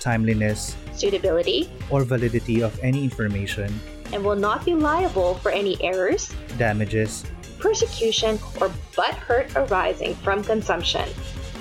timeliness, 0.00 0.76
suitability, 0.92 1.70
or 1.90 2.02
validity 2.02 2.62
of 2.62 2.76
any 2.82 3.04
information, 3.04 3.72
and 4.12 4.24
will 4.24 4.34
not 4.34 4.64
be 4.64 4.74
liable 4.74 5.34
for 5.34 5.50
any 5.52 5.76
errors, 5.82 6.34
damages, 6.58 7.24
persecution, 7.58 8.38
or 8.60 8.72
butt 8.96 9.14
hurt 9.14 9.52
arising 9.54 10.14
from 10.16 10.42
consumption. 10.42 11.08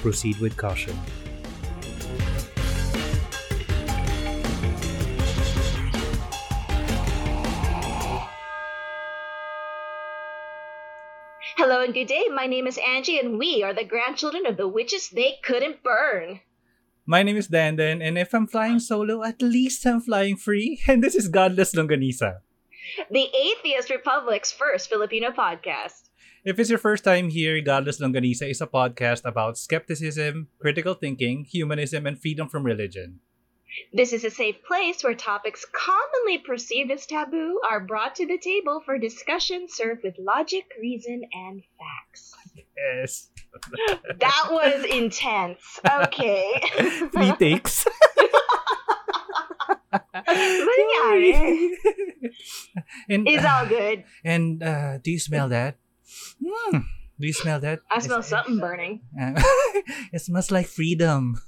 proceed 0.01 0.39
with 0.39 0.55
caution. 0.55 0.97
Hello 11.57 11.83
and 11.83 11.93
good 11.93 12.07
day. 12.07 12.23
My 12.33 12.47
name 12.47 12.67
is 12.67 12.79
Angie, 12.87 13.19
and 13.19 13.37
we 13.37 13.61
are 13.63 13.73
the 13.73 13.83
grandchildren 13.83 14.45
of 14.45 14.55
the 14.55 14.67
witches 14.67 15.09
they 15.09 15.39
couldn't 15.43 15.83
burn. 15.83 16.39
My 17.09 17.23
name 17.23 17.37
is 17.37 17.47
Dandan, 17.47 18.05
and 18.05 18.19
if 18.19 18.35
I'm 18.35 18.45
flying 18.45 18.77
solo, 18.77 19.23
at 19.23 19.41
least 19.41 19.83
I'm 19.83 19.99
flying 19.99 20.37
free. 20.37 20.79
And 20.87 21.03
this 21.03 21.15
is 21.15 21.27
Godless 21.27 21.73
Longganisa. 21.73 22.45
The 23.09 23.25
Atheist 23.33 23.89
Republic's 23.89 24.51
first 24.51 24.89
Filipino 24.89 25.31
podcast. 25.31 26.13
If 26.45 26.59
it's 26.59 26.69
your 26.69 26.77
first 26.77 27.03
time 27.03 27.31
here, 27.31 27.59
Godless 27.61 27.99
Longganisa 27.99 28.47
is 28.51 28.61
a 28.61 28.67
podcast 28.67 29.25
about 29.25 29.57
skepticism, 29.57 30.49
critical 30.61 30.93
thinking, 30.93 31.45
humanism, 31.49 32.05
and 32.05 32.21
freedom 32.21 32.47
from 32.47 32.61
religion. 32.61 33.21
This 33.91 34.13
is 34.13 34.23
a 34.23 34.29
safe 34.29 34.61
place 34.61 35.03
where 35.03 35.15
topics 35.15 35.65
commonly 35.73 36.37
perceived 36.37 36.91
as 36.91 37.07
taboo 37.07 37.59
are 37.67 37.79
brought 37.79 38.13
to 38.21 38.27
the 38.27 38.37
table 38.37 38.83
for 38.85 38.99
discussion 38.99 39.65
served 39.67 40.03
with 40.03 40.13
logic, 40.19 40.65
reason, 40.79 41.23
and 41.33 41.63
facts. 41.73 42.35
Yes. 42.77 43.29
That 44.19 44.47
was 44.51 44.85
intense. 44.85 45.79
Okay. 45.85 46.43
Three 47.11 47.31
takes. 47.37 47.85
Nangyari? 50.29 51.69
and, 53.09 53.27
It's 53.27 53.45
all 53.45 53.65
good. 53.65 54.03
and 54.23 54.61
uh, 54.63 54.97
do 54.99 55.11
you 55.11 55.19
smell 55.19 55.49
that? 55.49 55.77
Hmm. 56.43 56.77
Do 57.19 57.27
you 57.27 57.33
smell 57.33 57.59
that? 57.61 57.79
I 57.91 57.99
smell 57.99 58.19
It's- 58.19 58.29
something 58.29 58.59
burning. 58.59 59.01
Uh, 59.19 59.33
it 60.13 60.21
smells 60.21 60.51
like 60.51 60.67
freedom. 60.67 61.41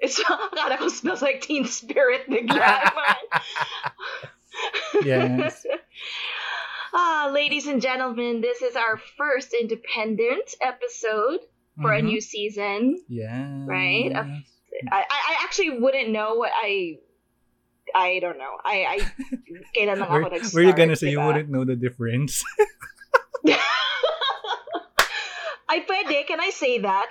It 0.00 0.12
smells, 0.12 0.40
God, 0.54 0.72
it 0.80 0.90
smells 0.92 1.20
like 1.22 1.40
Teen 1.42 1.64
Spirit. 1.66 2.22
Yes. 5.04 5.66
Ah, 6.94 7.30
ladies 7.32 7.66
and 7.66 7.80
gentlemen, 7.82 8.40
this 8.40 8.62
is 8.62 8.76
our 8.76 8.98
first 9.16 9.54
independent 9.54 10.54
episode 10.60 11.40
for 11.80 11.92
a 11.92 12.00
Mhm. 12.00 12.04
new 12.04 12.20
season. 12.20 13.02
Yeah. 13.08 13.64
Right? 13.66 14.12
I 14.90 15.00
I 15.08 15.34
actually 15.44 15.78
wouldn't 15.78 16.10
know 16.10 16.34
what 16.34 16.52
I. 16.54 16.98
I 17.94 18.20
don't 18.22 18.38
know. 18.38 18.54
I, 18.64 18.76
I 18.86 18.96
kailan 19.74 19.98
lang 19.98 20.06
ako 20.06 20.30
Were, 20.54 20.62
you 20.62 20.72
gonna 20.72 20.94
say 20.94 21.10
you 21.10 21.18
wouldn't 21.20 21.50
know 21.50 21.64
the 21.66 21.74
difference? 21.74 22.44
I 25.70 25.86
pwede, 25.86 26.26
can 26.26 26.40
I 26.40 26.50
say 26.50 26.78
that? 26.82 27.06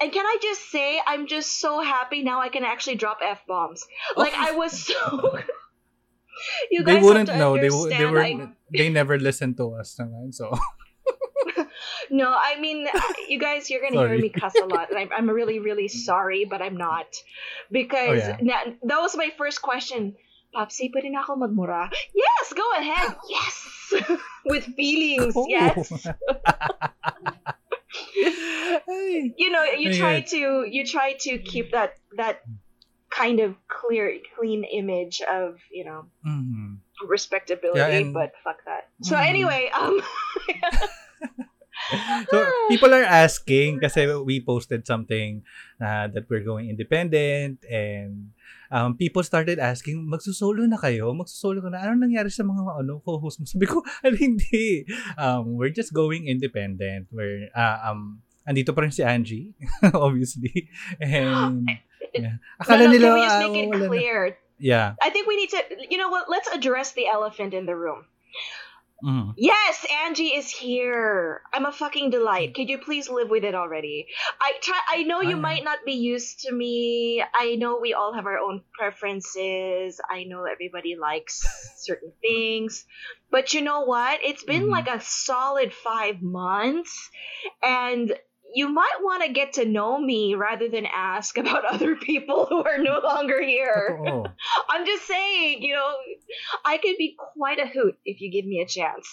And 0.00 0.12
can 0.12 0.26
I 0.26 0.36
just 0.40 0.68
say 0.70 1.00
I'm 1.06 1.26
just 1.26 1.58
so 1.60 1.80
happy 1.80 2.22
now 2.22 2.40
I 2.40 2.48
can 2.48 2.64
actually 2.64 2.96
drop 2.96 3.18
F 3.24 3.40
bombs. 3.48 3.84
Like 4.16 4.34
I 4.36 4.52
was 4.52 4.72
so 4.76 5.40
You 6.70 6.84
they 6.84 7.00
wouldn't 7.00 7.28
know. 7.28 7.56
They 7.56 7.68
w- 7.68 7.90
they 7.90 8.06
were 8.06 8.22
I- 8.22 8.48
they 8.70 8.88
never 8.88 9.18
listened 9.18 9.56
to 9.58 9.74
us 9.78 9.96
naman. 9.96 10.34
So 10.34 10.52
No, 12.10 12.30
I 12.30 12.60
mean, 12.60 12.86
you 13.28 13.38
guys, 13.38 13.70
you're 13.70 13.80
gonna 13.82 14.06
hear 14.06 14.18
me 14.18 14.28
cuss 14.28 14.54
a 14.60 14.66
lot, 14.66 14.90
and 14.90 14.98
I'm, 14.98 15.10
I'm 15.10 15.28
really, 15.30 15.58
really 15.58 15.86
mm. 15.88 15.90
sorry, 15.90 16.44
but 16.44 16.62
I'm 16.62 16.76
not 16.76 17.06
oh, 17.10 17.26
because 17.72 18.22
Oh, 18.22 18.36
yeah. 18.38 18.38
na- 18.40 18.72
that 18.84 19.00
was 19.00 19.16
my 19.16 19.30
first 19.36 19.62
question. 19.62 20.14
Popsy, 20.54 20.86
pwede 20.94 21.10
na 21.10 21.26
ako 21.26 21.42
magmura? 21.42 21.90
Yes, 22.14 22.44
go 22.54 22.66
ahead. 22.78 23.16
Yes, 23.28 23.54
with 24.46 24.64
feelings. 24.78 25.34
Oh. 25.36 25.46
Yes. 25.48 25.90
You 28.86 29.50
know, 29.50 29.64
you 29.64 29.94
try 29.94 30.20
to 30.34 30.66
you 30.66 30.84
try 30.84 31.14
to 31.26 31.38
keep 31.38 31.72
that 31.72 31.94
that 32.16 32.42
kind 33.14 33.38
of 33.38 33.54
clear, 33.70 34.10
clean 34.34 34.66
image 34.66 35.22
of 35.22 35.62
you 35.70 35.86
know 35.86 36.10
Mhm. 36.26 36.82
respectability, 37.06 37.78
Yeah, 37.78 38.02
and- 38.02 38.10
but 38.10 38.34
fuck 38.42 38.58
that. 38.66 38.90
So 39.06 39.14
Mhm. 39.14 39.30
anyway, 39.30 39.62
um, 39.70 39.94
So 42.32 42.38
people 42.72 42.94
are 42.96 43.04
asking 43.04 43.76
kasi 43.82 44.08
we 44.24 44.40
posted 44.40 44.86
something 44.88 45.44
uh, 45.76 46.08
that 46.16 46.24
we're 46.32 46.40
going 46.42 46.70
independent 46.72 47.60
and 47.68 48.32
um, 48.72 48.96
people 48.96 49.20
started 49.22 49.60
asking, 49.60 50.06
magsusolo 50.08 50.64
na 50.64 50.80
kayo? 50.80 51.12
Magsusolo 51.12 51.60
ka 51.60 51.68
na? 51.68 51.84
Ano 51.84 52.00
nangyari 52.08 52.32
sa 52.32 52.40
mga 52.42 52.80
ano, 52.80 53.02
co-host 53.04 53.38
mo? 53.38 53.44
Sabi 53.50 53.68
ko, 53.68 53.84
ano 54.00 54.16
hindi. 54.16 54.88
Um, 55.20 55.60
we're 55.60 55.74
just 55.74 55.92
going 55.92 56.24
independent. 56.26 57.10
We're, 57.12 57.52
uh, 57.52 57.92
um, 57.92 58.22
andito 58.48 58.72
pa 58.72 58.88
rin 58.88 58.90
si 58.94 59.04
Angie, 59.04 59.52
obviously. 59.92 60.70
And, 60.98 61.68
yeah. 62.14 62.32
Akala 62.62 62.78
no, 62.78 62.84
no, 62.86 62.90
nila, 62.92 63.06
can 63.08 63.14
we 63.14 63.20
just 63.22 63.38
make 63.40 63.56
it 63.56 63.68
wala 63.68 63.78
na. 63.78 63.88
clear? 63.88 64.38
Yeah. 64.58 64.94
I 65.02 65.10
think 65.10 65.26
we 65.26 65.36
need 65.36 65.50
to, 65.50 65.62
you 65.90 65.98
know 65.98 66.08
what? 66.10 66.28
Let's 66.30 66.48
address 66.48 66.92
the 66.92 67.06
elephant 67.08 67.54
in 67.54 67.66
the 67.66 67.76
room. 67.76 68.04
Mhm. 69.04 69.34
Yes, 69.36 69.84
Angie 70.06 70.32
is 70.32 70.48
here. 70.48 71.42
I'm 71.52 71.66
a 71.66 71.72
fucking 71.72 72.08
delight. 72.10 72.54
Could 72.54 72.70
you 72.70 72.78
please 72.78 73.10
live 73.10 73.28
with 73.28 73.44
it 73.44 73.54
already? 73.54 74.06
I 74.40 74.52
try. 74.62 74.80
I 74.88 75.02
know 75.02 75.20
you 75.20 75.36
I- 75.36 75.40
might 75.40 75.64
not 75.64 75.84
be 75.84 75.92
used 75.92 76.40
to 76.46 76.52
me. 76.54 77.22
I 77.34 77.56
know 77.56 77.76
we 77.82 77.92
all 77.92 78.14
have 78.14 78.24
our 78.24 78.38
own 78.38 78.62
preferences. 78.78 80.00
I 80.08 80.24
know 80.24 80.44
everybody 80.44 80.96
likes 80.96 81.44
certain 81.84 82.12
things, 82.22 82.86
but 83.30 83.52
you 83.52 83.60
know 83.60 83.80
what? 83.84 84.20
It's 84.24 84.44
been 84.44 84.68
Mhm. 84.68 84.70
like 84.70 84.88
a 84.88 85.00
solid 85.02 85.74
five 85.74 86.22
months, 86.22 87.10
and 87.62 88.16
you 88.54 88.70
might 88.70 89.02
want 89.02 89.26
to 89.26 89.32
get 89.34 89.54
to 89.58 89.64
know 89.66 89.98
me 89.98 90.34
rather 90.38 90.70
than 90.70 90.86
ask 90.86 91.36
about 91.36 91.64
other 91.74 91.96
people 91.98 92.46
who 92.46 92.62
are 92.62 92.78
no 92.78 93.00
longer 93.02 93.42
here. 93.42 93.98
Totoo. 93.98 94.30
I'm 94.70 94.86
just 94.86 95.06
saying, 95.10 95.62
you 95.62 95.74
know, 95.74 95.90
I 96.64 96.78
could 96.78 96.96
be 96.96 97.18
quite 97.18 97.58
a 97.58 97.66
hoot 97.66 97.98
if 98.06 98.20
you 98.22 98.30
give 98.30 98.46
me 98.46 98.60
a 98.62 98.68
chance. 98.68 99.06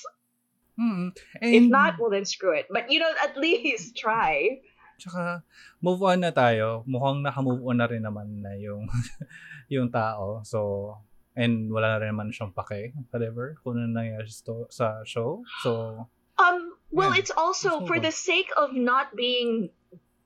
If 0.77 1.13
And- 1.41 1.69
not, 1.69 1.99
well 1.99 2.09
then 2.09 2.25
screw 2.25 2.53
it. 2.57 2.65
But 2.69 2.89
you 2.91 2.99
know, 2.99 3.11
at 3.21 3.37
least 3.37 3.97
try. 3.97 4.61
Tsaka, 5.01 5.41
move 5.81 6.01
on 6.05 6.21
na 6.21 6.29
tayo. 6.29 6.85
Mukhang 6.85 7.25
naka-move 7.25 7.65
on 7.65 7.77
na 7.81 7.89
rin 7.89 8.05
naman 8.05 8.45
na 8.45 8.53
yung, 8.53 8.85
yung 9.73 9.89
tao. 9.89 10.41
So, 10.45 10.93
and 11.33 11.73
wala 11.73 11.97
na 11.97 12.05
rin 12.05 12.13
naman 12.13 12.29
siyang 12.29 12.53
pake, 12.53 12.93
whatever, 13.09 13.57
kung 13.65 13.81
ano 13.81 13.89
nangyari 13.89 14.29
sa 14.69 15.01
show. 15.05 15.41
So, 15.65 16.05
Um, 16.41 16.70
well, 16.91 17.13
Yeah, 17.13 17.19
it's 17.19 17.31
also 17.31 17.85
for 17.85 17.99
the 17.99 18.11
sake 18.11 18.49
of 18.57 18.73
not 18.73 19.15
being, 19.15 19.69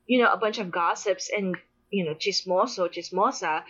you 0.08 0.22
know, 0.22 0.32
a 0.32 0.38
bunch 0.38 0.58
of 0.60 0.72
gossips 0.72 1.30
and 1.36 1.56
you 1.92 2.04
know, 2.04 2.16
chismoso, 2.16 2.90
chismosa. 2.92 3.64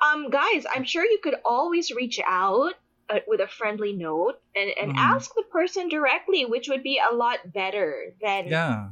Um, 0.00 0.30
guys, 0.30 0.64
I'm 0.70 0.84
sure 0.84 1.04
you 1.04 1.18
could 1.22 1.36
always 1.44 1.90
reach 1.90 2.20
out 2.24 2.74
uh, 3.10 3.18
with 3.26 3.40
a 3.40 3.48
friendly 3.48 3.92
note 3.92 4.40
and 4.54 4.70
and 4.80 4.92
Mhm. 4.92 4.96
ask 4.96 5.34
the 5.34 5.42
person 5.50 5.88
directly, 5.88 6.46
which 6.46 6.68
would 6.68 6.82
be 6.82 7.00
a 7.02 7.12
lot 7.14 7.52
better 7.52 8.14
than 8.22 8.46
yeah. 8.48 8.90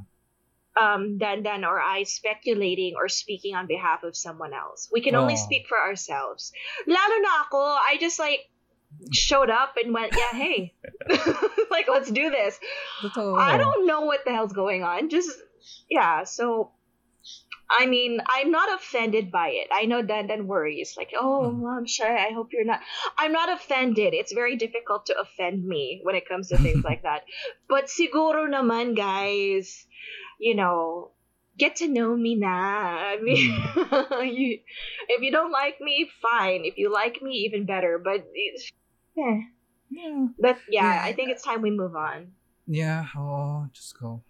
um 0.77 1.17
than 1.19 1.43
than 1.43 1.65
or 1.65 1.81
I 1.81 2.03
speculating 2.05 2.95
or 2.97 3.09
speaking 3.09 3.55
on 3.55 3.67
behalf 3.67 4.03
of 4.03 4.17
someone 4.17 4.53
else. 4.53 4.89
We 4.93 5.01
can 5.01 5.15
only 5.15 5.35
Oh. 5.35 5.45
speak 5.47 5.69
for 5.69 5.79
ourselves. 5.79 6.53
Lalo 6.87 7.17
na 7.23 7.47
ako, 7.49 7.63
I 7.63 7.97
just 8.01 8.19
like 8.19 8.41
showed 9.13 9.51
up 9.51 9.75
and 9.83 9.93
went, 9.93 10.15
yeah, 10.17 10.39
hey, 10.39 10.75
like 11.71 11.87
let's 11.89 12.11
do 12.11 12.31
this. 12.31 12.59
I 13.17 13.57
don't 13.57 13.87
know 13.87 14.03
what 14.03 14.25
the 14.25 14.33
hell's 14.33 14.53
going 14.53 14.83
on. 14.83 15.09
Just 15.09 15.31
yeah, 15.91 16.25
so. 16.25 16.73
I 17.69 17.87
mean, 17.87 18.21
I'm 18.29 18.53
not 18.53 18.73
offended 18.73 19.33
by 19.33 19.49
it. 19.49 19.67
I 19.73 19.87
know 19.87 20.01
Dandan 20.01 20.47
worries, 20.47 20.95
like, 20.97 21.11
oh. 21.19 21.51
Hmm. 21.51 21.67
I'm 21.67 21.87
sure. 21.87 22.07
I 22.07 22.31
hope 22.31 22.51
you're 22.53 22.65
not. 22.65 22.79
I'm 23.19 23.33
not 23.33 23.51
offended. 23.51 24.15
It's 24.15 24.33
very 24.33 24.55
difficult 24.55 25.07
to 25.07 25.19
offend 25.19 25.65
me 25.65 26.01
when 26.05 26.15
it 26.15 26.29
comes 26.29 26.49
to 26.51 26.59
things 26.59 26.85
like 26.91 27.03
that. 27.03 27.25
But 27.69 27.87
siguro 27.87 28.47
naman, 28.47 28.95
guys, 28.97 29.85
you 30.39 30.55
know, 30.55 31.11
get 31.59 31.77
to 31.77 31.89
know 31.89 32.15
me 32.15 32.37
now. 32.37 32.99
I 32.99 33.19
mean, 33.21 33.51
hmm. 33.59 34.23
you, 34.25 34.61
if 35.09 35.23
you 35.23 35.33
don't 35.33 35.51
like 35.51 35.81
me, 35.81 36.09
fine. 36.23 36.63
If 36.65 36.79
you 36.79 36.93
like 36.93 37.21
me, 37.21 37.51
even 37.51 37.67
better. 37.67 37.99
But 38.03 38.27
eh. 39.19 39.41
Yeah. 39.89 40.29
but 40.39 40.59
yeah, 40.69 40.83
Yeah. 40.99 41.07
I 41.07 41.13
think 41.15 41.31
it's 41.31 41.43
time 41.47 41.63
we 41.63 41.71
move 41.71 41.95
on. 41.95 42.35
Yeah, 42.67 43.07
oo. 43.15 43.71
Diyos 43.71 43.95
ko. 43.95 44.21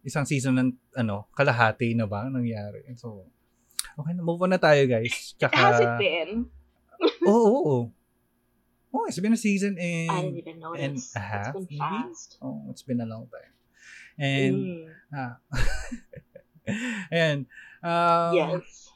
Isang 0.00 0.24
season 0.24 0.56
ng, 0.56 0.70
ano, 0.96 1.28
kalahati 1.36 1.92
na 1.92 2.08
ba 2.08 2.24
ang 2.24 2.32
nangyari? 2.40 2.84
So, 2.96 3.28
okay 4.00 4.12
na. 4.16 4.24
Move 4.24 4.40
on 4.48 4.56
na 4.56 4.60
tayo, 4.60 4.88
guys. 4.88 5.12
Tsaka, 5.40 5.52
Has 5.52 5.80
it 5.84 5.92
been? 6.00 6.30
Oo, 7.28 7.36
oo, 7.36 7.60
oo. 7.68 7.80
Oh, 8.94 9.04
it's 9.10 9.18
been 9.18 9.34
a 9.34 9.40
season 9.40 9.74
and, 9.76 10.08
I 10.08 10.22
didn't 10.30 10.62
even 10.62 10.78
and 10.78 10.96
a 11.18 11.18
half, 11.20 11.52
it's 11.52 11.66
been 11.66 11.82
maybe? 11.82 11.82
fast. 11.82 12.38
Oh, 12.40 12.62
it's 12.70 12.86
been 12.86 13.02
a 13.02 13.08
long 13.10 13.26
time. 13.26 13.52
And, 14.16 14.54
Mm, 14.54 14.84
ah. 15.12 15.34
and, 17.10 17.40
um, 17.82 18.32
yes. 18.32 18.88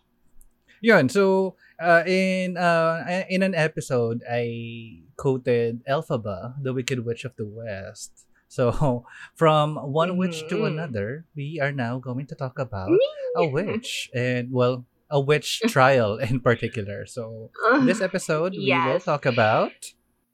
Yun, 0.80 1.10
so 1.10 1.56
uh, 1.80 2.02
in 2.06 2.56
uh, 2.56 3.24
in 3.30 3.42
an 3.42 3.54
episode, 3.54 4.22
I 4.28 5.02
quoted 5.16 5.82
Elphaba, 5.88 6.54
the 6.62 6.72
Wicked 6.72 7.04
Witch 7.04 7.24
of 7.24 7.34
the 7.36 7.46
West. 7.46 8.26
So 8.48 9.04
from 9.34 9.76
one 9.76 10.16
witch 10.16 10.46
to 10.48 10.56
Mhm. 10.64 10.66
another, 10.72 11.26
we 11.36 11.60
are 11.60 11.72
now 11.72 11.98
going 11.98 12.26
to 12.26 12.34
talk 12.34 12.58
about 12.58 12.90
a 13.36 13.46
witch 13.46 14.10
and 14.14 14.48
well, 14.50 14.86
a 15.10 15.20
witch 15.20 15.60
trial 15.68 16.16
in 16.18 16.40
particular. 16.40 17.04
So 17.06 17.50
in 17.74 17.86
this 17.86 18.00
episode, 18.00 18.52
we 18.56 18.72
will 18.72 19.00
talk 19.00 19.26
about. 19.26 19.72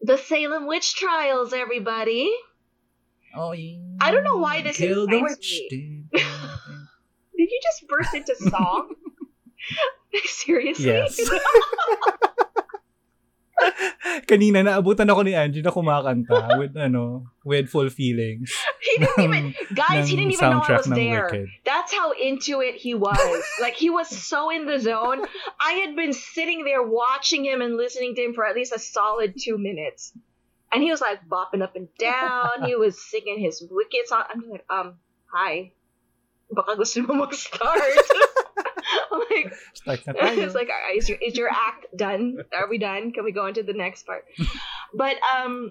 the 0.04 0.16
Salem 0.20 0.66
witch 0.68 0.94
trials, 0.94 1.52
everybody. 1.52 2.28
Oh, 3.34 3.50
yeah, 3.50 3.80
I 4.00 4.12
don't 4.12 4.22
know 4.22 4.36
why 4.38 4.62
this 4.62 4.76
kill 4.78 5.08
the 5.10 5.18
witch. 5.18 5.58
Did 7.34 7.50
you 7.50 7.60
just 7.66 7.88
burst 7.88 8.14
into 8.14 8.36
song? 8.36 8.94
Seriously? 10.24 10.86
Yes. 10.86 11.18
Kanina 14.28 14.62
naabutan 14.62 15.08
ako 15.10 15.22
ni 15.22 15.34
Angie 15.34 15.62
na 15.62 15.70
kumakanta 15.70 16.58
with 16.58 16.76
ano, 16.76 17.30
with 17.44 17.68
full 17.68 17.88
feelings. 17.88 18.52
he 18.80 18.98
didn't 18.98 19.24
even, 19.24 19.54
guys, 19.74 20.08
he 20.08 20.16
didn't 20.16 20.32
even 20.32 20.50
know 20.50 20.62
I 20.62 20.76
was 20.76 20.86
there. 20.86 21.28
Wicked. 21.30 21.48
That's 21.64 21.92
how 21.92 22.12
into 22.12 22.60
it 22.60 22.74
he 22.74 22.94
was. 22.94 23.42
like 23.60 23.74
he 23.74 23.90
was 23.90 24.08
so 24.08 24.50
in 24.50 24.66
the 24.66 24.78
zone. 24.78 25.24
I 25.60 25.84
had 25.84 25.96
been 25.96 26.12
sitting 26.12 26.64
there 26.64 26.82
watching 26.82 27.44
him 27.44 27.62
and 27.62 27.76
listening 27.76 28.14
to 28.16 28.22
him 28.22 28.34
for 28.34 28.44
at 28.44 28.54
least 28.54 28.72
a 28.74 28.78
solid 28.78 29.34
two 29.38 29.58
minutes. 29.58 30.12
And 30.72 30.82
he 30.82 30.90
was 30.90 31.00
like 31.00 31.22
bopping 31.28 31.62
up 31.62 31.76
and 31.76 31.88
down. 31.98 32.66
he 32.66 32.74
was 32.74 32.98
singing 32.98 33.38
his 33.38 33.62
wicked 33.70 34.06
song. 34.06 34.24
I'm 34.28 34.50
like, 34.50 34.64
um, 34.68 34.98
hi. 35.30 35.72
Baka 36.50 36.76
gusto 36.76 37.02
mo 37.02 37.14
mag-start. 37.14 37.80
Like, 39.32 39.48
Start 39.74 40.00
na 40.06 40.12
tayo. 40.14 40.44
it's 40.44 40.54
like, 40.56 40.70
"Uh, 40.70 40.96
is 40.96 41.08
your, 41.08 41.18
is 41.20 41.36
your 41.36 41.50
act 41.50 41.86
done? 41.96 42.40
Are 42.56 42.68
we 42.68 42.78
done? 42.78 43.12
Can 43.12 43.24
we 43.24 43.32
go 43.32 43.46
into 43.46 43.62
the 43.62 43.76
next 43.76 44.06
part? 44.06 44.24
But 44.94 45.16
um, 45.22 45.70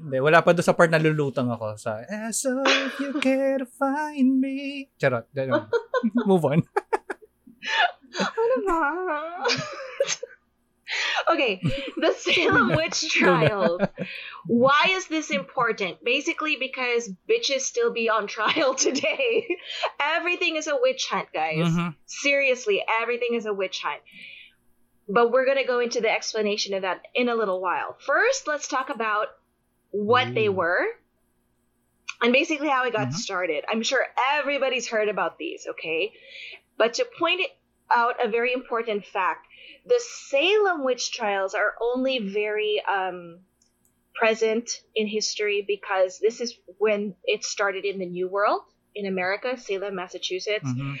Hindi, 0.00 0.16
wala 0.24 0.40
pa 0.40 0.56
doon 0.56 0.64
sa 0.64 0.72
part 0.72 0.88
na 0.88 0.96
lulutang 0.96 1.52
ako 1.52 1.76
sa, 1.76 2.00
eh, 2.08 2.32
so 2.32 2.64
if 2.64 2.96
you 3.04 3.12
care 3.20 3.60
to 3.60 3.68
find 3.68 4.40
me. 4.40 4.88
Charot. 4.96 5.28
Move 6.28 6.44
on. 6.48 6.64
Ano 8.16 8.56
ba? 8.64 8.80
okay, 11.32 11.60
the 11.96 12.12
Salem 12.18 12.74
witch 12.74 13.08
trials. 13.10 13.80
Why 14.46 14.86
is 14.90 15.06
this 15.08 15.30
important? 15.30 16.02
Basically, 16.04 16.56
because 16.56 17.10
bitches 17.28 17.60
still 17.60 17.92
be 17.92 18.08
on 18.08 18.26
trial 18.26 18.74
today. 18.74 19.46
everything 20.00 20.56
is 20.56 20.66
a 20.66 20.76
witch 20.80 21.06
hunt, 21.10 21.28
guys. 21.32 21.68
Mhm. 21.68 21.94
Seriously, 22.06 22.82
everything 23.02 23.34
is 23.34 23.46
a 23.46 23.52
witch 23.52 23.80
hunt. 23.82 24.00
But 25.08 25.32
we're 25.32 25.44
going 25.44 25.58
to 25.58 25.64
go 25.64 25.80
into 25.80 26.00
the 26.00 26.10
explanation 26.10 26.74
of 26.74 26.82
that 26.82 27.02
in 27.14 27.28
a 27.28 27.34
little 27.34 27.60
while. 27.60 27.96
First, 28.06 28.46
let's 28.46 28.68
talk 28.68 28.90
about 28.90 29.26
what 29.90 30.34
they 30.34 30.48
were 30.48 30.86
and 32.22 32.32
basically 32.32 32.68
how 32.68 32.84
it 32.84 32.92
got 32.92 33.08
Mhm. 33.08 33.14
started. 33.14 33.64
I'm 33.68 33.82
sure 33.82 34.06
everybody's 34.34 34.88
heard 34.88 35.08
about 35.08 35.36
these, 35.38 35.66
okay? 35.68 36.12
But 36.76 36.94
to 36.94 37.04
point 37.18 37.40
out 37.90 38.24
a 38.24 38.28
very 38.28 38.52
important 38.52 39.04
fact, 39.04 39.46
the 39.90 40.00
Salem 40.28 40.84
witch 40.84 41.10
trials 41.10 41.54
are 41.54 41.74
only 41.82 42.20
very 42.20 42.80
um, 42.88 43.40
present 44.14 44.70
in 44.94 45.08
history 45.08 45.64
because 45.66 46.20
this 46.20 46.40
is 46.40 46.54
when 46.78 47.14
it 47.24 47.44
started 47.44 47.84
in 47.84 47.98
the 47.98 48.06
New 48.06 48.28
World 48.28 48.62
in 48.94 49.06
America, 49.06 49.58
Salem, 49.58 49.96
Massachusetts. 49.96 50.68
Mhm. 50.68 50.98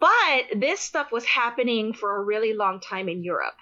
But 0.00 0.60
this 0.60 0.80
stuff 0.80 1.12
was 1.12 1.26
happening 1.26 1.92
for 1.92 2.16
a 2.16 2.22
really 2.22 2.54
long 2.54 2.80
time 2.80 3.08
in 3.10 3.22
Europe. 3.22 3.58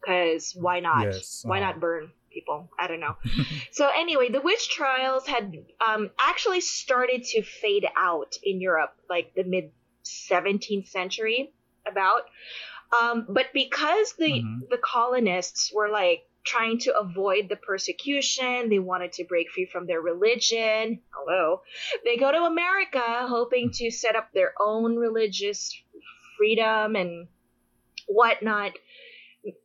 Because 0.00 0.54
why 0.54 0.80
not? 0.80 1.04
Yes, 1.04 1.42
Why 1.46 1.58
uh. 1.58 1.66
not 1.66 1.80
burn 1.80 2.12
people? 2.30 2.68
I 2.78 2.86
don't 2.86 3.00
know. 3.00 3.16
so 3.72 3.88
anyway, 3.96 4.28
the 4.28 4.42
witch 4.42 4.68
trials 4.68 5.26
had 5.26 5.56
um, 5.86 6.10
actually 6.18 6.60
started 6.60 7.24
to 7.32 7.42
fade 7.42 7.86
out 7.96 8.36
in 8.42 8.60
Europe, 8.60 8.94
like 9.08 9.32
the 9.34 9.44
mid 9.44 9.70
17th 10.04 10.88
century, 10.88 11.54
about. 11.86 12.22
Um, 13.00 13.26
but 13.28 13.46
because 13.52 14.14
the 14.14 14.42
Mhm. 14.42 14.68
the 14.68 14.78
colonists 14.78 15.72
were 15.72 15.88
like 15.88 16.26
trying 16.44 16.78
to 16.78 16.96
avoid 16.98 17.48
the 17.48 17.56
persecution, 17.56 18.68
they 18.68 18.78
wanted 18.78 19.12
to 19.14 19.24
break 19.24 19.50
free 19.50 19.64
from 19.66 19.86
their 19.86 20.00
religion. 20.00 21.00
Hello, 21.10 21.62
they 22.04 22.16
go 22.16 22.30
to 22.30 22.44
America 22.44 23.26
hoping 23.26 23.70
to 23.72 23.90
set 23.90 24.14
up 24.16 24.30
their 24.32 24.52
own 24.60 24.96
religious 24.96 25.74
freedom 26.36 26.96
and 26.96 27.28
whatnot. 28.06 28.72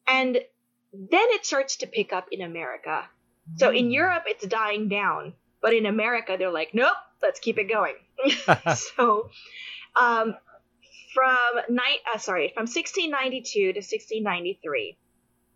And 0.07 0.35
then 0.35 1.27
it 1.37 1.45
starts 1.45 1.77
to 1.77 1.87
pick 1.87 2.13
up 2.13 2.27
in 2.31 2.41
America. 2.41 3.09
So 3.57 3.71
in 3.71 3.91
Europe, 3.91 4.23
it's 4.27 4.45
dying 4.45 4.89
down, 4.89 5.33
but 5.61 5.73
in 5.73 5.85
America, 5.85 6.35
they're 6.37 6.51
like, 6.51 6.73
nope, 6.73 6.95
let's 7.21 7.39
keep 7.39 7.57
it 7.57 7.65
going. 7.65 7.95
so, 8.75 9.29
um, 9.99 10.35
from 11.13 11.61
night, 11.69 11.99
uh, 12.13 12.17
sorry, 12.17 12.51
from 12.53 12.67
1692 12.67 13.73
to 13.73 13.81
1693, 13.81 14.97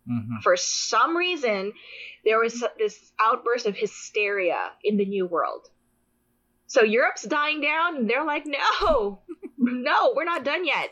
Mhm. 0.04 0.42
for 0.42 0.56
some 0.56 1.16
reason, 1.16 1.72
there 2.24 2.38
was 2.38 2.62
this 2.76 3.12
outburst 3.20 3.64
of 3.66 3.76
hysteria 3.76 4.72
in 4.82 4.96
the 4.96 5.04
New 5.06 5.24
World. 5.26 5.70
So 6.66 6.82
Europe's 6.82 7.22
dying 7.22 7.60
down, 7.60 7.96
and 7.96 8.10
they're 8.10 8.24
like, 8.26 8.44
no, 8.46 9.22
no, 9.58 10.12
we're 10.16 10.28
not 10.28 10.44
done 10.44 10.64
yet. 10.66 10.90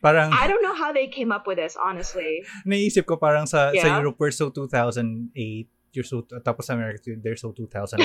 Parang, 0.00 0.32
I 0.32 0.48
don't 0.48 0.62
know 0.64 0.72
how 0.72 0.92
they 0.96 1.08
came 1.12 1.28
up 1.32 1.44
with 1.46 1.58
this, 1.60 1.76
honestly. 1.76 2.40
naisip 2.64 3.04
ko 3.04 3.20
parang 3.20 3.44
sa, 3.44 3.68
sa 3.76 4.00
Europe 4.00 4.16
we're 4.16 4.32
so 4.32 4.48
2008, 4.48 5.68
you're 5.92 6.08
so, 6.08 6.24
tapos 6.40 6.64
sa 6.64 6.72
America 6.72 7.12
they're 7.20 7.36
so 7.36 7.52
2008. 7.52 8.00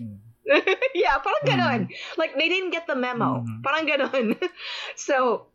Hmm. 0.00 0.31
yeah, 0.94 1.18
parang 1.18 1.44
ganon. 1.44 1.88
Like 2.16 2.34
they 2.36 2.48
didn't 2.48 2.70
get 2.70 2.86
the 2.86 2.96
memo. 2.96 3.44
Mhm. 3.44 3.62
Parang 3.62 3.86
ganon. 3.86 4.50
so, 4.96 5.46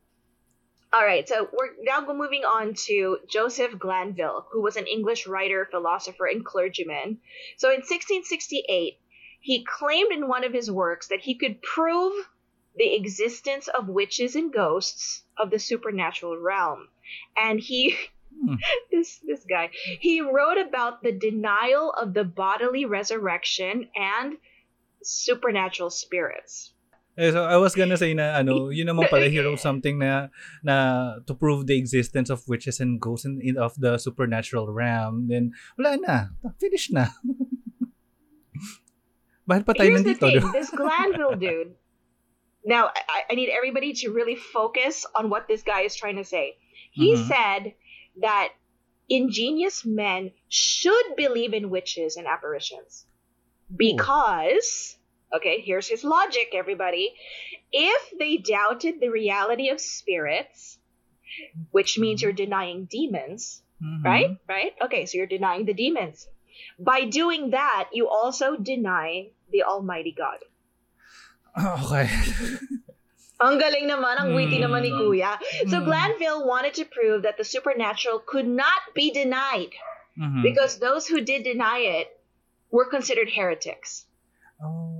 all 0.94 1.06
right. 1.06 1.28
So 1.28 1.50
we're 1.52 1.76
now 1.82 2.06
moving 2.14 2.44
on 2.44 2.74
to 2.88 3.20
Joseph 3.30 3.74
Glanvill, 3.74 4.46
who 4.52 4.62
was 4.62 4.78
an 4.78 4.88
English 4.88 5.28
writer, 5.28 5.68
philosopher, 5.70 6.26
and 6.26 6.46
clergyman. 6.46 7.20
So 7.58 7.70
in 7.70 7.82
1668, 7.84 9.00
he 9.42 9.66
claimed 9.66 10.12
in 10.12 10.28
one 10.28 10.44
of 10.44 10.54
his 10.54 10.72
works 10.72 11.08
that 11.10 11.20
he 11.22 11.36
could 11.36 11.62
prove 11.62 12.14
the 12.76 12.96
existence 12.96 13.68
of 13.68 13.90
witches 13.90 14.36
and 14.36 14.54
ghosts 14.54 15.24
of 15.38 15.50
the 15.50 15.60
supernatural 15.60 16.38
realm, 16.38 16.88
and 17.36 17.60
he. 17.60 17.96
Hmm. 18.40 18.56
This 18.92 19.20
this 19.26 19.44
guy 19.50 19.72
he 20.00 20.22
wrote 20.22 20.58
about 20.58 21.02
the 21.02 21.12
denial 21.12 21.92
of 21.92 22.14
the 22.14 22.24
bodily 22.24 22.86
resurrection 22.86 23.90
and 23.96 24.38
supernatural 25.08 25.90
spirits. 25.90 26.74
Eh, 27.18 27.32
so 27.32 27.48
I 27.48 27.58
was 27.58 27.74
gonna 27.74 27.98
say 27.98 28.14
na 28.14 28.38
ano, 28.38 28.70
yun 28.76 28.88
naman 28.92 29.10
pala 29.10 29.26
he 29.32 29.40
wrote 29.40 29.58
something 29.64 29.98
na 29.98 30.28
na 30.62 31.18
to 31.26 31.34
prove 31.34 31.66
the 31.66 31.74
existence 31.80 32.30
of 32.30 32.46
witches 32.46 32.78
and 32.84 33.02
ghosts 33.02 33.26
in, 33.26 33.40
in 33.42 33.58
of 33.58 33.74
the 33.80 33.98
supernatural 33.98 34.70
realm. 34.70 35.26
Then 35.32 35.56
wala 35.80 35.98
na, 35.98 36.18
finish 36.60 36.92
na. 36.92 37.10
Bahal 39.48 39.64
pa 39.64 39.72
tayo 39.74 39.96
Here's 39.96 40.04
the 40.04 40.14
nandito, 40.20 40.28
thing, 40.44 40.52
this 40.52 40.70
Glanvill 40.76 41.40
dude. 41.46 41.72
Now, 42.68 42.92
I, 42.92 43.32
I 43.32 43.36
need 43.40 43.48
everybody 43.48 43.94
to 44.04 44.12
really 44.12 44.36
focus 44.36 45.08
on 45.16 45.32
what 45.32 45.48
this 45.48 45.64
guy 45.64 45.88
is 45.88 45.96
trying 45.96 46.20
to 46.20 46.28
say. 46.28 46.60
He 46.92 47.16
Mhm. 47.16 47.28
said 47.32 47.62
that 48.20 48.52
ingenious 49.08 49.86
men 49.88 50.36
should 50.52 51.16
believe 51.16 51.56
in 51.56 51.72
witches 51.72 52.20
and 52.20 52.28
apparitions 52.28 53.08
because, 53.72 54.97
okay, 55.34 55.62
here's 55.62 55.88
his 55.88 56.04
logic, 56.04 56.54
everybody. 56.54 57.14
If 57.72 58.14
they 58.18 58.38
doubted 58.38 59.00
the 59.00 59.10
reality 59.10 59.70
of 59.70 59.82
spirits, 59.82 60.80
which 61.72 62.00
means 62.00 62.22
you're 62.22 62.32
denying 62.34 62.86
demons, 62.86 63.62
Mhm. 63.84 64.04
right? 64.04 64.32
Right? 64.48 64.74
Okay, 64.82 65.06
so 65.06 65.18
you're 65.18 65.28
denying 65.30 65.66
the 65.66 65.74
demons. 65.76 66.28
By 66.80 67.06
doing 67.06 67.52
that, 67.52 67.90
you 67.94 68.08
also 68.10 68.56
deny 68.58 69.30
the 69.52 69.64
Almighty 69.64 70.12
God. 70.16 70.42
Okay. 71.58 72.10
Ang 73.38 73.62
galing 73.62 73.86
naman, 73.86 74.18
ang 74.18 74.34
witty 74.34 74.58
Hmm. 74.58 74.66
naman 74.66 74.82
ni 74.82 74.90
Kuya. 74.90 75.38
So 75.70 75.78
Hmm. 75.82 75.86
Glanvill 75.86 76.46
wanted 76.50 76.74
to 76.82 76.90
prove 76.90 77.22
that 77.22 77.38
the 77.38 77.46
supernatural 77.46 78.18
could 78.26 78.50
not 78.50 78.82
be 78.98 79.14
denied 79.14 79.78
Mhm. 80.18 80.42
because 80.42 80.82
those 80.82 81.06
who 81.06 81.22
did 81.22 81.46
deny 81.46 82.02
it 82.02 82.10
were 82.74 82.90
considered 82.90 83.30
heretics. 83.30 84.10
Oh. 84.58 84.97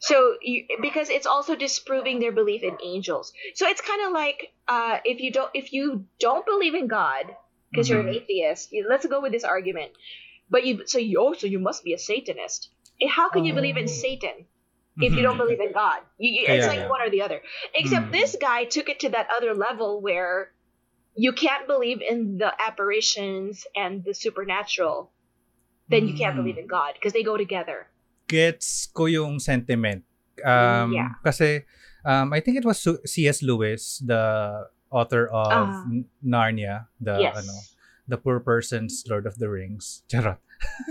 So, 0.00 0.36
you, 0.42 0.66
because 0.82 1.08
it's 1.10 1.26
also 1.26 1.56
disproving 1.56 2.18
their 2.20 2.32
belief 2.32 2.62
in 2.62 2.76
angels. 2.84 3.32
So 3.54 3.66
it's 3.66 3.80
kind 3.80 4.02
of 4.06 4.12
like 4.12 4.52
uh, 4.68 4.98
if 5.04 5.20
you 5.20 5.32
don't 5.32 5.50
if 5.54 5.72
you 5.72 6.06
don't 6.20 6.44
believe 6.46 6.74
in 6.74 6.86
God 6.88 7.26
because 7.70 7.88
you're 7.88 8.00
an 8.00 8.06
Mhm. 8.06 8.16
atheist. 8.22 8.72
You, 8.72 8.86
let's 8.88 9.06
go 9.06 9.20
with 9.20 9.32
this 9.32 9.44
argument. 9.44 9.92
But 10.50 10.64
you 10.66 10.86
so 10.86 10.98
you 10.98 11.18
oh, 11.20 11.32
so 11.32 11.46
you 11.46 11.58
must 11.58 11.82
be 11.84 11.92
a 11.94 11.98
Satanist. 11.98 12.68
Eh, 13.00 13.08
How 13.08 13.28
can 13.30 13.44
you 13.44 13.54
believe 13.54 13.76
in 13.76 13.84
Oh. 13.84 13.86
Satan 14.04 14.46
if 14.98 15.12
you 15.14 15.22
don't 15.22 15.34
Mhm. 15.36 15.38
believe 15.38 15.60
in 15.60 15.72
God? 15.72 16.00
You, 16.18 16.30
you- 16.32 16.46
it's 16.46 16.64
Yeah, 16.64 16.68
like 16.68 16.78
yeah. 16.78 16.88
one 16.88 17.02
or 17.02 17.10
the 17.10 17.22
other. 17.22 17.42
Except 17.74 18.06
Mm. 18.08 18.12
this 18.12 18.36
guy 18.40 18.64
took 18.64 18.88
it 18.88 19.00
to 19.00 19.08
that 19.10 19.28
other 19.36 19.54
level 19.54 20.00
where 20.00 20.52
you 21.14 21.32
can't 21.32 21.66
believe 21.66 22.00
in 22.02 22.38
the 22.38 22.52
apparitions 22.60 23.66
and 23.74 24.04
the 24.04 24.14
supernatural. 24.14 25.10
Then 25.88 26.06
you 26.08 26.14
can't 26.14 26.34
Mm. 26.34 26.38
believe 26.42 26.58
in 26.58 26.66
God 26.66 26.94
because 26.94 27.12
they 27.12 27.22
go 27.22 27.36
together. 27.36 27.88
Gets 28.28 28.86
ko 28.92 29.06
yung 29.06 29.38
sentiment. 29.38 30.02
Um, 30.44 30.92
Yeah. 30.92 31.16
Kasi, 31.24 31.64
um, 32.04 32.32
I 32.32 32.40
think 32.40 32.58
it 32.58 32.64
was 32.64 32.82
C.S. 33.06 33.42
Lewis, 33.42 34.02
the 34.04 34.66
author 34.90 35.26
of. 35.28 35.68
N- 35.90 36.06
Narnia, 36.24 36.86
the 37.00 37.18
yes. 37.18 37.36
ano, 37.38 37.56
the 38.08 38.18
poor 38.18 38.40
person's 38.40 39.04
Lord 39.08 39.26
of 39.26 39.38
the 39.38 39.48
Rings. 39.48 40.02
Charot. 40.10 40.38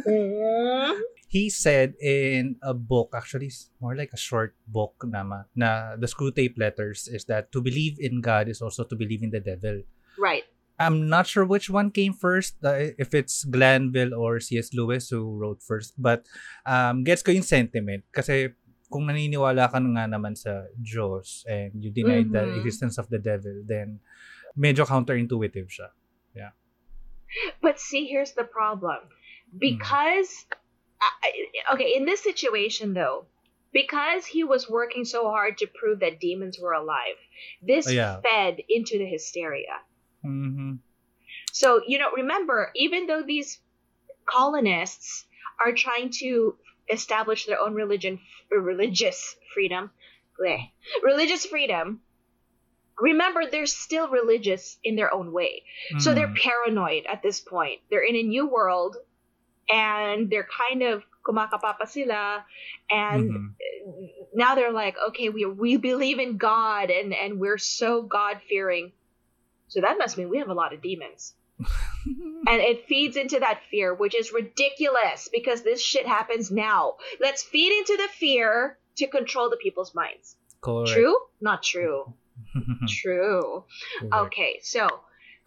Mm. 0.08 1.00
He 1.27 1.50
said 1.50 1.96
in 2.00 2.56
a 2.63 2.74
book, 2.74 3.12
actually 3.12 3.51
more 3.82 3.96
like 3.96 4.13
a 4.13 4.20
short 4.20 4.56
book 4.68 4.96
naman, 5.04 5.46
na 5.56 5.96
the 6.00 6.08
screw 6.08 6.32
tape 6.32 6.56
letters 6.56 7.10
is 7.12 7.25
that 7.25 7.51
to 7.51 7.60
believe 7.60 8.00
in 8.00 8.22
God 8.22 8.48
is 8.48 8.62
also 8.62 8.84
to 8.86 8.96
believe 8.96 9.24
in 9.24 9.32
the 9.32 9.42
devil. 9.44 9.84
Right. 10.15 10.48
I'm 10.79 11.08
not 11.08 11.27
sure 11.27 11.46
which 11.46 11.70
one 11.70 11.91
came 11.91 12.12
first, 12.12 12.60
uh, 12.63 12.91
if 13.00 13.13
it's 13.13 13.46
Glanvill 13.46 14.12
or 14.12 14.39
C.S. 14.39 14.74
Lewis 14.74 15.10
who 15.10 15.24
wrote 15.38 15.63
first. 15.63 15.96
But 15.98 16.27
um, 16.65 17.03
gets 17.03 17.24
ko 17.24 17.32
yung 17.32 17.48
sentiment. 17.48 18.03
Kasi 18.12 18.51
kung 18.91 19.08
naniniwala 19.08 19.72
ka 19.72 19.79
nga 19.79 20.05
naman 20.08 20.36
sa 20.36 20.67
Diyos 20.75 21.48
and 21.48 21.72
you 21.79 21.91
deny 21.91 22.24
the 22.27 22.44
Mhm. 22.44 22.60
existence 22.60 23.00
of 23.00 23.08
the 23.08 23.20
devil, 23.20 23.63
then 23.65 24.00
medyo 24.55 24.84
counterintuitive 24.84 25.67
siya. 25.72 25.89
But 27.62 27.79
see, 27.79 28.05
here's 28.08 28.32
the 28.32 28.44
problem. 28.48 29.12
Because, 29.51 30.46
I- 31.01 31.15
I- 31.24 31.74
okay, 31.75 31.96
in 31.96 32.05
this 32.05 32.24
situation 32.24 32.94
though, 32.94 33.27
because 33.74 34.25
he 34.25 34.44
was 34.44 34.70
working 34.70 35.03
so 35.03 35.27
hard 35.27 35.58
to 35.60 35.67
prove 35.67 36.00
that 36.00 36.20
demons 36.20 36.60
were 36.60 36.72
alive, 36.72 37.20
this 37.62 37.91
yeah. 37.91 38.22
fed 38.24 38.63
into 38.70 38.98
the 38.98 39.05
hysteria. 39.05 39.84
Mhm. 40.25 40.79
So, 41.53 41.82
you 41.88 41.98
know, 42.00 42.12
remember, 42.12 42.72
even 42.75 43.08
though 43.08 43.24
these 43.24 43.60
colonists 44.25 45.25
are 45.63 45.74
trying 45.74 46.12
to 46.20 46.58
establish 46.89 47.46
their 47.46 47.60
own 47.62 47.74
religion, 47.74 48.20
religious 48.51 49.36
freedom, 49.53 49.91
bleh, 50.39 50.72
religious 51.03 51.46
freedom, 51.46 52.01
remember 53.00 53.46
they're 53.50 53.65
still 53.65 54.08
religious 54.10 54.77
in 54.84 54.96
their 54.96 55.13
own 55.13 55.32
way. 55.32 55.63
So 56.00 56.13
they're 56.13 56.27
Mhm. 56.27 56.36
paranoid 56.36 57.05
at 57.08 57.22
this 57.24 57.39
point. 57.41 57.82
They're 57.89 58.03
in 58.05 58.15
a 58.15 58.24
new 58.24 58.48
world 58.48 58.98
and 59.70 60.29
they're 60.29 60.48
kind 60.70 60.84
of 60.84 61.03
kumakapapa 61.25 61.88
sila 61.88 62.46
and 62.89 63.32
Mhm. 63.32 63.55
now 64.34 64.55
they're 64.55 64.72
like, 64.72 64.96
okay, 65.10 65.29
we 65.29 65.46
we 65.46 65.77
believe 65.77 66.20
in 66.20 66.38
God 66.38 66.89
and 66.91 67.13
and 67.13 67.39
we're 67.39 67.58
so 67.58 68.03
God 68.03 68.41
fearing. 68.50 68.94
So 69.67 69.81
that 69.81 69.98
must 69.98 70.17
mean 70.17 70.29
we 70.29 70.38
have 70.38 70.50
a 70.50 70.53
lot 70.53 70.74
of 70.74 70.81
demons. 70.81 71.34
And 72.48 72.62
it 72.62 72.86
feeds 72.86 73.17
into 73.17 73.39
that 73.39 73.63
fear, 73.72 73.95
which 73.95 74.13
is 74.13 74.31
ridiculous 74.31 75.29
because 75.31 75.63
this 75.63 75.81
shit 75.81 76.05
happens 76.05 76.51
now. 76.51 76.98
Let's 77.19 77.41
feed 77.41 77.75
into 77.75 77.98
the 77.98 78.07
fear 78.07 78.77
to 78.98 79.07
control 79.07 79.50
the 79.50 79.57
people's 79.57 79.95
minds. 79.95 80.36
Correct. 80.62 80.91
True? 80.91 81.17
Not 81.41 81.63
true. 81.63 82.13
True. 82.88 83.63
Correct. 84.00 84.13
Okay, 84.13 84.60
so 84.62 84.88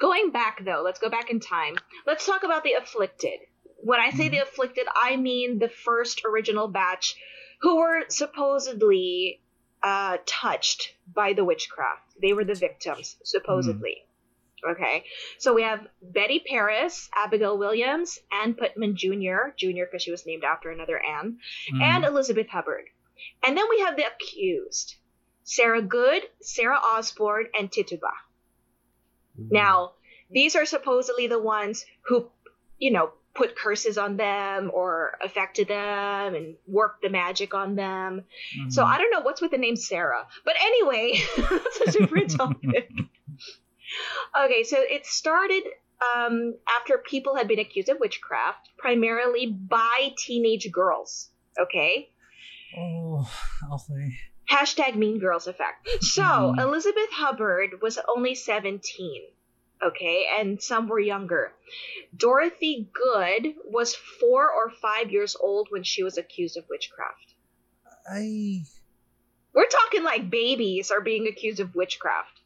going 0.00 0.32
back 0.32 0.64
though, 0.64 0.82
let's 0.84 0.98
go 0.98 1.08
back 1.10 1.30
in 1.30 1.38
time. 1.38 1.76
Let's 2.06 2.26
talk 2.26 2.42
about 2.42 2.64
the 2.64 2.72
afflicted. 2.72 3.40
When 3.76 4.00
I 4.00 4.10
say 4.10 4.28
the 4.28 4.38
afflicted, 4.38 4.86
I 4.94 5.16
mean 5.16 5.58
the 5.58 5.68
first 5.68 6.22
original 6.24 6.66
batch 6.66 7.14
who 7.60 7.76
were 7.76 8.04
supposedly 8.08 9.40
uh, 9.82 10.16
touched 10.26 10.94
by 11.12 11.34
the 11.34 11.44
witchcraft. 11.44 12.14
They 12.20 12.32
were 12.32 12.44
the 12.44 12.54
victims, 12.54 13.16
supposedly. 13.22 14.04
Okay, 14.68 15.04
so 15.38 15.54
we 15.54 15.62
have 15.62 15.86
Betty 16.02 16.40
Parris, 16.46 17.08
Abigail 17.14 17.56
Williams, 17.58 18.18
Ann 18.32 18.54
Putman 18.54 18.94
Jr., 18.94 19.50
Jr. 19.56 19.84
because 19.84 20.02
she 20.02 20.10
was 20.10 20.26
named 20.26 20.42
after 20.44 20.70
another 20.70 21.00
Anne, 21.02 21.38
Mhm. 21.72 21.82
and 21.82 22.04
Elizabeth 22.04 22.48
Hubbard. 22.48 22.86
And 23.44 23.56
then 23.56 23.64
we 23.70 23.80
have 23.80 23.96
the 23.96 24.04
accused 24.06 24.96
Sarah 25.44 25.82
Good, 25.82 26.22
Sarah 26.40 26.78
Osborne, 26.78 27.46
and 27.58 27.70
Tituba. 27.70 28.10
Now, 29.36 29.92
these 30.30 30.56
are 30.56 30.66
supposedly 30.66 31.26
the 31.28 31.38
ones 31.40 31.86
who, 32.06 32.28
you 32.78 32.90
know, 32.90 33.12
put 33.34 33.54
curses 33.56 33.96
on 33.96 34.16
them 34.16 34.70
or 34.74 35.16
affected 35.22 35.68
them 35.68 36.34
and 36.34 36.56
worked 36.66 37.02
the 37.02 37.08
magic 37.08 37.54
on 37.54 37.76
them. 37.76 38.24
So 38.68 38.82
Mhm. 38.82 38.86
I 38.86 38.98
don't 38.98 39.12
know 39.12 39.20
what's 39.20 39.40
with 39.40 39.52
the 39.52 39.58
name 39.58 39.76
Sarah. 39.76 40.26
But 40.44 40.56
anyway, 40.60 41.12
that's 41.36 41.80
a 41.80 41.98
different 41.98 42.30
topic. 42.36 42.90
Okay, 44.44 44.64
so 44.64 44.76
it 44.78 45.06
started 45.06 45.62
um, 46.16 46.54
after 46.68 46.98
people 46.98 47.34
had 47.36 47.48
been 47.48 47.58
accused 47.58 47.88
of 47.88 47.98
witchcraft, 48.00 48.70
primarily 48.78 49.46
by 49.46 50.10
teenage 50.18 50.70
girls. 50.70 51.30
Okay? 51.58 52.10
Oh, 52.76 53.28
okay. 53.72 54.12
Hashtag 54.50 54.94
Mean 54.94 55.18
Girls 55.18 55.46
effect. 55.46 55.88
So 56.00 56.22
Mhm. 56.22 56.60
Elizabeth 56.60 57.10
Hubbard 57.12 57.80
was 57.82 57.98
only 58.08 58.34
17. 58.34 59.28
Okay, 59.82 60.26
and 60.38 60.60
some 60.62 60.88
were 60.88 60.98
younger. 60.98 61.52
Dorothy 62.16 62.88
Good 62.92 63.54
was 63.64 63.94
four 63.94 64.50
or 64.50 64.70
five 64.70 65.10
years 65.12 65.36
old 65.36 65.68
when 65.70 65.84
she 65.84 66.02
was 66.02 66.18
accused 66.18 66.56
of 66.56 66.64
witchcraft. 66.68 67.34
Ay, 68.10 68.62
We're 69.52 69.66
talking 69.68 70.02
like 70.04 70.30
babies 70.30 70.90
are 70.90 71.00
being 71.00 71.26
accused 71.26 71.60
of 71.60 71.74
witchcraft. 71.74 72.37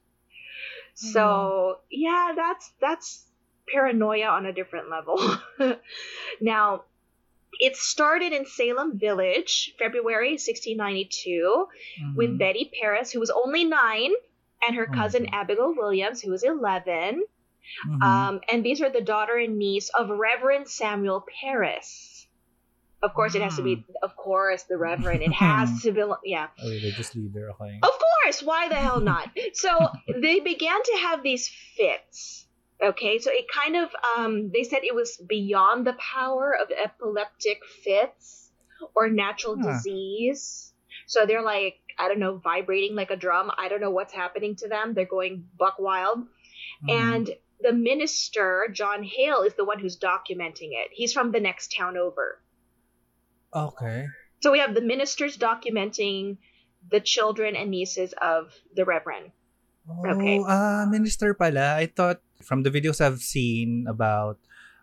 So 0.94 1.78
yeah, 1.90 2.32
that's 2.36 2.72
that's 2.80 3.24
paranoia 3.72 4.26
on 4.26 4.46
a 4.46 4.52
different 4.52 4.90
level. 4.90 5.18
now, 6.40 6.84
it 7.60 7.76
started 7.76 8.32
in 8.32 8.46
Salem 8.46 8.98
Village, 8.98 9.74
February 9.78 10.32
1692. 10.38 11.66
with 12.16 12.30
mhm. 12.30 12.38
Betty 12.38 12.70
Parris, 12.80 13.10
who 13.12 13.20
was 13.20 13.30
only 13.30 13.64
nine, 13.64 14.12
and 14.66 14.76
her 14.76 14.88
Oh, 14.90 14.94
cousin 14.94 15.22
okay. 15.24 15.30
Abigail 15.32 15.74
Williams, 15.74 16.20
who 16.22 16.30
was 16.30 16.42
11. 16.44 17.24
Mhm. 17.88 18.02
Um, 18.02 18.40
and 18.50 18.64
these 18.64 18.82
are 18.82 18.90
the 18.90 19.00
daughter 19.00 19.36
and 19.36 19.58
niece 19.58 19.88
of 19.90 20.10
Reverend 20.10 20.68
Samuel 20.68 21.26
Parris. 21.40 22.11
Of 23.02 23.14
course, 23.14 23.34
it 23.34 23.42
has 23.42 23.56
to 23.56 23.62
be, 23.62 23.84
of 24.02 24.16
course, 24.16 24.62
the 24.64 24.76
Reverend. 24.76 25.22
It 25.22 25.32
has 25.32 25.82
to 25.82 25.92
be, 25.92 26.02
yeah. 26.24 26.46
A 26.62 26.66
religious 26.68 27.14
leader, 27.16 27.50
okay. 27.50 27.78
Of 27.82 27.90
course, 27.90 28.42
why 28.42 28.68
the 28.68 28.76
hell 28.76 29.00
not? 29.00 29.28
So 29.54 29.88
they 30.22 30.38
began 30.40 30.80
to 30.82 30.96
have 31.02 31.22
these 31.22 31.48
fits. 31.76 32.46
Okay, 32.82 33.18
so 33.18 33.30
it 33.32 33.46
kind 33.52 33.76
of, 33.76 33.90
um, 34.16 34.50
they 34.52 34.64
said 34.64 34.80
it 34.82 34.94
was 34.94 35.16
beyond 35.16 35.86
the 35.86 35.94
power 35.94 36.56
of 36.60 36.68
epileptic 36.70 37.58
fits 37.84 38.50
or 38.94 39.08
natural 39.08 39.56
Huh. 39.60 39.72
disease. 39.72 40.72
So 41.06 41.26
they're 41.26 41.42
like, 41.42 41.78
I 41.98 42.08
don't 42.08 42.18
know, 42.20 42.36
vibrating 42.38 42.94
like 42.96 43.10
a 43.10 43.16
drum. 43.16 43.50
I 43.56 43.68
don't 43.68 43.80
know 43.80 43.90
what's 43.90 44.12
happening 44.12 44.56
to 44.56 44.68
them. 44.68 44.94
They're 44.94 45.04
going 45.06 45.48
buck 45.58 45.76
wild. 45.78 46.26
Mhm. 46.84 46.88
And 47.16 47.30
the 47.60 47.72
minister, 47.72 48.68
John 48.72 49.02
Hale, 49.04 49.42
is 49.42 49.54
the 49.54 49.64
one 49.64 49.78
who's 49.78 49.98
documenting 49.98 50.70
it. 50.72 50.90
He's 50.92 51.12
from 51.12 51.30
the 51.32 51.40
next 51.40 51.72
town 51.76 51.96
over. 51.96 52.40
Okay. 53.54 54.06
So 54.40 54.50
we 54.50 54.58
have 54.58 54.74
the 54.74 54.82
ministers 54.82 55.38
documenting 55.38 56.38
the 56.90 57.00
children 57.00 57.54
and 57.54 57.70
nieces 57.70 58.12
of 58.20 58.52
the 58.74 58.84
Reverend. 58.84 59.30
Okay. 59.88 60.38
Oh, 60.38 60.46
ah, 60.46 60.86
minister 60.88 61.34
pala. 61.34 61.76
I 61.76 61.86
thought 61.86 62.22
from 62.42 62.62
the 62.62 62.70
videos 62.70 63.00
I've 63.00 63.20
seen 63.22 63.86
about 63.88 64.38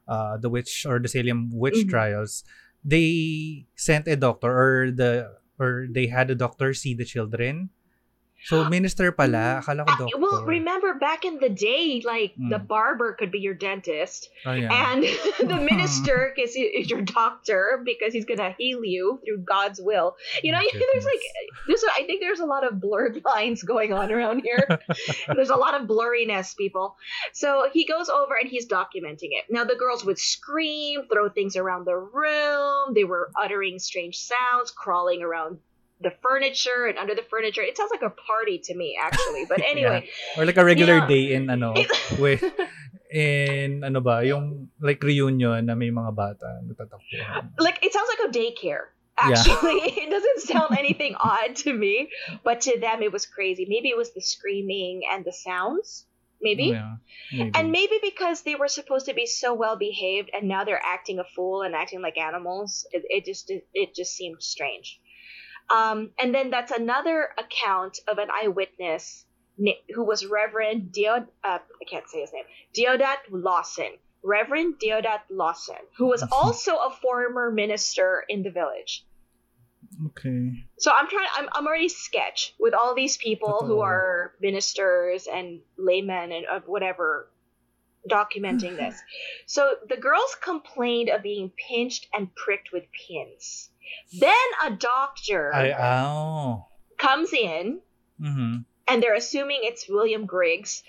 uh, 0.08 0.38
the 0.38 0.50
witch 0.50 0.86
or 0.86 1.00
the 1.00 1.08
Salem 1.08 1.52
witch 1.54 1.86
Mhm. 1.86 1.90
trials, 1.90 2.44
they 2.84 3.66
sent 3.76 4.08
a 4.08 4.16
doctor 4.16 4.50
or 4.52 4.92
the 4.92 5.38
or 5.60 5.88
they 5.92 6.08
had 6.08 6.32
a 6.32 6.36
doctor 6.36 6.74
see 6.74 6.94
the 6.96 7.06
children. 7.06 7.70
So, 8.46 8.68
minister 8.70 9.12
pala. 9.12 9.62
Akala 9.62 9.86
ko 9.88 10.06
doctor. 10.08 10.18
well, 10.18 10.46
remember 10.46 10.94
back 10.96 11.26
in 11.26 11.40
the 11.40 11.50
day, 11.50 12.02
like 12.06 12.34
the 12.38 12.58
Mm. 12.60 12.68
barber 12.68 13.14
could 13.14 13.32
be 13.32 13.40
your 13.40 13.54
dentist, 13.54 14.30
Oh, 14.46 14.54
yeah. 14.54 14.72
and 14.94 15.04
the 15.50 15.58
minister 15.72 16.34
is, 16.38 16.56
is 16.56 16.90
your 16.90 17.02
doctor 17.02 17.82
because 17.84 18.14
he's 18.14 18.26
gonna 18.26 18.56
heal 18.58 18.84
you 18.84 19.20
through 19.26 19.40
God's 19.44 19.80
will. 19.82 20.16
You 20.44 20.52
know, 20.54 20.60
there's 20.74 21.06
like 21.06 21.22
there's 21.68 21.84
I 21.96 22.04
think 22.04 22.22
there's 22.22 22.40
a 22.40 22.46
lot 22.46 22.64
of 22.66 22.80
blurred 22.80 23.22
lines 23.26 23.64
going 23.64 23.94
on 23.94 24.12
around 24.12 24.42
here. 24.42 24.80
there's 25.36 25.50
a 25.50 25.56
lot 25.56 25.80
of 25.80 25.88
blurriness, 25.88 26.56
people. 26.56 26.96
So 27.34 27.70
he 27.74 27.86
goes 27.86 28.10
over 28.10 28.36
and 28.36 28.50
he's 28.50 28.68
documenting 28.68 29.32
it. 29.36 29.46
Now 29.50 29.64
the 29.64 29.76
girls 29.76 30.06
would 30.06 30.20
scream, 30.20 31.02
throw 31.12 31.30
things 31.30 31.56
around 31.56 31.86
the 31.86 31.98
room. 31.98 32.94
They 32.94 33.04
were 33.04 33.32
uttering 33.40 33.80
strange 33.80 34.18
sounds, 34.18 34.72
crawling 34.72 35.22
around 35.22 35.58
the 36.02 36.12
furniture 36.24 36.88
and 36.88 36.98
under 36.98 37.14
the 37.16 37.26
furniture. 37.30 37.62
It 37.62 37.76
sounds 37.76 37.92
like 37.92 38.02
a 38.04 38.10
party 38.10 38.60
to 38.64 38.76
me, 38.76 38.98
actually. 39.02 39.46
But 39.50 39.62
anyway, 39.68 40.08
Or 40.38 40.46
like 40.46 40.58
a 40.58 40.64
regular 40.64 41.04
Yeah. 41.04 41.08
day 41.08 41.34
in 41.34 41.50
ano, 41.50 41.76
with, 42.20 42.44
in 43.12 43.84
ano 43.84 44.00
ba, 44.00 44.24
yung 44.24 44.70
like 44.80 45.04
reunion 45.04 45.66
na 45.66 45.76
may 45.76 45.90
mga 45.92 46.16
bata 46.16 46.62
like 47.60 47.80
it 47.84 47.92
sounds 47.94 48.10
like 48.10 48.30
a 48.30 48.32
daycare. 48.32 48.96
Yeah. 49.20 49.36
Actually, 49.36 49.82
it 50.04 50.10
doesn't 50.10 50.42
sound 50.48 50.78
anything 50.80 51.16
odd 51.20 51.56
to 51.68 51.74
me, 51.74 52.10
but 52.44 52.62
to 52.62 52.80
them 52.80 53.04
it 53.04 53.12
was 53.12 53.26
crazy. 53.26 53.66
Maybe 53.68 53.90
it 53.90 53.98
was 53.98 54.14
the 54.14 54.22
screaming 54.22 55.04
and 55.12 55.26
the 55.26 55.34
sounds. 55.34 56.06
Maybe. 56.42 56.72
Oh, 56.72 56.74
yeah, 56.74 56.96
maybe. 57.34 57.52
And 57.54 57.72
maybe 57.72 58.00
because 58.02 58.44
they 58.44 58.56
were 58.56 58.70
supposed 58.70 59.08
to 59.08 59.14
be 59.14 59.26
so 59.26 59.54
well 59.54 59.76
behaved 59.76 60.32
and 60.32 60.48
now 60.48 60.64
they're 60.64 60.80
acting 60.80 61.20
a 61.20 61.26
fool 61.36 61.64
and 61.64 61.76
acting 61.76 62.02
like 62.02 62.18
animals, 62.18 62.88
it, 62.96 63.04
it 63.10 63.26
just 63.26 63.52
it 63.52 63.94
just 63.94 64.16
seemed 64.16 64.42
strange. 64.42 65.02
Um, 65.70 66.12
and 66.20 66.34
then 66.34 66.50
that's 66.50 66.72
another 66.72 67.30
account 67.38 68.00
of 68.08 68.18
an 68.18 68.30
eyewitness 68.32 69.26
who 69.94 70.04
was 70.04 70.26
Reverend 70.26 70.92
Diod 70.92 71.28
uh, 71.44 71.60
I 71.60 71.86
can't 71.90 72.08
say 72.10 72.22
his 72.22 72.32
name 72.34 72.46
Deodat 72.76 73.18
Lawson. 73.30 73.92
Reverend 74.22 74.76
Deodat 74.80 75.22
Lawson, 75.30 75.78
who 75.98 76.08
was 76.08 76.24
also 76.32 76.76
a 76.76 76.92
former 77.02 77.52
minister 77.52 78.26
in 78.28 78.44
the 78.44 78.52
village. 78.52 79.06
Okay. 80.08 80.52
So 80.78 80.92
I'm 80.96 81.08
trying. 81.08 81.28
I'm 81.36 81.50
I'm 81.54 81.68
already 81.68 81.90
sketch 81.90 82.54
with 82.60 82.74
all 82.74 82.96
these 82.96 83.18
people 83.18 83.66
who 83.66 83.80
are 83.82 84.34
ministers 84.40 85.28
and 85.28 85.62
laymen 85.78 86.32
and 86.32 86.46
of 86.46 86.68
whatever 86.68 87.30
documenting 88.10 88.78
this. 88.78 89.00
So 89.46 89.76
the 89.88 89.98
girls 89.98 90.36
complained 90.42 91.10
of 91.10 91.24
being 91.24 91.52
pinched 91.70 92.08
and 92.14 92.34
pricked 92.36 92.72
with 92.72 92.84
pins. 92.92 93.69
Then 94.20 94.34
a 94.66 94.72
doctor 94.72 95.54
Ay, 95.54 95.74
oh. 95.74 96.68
comes 96.98 97.32
in 97.34 97.82
Mhm. 98.22 98.66
and 98.88 99.04
they're 99.04 99.16
assuming 99.16 99.60
it's 99.64 99.88
William 99.90 100.26
Griggs, 100.26 100.84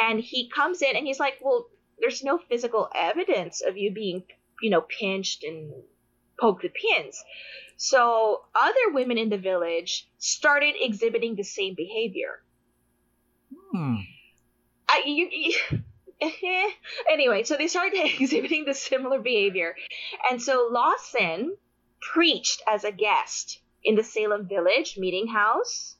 and 0.00 0.20
he 0.20 0.48
comes 0.48 0.82
in 0.82 0.96
and 0.96 1.06
he's 1.06 1.20
like, 1.20 1.38
"Well, 1.40 1.68
there's 1.98 2.22
no 2.24 2.38
physical 2.38 2.88
evidence 2.94 3.60
of 3.60 3.76
you 3.76 3.92
being, 3.92 4.24
you 4.60 4.70
know, 4.70 4.80
pinched 4.80 5.44
and 5.44 5.72
poked 6.40 6.62
with 6.62 6.72
pins." 6.74 7.22
So 7.76 8.44
other 8.54 8.90
women 8.92 9.18
in 9.18 9.28
the 9.28 9.38
village 9.38 10.08
started 10.18 10.74
exhibiting 10.78 11.36
the 11.36 11.44
same 11.44 11.74
behavior. 11.74 12.42
Hmm. 13.72 13.96
I, 14.88 15.02
you, 15.06 15.28
you- 15.30 15.82
anyway, 17.10 17.42
so 17.44 17.56
they 17.56 17.66
started 17.68 17.98
exhibiting 18.20 18.64
the 18.64 18.74
similar 18.74 19.20
behavior, 19.20 19.74
and 20.30 20.40
so 20.42 20.68
Lawson 20.70 21.56
preached 22.12 22.62
as 22.68 22.84
a 22.84 22.92
guest 22.92 23.60
in 23.84 23.94
the 23.94 24.04
Salem 24.04 24.46
Village 24.48 24.96
meeting 24.98 25.26
house. 25.28 25.96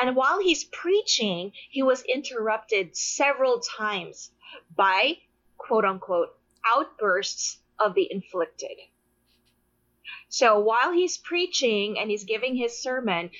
And 0.00 0.16
while 0.16 0.40
he's 0.40 0.64
preaching, 0.64 1.52
he 1.70 1.82
was 1.82 2.02
interrupted 2.02 2.96
several 2.96 3.60
times 3.60 4.30
by 4.74 5.18
quote 5.56 5.84
unquote 5.84 6.30
outbursts 6.66 7.58
of 7.78 7.94
the 7.94 8.08
inflicted. 8.10 8.76
So 10.28 10.60
while 10.60 10.92
he's 10.92 11.16
preaching 11.18 11.98
and 11.98 12.10
he's 12.10 12.24
giving 12.24 12.56
his 12.56 12.80
sermon, 12.82 13.30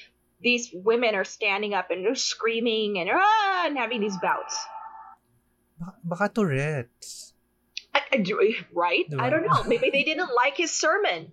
these 0.40 0.70
women 0.72 1.14
are 1.14 1.24
standing 1.24 1.74
up 1.74 1.90
and 1.90 2.04
they're 2.04 2.14
screaming 2.14 2.98
and, 2.98 3.10
ah, 3.12 3.66
and 3.66 3.76
having 3.76 4.00
these 4.00 4.16
bouts. 4.18 4.58
Baka, 6.04 6.28
Tourette's. 6.28 7.34
I, 7.94 8.00
I 8.12 8.16
do- 8.18 8.54
right? 8.72 9.06
I 9.18 9.30
don't 9.30 9.44
know. 9.46 9.64
Maybe 9.64 9.90
they 9.90 10.04
didn't 10.04 10.30
like 10.34 10.56
his 10.56 10.70
sermon. 10.70 11.32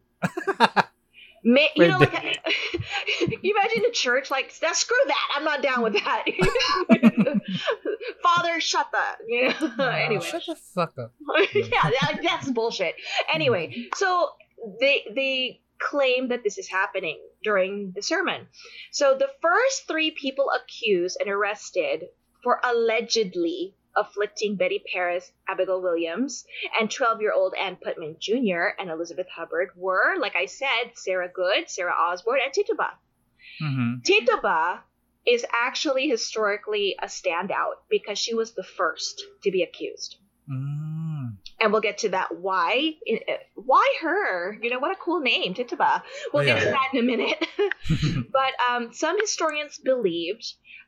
You 1.46 1.88
know, 1.88 2.00
like, 2.00 2.40
you 3.44 3.56
imagine 3.56 3.84
the 3.84 3.92
church 3.94 4.32
like, 4.32 4.52
"Now, 4.64 4.72
screw 4.72 4.98
that. 5.06 5.28
I'm 5.36 5.44
not 5.44 5.62
down 5.62 5.84
with 5.84 5.94
that. 5.94 6.24
Father, 8.24 8.60
shut 8.60 8.88
that. 8.92 9.18
You 9.28 9.54
know? 9.78 9.86
anyway, 9.88 10.26
Shut 10.26 10.44
the 10.48 10.56
fuck 10.56 10.98
up. 10.98 11.12
yeah, 11.54 11.92
that, 12.02 12.20
that's 12.24 12.50
bullshit. 12.50 12.96
Anyway, 13.32 13.90
so 13.96 14.30
they 14.80 15.06
they 15.14 15.62
claim 15.80 16.30
that 16.30 16.44
this 16.44 16.58
is 16.58 16.68
happening 16.68 17.20
during 17.44 17.92
the 17.96 18.02
sermon. 18.02 18.48
So 18.92 19.16
the 19.18 19.30
first 19.42 19.88
three 19.88 20.12
people 20.12 20.50
accused 20.50 21.18
and 21.20 21.30
arrested 21.30 22.06
for 22.44 22.60
allegedly 22.64 23.76
afflicting 23.96 24.56
Betty 24.56 24.84
Parris, 24.92 25.32
Abigail 25.48 25.82
Williams, 25.82 26.46
and 26.80 26.90
12-year-old 26.90 27.54
Ann 27.60 27.78
Putman 27.78 28.20
Jr. 28.20 28.80
and 28.80 28.90
Elizabeth 28.90 29.28
Hubbard 29.36 29.70
were, 29.76 30.16
like 30.20 30.36
I 30.36 30.46
said, 30.48 30.92
Sarah 30.96 31.30
Good, 31.34 31.70
Sarah 31.70 31.94
Osborne, 31.94 32.40
and 32.44 32.54
Tituba. 32.54 32.92
Mhm. 33.64 34.04
Tituba 34.04 34.84
is 35.26 35.46
actually 35.54 36.08
historically 36.08 36.96
a 37.02 37.06
standout 37.08 37.76
because 37.90 38.20
she 38.20 38.34
was 38.34 38.54
the 38.54 38.64
first 38.64 39.24
to 39.44 39.52
be 39.52 39.64
accused 39.64 40.18
Mm. 40.48 41.38
and 41.60 41.72
we'll 41.72 41.82
get 41.82 41.98
to 42.00 42.10
that 42.10 42.36
why 42.38 42.94
why 43.56 43.96
her 44.02 44.54
you 44.62 44.70
know 44.70 44.78
what 44.78 44.92
a 44.92 45.00
cool 45.04 45.20
name 45.20 45.56
tituba 45.56 46.04
we'll 46.32 46.44
Oh, 46.44 46.46
get 46.46 46.60
to 46.60 46.66
that 46.70 46.90
in 46.94 47.00
a 47.00 47.02
minute 47.02 47.44
but 48.32 48.54
um, 48.70 48.94
some 48.94 49.20
historians 49.20 49.80
believed 49.80 50.46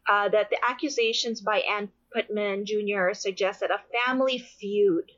uh, 0.09 0.29
that 0.29 0.49
the 0.49 0.57
accusations 0.67 1.41
by 1.41 1.59
ann 1.59 1.89
putman 2.15 2.65
jr 2.65 3.13
suggest 3.13 3.59
that 3.61 3.71
a 3.71 3.79
family 4.05 4.37
feud 4.37 5.11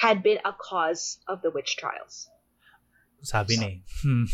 had 0.00 0.22
been 0.22 0.38
a 0.44 0.52
cause 0.52 1.18
of 1.28 1.42
the 1.42 1.50
witch 1.50 1.76
trials 1.76 2.28
Sabi. 3.22 3.82
Hmm. 4.02 4.24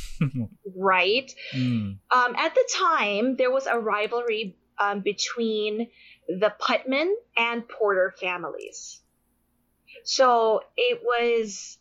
right 0.77 1.33
Mm. 1.55 1.99
um, 2.15 2.35
at 2.37 2.55
the 2.55 2.69
time 2.75 3.37
there 3.37 3.51
was 3.51 3.67
a 3.67 3.79
rivalry 3.79 4.57
um, 4.79 5.01
between 5.01 5.89
the 6.29 6.53
Putman 6.61 7.13
and 7.37 7.69
Porter 7.69 8.15
families. 8.21 9.01
So 10.05 10.63
it 10.77 11.01
was, 11.03 11.79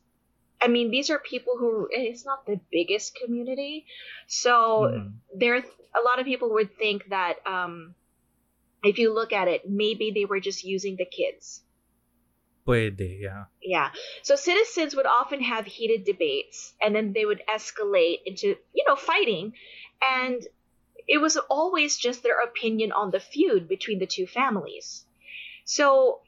I 0.62 0.68
mean, 0.68 0.92
these 0.92 1.10
are 1.10 1.18
people 1.20 1.58
who, 1.58 1.88
it's 1.90 2.26
not 2.26 2.46
the 2.46 2.60
biggest 2.72 3.16
community. 3.16 3.86
So 4.28 4.88
Mhm. 4.88 5.20
there, 5.34 5.58
a 5.58 6.02
lot 6.06 6.20
of 6.20 6.26
people 6.26 6.54
would 6.54 6.78
think 6.78 7.10
that 7.10 7.42
um, 7.46 7.96
if 8.84 8.98
you 9.00 9.14
look 9.14 9.34
at 9.34 9.48
it, 9.48 9.68
maybe 9.68 10.12
they 10.12 10.26
were 10.26 10.40
just 10.40 10.64
using 10.64 10.96
the 10.98 11.06
kids. 11.06 11.64
Pwede, 12.66 13.20
yeah. 13.20 13.46
Yeah. 13.62 13.90
So 14.22 14.36
citizens 14.36 14.96
would 14.96 15.08
often 15.08 15.42
have 15.42 15.66
heated 15.66 16.06
debates 16.06 16.74
and 16.82 16.96
then 16.96 17.14
they 17.14 17.26
would 17.26 17.42
escalate 17.50 18.22
into, 18.26 18.56
you 18.74 18.86
know, 18.88 18.96
fighting. 18.96 19.54
And 20.02 20.46
it 21.08 21.18
was 21.18 21.38
always 21.38 21.98
just 21.98 22.22
their 22.22 22.42
opinion 22.42 22.92
on 22.92 23.12
the 23.12 23.20
feud 23.20 23.68
between 23.68 24.00
the 24.00 24.06
two 24.06 24.28
families. 24.28 25.06
So, 25.66 26.22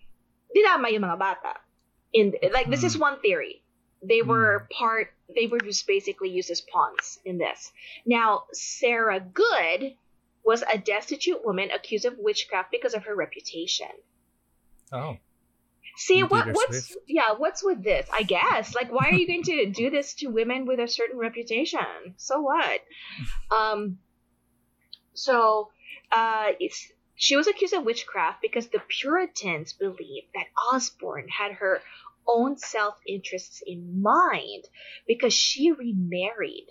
dinama 0.55 0.91
yung 0.91 1.01
mga 1.03 1.19
bata. 1.19 1.53
In, 2.13 2.33
like, 2.53 2.69
this 2.69 2.83
is 2.83 2.97
one 2.97 3.19
theory. 3.21 3.62
They 4.03 4.21
were 4.21 4.67
part, 4.71 5.13
they 5.33 5.47
were 5.47 5.59
just 5.59 5.87
basically 5.87 6.29
used 6.29 6.51
as 6.51 6.61
pawns 6.61 7.19
in 7.25 7.37
this. 7.37 7.71
Now, 8.05 8.43
Sarah 8.51 9.19
Good 9.19 9.95
was 10.43 10.63
a 10.71 10.77
destitute 10.77 11.45
woman 11.45 11.69
accused 11.71 12.05
of 12.05 12.17
witchcraft 12.17 12.71
because 12.71 12.93
of 12.93 13.05
her 13.05 13.15
reputation. 13.15 13.87
Oh. 14.91 15.17
See 15.95 16.23
what 16.23 16.47
what's 16.53 16.87
Swift. 16.87 16.97
yeah 17.07 17.33
what's 17.37 17.63
with 17.63 17.83
this? 17.83 18.07
I 18.11 18.23
guess 18.23 18.73
like 18.73 18.91
why 18.91 19.09
are 19.09 19.13
you 19.13 19.27
going 19.27 19.43
to 19.43 19.67
do 19.67 19.91
this 19.91 20.15
to 20.15 20.27
women 20.27 20.65
with 20.65 20.79
a 20.79 20.87
certain 20.87 21.19
reputation? 21.19 22.15
So 22.17 22.41
what? 22.41 22.81
Um. 23.55 23.99
So, 25.13 25.69
uh, 26.11 26.53
it's 26.59 26.91
she 27.15 27.35
was 27.35 27.47
accused 27.47 27.73
of 27.73 27.85
witchcraft 27.85 28.41
because 28.41 28.67
the 28.67 28.81
Puritans 28.87 29.73
believed 29.73 30.27
that 30.33 30.47
Osborne 30.73 31.27
had 31.27 31.53
her 31.53 31.81
own 32.27 32.57
self 32.57 32.95
interests 33.07 33.61
in 33.65 34.01
mind 34.01 34.63
because 35.07 35.33
she 35.33 35.71
remarried. 35.71 36.67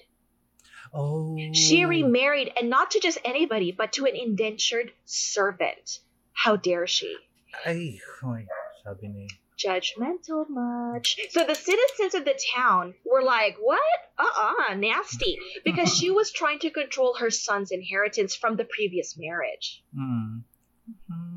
Oh. 0.95 1.39
She 1.55 1.85
remarried, 1.85 2.53
and 2.59 2.69
not 2.69 2.91
to 2.93 3.01
just 3.01 3.19
anybody, 3.25 3.73
but 3.73 3.95
to 3.95 4.05
an 4.05 4.15
indentured 4.15 4.93
servant. 5.07 6.01
How 6.33 6.57
dare 6.57 6.87
she? 6.87 7.17
Ay, 7.65 7.99
oy, 8.25 8.47
sabi 8.85 9.09
ni. 9.09 9.29
judgmental 9.57 10.49
much. 10.49 11.19
So 11.31 11.45
the 11.45 11.55
citizens 11.55 12.15
of 12.15 12.25
the 12.25 12.39
town 12.55 12.95
were 13.05 13.23
like, 13.23 13.57
"What? 13.61 13.81
Uh-uh, 14.19 14.75
nasty," 14.75 15.39
because 15.65 15.97
she 15.97 16.11
was 16.19 16.33
trying 16.33 16.59
to 16.61 16.71
control 16.71 17.15
her 17.15 17.31
son's 17.31 17.71
inheritance 17.71 18.35
from 18.35 18.57
the 18.57 18.65
previous 18.65 19.17
marriage. 19.17 19.83
Mm. 19.97 20.43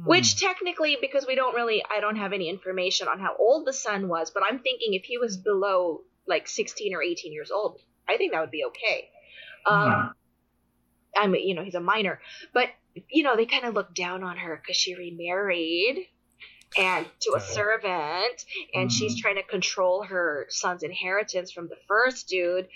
Which 0.05 0.39
technically, 0.39 0.97
because 1.01 1.25
we 1.25 1.35
don't 1.35 1.55
really, 1.55 1.83
I 1.89 1.99
don't 1.99 2.15
have 2.17 2.31
any 2.31 2.47
information 2.49 3.07
on 3.07 3.19
how 3.19 3.35
old 3.37 3.65
the 3.65 3.73
son 3.73 4.07
was, 4.07 4.29
but 4.31 4.43
I'm 4.43 4.59
thinking 4.59 4.93
if 4.93 5.03
he 5.03 5.17
was 5.17 5.35
below 5.37 6.01
like 6.27 6.47
16 6.47 6.93
or 6.95 7.01
18 7.01 7.33
years 7.33 7.49
old, 7.51 7.79
I 8.07 8.17
think 8.17 8.31
that 8.31 8.41
would 8.41 8.51
be 8.51 8.65
okay. 8.65 9.09
Um, 9.65 9.83
Yeah. 9.83 10.09
I 11.17 11.27
mean, 11.27 11.47
you 11.47 11.55
know, 11.55 11.63
he's 11.63 11.75
a 11.75 11.79
minor, 11.79 12.19
but 12.53 12.69
you 13.09 13.23
know, 13.23 13.35
they 13.35 13.45
kind 13.45 13.65
of 13.65 13.73
look 13.73 13.93
down 13.95 14.23
on 14.23 14.37
her 14.37 14.55
because 14.61 14.75
she 14.77 14.95
remarried 14.95 16.07
and 16.77 17.05
to 17.21 17.33
a 17.35 17.39
servant, 17.39 18.45
and 18.73 18.91
she's 18.91 19.15
Mhm. 19.15 19.21
trying 19.21 19.35
to 19.35 19.43
control 19.43 20.03
her 20.03 20.45
son's 20.49 20.83
inheritance 20.83 21.51
from 21.51 21.67
the 21.69 21.77
first 21.87 22.27
dude. 22.27 22.67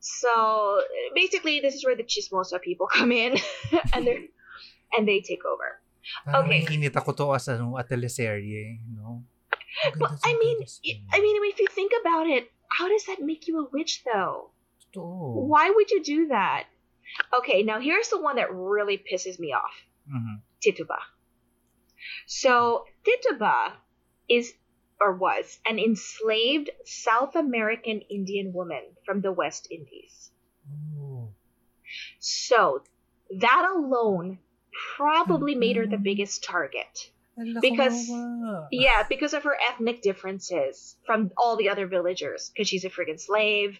So 0.00 0.82
basically, 1.14 1.60
this 1.60 1.74
is 1.74 1.84
where 1.84 1.96
the 1.96 2.04
chismosa 2.04 2.60
people 2.60 2.86
come 2.92 3.12
in, 3.12 3.36
and 3.92 4.06
they 4.06 4.28
and 4.96 5.06
they 5.08 5.20
take 5.20 5.44
over. 5.44 5.81
Parang 6.24 6.46
Okay. 6.46 6.62
nakikinita 6.62 7.04
ko 7.04 7.12
to 7.12 7.34
as 7.34 7.48
ano, 7.48 7.76
a 7.78 7.84
teleserye, 7.84 8.78
you 8.82 8.94
know? 8.96 9.22
Well, 9.98 10.18
I 10.24 10.36
mean. 10.36 10.58
I 11.12 11.18
mean, 11.20 11.36
if 11.48 11.58
you 11.58 11.68
think 11.70 11.92
about 12.02 12.26
it, 12.28 12.52
how 12.68 12.88
does 12.88 13.06
that 13.06 13.20
make 13.20 13.48
you 13.48 13.60
a 13.64 13.68
witch, 13.72 14.04
though? 14.04 14.50
Totoo. 14.92 15.48
Why 15.48 15.70
would 15.70 15.90
you 15.90 16.02
do 16.02 16.28
that? 16.28 16.68
Okay, 17.32 17.62
now 17.62 17.80
here's 17.80 18.08
the 18.08 18.20
one 18.20 18.36
that 18.36 18.52
really 18.52 18.96
pisses 19.00 19.38
me 19.38 19.52
off. 19.52 19.72
Mhm. 20.08 20.40
Tituba. 20.60 20.98
So 22.26 22.84
Tituba 23.04 23.76
is 24.28 24.54
or 25.00 25.12
was 25.16 25.58
an 25.66 25.78
enslaved 25.78 26.70
South 26.84 27.34
American 27.34 28.00
Indian 28.08 28.52
woman 28.52 28.96
from 29.04 29.20
the 29.20 29.32
West 29.32 29.68
Indies. 29.70 30.30
Oh. 30.68 31.32
So 32.20 32.84
that 33.30 33.64
alone 33.74 34.38
probably 34.96 35.54
made 35.54 35.76
her 35.76 35.86
the 35.86 35.96
Mhm. 35.96 36.02
biggest 36.02 36.44
target. 36.44 37.10
Because- 37.60 38.08
Yeah, 38.70 39.04
because 39.08 39.32
of 39.34 39.42
her 39.44 39.56
ethnic 39.68 40.02
differences 40.02 40.96
from 41.06 41.30
all 41.36 41.56
the 41.56 41.68
other 41.70 41.86
villagers. 41.86 42.50
Because 42.50 42.68
she's 42.68 42.84
a 42.84 42.90
friggin' 42.90 43.18
slave. 43.20 43.78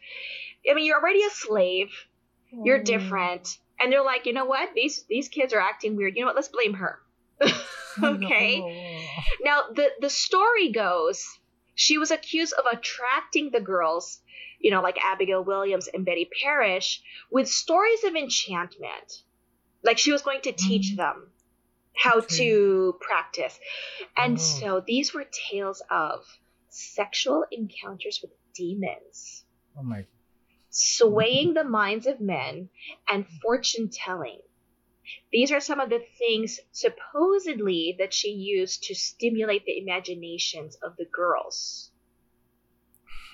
I 0.69 0.75
mean, 0.75 0.87
you're 0.87 0.99
already 0.99 1.23
a 1.23 1.31
slave. 1.31 1.91
You're 2.51 2.81
Oh. 2.81 2.83
different. 2.83 3.59
And 3.79 3.93
they're 3.93 4.03
like, 4.05 4.27
you 4.27 4.33
know 4.33 4.45
what? 4.47 4.73
These 4.75 5.05
these 5.05 5.29
kids 5.29 5.53
are 5.53 5.61
acting 5.61 5.97
weird. 5.97 6.15
You 6.17 6.23
know 6.23 6.27
what? 6.29 6.37
Let's 6.37 6.49
blame 6.49 6.75
her. 6.75 7.01
Okay. 8.03 9.07
Now 9.43 9.65
the 9.75 9.91
the 10.01 10.09
story 10.09 10.71
goes 10.71 11.39
she 11.75 11.99
was 11.99 12.11
accused 12.11 12.55
of 12.55 12.65
attracting 12.71 13.51
the 13.51 13.61
girls, 13.61 14.21
you 14.61 14.71
know, 14.71 14.81
like 14.83 14.97
Abigail 15.05 15.43
Williams 15.45 15.89
and 15.89 16.05
Betty 16.05 16.29
Parrish, 16.43 17.03
with 17.31 17.49
stories 17.49 18.05
of 18.05 18.15
enchantment. 18.15 19.23
Like 19.85 19.99
she 19.99 20.13
was 20.13 20.23
going 20.23 20.41
to 20.43 20.53
teach 20.53 20.93
Mm. 20.93 20.97
them 20.97 21.33
how 21.97 22.21
to 22.21 22.99
practice. 23.01 23.59
And 24.17 24.35
Oh. 24.35 24.41
so 24.41 24.81
these 24.87 25.13
were 25.15 25.27
tales 25.51 25.83
of 25.91 26.25
sexual 26.69 27.45
encounters 27.51 28.21
with 28.23 28.33
demons, 28.55 29.45
Oh 29.77 29.83
my. 29.83 30.07
swaying 30.71 31.55
the 31.55 31.65
minds 31.65 32.07
of 32.07 32.21
men, 32.21 32.71
and 33.09 33.27
fortune 33.43 33.91
telling. 33.91 34.41
These 35.33 35.51
are 35.53 35.61
some 35.61 35.81
of 35.81 35.91
the 35.91 36.01
things 36.19 36.61
supposedly 36.71 37.97
that 37.99 38.15
she 38.15 38.31
used 38.31 38.85
to 38.85 38.95
stimulate 38.95 39.65
the 39.65 39.79
imaginations 39.79 40.77
of 40.77 40.97
the 40.97 41.05
girls. 41.07 41.91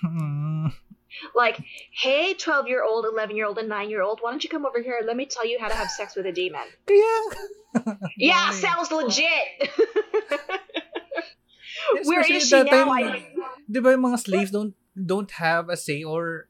Hmm. 1.21 1.27
Like, 1.35 1.59
hey, 2.01 2.35
12 2.35 2.69
year 2.69 2.85
old, 2.85 3.05
11 3.07 3.37
year 3.37 3.47
old, 3.47 3.59
and 3.59 3.69
9 3.69 3.91
year 3.91 4.03
old, 4.03 4.21
why 4.21 4.31
don't 4.31 4.43
you 4.43 4.51
come 4.51 4.67
over 4.67 4.83
here? 4.83 5.01
Let 5.05 5.17
me 5.17 5.27
tell 5.27 5.47
you 5.47 5.59
how 5.59 5.69
to 5.69 5.75
have 5.75 5.91
sex 5.91 6.17
with 6.17 6.27
a 6.27 6.33
demon. 6.33 6.67
Kaya, 6.87 7.97
Yeah, 8.17 8.51
sounds 8.55 8.91
legit. 8.91 9.69
Where 12.05 12.21
is 12.27 12.49
she 12.49 12.63
now? 12.65 12.71
time, 12.71 12.91
I- 12.91 13.33
Di 13.69 13.81
ba 13.81 13.93
yung 13.93 14.05
mga 14.09 14.19
slaves 14.25 14.51
don't 14.51 14.73
don't 14.97 15.31
have 15.37 15.69
a 15.69 15.77
say 15.77 16.01
or 16.03 16.49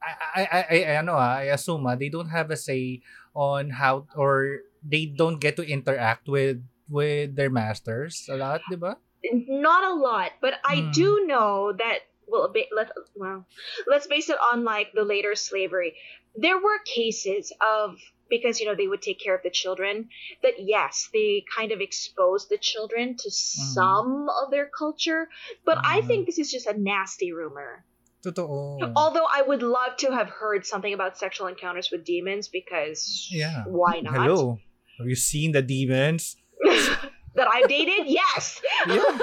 I 0.00 0.12
I 0.12 0.42
I, 0.44 0.60
I 0.68 0.78
ano 1.00 1.16
ah, 1.16 1.40
I 1.40 1.48
assume 1.52 1.88
ah, 1.88 1.96
they 1.96 2.12
don't 2.12 2.28
have 2.28 2.52
a 2.52 2.56
say 2.56 3.00
on 3.32 3.80
how 3.80 4.04
or 4.12 4.60
they 4.84 5.08
don't 5.08 5.40
get 5.40 5.56
to 5.56 5.64
interact 5.64 6.28
with 6.28 6.60
with 6.88 7.36
their 7.36 7.48
masters 7.48 8.28
a 8.28 8.36
lot, 8.36 8.60
di 8.68 8.76
ba? 8.76 9.00
Not 9.48 9.84
a 9.84 9.94
lot, 9.96 10.36
but 10.44 10.60
I 10.64 10.88
Hmm. 10.88 10.92
do 10.92 11.08
know 11.28 11.72
that. 11.72 12.08
Well, 12.30 12.52
let 12.74 12.88
well, 13.14 13.46
let's 13.86 14.06
base 14.06 14.30
it 14.30 14.38
on 14.52 14.64
like 14.64 14.92
the 14.94 15.02
later 15.04 15.34
slavery. 15.34 15.94
There 16.36 16.58
were 16.58 16.78
cases 16.84 17.52
of 17.60 17.96
because 18.30 18.60
you 18.60 18.66
know 18.66 18.76
they 18.76 18.86
would 18.86 19.02
take 19.02 19.18
care 19.18 19.34
of 19.34 19.42
the 19.42 19.50
children 19.50 20.08
that 20.44 20.54
yes 20.58 21.08
they 21.12 21.42
kind 21.56 21.72
of 21.72 21.80
exposed 21.80 22.48
the 22.48 22.58
children 22.58 23.16
to 23.18 23.28
some 23.28 24.28
of 24.30 24.52
their 24.52 24.70
culture 24.70 25.28
but 25.66 25.78
i 25.82 26.00
Mhm. 26.00 26.06
think 26.06 26.26
this 26.26 26.38
is 26.38 26.48
just 26.48 26.66
a 26.68 26.78
nasty 26.78 27.32
rumor 27.32 27.84
Totoo. 28.22 28.46
although 28.94 29.26
i 29.26 29.42
would 29.42 29.64
love 29.64 29.96
to 29.98 30.12
have 30.14 30.28
heard 30.30 30.64
something 30.64 30.94
about 30.94 31.18
sexual 31.18 31.48
encounters 31.48 31.90
with 31.90 32.04
demons 32.04 32.46
because 32.46 33.26
Yeah. 33.32 33.64
why 33.66 33.98
not 33.98 34.14
Hello. 34.14 34.58
Have 34.98 35.08
you 35.08 35.16
seen 35.16 35.50
the 35.50 35.62
demons? 35.62 36.36
that 37.34 37.48
i've 37.50 37.66
dated 37.68 38.06
yes 38.06 38.62
Yeah. 38.86 39.18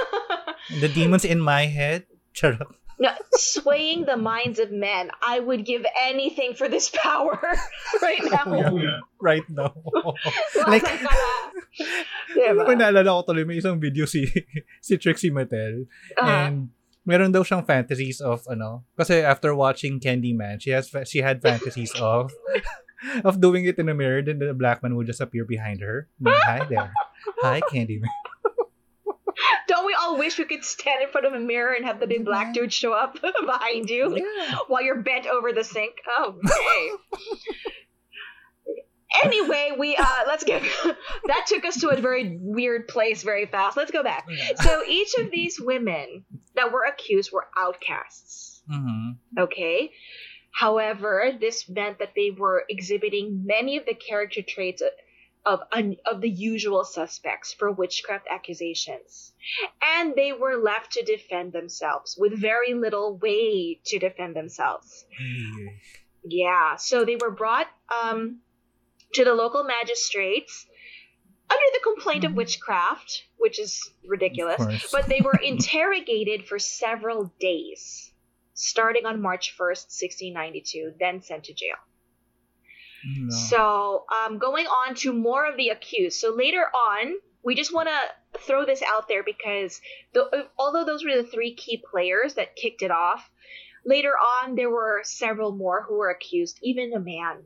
The 0.84 0.90
demons 0.90 1.24
in 1.24 1.40
my 1.40 1.68
head? 1.68 2.08
No, 3.00 3.14
swaying 3.34 4.06
the 4.06 4.18
minds 4.18 4.58
of 4.58 4.72
men. 4.72 5.12
I 5.22 5.40
would 5.40 5.66
give 5.66 5.86
anything 6.02 6.54
for 6.54 6.68
this 6.68 6.90
power 6.90 7.38
right 8.02 8.24
now. 8.26 9.02
Right 9.22 9.46
now. 9.50 9.74
like, 10.68 10.82
like, 10.82 11.06
diba? 12.34 12.66
May 12.66 12.76
naalala 12.76 13.22
ko 13.22 13.34
tuloy, 13.34 13.46
may 13.46 13.62
isang 13.62 13.78
video 13.78 14.10
si 14.10 14.26
si 14.82 14.98
Trixie 14.98 15.30
Mattel. 15.30 15.86
Uh-huh. 16.18 16.26
and 16.26 16.74
meron 17.06 17.32
daw 17.32 17.46
siyang 17.46 17.64
fantasies 17.64 18.20
of 18.20 18.44
ano 18.52 18.84
kasi 19.00 19.24
after 19.24 19.56
watching 19.56 19.96
Candyman 19.96 20.60
she 20.60 20.76
has 20.76 20.92
she 21.08 21.24
had 21.24 21.40
fantasies 21.40 21.96
of 21.96 22.36
of 23.24 23.40
doing 23.40 23.64
it 23.64 23.80
in 23.80 23.88
a 23.88 23.96
mirror 23.96 24.20
then 24.20 24.44
the 24.44 24.52
black 24.52 24.84
man 24.84 24.98
would 24.98 25.08
just 25.08 25.22
appear 25.22 25.46
behind 25.46 25.80
her. 25.86 26.10
Then, 26.20 26.36
hi 26.44 26.66
there. 26.66 26.92
Hi 27.46 27.62
Candyman 27.70 28.12
Don't 29.68 29.86
we 29.86 29.96
all 30.00 30.18
wish 30.18 30.38
we 30.38 30.46
could 30.46 30.64
stand 30.64 31.02
in 31.04 31.10
front 31.10 31.28
of 31.28 31.34
a 31.34 31.40
mirror 31.40 31.74
and 31.74 31.86
have 31.86 32.00
the 32.00 32.08
big 32.08 32.26
black 32.26 32.54
dude 32.54 32.74
show 32.74 32.94
up 32.94 33.18
behind 33.46 33.90
you 33.90 34.16
yeah 34.18 34.58
while 34.68 34.82
you're 34.82 35.02
bent 35.02 35.28
over 35.28 35.52
the 35.54 35.64
sink? 35.64 35.96
Oh, 36.18 36.36
okay. 36.46 37.24
anyway, 39.24 39.72
we 39.78 39.96
uh 39.96 40.24
let's 40.28 40.44
get 40.44 40.64
that 41.26 41.46
took 41.48 41.66
us 41.66 41.80
to 41.82 41.90
a 41.90 42.00
very 42.00 42.38
weird 42.42 42.88
place 42.88 43.24
very 43.24 43.46
fast. 43.46 43.78
Let's 43.78 43.92
go 43.92 44.04
back. 44.04 44.28
So 44.62 44.84
each 44.88 45.14
of 45.16 45.32
these 45.32 45.60
women 45.60 46.26
that 46.56 46.72
were 46.72 46.84
accused 46.84 47.32
were 47.32 47.48
outcasts. 47.58 48.62
mm-hmm. 48.70 49.12
Okay. 49.40 49.92
However, 50.52 51.32
this 51.40 51.70
meant 51.70 52.00
that 52.00 52.14
they 52.16 52.32
were 52.32 52.64
exhibiting 52.68 53.44
many 53.46 53.78
of 53.78 53.86
the 53.86 53.94
character 53.94 54.42
traits 54.42 54.82
of 55.48 55.62
un, 55.72 55.96
of 56.06 56.20
the 56.22 56.30
usual 56.30 56.84
suspects 56.84 57.54
for 57.54 57.72
witchcraft 57.72 58.28
accusations, 58.30 59.32
and 59.82 60.14
they 60.16 60.34
were 60.34 60.58
left 60.58 60.92
to 60.92 61.04
defend 61.04 61.54
themselves 61.54 62.18
with 62.20 62.40
very 62.40 62.74
little 62.74 63.18
way 63.18 63.80
to 63.86 63.98
defend 63.98 64.36
themselves. 64.36 65.06
Yeah, 66.24 66.76
so 66.76 67.06
they 67.06 67.16
were 67.16 67.32
brought 67.32 67.68
um, 68.04 68.42
to 69.14 69.24
the 69.24 69.34
local 69.34 69.64
magistrates 69.64 70.68
under 71.50 71.70
the 71.74 71.80
complaint 71.82 72.26
of 72.26 72.32
Mhm. 72.34 72.36
witchcraft, 72.36 73.24
which 73.38 73.58
is 73.58 73.80
ridiculous 74.06 74.92
but 74.92 75.08
they 75.08 75.22
were 75.22 75.40
interrogated 75.42 76.46
for 76.46 76.60
several 76.60 77.34
days, 77.40 78.12
starting 78.54 79.06
on 79.06 79.22
March 79.22 79.56
1st, 79.58 79.86
1692, 79.90 80.94
then 81.00 81.22
sent 81.22 81.46
to 81.46 81.54
jail. 81.54 81.78
No. 83.16 83.36
So, 83.36 84.06
um, 84.26 84.38
going 84.38 84.68
on 84.68 84.96
to 84.96 85.14
more 85.14 85.46
of 85.46 85.58
the 85.58 85.70
accused. 85.70 86.20
So, 86.20 86.34
later 86.34 86.66
on, 86.74 87.16
we 87.44 87.56
just 87.56 87.74
want 87.74 87.90
to 87.90 88.40
throw 88.42 88.66
this 88.66 88.82
out 88.82 89.08
there 89.08 89.24
because 89.24 89.80
the, 90.14 90.48
although 90.58 90.86
those 90.86 91.04
were 91.04 91.16
the 91.16 91.28
three 91.28 91.54
key 91.56 91.82
players 91.92 92.36
that 92.36 92.56
kicked 92.56 92.82
it 92.82 92.92
off, 92.92 93.30
later 93.86 94.12
on, 94.12 94.56
there 94.56 94.70
were 94.70 95.02
several 95.04 95.52
more 95.52 95.84
who 95.88 95.98
were 95.98 96.10
accused, 96.10 96.60
even 96.62 96.94
a 96.94 97.00
man. 97.00 97.44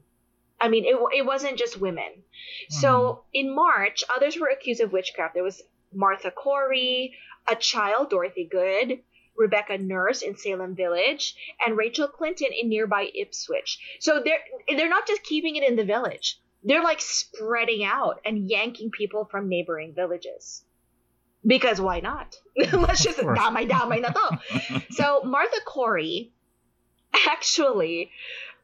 I 0.59 0.69
mean, 0.69 0.85
it, 0.85 0.95
it 1.17 1.25
wasn't 1.25 1.57
just 1.57 1.79
women. 1.79 2.23
So, 2.69 3.23
in 3.33 3.53
March, 3.53 4.03
others 4.15 4.37
were 4.39 4.47
accused 4.47 4.81
of 4.81 4.91
witchcraft. 4.91 5.33
There 5.33 5.43
was 5.43 5.61
Martha 5.93 6.31
Corey, 6.31 7.15
a 7.47 7.55
child, 7.55 8.09
Dorothy 8.09 8.47
Good, 8.49 8.99
Rebecca 9.41 9.77
Nurse 9.77 10.21
in 10.21 10.37
Salem 10.37 10.75
Village, 10.75 11.35
and 11.65 11.75
Rachel 11.77 12.07
Clinton 12.07 12.49
in 12.59 12.69
nearby 12.69 13.09
Ipswich. 13.13 13.79
So 13.99 14.21
they're 14.23 14.43
they're 14.77 14.95
not 14.97 15.07
just 15.07 15.23
keeping 15.23 15.55
it 15.57 15.63
in 15.67 15.75
the 15.75 15.83
village. 15.95 16.39
They're 16.63 16.83
like 16.83 17.01
spreading 17.01 17.83
out 17.83 18.21
and 18.23 18.47
yanking 18.47 18.91
people 18.91 19.25
from 19.25 19.49
neighboring 19.49 19.93
villages. 19.95 20.63
Because 21.43 21.81
why 21.81 22.01
not? 22.01 22.37
Let's 22.71 23.03
just 23.03 23.17
Of 23.17 23.25
course. 23.25 23.39
damay-damay 23.39 24.01
na 24.05 24.09
to. 24.13 24.81
So 24.91 25.23
Martha 25.25 25.57
Corey 25.65 26.31
actually 27.33 28.11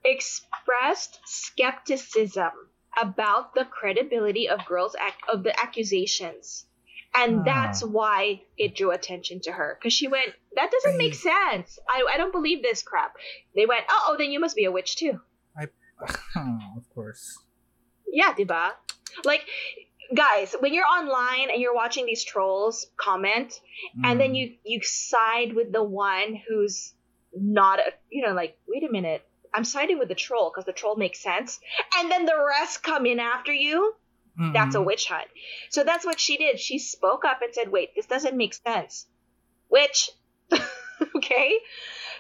expressed 0.06 1.20
skepticism 1.26 2.52
about 3.02 3.56
the 3.56 3.66
credibility 3.66 4.48
of 4.48 4.64
girls 4.66 4.96
of 5.28 5.42
the 5.42 5.60
accusations. 5.60 6.67
And 7.18 7.46
that's 7.46 7.84
why 7.84 8.42
it 8.58 8.76
drew 8.76 8.92
attention 8.92 9.40
to 9.42 9.52
her. 9.52 9.78
Because 9.80 9.94
she 9.94 10.08
went, 10.08 10.30
that 10.56 10.70
doesn't 10.72 10.98
make 10.98 11.14
sense. 11.16 11.80
I, 11.90 12.06
I 12.14 12.18
don't 12.18 12.32
believe 12.32 12.62
this 12.62 12.82
crap. 12.84 13.16
They 13.56 13.66
went, 13.66 13.84
oh, 13.90 14.10
oh, 14.10 14.16
then 14.18 14.32
you 14.32 14.40
must 14.40 14.56
be 14.56 14.66
a 14.66 14.72
witch 14.72 14.96
too. 14.96 15.20
I, 15.60 15.64
of 16.78 16.90
course. 16.94 17.40
Yeah, 18.12 18.34
diba? 18.34 18.72
Like, 19.26 19.46
guys, 20.16 20.56
when 20.60 20.74
you're 20.74 20.86
online 20.86 21.50
and 21.52 21.62
you're 21.62 21.76
watching 21.76 22.06
these 22.06 22.24
trolls 22.24 22.86
comment, 22.98 23.60
and 24.04 24.20
then 24.20 24.32
Mm. 24.32 24.38
you 24.38 24.54
you 24.64 24.82
side 24.84 25.54
with 25.54 25.72
the 25.72 25.84
one 25.84 26.40
who's 26.48 26.94
not 27.34 27.80
a 27.80 27.94
you 28.10 28.26
know 28.26 28.34
like 28.34 28.58
wait 28.68 28.84
a 28.84 28.92
minute 28.92 29.22
i'm 29.54 29.64
siding 29.64 30.00
with 30.00 30.08
the 30.08 30.16
troll 30.16 30.50
because 30.50 30.66
the 30.66 30.74
troll 30.74 30.96
makes 30.96 31.20
sense 31.22 31.60
and 31.98 32.10
then 32.10 32.26
the 32.26 32.34
rest 32.48 32.82
come 32.82 33.06
in 33.06 33.20
after 33.20 33.54
you 33.54 33.94
that's 34.54 34.76
a 34.76 34.80
Mm. 34.80 34.86
witch 34.86 35.08
hunt. 35.08 35.28
So 35.72 35.84
that's 35.84 36.06
what 36.06 36.20
she 36.20 36.38
did. 36.38 36.60
She 36.60 36.78
spoke 36.80 37.26
up 37.26 37.42
and 37.42 37.54
said 37.54 37.70
wait 37.72 37.96
this 37.96 38.06
doesn't 38.06 38.36
make 38.38 38.54
sense. 38.54 39.08
Witch. 39.70 40.10
Okay? 41.16 41.60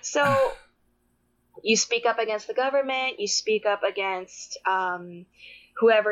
So 0.01 0.23
you 1.63 1.75
speak 1.75 2.05
up 2.05 2.19
against 2.19 2.47
the 2.47 2.53
government. 2.53 3.19
You 3.19 3.27
speak 3.27 3.65
up 3.65 3.81
against 3.83 4.57
um 4.67 5.25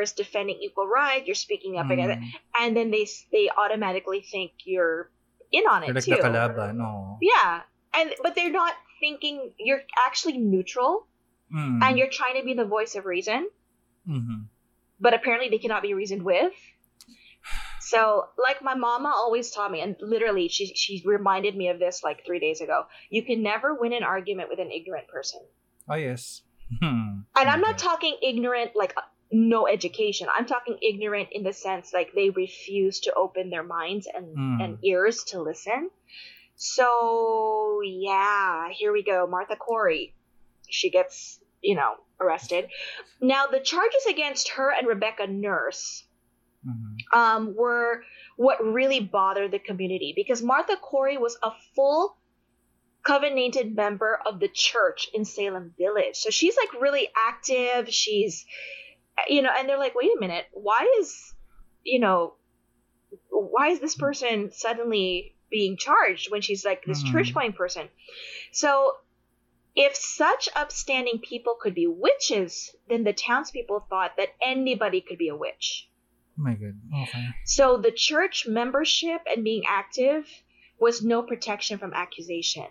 is 0.02 0.12
defending 0.12 0.58
equal 0.62 0.86
rights. 0.86 1.26
You're 1.26 1.34
speaking 1.34 1.76
up 1.76 1.90
against 1.90 2.18
it. 2.22 2.40
and 2.60 2.76
then 2.76 2.90
they 2.92 3.06
they 3.32 3.50
automatically 3.50 4.20
think 4.30 4.52
you're 4.64 5.10
in 5.50 5.64
on 5.68 5.82
it 5.82 5.92
like 5.94 6.04
too. 6.04 6.12
no. 6.76 7.18
yeah, 7.20 7.62
and 7.94 8.14
but 8.22 8.34
they're 8.36 8.50
not 8.52 8.74
thinking 9.00 9.52
you're 9.58 9.82
actually 10.06 10.38
neutral. 10.38 11.06
Mm. 11.54 11.80
and 11.82 11.96
you're 11.98 12.10
trying 12.10 12.38
to 12.40 12.44
be 12.44 12.54
the 12.54 12.64
voice 12.64 12.96
of 12.96 13.04
reason, 13.06 13.48
Mhm. 14.08 14.46
But 15.00 15.14
apparently 15.14 15.48
they 15.48 15.58
cannot 15.58 15.82
be 15.82 15.94
reasoned 15.94 16.22
with. 16.22 16.52
So, 17.80 18.24
like 18.42 18.62
my 18.62 18.74
mama 18.74 19.12
always 19.14 19.50
taught 19.50 19.70
me, 19.70 19.80
and 19.80 19.94
literally 20.00 20.48
she 20.48 20.74
she 20.74 21.02
reminded 21.04 21.54
me 21.56 21.68
of 21.68 21.78
this 21.78 22.02
like 22.02 22.24
three 22.26 22.40
days 22.40 22.60
ago. 22.60 22.84
You 23.10 23.22
can 23.24 23.42
never 23.42 23.74
win 23.74 23.92
an 23.92 24.02
argument 24.02 24.48
with 24.48 24.58
an 24.58 24.70
ignorant 24.72 25.06
person, 25.08 25.40
Oh, 25.88 25.94
yes. 25.94 26.42
Hmm. 26.82 27.20
and 27.36 27.48
I'm 27.48 27.60
not 27.60 27.78
talking 27.78 28.16
ignorant 28.22 28.72
like 28.74 28.92
uh, 28.96 29.02
no 29.30 29.68
education. 29.68 30.26
I'm 30.36 30.46
talking 30.46 30.78
ignorant 30.82 31.28
in 31.30 31.44
the 31.44 31.52
sense 31.52 31.92
like 31.94 32.10
they 32.12 32.30
refuse 32.30 33.00
to 33.00 33.14
open 33.14 33.50
their 33.50 33.62
minds 33.62 34.08
and 34.12 34.36
Mm. 34.36 34.64
and 34.64 34.78
ears 34.84 35.22
to 35.28 35.40
listen. 35.40 35.90
So 36.56 37.80
yeah, 37.84 38.70
here 38.72 38.92
we 38.92 39.04
go. 39.04 39.26
Martha 39.28 39.54
Corey. 39.56 40.14
She 40.68 40.90
gets, 40.90 41.38
you 41.62 41.76
know, 41.76 41.94
arrested. 42.20 42.68
Now 43.20 43.46
the 43.46 43.60
charges 43.60 44.06
against 44.08 44.50
her 44.50 44.72
and 44.72 44.86
Rebecca 44.86 45.26
Nurse 45.26 46.06
Mhm. 46.66 47.16
um, 47.16 47.54
were 47.54 48.02
what 48.36 48.64
really 48.64 49.00
bothered 49.00 49.52
the 49.52 49.58
community 49.58 50.12
because 50.16 50.42
Martha 50.42 50.76
Corey 50.76 51.16
was 51.16 51.38
a 51.42 51.52
full 51.74 52.16
covenanted 53.04 53.76
member 53.76 54.18
of 54.26 54.40
the 54.40 54.48
church 54.48 55.08
in 55.14 55.24
Salem 55.24 55.74
Village. 55.78 56.16
So 56.16 56.30
she's 56.30 56.56
like 56.56 56.82
really 56.82 57.08
active. 57.16 57.88
She's, 57.88 58.44
you 59.28 59.42
know, 59.42 59.50
and 59.56 59.68
they're 59.68 59.78
like, 59.78 59.94
wait 59.94 60.10
a 60.16 60.18
minute, 60.18 60.46
why 60.52 60.92
is, 60.98 61.34
you 61.84 62.00
know, 62.00 62.34
why 63.30 63.68
is 63.68 63.78
this 63.78 63.94
person 63.94 64.50
suddenly 64.50 65.36
being 65.50 65.76
charged 65.76 66.32
when 66.32 66.40
she's 66.40 66.64
like 66.64 66.84
this 66.84 67.04
Mhm. 67.04 67.12
church 67.12 67.32
going 67.34 67.52
person? 67.52 67.88
So 68.52 68.96
if 69.76 69.94
such 69.94 70.48
upstanding 70.56 71.18
people 71.18 71.56
could 71.60 71.74
be 71.74 71.86
witches, 71.86 72.74
then 72.88 73.04
the 73.04 73.12
townspeople 73.12 73.86
thought 73.90 74.12
that 74.16 74.30
anybody 74.42 75.00
could 75.02 75.18
be 75.18 75.28
a 75.28 75.36
witch. 75.36 75.88
Oh 76.38 76.42
my 76.42 76.54
god. 76.54 76.80
Okay. 77.02 77.26
So 77.44 77.76
the 77.76 77.92
church 77.92 78.46
membership 78.46 79.20
and 79.30 79.44
being 79.44 79.64
active 79.68 80.26
was 80.78 81.04
no 81.04 81.22
protection 81.22 81.78
from 81.78 81.92
accusation. 81.94 82.66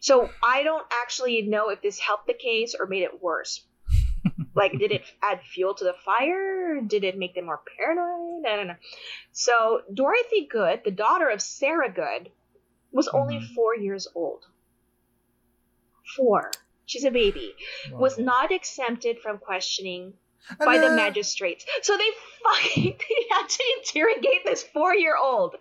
So 0.00 0.30
I 0.44 0.62
don't 0.62 0.86
actually 1.02 1.42
know 1.42 1.70
if 1.70 1.82
this 1.82 1.98
helped 1.98 2.26
the 2.26 2.34
case 2.34 2.74
or 2.78 2.86
made 2.86 3.02
it 3.02 3.22
worse. 3.22 3.66
like, 4.54 4.72
did 4.78 4.92
it 4.92 5.02
add 5.22 5.40
fuel 5.42 5.74
to 5.74 5.84
the 5.84 5.94
fire? 6.04 6.80
Did 6.86 7.04
it 7.04 7.18
make 7.18 7.34
them 7.34 7.46
more 7.46 7.60
paranoid? 7.76 8.46
I 8.46 8.56
don't 8.56 8.68
know. 8.68 8.76
So 9.32 9.82
Dorothy 9.92 10.46
Good, 10.50 10.82
the 10.84 10.90
daughter 10.90 11.28
of 11.28 11.42
Sarah 11.42 11.92
Good, 11.92 12.30
was 12.92 13.08
only 13.08 13.36
Mhm. 13.36 13.54
four 13.54 13.76
years 13.76 14.06
old. 14.14 14.44
Four. 16.16 16.50
She's 16.86 17.04
a 17.04 17.10
baby. 17.10 17.52
Was 17.92 18.18
not 18.18 18.50
exempted 18.50 19.20
from 19.20 19.38
questioning 19.38 20.14
by 20.58 20.78
the 20.78 20.90
magistrates. 20.96 21.66
So 21.82 21.96
they 21.96 22.10
fucking 22.44 22.96
they 23.02 23.20
had 23.30 23.46
to 23.48 23.62
interrogate 23.78 24.44
this 24.44 24.62
four 24.62 24.94
year 24.94 25.16
old 25.16 25.56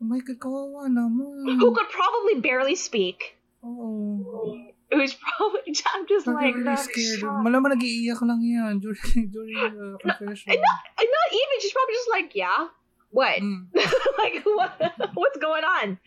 Oh 0.00 0.04
my 0.04 0.20
god, 0.20 0.36
kawawa 0.40 0.88
naman. 0.92 1.56
who 1.60 1.72
could 1.72 1.88
probably 1.88 2.40
barely 2.40 2.76
speak. 2.76 3.36
Oo. 3.64 4.72
Who's 4.92 5.16
probably 5.16 5.72
I'm 5.92 6.06
just 6.06 6.28
I'm 6.28 6.34
like 6.36 6.54
really 6.54 6.76
scared. 6.76 7.20
shocked. 7.20 7.42
Malaman 7.44 7.74
nag-iiyak 7.74 8.20
lang 8.22 8.40
yan 8.44 8.78
during, 8.78 9.32
during 9.32 9.56
uh, 9.56 9.96
confession. 9.98 10.52
and 10.52 10.60
not, 10.60 10.78
not 11.00 11.28
even 11.32 11.56
she's 11.64 11.72
probably 11.72 11.96
just 11.96 12.10
like, 12.12 12.28
yeah, 12.36 12.68
what? 13.16 13.40
Mm. 13.40 13.68
like 14.18 14.42
what 14.44 14.92
what's 15.14 15.38
going 15.38 15.64
on? 15.64 15.98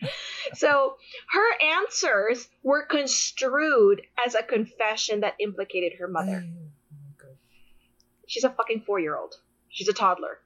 So 0.54 0.94
her 1.30 1.78
answers 1.80 2.46
were 2.62 2.86
construed 2.86 4.02
as 4.24 4.36
a 4.36 4.44
confession 4.44 5.20
that 5.20 5.34
implicated 5.40 5.98
her 5.98 6.06
mother. 6.06 6.44
Oh. 6.46 7.26
She's 8.28 8.44
a 8.44 8.50
fucking 8.50 8.84
four 8.86 9.00
year 9.00 9.16
old. 9.16 9.34
She's 9.70 9.88
a 9.88 9.92
toddler. 9.92 10.38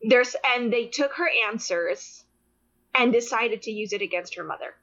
There's 0.00 0.36
and 0.54 0.72
they 0.72 0.86
took 0.86 1.14
her 1.14 1.28
answers 1.48 2.24
and 2.94 3.12
decided 3.12 3.62
to 3.62 3.72
use 3.72 3.92
it 3.92 4.02
against 4.02 4.36
her 4.36 4.44
mother. 4.44 4.76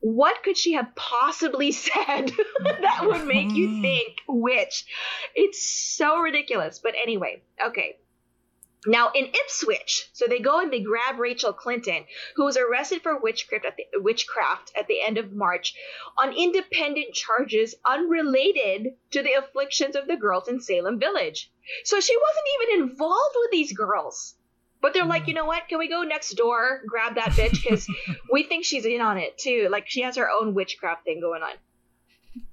What 0.00 0.42
could 0.42 0.56
she 0.56 0.72
have 0.72 0.94
possibly 0.94 1.72
said 1.86 2.32
that 2.64 3.00
would 3.02 3.26
make 3.26 3.50
you 3.50 3.82
think 3.82 4.22
which? 4.26 4.86
It's 5.34 5.62
so 5.62 6.20
ridiculous. 6.20 6.80
But 6.82 6.94
anyway, 7.00 7.42
okay. 7.62 7.98
Now 8.86 9.10
in 9.14 9.26
Ipswich, 9.26 10.08
so 10.14 10.26
they 10.26 10.38
go 10.38 10.60
and 10.60 10.72
they 10.72 10.80
grab 10.80 11.18
Rachel 11.18 11.52
Clinton, 11.52 12.06
who 12.34 12.44
was 12.46 12.56
arrested 12.56 13.02
for 13.02 13.18
witchcraft 13.18 13.66
at 13.66 13.76
the, 13.76 13.84
witchcraft 14.00 14.72
at 14.74 14.86
the 14.86 15.02
end 15.02 15.18
of 15.18 15.32
March 15.32 15.74
on 16.16 16.32
independent 16.32 17.14
charges 17.14 17.74
unrelated 17.84 18.96
to 19.10 19.22
the 19.22 19.34
afflictions 19.34 19.96
of 19.96 20.06
the 20.06 20.16
girls 20.16 20.48
in 20.48 20.60
Salem 20.60 20.98
Village. 20.98 21.52
So 21.84 22.00
she 22.00 22.16
wasn't 22.16 22.46
even 22.54 22.90
involved 22.90 23.36
with 23.36 23.50
these 23.50 23.74
girls. 23.74 24.34
But 24.80 24.94
they're 24.94 25.04
like, 25.04 25.24
mm. 25.24 25.28
you 25.28 25.34
know 25.34 25.44
what? 25.44 25.68
Can 25.68 25.78
we 25.78 25.88
go 25.88 26.02
next 26.02 26.30
door, 26.34 26.82
grab 26.86 27.16
that 27.16 27.32
bitch? 27.32 27.62
Because 27.62 27.86
we 28.32 28.44
think 28.44 28.64
she's 28.64 28.86
in 28.86 29.02
on 29.02 29.18
it 29.18 29.36
too. 29.36 29.68
Like 29.70 29.90
she 29.90 30.00
has 30.02 30.16
her 30.16 30.30
own 30.30 30.54
witchcraft 30.54 31.04
thing 31.04 31.20
going 31.20 31.42
on. 31.42 31.52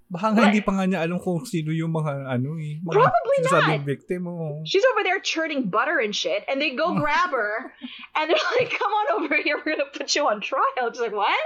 Baka 0.07 0.31
nga 0.31 0.47
hindi 0.47 0.63
pa 0.63 0.71
nga 0.71 0.87
niya 0.87 1.03
alam 1.03 1.19
kung 1.19 1.43
sino 1.43 1.75
yung 1.75 1.91
mga 1.91 2.31
ano 2.31 2.55
eh. 2.55 2.79
Mga 2.79 2.95
Probably 2.95 3.37
not. 3.43 3.83
victim 3.83 4.23
mo. 4.23 4.63
She's 4.63 4.87
over 4.95 5.03
there 5.03 5.19
churning 5.19 5.67
butter 5.67 5.99
and 5.99 6.15
shit, 6.15 6.47
and 6.47 6.61
they 6.63 6.71
go 6.79 6.95
grab 6.95 7.35
her, 7.35 7.75
and 8.15 8.31
they're 8.31 8.47
like, 8.59 8.71
"Come 8.71 8.91
on 8.91 9.07
over 9.19 9.35
here, 9.35 9.59
we're 9.59 9.75
gonna 9.75 9.91
put 9.91 10.15
you 10.15 10.23
on 10.27 10.39
trial." 10.39 10.87
She's 10.91 11.03
like, 11.03 11.11
"What?" 11.11 11.45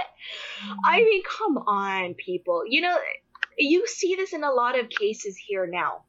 I 0.86 1.02
mean, 1.02 1.22
come 1.26 1.58
on, 1.66 2.14
people. 2.14 2.62
You 2.70 2.82
know, 2.86 2.94
you 3.58 3.86
see 3.90 4.14
this 4.14 4.32
in 4.32 4.44
a 4.46 4.50
lot 4.54 4.78
of 4.78 4.88
cases 4.88 5.34
here 5.36 5.66
now. 5.66 6.06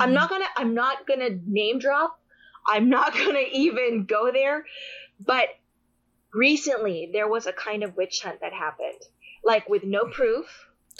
I'm 0.00 0.12
not 0.12 0.28
gonna 0.28 0.48
I'm 0.56 0.72
not 0.72 1.06
gonna 1.06 1.36
name 1.46 1.80
drop. 1.80 2.16
I'm 2.66 2.88
not 2.88 3.12
gonna 3.20 3.44
even 3.52 4.04
go 4.08 4.32
there. 4.32 4.64
But 5.20 5.48
recently 6.32 7.10
there 7.12 7.28
was 7.28 7.46
a 7.46 7.52
kind 7.52 7.82
of 7.82 7.96
witch 7.96 8.20
hunt 8.22 8.40
that 8.40 8.52
happened. 8.52 9.00
Like 9.44 9.68
with 9.68 9.84
no 9.84 10.04
proof, 10.04 10.46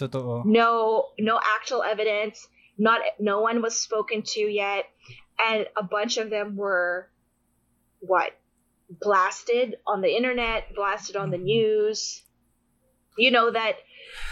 Totoo. 0.01 0.45
no 0.47 1.07
no 1.19 1.39
actual 1.59 1.83
evidence, 1.83 2.47
not 2.79 3.01
no 3.19 3.41
one 3.41 3.61
was 3.63 3.81
spoken 3.81 4.23
to 4.35 4.41
yet, 4.41 4.85
and 5.49 5.67
a 5.77 5.83
bunch 5.83 6.17
of 6.17 6.31
them 6.31 6.57
were 6.57 7.11
what? 8.01 8.33
Blasted 8.89 9.77
on 9.87 10.01
the 10.01 10.17
internet, 10.17 10.75
blasted 10.75 11.15
on 11.17 11.31
the 11.31 11.37
Mhm. 11.37 11.43
news. 11.45 12.23
You 13.17 13.31
know 13.31 13.51
that 13.51 13.77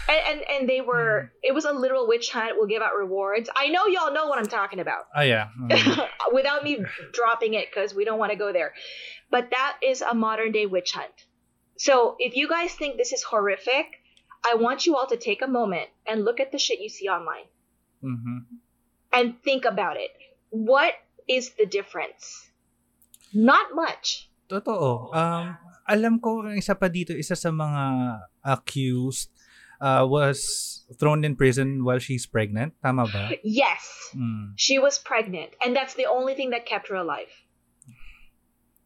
and, 0.09 0.21
and 0.27 0.49
and 0.49 0.69
they 0.69 0.81
were 0.81 1.31
it 1.43 1.53
was 1.53 1.65
a 1.65 1.71
literal 1.71 2.07
witch 2.07 2.31
hunt 2.31 2.53
we'll 2.57 2.67
give 2.67 2.81
out 2.81 2.95
rewards 2.97 3.49
i 3.55 3.69
know 3.69 3.85
y'all 3.87 4.11
know 4.13 4.27
what 4.27 4.39
i'm 4.39 4.47
talking 4.47 4.79
about 4.79 5.03
oh 5.15 5.21
yeah. 5.21 5.49
Mm. 5.61 6.07
without 6.33 6.63
me 6.63 6.83
dropping 7.13 7.53
it 7.53 7.67
because 7.69 7.93
we 7.93 8.03
don't 8.03 8.17
want 8.19 8.31
to 8.31 8.37
go 8.37 8.51
there 8.51 8.73
but 9.29 9.49
that 9.51 9.77
is 9.83 10.01
a 10.01 10.13
modern 10.13 10.51
day 10.51 10.65
witch 10.65 10.91
hunt 10.93 11.13
so 11.77 12.15
if 12.19 12.35
you 12.35 12.49
guys 12.49 12.73
think 12.73 12.97
this 12.97 13.13
is 13.13 13.21
horrific 13.23 13.85
i 14.45 14.55
want 14.55 14.85
you 14.85 14.95
all 14.95 15.07
to 15.07 15.17
take 15.17 15.41
a 15.41 15.47
moment 15.49 15.89
and 16.07 16.23
look 16.23 16.39
at 16.39 16.51
the 16.51 16.59
shit 16.59 16.79
you 16.79 16.89
see 16.89 17.07
online 17.07 17.47
Mhm. 17.99 18.47
and 19.11 19.35
think 19.43 19.65
about 19.65 19.97
it 19.99 20.11
what 20.49 20.93
is 21.27 21.51
the 21.59 21.65
difference 21.67 22.49
not 23.33 23.75
much 23.75 24.25
Totoo. 24.49 25.13
Um, 25.13 25.53
alam 25.85 26.17
ko, 26.17 26.41
isa 26.49 26.73
pa 26.73 26.89
dito, 26.89 27.13
isa 27.13 27.37
sa 27.37 27.53
mga 27.53 28.17
accused 28.41 29.29
uh, 29.77 30.01
was 30.01 30.41
thrown 30.97 31.21
in 31.21 31.37
prison 31.37 31.85
while 31.85 32.01
she's 32.01 32.25
pregnant. 32.25 32.73
Tama 32.81 33.05
ba? 33.05 33.37
Yes, 33.45 34.09
Mm. 34.17 34.57
she 34.57 34.81
was 34.81 34.97
pregnant, 34.97 35.53
and 35.61 35.77
that's 35.77 35.93
the 35.93 36.09
only 36.09 36.33
thing 36.33 36.49
that 36.49 36.65
kept 36.65 36.89
her 36.89 36.97
alive. 36.97 37.29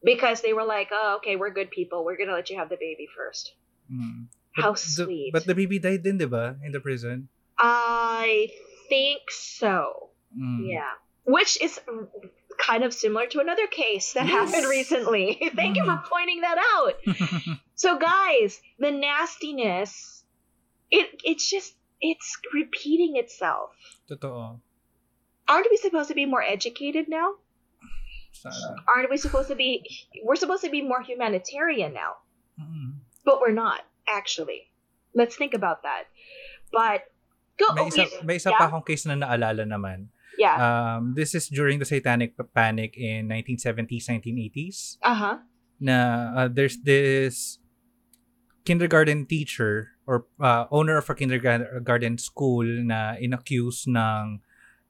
Because 0.04 0.44
they 0.44 0.52
were 0.52 0.68
like, 0.68 0.92
"Oh, 0.92 1.16
okay, 1.24 1.32
we're 1.40 1.48
good 1.48 1.72
people. 1.72 2.04
We're 2.04 2.20
gonna 2.20 2.36
let 2.36 2.52
you 2.52 2.60
have 2.60 2.68
the 2.68 2.76
baby 2.76 3.08
first. 3.08 3.56
Mm. 3.88 4.28
How 4.54 4.72
the- 4.72 5.30
but 5.32 5.44
the 5.46 5.54
baby 5.54 5.78
died 5.78 6.02
din, 6.02 6.18
di 6.18 6.26
ba? 6.26 6.56
In 6.64 6.70
the 6.72 6.80
prison. 6.80 7.28
I 7.58 8.48
think 8.88 9.30
so. 9.30 10.10
Mm. 10.36 10.66
Yeah. 10.70 10.90
Which 11.24 11.60
is 11.62 11.80
kind 12.58 12.84
of 12.84 12.94
similar 12.94 13.26
to 13.34 13.40
another 13.40 13.66
case 13.66 14.12
that 14.14 14.26
Yes. 14.26 14.32
happened 14.34 14.68
recently. 14.70 15.38
Thank 15.58 15.76
you 15.76 15.84
for 15.84 15.98
pointing 16.06 16.40
that 16.42 16.58
out. 16.58 16.94
So 17.76 17.98
guys, 17.98 18.62
the 18.78 18.94
nastiness 18.94 20.22
it 20.90 21.10
it's 21.26 21.50
just 21.50 21.74
it's 22.00 22.38
repeating 22.54 23.16
itself. 23.18 23.74
Totoo. 24.08 24.60
Aren't 25.50 25.66
we 25.70 25.76
supposed 25.76 26.06
to 26.08 26.14
be 26.14 26.24
more 26.24 26.40
educated 26.42 27.08
now? 27.10 27.34
Sana. 28.30 28.76
Aren't 28.86 29.10
we 29.10 29.16
supposed 29.18 29.48
to 29.50 29.56
be 29.58 29.82
we're 30.22 30.36
supposed 30.38 30.62
to 30.62 30.70
be 30.70 30.82
more 30.86 31.02
humanitarian 31.02 31.92
now? 31.94 32.22
Mm. 32.62 33.02
But 33.26 33.40
we're 33.42 33.50
not, 33.52 33.82
actually. 34.08 34.70
Let's 35.14 35.36
think 35.36 35.54
about 35.54 35.82
that. 35.82 36.10
But 36.72 37.06
go 37.56 37.70
May 37.74 37.86
isa, 37.88 38.02
okay, 38.02 38.20
may 38.26 38.36
isa 38.36 38.50
yeah? 38.50 38.58
pa 38.58 38.66
akong 38.68 38.82
case 38.84 39.06
na 39.06 39.14
naalala 39.14 39.62
naman. 39.62 40.10
Yeah. 40.34 40.58
Um, 40.58 41.14
this 41.14 41.34
is 41.34 41.46
during 41.46 41.78
the 41.78 41.86
Satanic 41.86 42.34
Panic 42.50 42.98
in 42.98 43.30
1970s, 43.30 44.10
1980s. 44.10 44.98
Uh-huh. 45.02 45.38
na 45.82 46.30
uh, 46.38 46.48
there's 46.48 46.78
this 46.86 47.58
kindergarten 48.64 49.26
teacher 49.26 49.90
or 50.06 50.24
uh, 50.40 50.64
owner 50.70 50.96
of 50.96 51.10
a 51.10 51.14
kindergarten 51.14 52.16
school 52.16 52.64
na 52.64 53.18
inaccuse 53.18 53.84
ng 53.90 54.40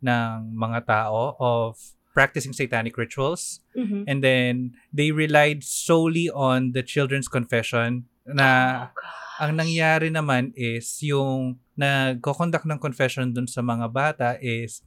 ng 0.05 0.37
mga 0.55 0.87
tao 0.87 1.35
of 1.41 1.81
practicing 2.13 2.53
satanic 2.53 2.95
rituals 3.01 3.65
Mhm. 3.75 4.05
and 4.07 4.23
then 4.23 4.77
they 4.93 5.11
relied 5.11 5.65
solely 5.65 6.31
on 6.31 6.71
the 6.77 6.83
children's 6.85 7.27
confession 7.27 8.07
na 8.29 8.49
Oh, 8.89 9.45
ang 9.45 9.59
nangyari 9.59 10.15
naman 10.15 10.55
is 10.55 10.87
yung 11.03 11.59
nagko-conduct 11.75 12.65
ng 12.71 12.79
confession 12.79 13.35
dun 13.35 13.51
sa 13.51 13.61
mga 13.61 13.87
bata 13.91 14.29
is 14.39 14.81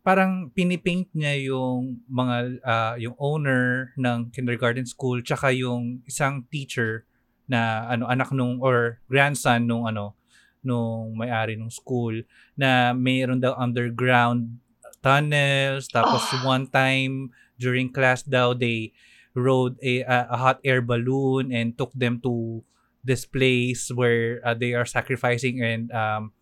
parang 0.00 0.48
pinipaint 0.56 1.12
niya 1.12 1.52
yung 1.52 2.00
mga 2.08 2.36
ah, 2.64 2.94
yung 2.96 3.12
owner 3.20 3.92
ng 4.00 4.32
kindergarten 4.32 4.88
school 4.88 5.20
tsaka 5.20 5.52
yung 5.52 6.00
isang 6.08 6.48
teacher 6.48 7.04
na 7.44 7.84
ano 7.92 8.08
anak 8.08 8.32
nung 8.32 8.56
or 8.64 9.04
grandson 9.04 9.68
nung 9.68 9.84
ano 9.84 10.16
nung 10.64 11.12
may-ari 11.16 11.60
ng 11.60 11.68
school 11.68 12.24
na 12.56 12.96
mayroon 12.96 13.40
daw 13.40 13.52
underground 13.60 14.56
tunnels 15.04 15.88
tapos 15.92 16.24
Ah. 16.32 16.44
one 16.44 16.64
time 16.68 17.28
during 17.60 17.92
class 17.92 18.24
daw 18.24 18.56
they 18.56 18.92
rode 19.36 19.76
a, 19.84 20.00
a 20.08 20.36
hot 20.40 20.58
air 20.64 20.80
balloon 20.80 21.52
and 21.52 21.76
took 21.76 21.92
them 21.92 22.16
to 22.16 22.64
this 23.00 23.24
place 23.24 23.88
where 23.92 24.40
uh, 24.44 24.54
they 24.54 24.76
are 24.76 24.84
sacrificing 24.84 25.64
and 25.64 25.88
um, 25.92 26.32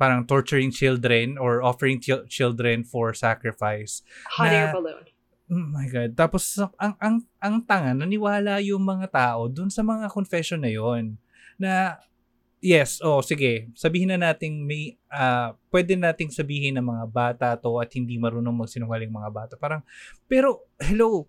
parang 0.00 0.26
torturing 0.26 0.72
children 0.72 1.36
or 1.36 1.62
offering 1.62 2.00
chil- 2.00 2.26
children 2.26 2.82
for 2.82 3.12
sacrifice. 3.12 4.02
Hot 4.36 4.48
air 4.48 4.70
na- 4.70 4.76
balloon. 4.76 5.04
Oh 5.50 5.66
my 5.66 5.90
God. 5.90 6.14
Tapos 6.14 6.54
ang, 6.78 6.94
ang, 7.02 7.16
ang 7.42 7.56
tanga, 7.66 7.90
naniwala 7.90 8.62
yung 8.62 8.86
mga 8.86 9.10
tao 9.10 9.50
dun 9.50 9.66
sa 9.66 9.82
mga 9.82 10.06
confession 10.06 10.62
na 10.62 10.70
yon 10.70 11.18
na 11.58 11.98
yes, 12.62 13.02
oh 13.02 13.18
sige, 13.24 13.72
sabihin 13.74 14.14
na 14.14 14.30
nating 14.30 14.62
may, 14.62 14.94
ah, 15.10 15.56
pwede 15.74 15.98
nating 15.98 16.30
sabihin 16.30 16.78
ng 16.78 16.86
mga 16.86 17.04
bata 17.10 17.48
to 17.58 17.82
at 17.82 17.90
hindi 17.96 18.14
marunong 18.20 18.52
magsinungaling 18.52 19.10
mga 19.10 19.30
bata. 19.32 19.54
Parang, 19.58 19.82
pero, 20.30 20.70
hello, 20.78 21.26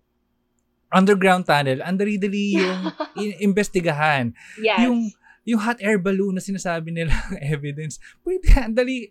underground 0.92 1.42
tunnel, 1.42 1.80
ang 1.80 1.96
dali-dali 1.96 2.54
yung 2.60 2.80
i- 3.16 3.38
investigahan 3.40 4.30
Yes. 4.56 4.78
yung 4.84 5.10
yung 5.42 5.58
hot 5.58 5.80
air 5.80 5.98
balloon 5.98 6.36
na 6.36 6.40
sinasabi 6.40 6.92
nila 6.92 7.10
evidence, 7.42 7.96
pwede 8.22 8.46
ang 8.54 8.72
dali 8.72 9.10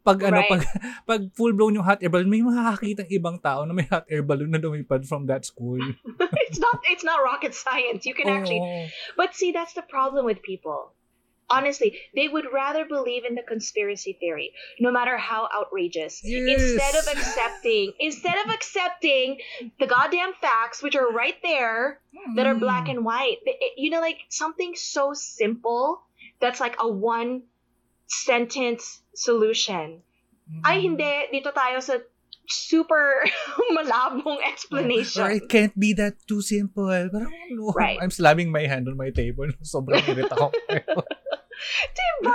pag 0.00 0.16
ano 0.24 0.40
Right. 0.40 0.48
pag 0.48 0.62
pag 1.04 1.20
full 1.30 1.52
blown 1.52 1.76
yung 1.76 1.84
hot 1.84 2.00
air 2.00 2.08
balloon 2.08 2.26
may 2.26 2.40
makakakita 2.40 3.04
ibang 3.10 3.36
tao 3.36 3.62
na 3.62 3.70
may 3.70 3.84
hot 3.84 4.08
air 4.08 4.24
balloon 4.24 4.48
na 4.48 4.56
lumipad 4.56 5.04
from 5.04 5.28
that 5.28 5.44
school. 5.44 5.76
it's 6.48 6.56
not 6.56 6.80
it's 6.88 7.04
not 7.04 7.20
rocket 7.20 7.52
science. 7.52 8.08
You 8.08 8.16
can 8.16 8.26
actually 8.26 8.64
Oo. 8.64 8.88
But 9.14 9.36
see, 9.36 9.52
that's 9.52 9.76
the 9.76 9.84
problem 9.84 10.24
with 10.24 10.40
people. 10.40 10.96
Honestly, 11.50 11.98
they 12.14 12.28
would 12.30 12.46
rather 12.54 12.86
believe 12.86 13.24
in 13.26 13.34
the 13.34 13.42
conspiracy 13.42 14.14
theory, 14.22 14.54
no 14.78 14.90
matter 14.94 15.18
how 15.18 15.48
outrageous, 15.50 16.22
Yes. 16.22 16.46
instead 16.62 16.94
of 16.94 17.04
accepting 17.10 17.92
instead 17.98 18.38
of 18.46 18.54
accepting 18.54 19.38
the 19.82 19.86
goddamn 19.90 20.32
facts, 20.40 20.78
which 20.80 20.94
are 20.94 21.10
right 21.10 21.34
there, 21.42 21.98
that 22.38 22.46
are 22.46 22.54
black 22.54 22.86
Mm. 22.86 22.90
and 22.90 23.00
white. 23.04 23.42
It- 23.42 23.58
it- 23.58 23.74
you 23.82 23.90
know, 23.90 23.98
like 24.00 24.22
something 24.30 24.78
so 24.78 25.10
simple 25.12 26.06
that's 26.38 26.62
like 26.62 26.76
a 26.78 26.86
one 26.86 27.50
sentence 28.06 29.02
solution. 29.14 30.02
Mm. 30.50 30.60
Ay, 30.64 30.76
hindi. 30.82 31.14
Dito 31.34 31.50
tayo 31.54 31.78
sa 31.82 31.98
super 32.50 33.22
malabong 33.74 34.38
Or 34.38 34.46
explanation. 34.50 35.30
it 35.30 35.46
can't 35.46 35.74
be 35.78 35.94
that 35.94 36.18
too 36.26 36.42
simple. 36.42 36.90
Parang, 36.90 37.30
no, 37.54 37.70
Right. 37.70 37.98
I'm 38.02 38.10
slamming 38.10 38.50
my 38.50 38.66
hand 38.66 38.90
on 38.90 38.98
my 38.98 39.10
table. 39.10 39.46
Sobrang 39.62 40.02
irita 40.02 40.34
ko. 40.34 40.50
Diba? 41.96 42.32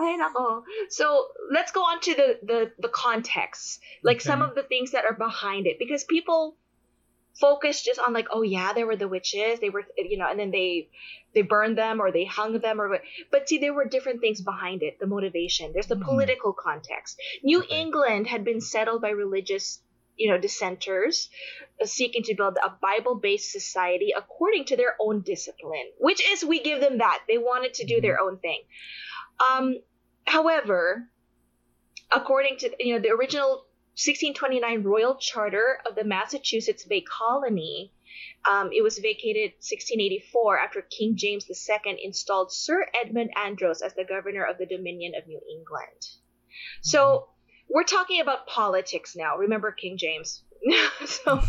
Ay, 0.00 0.16
nako. 0.18 0.62
So, 0.90 1.28
let's 1.50 1.72
go 1.72 1.82
on 1.82 2.00
to 2.00 2.14
the, 2.14 2.38
the, 2.42 2.72
the 2.78 2.88
context. 2.88 3.80
Like 4.02 4.20
some 4.20 4.42
of 4.42 4.54
the 4.54 4.62
things 4.62 4.92
that 4.92 5.04
are 5.04 5.14
behind 5.14 5.66
it. 5.66 5.78
Because 5.78 6.04
people 6.04 6.56
focus 7.40 7.82
just 7.82 7.98
on 7.98 8.12
like, 8.12 8.28
oh 8.30 8.42
yeah, 8.42 8.72
there 8.74 8.86
were 8.86 8.96
the 8.96 9.08
witches. 9.08 9.58
They 9.60 9.70
were, 9.70 9.84
you 9.96 10.18
know, 10.18 10.28
and 10.28 10.38
then 10.38 10.50
they 10.50 10.88
they 11.34 11.42
burned 11.42 11.78
them 11.78 12.00
or 12.00 12.12
they 12.12 12.24
hung 12.24 12.58
them 12.58 12.80
or. 12.80 12.98
But 13.30 13.48
see, 13.48 13.58
there 13.58 13.72
were 13.72 13.86
different 13.86 14.20
things 14.20 14.40
behind 14.42 14.82
it. 14.82 14.98
The 15.00 15.06
motivation. 15.06 15.72
There's 15.72 15.86
the 15.86 15.96
Mhm. 15.96 16.04
political 16.04 16.52
context. 16.52 17.18
New 17.42 17.60
Okay. 17.62 17.80
England 17.80 18.26
had 18.26 18.44
been 18.44 18.60
settled 18.60 19.00
by 19.00 19.10
religious, 19.10 19.80
you 20.16 20.30
know, 20.30 20.38
dissenters 20.38 21.30
uh, 21.80 21.86
seeking 21.86 22.22
to 22.24 22.34
build 22.34 22.58
a 22.64 22.70
Bible-based 22.80 23.50
society 23.50 24.12
according 24.16 24.66
to 24.66 24.76
their 24.76 24.96
own 25.00 25.20
discipline. 25.20 25.90
Which 25.98 26.22
is, 26.30 26.44
we 26.44 26.62
give 26.62 26.80
them 26.80 26.98
that. 26.98 27.22
They 27.28 27.38
wanted 27.38 27.74
to 27.74 27.86
do 27.86 28.00
their 28.00 28.20
own 28.20 28.38
thing. 28.38 28.62
Um, 29.50 29.76
however, 30.26 31.08
according 32.10 32.58
to 32.58 32.70
you 32.78 32.94
know 32.94 33.00
the 33.00 33.10
original 33.10 33.66
1629 33.94 34.82
Royal 34.82 35.16
Charter 35.16 35.78
of 35.86 35.94
the 35.94 36.04
Massachusetts 36.04 36.84
Bay 36.84 37.02
Colony, 37.02 37.92
um, 38.50 38.70
it 38.72 38.82
was 38.82 38.98
vacated 38.98 39.52
1684 39.60 40.58
after 40.58 40.82
King 40.82 41.16
James 41.16 41.46
II 41.48 41.98
installed 42.02 42.52
Sir 42.52 42.86
Edmund 43.02 43.30
Andros 43.36 43.82
as 43.82 43.94
the 43.94 44.04
governor 44.04 44.44
of 44.44 44.58
the 44.58 44.66
Dominion 44.66 45.12
of 45.14 45.26
New 45.26 45.40
England. 45.50 46.06
So 46.80 47.28
we're 47.72 47.84
talking 47.84 48.20
about 48.20 48.46
politics 48.46 49.16
now. 49.16 49.36
Remember 49.38 49.72
King 49.72 49.96
James. 49.98 50.42
so 51.06 51.40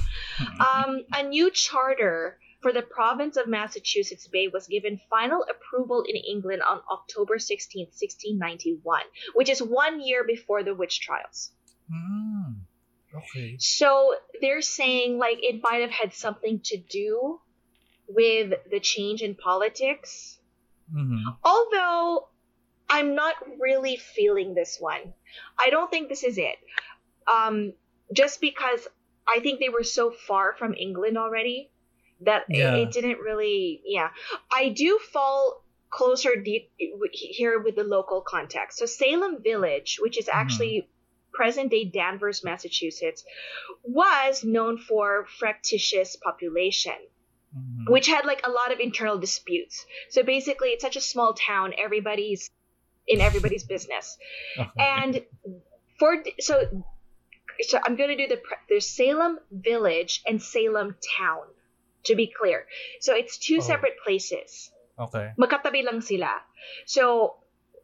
um, 0.59 1.03
a 1.13 1.23
new 1.23 1.51
charter 1.51 2.39
for 2.61 2.71
the 2.71 2.81
province 2.81 3.37
of 3.37 3.47
Massachusetts 3.47 4.27
Bay 4.27 4.47
was 4.47 4.67
given 4.67 4.99
final 5.09 5.45
approval 5.49 6.03
in 6.07 6.15
England 6.15 6.61
on 6.67 6.79
October 6.91 7.37
16, 7.37 7.87
1691, 7.87 9.01
which 9.35 9.49
is 9.49 9.61
one 9.61 10.01
year 10.01 10.23
before 10.23 10.63
the 10.63 10.73
witch 10.73 11.01
trials. 11.01 11.51
Mm. 11.91 12.61
Okay. 13.15 13.57
So 13.59 14.15
they're 14.41 14.61
saying 14.61 15.19
like 15.19 15.39
it 15.41 15.61
might 15.61 15.81
have 15.81 15.91
had 15.91 16.13
something 16.13 16.61
to 16.65 16.77
do 16.77 17.39
with 18.07 18.53
the 18.71 18.79
change 18.79 19.21
in 19.21 19.35
politics. 19.35 20.39
Mhm. 20.91 21.21
Although 21.43 22.29
I'm 22.95 23.15
not 23.15 23.35
really 23.59 23.95
feeling 23.97 24.53
this 24.53 24.77
one. 24.79 25.03
I 25.63 25.69
don't 25.73 25.89
think 25.89 26.09
this 26.09 26.23
is 26.23 26.37
it. 26.37 26.57
Um, 27.35 27.73
just 28.21 28.39
because 28.41 28.81
I 29.27 29.39
think 29.43 29.59
they 29.59 29.69
were 29.69 29.83
so 29.99 30.11
far 30.11 30.53
from 30.59 30.73
England 30.85 31.17
already 31.17 31.71
that 32.27 32.43
it- 32.49 32.57
Yeah. 32.57 32.75
it 32.81 32.91
didn't 32.91 33.19
really. 33.19 33.81
Yeah, 33.97 34.09
I 34.61 34.69
do 34.69 34.99
fall 35.13 35.63
closer 35.89 36.35
deep 36.35 36.71
here 37.11 37.59
with 37.65 37.75
the 37.75 37.83
local 37.97 38.21
context. 38.21 38.73
So 38.79 38.85
Salem 38.85 39.41
Village, 39.49 39.91
which 40.03 40.17
is 40.21 40.27
actually 40.41 40.75
present 41.39 41.71
day 41.71 41.85
Danvers, 41.85 42.43
Massachusetts, 42.43 43.21
was 43.83 44.43
known 44.43 44.77
for 44.77 45.25
fractious 45.39 46.15
population 46.27 46.99
Mhm. 47.55 47.91
which 47.93 48.07
had 48.07 48.25
like 48.25 48.41
a 48.45 48.49
lot 48.59 48.71
of 48.73 48.79
internal 48.79 49.17
disputes. 49.19 49.75
So 50.09 50.23
basically, 50.23 50.69
it's 50.73 50.85
such 50.87 50.95
a 50.95 51.01
small 51.13 51.31
town; 51.35 51.73
everybody's 51.85 52.49
in 53.07 53.21
everybody's 53.21 53.63
business. 53.63 54.17
Okay. 54.59 54.69
And 54.77 55.21
for 55.99 56.23
so, 56.39 56.61
so 57.61 57.79
I'm 57.83 57.95
gonna 57.95 58.17
do 58.17 58.27
the 58.27 58.39
there's 58.69 58.87
Salem 58.87 59.39
Village 59.51 60.21
and 60.27 60.41
Salem 60.41 60.95
Town. 61.17 61.45
To 62.11 62.15
be 62.15 62.27
clear, 62.27 62.67
so 62.99 63.15
it's 63.15 63.37
two 63.39 63.59
Oh. 63.59 63.63
separate 63.63 63.95
places. 64.03 64.69
Okay. 64.99 65.31
Magkatabi 65.39 65.85
lang 65.87 66.01
sila. 66.03 66.35
So, 66.85 67.37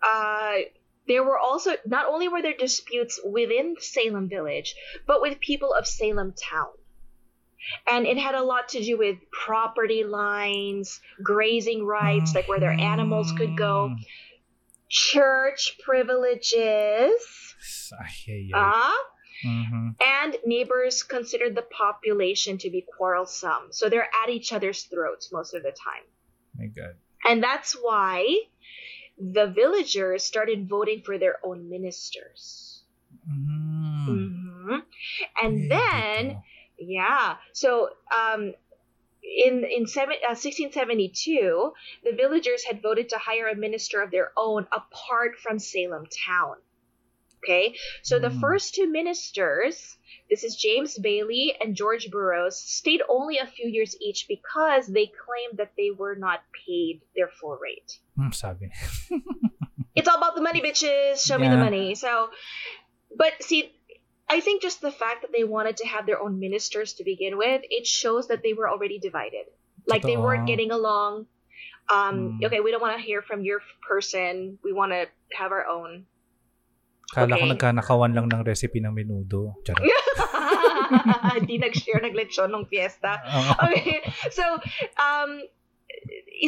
uh, 0.03 0.67
there 1.07 1.23
were 1.23 1.39
also 1.39 1.71
not 1.87 2.05
only 2.05 2.27
were 2.27 2.41
there 2.43 2.51
disputes 2.59 3.15
within 3.23 3.77
Salem 3.79 4.27
Village, 4.27 4.75
but 5.07 5.21
with 5.23 5.39
people 5.39 5.71
of 5.73 5.87
Salem 5.87 6.33
Town. 6.35 6.67
And 7.87 8.05
it 8.05 8.17
had 8.19 8.35
a 8.35 8.43
lot 8.43 8.69
to 8.75 8.83
do 8.83 8.97
with 8.97 9.17
property 9.31 10.03
lines, 10.03 10.99
grazing 11.23 11.85
rights, 11.87 12.35
like 12.35 12.47
where 12.51 12.59
their 12.59 12.75
animals 12.75 13.31
could 13.31 13.55
go, 13.55 13.95
Mm. 13.95 14.03
Church 14.89 15.77
privileges, 15.83 17.21
Ay, 17.93 18.09
ay, 18.27 18.49
ay. 18.53 18.55
ah, 18.55 18.97
Mhm. 19.45 19.95
and 20.05 20.37
neighbors 20.45 21.03
considered 21.03 21.55
the 21.55 21.61
population 21.61 22.57
to 22.57 22.69
be 22.69 22.81
quarrelsome. 22.97 23.71
So 23.71 23.87
they're 23.89 24.09
at 24.23 24.29
each 24.29 24.51
other's 24.51 24.83
throats 24.83 25.31
most 25.31 25.53
of 25.53 25.63
the 25.63 25.71
time. 25.71 26.03
My 26.57 26.65
God. 26.67 26.95
And 27.23 27.41
that's 27.43 27.73
why 27.73 28.25
the 29.17 29.47
villagers 29.47 30.23
started 30.23 30.67
voting 30.67 31.01
for 31.03 31.17
their 31.17 31.37
own 31.45 31.69
ministers. 31.69 32.83
Mm. 33.29 34.05
hmm 34.05 34.75
And 35.41 35.63
Eh, 35.63 35.67
then, 35.69 36.41
yeah, 36.79 37.37
so 37.53 37.89
um, 38.15 38.53
in 39.23 39.63
in 39.63 39.87
seven, 39.87 40.15
uh, 40.23 40.35
1672, 40.35 41.73
the 42.03 42.11
villagers 42.15 42.63
had 42.63 42.81
voted 42.81 43.09
to 43.09 43.17
hire 43.17 43.47
a 43.47 43.55
minister 43.55 44.01
of 44.01 44.11
their 44.11 44.31
own 44.37 44.65
apart 44.71 45.35
from 45.41 45.59
Salem 45.59 46.05
town. 46.25 46.55
Okay, 47.41 47.73
so 48.03 48.19
the 48.19 48.27
Mm. 48.27 48.41
first 48.41 48.75
two 48.75 48.85
ministers, 48.87 49.97
this 50.29 50.43
is 50.43 50.57
James 50.57 50.97
Bailey 50.99 51.55
and 51.61 51.73
George 51.73 52.11
Burroughs, 52.11 52.59
stayed 52.59 53.01
only 53.07 53.37
a 53.37 53.47
few 53.47 53.69
years 53.69 53.95
each 54.01 54.25
because 54.27 54.87
they 54.87 55.07
claimed 55.07 55.57
that 55.57 55.71
they 55.77 55.89
were 55.89 56.15
not 56.15 56.43
paid 56.67 57.01
their 57.15 57.29
full 57.39 57.55
rate. 57.55 57.97
Hmm, 58.17 58.31
sabi. 58.31 58.69
it's 59.95 60.07
all 60.09 60.17
about 60.17 60.35
the 60.35 60.41
money, 60.41 60.61
bitches. 60.61 61.25
Show 61.25 61.37
me 61.37 61.47
the 61.47 61.55
money. 61.55 61.95
So, 61.95 62.29
but 63.15 63.41
see, 63.41 63.71
I 64.29 64.39
think 64.39 64.61
just 64.61 64.79
the 64.79 64.93
fact 64.93 65.23
that 65.25 65.31
they 65.33 65.43
wanted 65.43 65.77
to 65.81 65.87
have 65.89 66.05
their 66.05 66.21
own 66.21 66.39
ministers 66.39 66.93
to 67.01 67.03
begin 67.03 67.37
with, 67.37 67.65
it 67.69 67.87
shows 67.89 68.27
that 68.29 68.43
they 68.45 68.53
were 68.53 68.69
already 68.69 68.99
divided. 69.01 69.49
Like 69.89 70.03
they 70.05 70.17
weren't 70.17 70.45
getting 70.45 70.69
along. 70.71 71.25
Um, 71.89 72.37
Mm. 72.37 72.45
Okay, 72.45 72.61
we 72.61 72.69
don't 72.69 72.81
want 72.81 72.93
to 72.95 73.01
hear 73.01 73.25
from 73.25 73.41
your 73.41 73.65
person. 73.81 74.59
We 74.63 74.71
want 74.71 74.93
to 74.93 75.09
have 75.33 75.49
our 75.51 75.65
own. 75.65 76.05
Kala 77.09 77.41
ko 77.41 77.49
Okay. 77.49 77.57
nagkanakawan 77.57 78.13
lang 78.13 78.29
ng 78.29 78.45
recipe 78.45 78.77
ng 78.77 78.93
menudo. 78.93 79.57
Charot. 79.65 79.81
Hindi 81.41 81.57
nag-share 81.57 82.05
ng 82.05 82.13
lechon 82.13 82.53
ng 82.53 82.69
fiesta. 82.69 83.17
Okay 83.65 84.01
so 84.29 84.43
um 85.01 85.41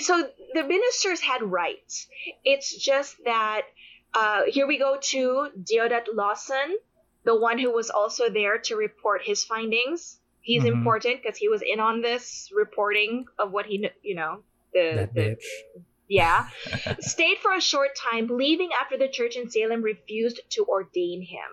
so 0.05 0.21
the 0.53 0.63
ministers 0.63 1.19
had 1.19 1.41
rights 1.41 2.07
it's 2.45 2.71
just 2.77 3.17
that 3.25 3.65
uh 4.13 4.45
here 4.47 4.69
we 4.69 4.77
go 4.77 4.97
to 5.01 5.49
deodat 5.57 6.05
lawson 6.13 6.77
the 7.23 7.35
one 7.39 7.59
who 7.59 7.71
was 7.71 7.89
also 7.89 8.29
there 8.29 8.57
to 8.57 8.75
report 8.75 9.21
his 9.23 9.43
findings 9.43 10.19
he's 10.41 10.63
Mhm. 10.63 10.73
important 10.73 11.21
because 11.21 11.37
he 11.37 11.47
was 11.49 11.61
in 11.61 11.79
on 11.79 12.01
this 12.01 12.49
reporting 12.55 13.25
of 13.37 13.51
what 13.51 13.65
he 13.65 13.87
you 14.01 14.15
know 14.15 14.43
the, 14.73 15.09
the 15.13 15.37
yeah 16.07 16.47
stayed 16.99 17.37
for 17.37 17.53
a 17.53 17.61
short 17.61 17.91
time 17.95 18.27
leaving 18.27 18.69
after 18.81 18.97
the 18.97 19.07
church 19.07 19.35
in 19.35 19.49
salem 19.49 19.81
refused 19.81 20.39
to 20.49 20.65
ordain 20.65 21.21
him 21.21 21.51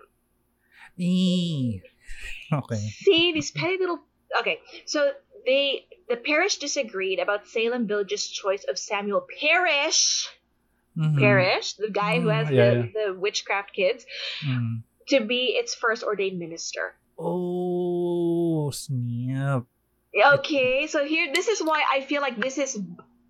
Eee. 0.97 1.81
Okay. 2.51 2.75
See 2.75 3.31
these 3.33 3.51
petty 3.51 3.77
little. 3.77 3.99
Okay, 4.39 4.59
so 4.85 5.11
they 5.45 5.85
the 6.09 6.17
parish 6.17 6.57
disagreed 6.57 7.19
about 7.19 7.47
Salem 7.47 7.87
Village's 7.87 8.27
choice 8.27 8.65
of 8.67 8.77
Samuel 8.77 9.25
Parris, 9.39 10.27
Mhm. 10.97 11.19
Parris, 11.19 11.73
the 11.73 11.89
guy 11.89 12.19
who 12.19 12.27
Mm, 12.27 12.33
has 12.35 12.51
yeah, 12.51 12.69
the, 12.71 12.91
the 13.05 13.13
witchcraft 13.13 13.73
kids, 13.73 14.05
Mm. 14.45 14.83
To 15.09 15.21
be 15.21 15.57
its 15.57 15.73
first 15.75 16.03
ordained 16.03 16.39
minister. 16.39 16.95
Oh, 17.17 18.71
snap. 18.71 19.65
Okay, 20.15 20.87
so 20.87 21.05
here 21.05 21.31
this 21.33 21.47
is 21.47 21.61
why 21.61 21.83
I 21.91 22.01
feel 22.01 22.21
like 22.21 22.37
this 22.39 22.57
is 22.57 22.79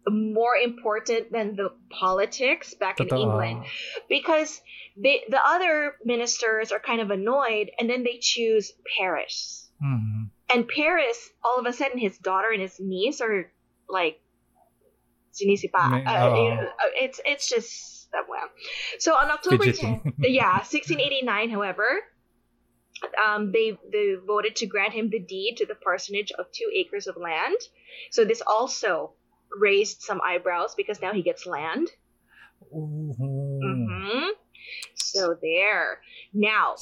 more 0.07 0.55
important 0.55 1.31
than 1.31 1.55
the 1.55 1.71
politics 1.89 2.73
back 2.73 2.99
in 2.99 3.07
Totoo. 3.07 3.21
England 3.21 3.65
because 4.07 4.61
they, 4.97 5.23
the 5.29 5.39
other 5.45 5.95
ministers 6.05 6.71
are 6.71 6.79
kind 6.79 7.01
of 7.01 7.11
annoyed 7.11 7.69
and 7.77 7.89
then 7.89 8.03
they 8.03 8.17
choose 8.19 8.71
Parris. 8.97 9.69
Mhm. 9.83 10.29
And 10.53 10.67
Parris, 10.67 11.29
all 11.43 11.59
of 11.59 11.65
a 11.65 11.73
sudden, 11.73 11.99
his 11.99 12.17
daughter 12.17 12.49
and 12.49 12.61
his 12.61 12.79
niece 12.79 13.21
are 13.21 13.51
like 13.87 14.19
sinisipa. 15.33 16.05
Uh, 16.07 16.29
oo. 16.29 16.47
uh, 16.47 16.65
it's 16.95 17.21
it's 17.25 17.47
just 17.49 17.98
well. 18.29 18.49
So 18.99 19.13
on 19.13 19.31
October 19.31 19.63
Fidgeting. 19.65 20.01
10th, 20.01 20.13
yeah, 20.19 20.57
1689, 20.57 21.49
however, 21.49 21.85
um, 23.25 23.51
they 23.51 23.77
they 23.91 24.15
voted 24.25 24.55
to 24.57 24.65
grant 24.65 24.93
him 24.93 25.09
the 25.09 25.19
deed 25.19 25.55
to 25.57 25.65
the 25.65 25.75
parsonage 25.75 26.31
of 26.37 26.45
two 26.51 26.69
acres 26.75 27.07
of 27.07 27.17
land. 27.17 27.55
So 28.11 28.25
this 28.25 28.41
also 28.45 29.13
raised 29.57 30.01
some 30.01 30.21
eyebrows 30.23 30.75
because 30.75 31.01
now 31.01 31.13
he 31.13 31.21
gets 31.21 31.45
land. 31.45 31.89
Ooh. 32.73 33.13
hmm 33.61 34.27
So 34.95 35.35
there. 35.41 35.99
Now, 36.33 36.75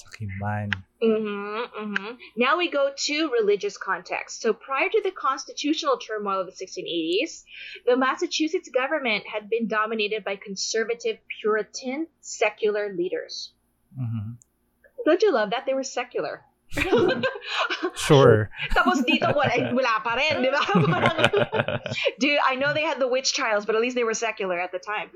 Sakiman. 1.01 1.67
hmm 1.73 1.93
hmm 1.95 2.11
Now 2.35 2.57
we 2.57 2.69
go 2.69 2.91
to 2.95 3.31
religious 3.31 3.77
context. 3.77 4.41
So 4.41 4.53
prior 4.53 4.89
to 4.89 5.01
the 5.03 5.11
constitutional 5.11 5.97
turmoil 5.97 6.41
of 6.41 6.47
the 6.47 6.65
1680s, 6.65 7.43
the 7.85 7.97
Massachusetts 7.97 8.69
government 8.69 9.25
had 9.27 9.49
been 9.49 9.67
dominated 9.67 10.23
by 10.23 10.35
conservative 10.35 11.17
Puritan 11.41 12.07
secular 12.21 12.93
leaders. 12.93 13.53
Mhm. 13.99 14.37
Don't 15.05 15.21
you 15.21 15.31
love 15.31 15.51
that? 15.51 15.65
They 15.65 15.73
were 15.73 15.83
secular. 15.83 16.43
Sure. 17.95 18.49
Tapos 18.75 19.03
dito, 19.03 19.33
wala, 19.35 19.51
eh, 19.55 19.71
wala 19.71 19.99
pa 20.03 20.15
rin, 20.15 20.41
di 20.43 20.49
ba? 20.49 20.61
Dude, 22.19 22.39
I 22.45 22.55
know 22.55 22.73
they 22.73 22.83
had 22.83 22.99
the 22.99 23.07
witch 23.07 23.33
trials, 23.33 23.65
but 23.65 23.75
at 23.75 23.81
least 23.81 23.95
they 23.95 24.03
were 24.03 24.13
secular 24.13 24.59
at 24.59 24.71
the 24.71 24.79
time, 24.79 25.09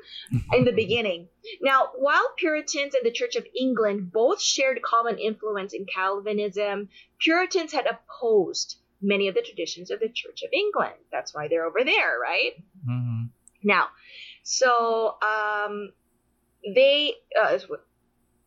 in 0.53 0.65
the 0.65 0.71
beginning. 0.71 1.27
Now, 1.61 1.89
while 1.97 2.33
Puritans 2.37 2.95
and 2.95 3.05
the 3.05 3.11
Church 3.11 3.35
of 3.35 3.45
England 3.57 4.11
both 4.11 4.41
shared 4.41 4.81
common 4.81 5.17
influence 5.19 5.73
in 5.73 5.85
Calvinism, 5.85 6.89
Puritans 7.19 7.71
had 7.73 7.85
opposed 7.85 8.77
many 9.01 9.27
of 9.27 9.35
the 9.35 9.41
traditions 9.41 9.91
of 9.91 9.99
the 9.99 10.09
Church 10.09 10.43
of 10.43 10.49
England. 10.53 10.95
That's 11.11 11.33
why 11.33 11.47
they're 11.47 11.65
over 11.65 11.83
there, 11.83 12.17
right? 12.21 12.53
Mhm. 12.87 13.29
Now, 13.63 13.87
so 14.43 15.17
um, 15.21 15.91
they 16.75 17.15
uh, 17.39 17.57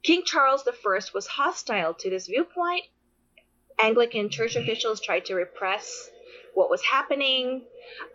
King 0.02 0.22
Charles 0.24 0.66
I 0.66 1.14
was 1.14 1.26
hostile 1.26 1.94
to 1.94 2.10
this 2.10 2.26
viewpoint. 2.26 2.84
Anglican 3.80 4.30
church 4.30 4.56
officials 4.56 5.00
tried 5.00 5.26
to 5.26 5.34
repress 5.34 6.10
what 6.54 6.70
was 6.70 6.82
happening. 6.82 7.66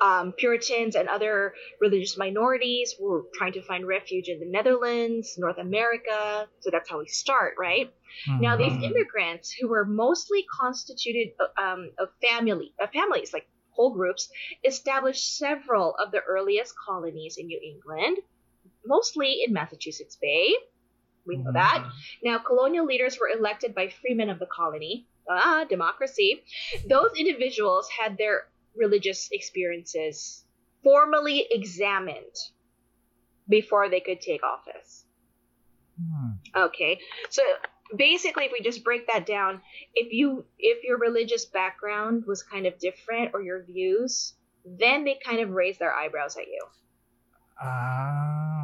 Um, 0.01 0.33
Puritans 0.33 0.95
and 0.95 1.07
other 1.07 1.53
religious 1.79 2.17
minorities 2.17 2.95
were 2.99 3.23
trying 3.35 3.53
to 3.53 3.61
find 3.61 3.85
refuge 3.87 4.27
in 4.29 4.39
the 4.39 4.45
Netherlands, 4.49 5.35
North 5.37 5.57
America. 5.57 6.49
So 6.61 6.71
that's 6.71 6.89
how 6.89 6.99
we 6.99 7.07
start, 7.07 7.55
right? 7.59 7.91
Now, 8.39 8.55
these 8.57 8.73
Mhm. 8.73 8.83
immigrants 8.83 9.51
who 9.53 9.67
were 9.67 9.85
mostly 9.85 10.45
constituted 10.59 11.33
um, 11.57 11.91
of 11.99 12.09
family, 12.21 12.73
of 12.79 12.91
families, 12.91 13.33
like 13.33 13.47
whole 13.71 13.93
groups, 13.93 14.27
established 14.63 15.37
several 15.37 15.95
of 15.95 16.11
the 16.11 16.21
earliest 16.21 16.73
colonies 16.85 17.37
in 17.37 17.47
New 17.47 17.59
England, 17.63 18.17
mostly 18.85 19.43
in 19.43 19.53
Massachusetts 19.53 20.17
Bay. 20.21 20.55
We 21.25 21.37
know 21.37 21.51
that. 21.53 21.85
Now, 22.23 22.39
colonial 22.39 22.85
leaders 22.85 23.19
were 23.19 23.29
elected 23.29 23.75
by 23.75 23.89
freemen 23.89 24.29
of 24.29 24.39
the 24.39 24.47
colony. 24.47 25.07
Ah, 25.29 25.65
democracy. 25.69 26.43
Those 26.87 27.11
individuals 27.17 27.87
had 27.89 28.17
their 28.17 28.47
religious 28.75 29.29
experiences 29.31 30.43
formally 30.83 31.45
examined 31.51 32.35
before 33.47 33.89
they 33.89 33.99
could 33.99 34.21
take 34.21 34.41
office. 34.43 35.05
Hmm. 35.99 36.31
Okay. 36.55 36.99
So 37.29 37.41
basically 37.95 38.45
if 38.45 38.51
we 38.51 38.61
just 38.61 38.83
break 38.83 39.07
that 39.07 39.25
down, 39.25 39.61
if 39.93 40.13
you 40.13 40.45
if 40.57 40.83
your 40.83 40.97
religious 40.97 41.45
background 41.45 42.23
was 42.25 42.43
kind 42.43 42.65
of 42.65 42.79
different 42.79 43.31
or 43.33 43.41
your 43.41 43.63
views, 43.63 44.33
then 44.65 45.03
they 45.03 45.17
kind 45.23 45.41
of 45.41 45.49
raise 45.49 45.77
their 45.77 45.93
eyebrows 45.93 46.37
at 46.37 46.47
you. 46.47 46.65
Ah. 47.61 48.58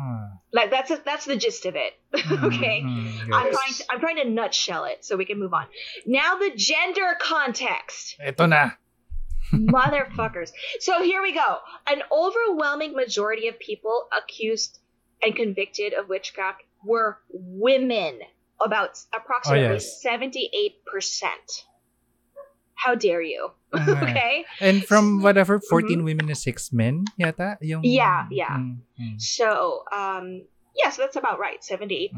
Like 0.55 0.71
that's 0.71 0.89
that's 1.03 1.25
the 1.25 1.35
gist 1.35 1.65
of 1.65 1.75
it. 1.75 1.93
okay. 2.15 2.81
Mhm, 2.81 3.23
I'm 3.33 3.51
trying 3.51 3.73
to 3.73 3.85
I'm 3.91 3.99
trying 3.99 4.15
to 4.23 4.29
nutshell 4.29 4.85
it 4.85 5.03
so 5.03 5.17
we 5.17 5.25
can 5.25 5.37
move 5.37 5.53
on. 5.53 5.65
Now 6.05 6.37
the 6.37 6.51
gender 6.55 7.17
context. 7.19 8.15
Ito 8.25 8.45
na. 8.45 8.69
Motherfuckers. 9.53 10.51
So 10.79 11.03
here 11.03 11.21
we 11.21 11.33
go. 11.33 11.57
An 11.87 12.03
overwhelming 12.09 12.93
majority 12.95 13.49
of 13.49 13.59
people 13.59 14.07
accused 14.17 14.79
and 15.21 15.35
convicted 15.35 15.91
of 15.91 16.07
witchcraft 16.07 16.63
were 16.85 17.19
women. 17.29 18.19
About 18.63 18.97
approximately 19.13 19.63
yes. 19.63 20.01
78%. 20.01 20.71
How 22.75 22.95
dare 22.95 23.21
you? 23.21 23.51
Ah. 23.87 24.03
okay. 24.03 24.45
And 24.59 24.83
from 24.85 25.21
whatever, 25.21 25.59
14 25.59 26.03
women 26.03 26.27
and 26.29 26.37
6 26.37 26.73
men, 26.73 27.05
yata? 27.19 27.57
Yung, 27.61 27.81
Mm-hmm. 27.83 27.91
Yeah, 27.91 28.27
yeah. 28.31 28.57
Mm, 28.57 28.77
mm, 28.99 29.21
So, 29.21 29.83
um, 29.91 30.43
yeah, 30.75 30.89
so 30.89 31.01
that's 31.03 31.15
about 31.15 31.39
right. 31.39 31.61
78%, 31.61 32.11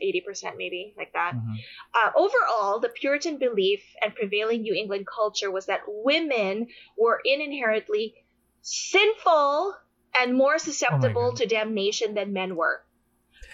80% 0.00 0.56
maybe, 0.56 0.94
like 0.96 1.12
that. 1.12 1.34
mhm. 1.34 1.56
Uh, 1.94 2.10
overall, 2.16 2.80
the 2.80 2.88
Puritan 2.88 3.36
belief 3.38 3.82
and 4.02 4.14
prevailing 4.14 4.62
New 4.62 4.74
England 4.74 5.06
culture 5.06 5.50
was 5.50 5.66
that 5.66 5.80
women 5.86 6.68
were 6.96 7.20
inherently 7.24 8.14
sinful 8.62 9.74
and 10.18 10.34
more 10.34 10.58
susceptible 10.58 11.30
God. 11.32 11.36
to 11.36 11.46
damnation 11.46 12.14
than 12.14 12.32
men 12.32 12.56
were. 12.56 12.82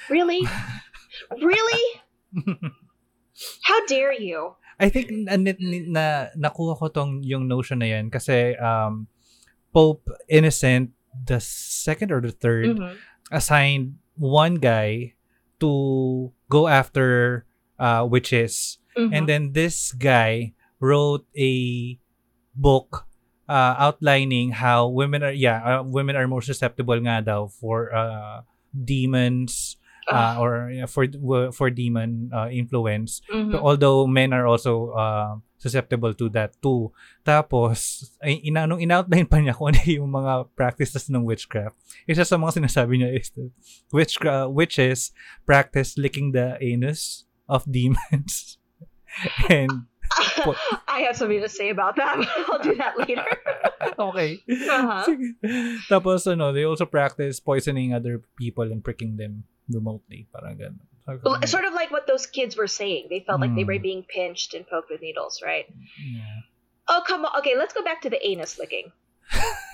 Really? 0.08 0.46
really? 1.42 2.00
How 3.62 3.86
dare 3.86 4.12
you? 4.12 4.54
I 4.76 4.88
think 4.88 5.10
na, 5.10 5.36
na, 5.38 5.52
na 5.86 6.04
nakuha 6.34 6.74
ko 6.74 6.88
tong 6.88 7.22
yung 7.22 7.46
notion 7.46 7.78
na 7.78 7.86
yan 7.88 8.10
kasi 8.10 8.58
um, 8.58 9.06
Pope 9.70 10.06
Innocent 10.26 10.90
the 11.14 11.38
second 11.38 12.10
or 12.10 12.18
the 12.20 12.34
third 12.34 12.74
Mhm. 12.78 12.94
assigned 13.30 13.98
one 14.18 14.58
guy 14.58 15.14
to 15.62 15.70
go 16.50 16.66
after 16.66 17.42
uh, 17.78 18.02
witches 18.02 18.78
Mhm. 18.94 19.10
and 19.10 19.22
then 19.26 19.42
this 19.54 19.90
guy 19.90 20.54
wrote 20.78 21.26
a 21.34 21.54
book 22.54 23.06
uh, 23.46 23.74
outlining 23.78 24.54
how 24.54 24.86
women 24.86 25.22
are 25.22 25.34
yeah 25.34 25.58
uh, 25.62 25.82
women 25.82 26.14
are 26.14 26.26
more 26.26 26.42
susceptible 26.42 26.98
nga 27.02 27.18
daw 27.22 27.46
for 27.46 27.90
uh, 27.90 28.42
demons 28.74 29.78
uh, 30.10 30.36
or 30.40 30.68
yeah, 30.70 30.86
for 30.86 31.06
for 31.52 31.70
demon 31.70 32.28
uh, 32.32 32.48
influence 32.50 33.22
Mhm. 33.32 33.56
although 33.56 34.04
men 34.06 34.32
are 34.32 34.44
also 34.46 34.92
uh, 34.92 35.36
susceptible 35.56 36.12
to 36.12 36.28
that 36.28 36.52
too. 36.60 36.92
Tapos, 37.24 38.04
ay, 38.20 38.36
ina, 38.44 38.68
nung 38.68 38.84
in-outline 38.84 39.24
pa 39.24 39.40
niya 39.40 39.56
kung 39.56 39.72
ano 39.72 39.80
yung 39.88 40.12
mga 40.12 40.52
practices 40.52 41.08
ng 41.08 41.24
witchcraft, 41.24 41.72
isa 42.04 42.20
sa 42.20 42.36
mga 42.36 42.60
sinasabi 42.60 43.00
niya 43.00 43.16
is 43.16 43.32
that 43.32 43.48
witchcraft, 43.88 44.52
witches 44.52 45.08
practice 45.48 45.96
licking 45.96 46.36
the 46.36 46.60
anus 46.60 47.24
of 47.48 47.64
demons. 47.64 48.60
And, 49.48 49.88
po- 50.44 50.52
I 50.90 51.08
have 51.08 51.16
something 51.16 51.40
to 51.40 51.48
say 51.48 51.70
about 51.72 51.96
that, 51.96 52.20
but 52.20 52.28
I'll 52.52 52.60
do 52.60 52.76
that 52.76 53.00
later. 53.00 53.24
okay. 54.12 54.44
Uh-huh. 54.44 55.02
Sige. 55.08 55.32
Tapos, 55.88 56.28
ano, 56.28 56.52
they 56.52 56.68
also 56.68 56.84
practice 56.84 57.40
poisoning 57.40 57.96
other 57.96 58.20
people 58.36 58.68
and 58.68 58.84
pricking 58.84 59.16
them 59.16 59.48
remotely. 59.68 60.28
Parang 60.32 60.56
ganun. 60.58 61.20
Well, 61.22 61.40
Sort 61.46 61.64
of 61.66 61.74
like 61.74 61.90
what 61.90 62.06
those 62.06 62.24
kids 62.26 62.56
were 62.56 62.66
saying. 62.66 63.08
They 63.10 63.20
felt 63.26 63.40
like 63.40 63.54
they 63.54 63.64
were 63.64 63.76
Mm. 63.76 63.82
being 63.82 64.02
pinched 64.08 64.54
and 64.54 64.66
poked 64.66 64.88
with 64.90 65.02
needles, 65.04 65.42
right? 65.44 65.66
Yeah. 66.00 66.40
Oh, 66.88 67.02
come 67.06 67.24
on. 67.24 67.38
Okay, 67.40 67.56
let's 67.56 67.74
go 67.76 67.84
back 67.84 68.02
to 68.02 68.10
the 68.10 68.20
anus 68.26 68.58
licking 68.58 68.88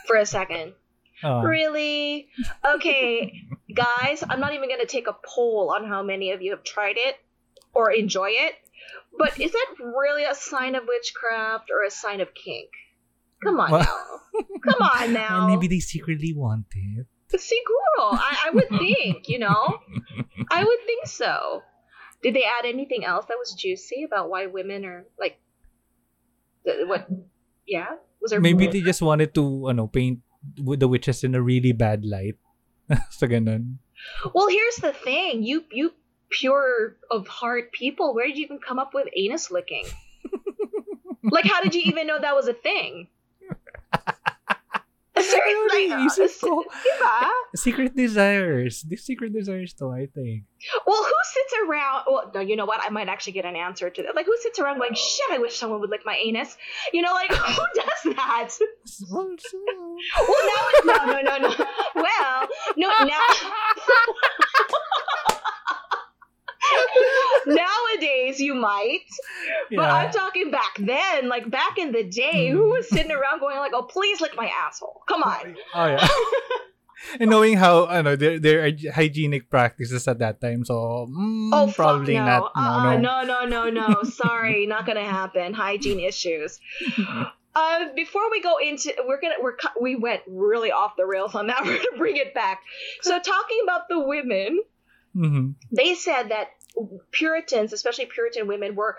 for 0.07 0.17
a 0.17 0.27
second. 0.27 0.75
Ah. 1.23 1.43
Really? 1.43 2.31
Okay, 2.65 3.31
guys, 3.75 4.25
I'm 4.27 4.41
not 4.41 4.55
even 4.55 4.69
going 4.69 4.81
to 4.81 4.91
take 4.91 5.07
a 5.07 5.15
poll 5.23 5.71
on 5.71 5.87
how 5.87 6.03
many 6.03 6.33
of 6.33 6.43
you 6.43 6.51
have 6.51 6.65
tried 6.65 6.97
it 6.99 7.15
or 7.75 7.93
enjoy 7.93 8.31
it. 8.35 8.55
But 9.17 9.39
is 9.39 9.53
that 9.53 9.69
really 9.79 10.25
a 10.25 10.35
sign 10.35 10.75
of 10.75 10.83
witchcraft 10.87 11.71
or 11.71 11.85
a 11.87 11.91
sign 11.91 12.21
of 12.21 12.35
kink? 12.35 12.71
Come 13.45 13.61
on 13.61 13.71
Well- 13.71 13.87
now. 13.87 14.07
Come 14.67 14.83
on 14.83 15.13
now. 15.27 15.47
Maybe 15.47 15.67
they 15.69 15.79
secretly 15.81 16.33
want 16.35 16.67
it. 16.75 17.07
Siguro. 17.39 18.15
I, 18.15 18.49
I 18.49 18.51
would 18.51 18.69
think, 18.69 19.29
you 19.29 19.39
know? 19.39 19.79
I 20.51 20.65
would 20.65 20.81
think 20.87 21.07
so. 21.07 21.63
Did 22.23 22.35
they 22.35 22.45
add 22.45 22.67
anything 22.67 23.05
else 23.05 23.27
that 23.27 23.39
was 23.39 23.55
juicy 23.55 24.05
about 24.05 24.29
why 24.29 24.47
women 24.47 24.85
are 24.85 25.07
like 25.19 25.41
the, 26.65 26.85
what 26.87 27.09
yeah? 27.67 27.97
Was 28.21 28.31
there 28.31 28.41
Maybe 28.41 28.65
more? 28.65 28.73
they 28.73 28.83
just 28.83 29.01
wanted 29.01 29.33
to 29.35 29.69
ano 29.71 29.87
paint 29.87 30.21
the 30.57 30.89
witches 30.89 31.25
in 31.25 31.35
a 31.35 31.41
really 31.41 31.73
bad 31.73 32.05
light. 32.05 32.37
so 33.11 33.27
ganun. 33.27 33.81
Well, 34.35 34.49
here's 34.49 34.77
the 34.77 34.93
thing. 34.93 35.45
You 35.45 35.65
you 35.73 35.93
pure 36.29 36.97
of 37.11 37.27
heart 37.27 37.73
people, 37.73 38.15
where 38.15 38.27
did 38.27 38.37
you 38.37 38.45
even 38.45 38.61
come 38.61 38.79
up 38.79 38.93
with 38.93 39.09
anus 39.17 39.51
licking? 39.51 39.89
like 41.25 41.45
how 41.45 41.63
did 41.63 41.75
you 41.75 41.83
even 41.85 42.07
know 42.07 42.21
that 42.21 42.37
was 42.37 42.49
a 42.49 42.55
thing? 42.55 43.09
Seriously, 45.23 45.93
Ano 45.93 46.09
ko? 46.41 46.65
diba? 46.69 47.29
Secret 47.55 47.97
desires. 47.97 48.83
These 48.87 49.03
secret 49.05 49.33
desires 49.33 49.73
to, 49.81 49.91
I 49.91 50.07
think. 50.13 50.45
Well, 50.87 51.03
who 51.03 51.19
sits 51.25 51.55
around? 51.67 52.05
Well, 52.07 52.31
no, 52.35 52.41
you 52.41 52.55
know 52.57 52.67
what? 52.67 52.81
I 52.85 52.91
might 52.91 53.09
actually 53.09 53.33
get 53.33 53.45
an 53.45 53.57
answer 53.57 53.89
to 53.91 54.03
that. 54.03 54.15
Like, 54.15 54.27
who 54.27 54.37
sits 54.41 54.59
around 54.59 54.79
going, 54.79 54.93
"Shit, 54.95 55.31
I 55.33 55.39
wish 55.39 55.57
someone 55.57 55.81
would 55.81 55.91
lick 55.91 56.05
my 56.05 56.17
anus." 56.21 56.57
You 56.93 57.03
know, 57.03 57.13
like 57.13 57.33
who 57.35 57.65
does 57.75 58.03
that? 58.17 58.49
Well, 59.11 59.29
so- 59.39 59.97
Well, 60.21 60.69
now, 60.85 61.05
no, 61.07 61.21
no, 61.21 61.21
no, 61.23 61.35
no. 61.49 61.51
Well, 61.97 62.39
no, 62.77 62.89
now. 63.05 63.21
Nowadays, 67.47 68.41
you 68.41 68.55
might, 68.55 69.01
but 69.71 69.83
Yeah. 69.83 69.93
I'm 69.95 70.11
talking 70.13 70.51
back 70.51 70.77
then, 70.79 71.29
like 71.29 71.51
back 71.51 71.79
in 71.79 71.93
the 71.93 72.05
day. 72.05 72.49
Who 72.51 72.71
was 72.71 72.89
sitting 72.89 73.13
around 73.13 73.41
going 73.41 73.57
like, 73.59 73.73
"Oh, 73.75 73.83
please 73.83 74.21
lick 74.21 74.37
my 74.37 74.47
asshole"? 74.67 75.03
Come 75.09 75.23
on. 75.23 75.57
Oh, 75.75 75.87
yeah. 75.87 76.09
and 77.21 77.31
knowing 77.31 77.57
how 77.57 77.87
I 77.87 78.03
know 78.03 78.15
there 78.17 78.65
are 78.67 78.71
hygienic 78.93 79.49
practices 79.51 80.07
at 80.07 80.19
that 80.19 80.41
time 80.41 80.65
so 80.67 81.09
mm, 81.11 81.51
Oh, 81.53 81.73
probably 81.75 82.15
no. 82.15 82.25
not 82.27 82.53
no 82.55 82.63
Uh-uh, 82.63 82.97
no, 82.99 83.23
no, 83.23 83.45
no, 83.47 83.71
no, 83.71 83.87
no. 83.89 84.03
Sorry, 84.05 84.67
not 84.75 84.87
gonna 84.87 85.05
happen. 85.05 85.55
Hygiene 85.55 86.01
issues. 86.01 86.61
Uh, 87.53 87.87
before 87.97 88.31
we 88.31 88.41
go 88.43 88.59
into, 88.59 88.93
we're 89.09 89.21
gonna 89.21 89.35
we're 89.41 89.57
we 89.81 89.97
went 89.97 90.23
really 90.29 90.71
off 90.71 90.93
the 90.97 91.07
rails 91.07 91.35
on 91.35 91.47
that. 91.49 91.65
We're 91.65 91.79
gonna 91.79 91.99
bring 91.99 92.17
it 92.17 92.35
back. 92.35 92.61
So 93.03 93.19
talking 93.19 93.59
about 93.65 93.89
the 93.89 93.99
women, 93.99 94.61
Mhm. 95.17 95.55
they 95.73 95.95
said 95.97 96.29
that 96.31 96.49
Puritans, 97.11 97.73
especially 97.73 98.07
Puritan 98.07 98.47
women, 98.47 98.75
were 98.75 98.97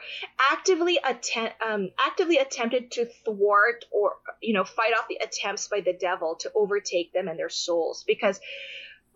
actively 0.52 1.00
attempt 1.04 1.56
um, 1.66 1.90
actively 2.00 2.38
attempted 2.38 2.92
to 2.92 3.06
thwart 3.26 3.86
or 3.92 4.16
you 4.42 4.54
know 4.54 4.64
fight 4.64 4.94
off 4.94 5.08
the 5.08 5.20
attempts 5.24 5.68
by 5.68 5.82
the 5.82 5.94
devil 5.94 6.36
to 6.42 6.52
overtake 6.56 7.14
them 7.14 7.28
and 7.28 7.40
their 7.40 7.50
souls 7.50 8.04
because 8.06 8.40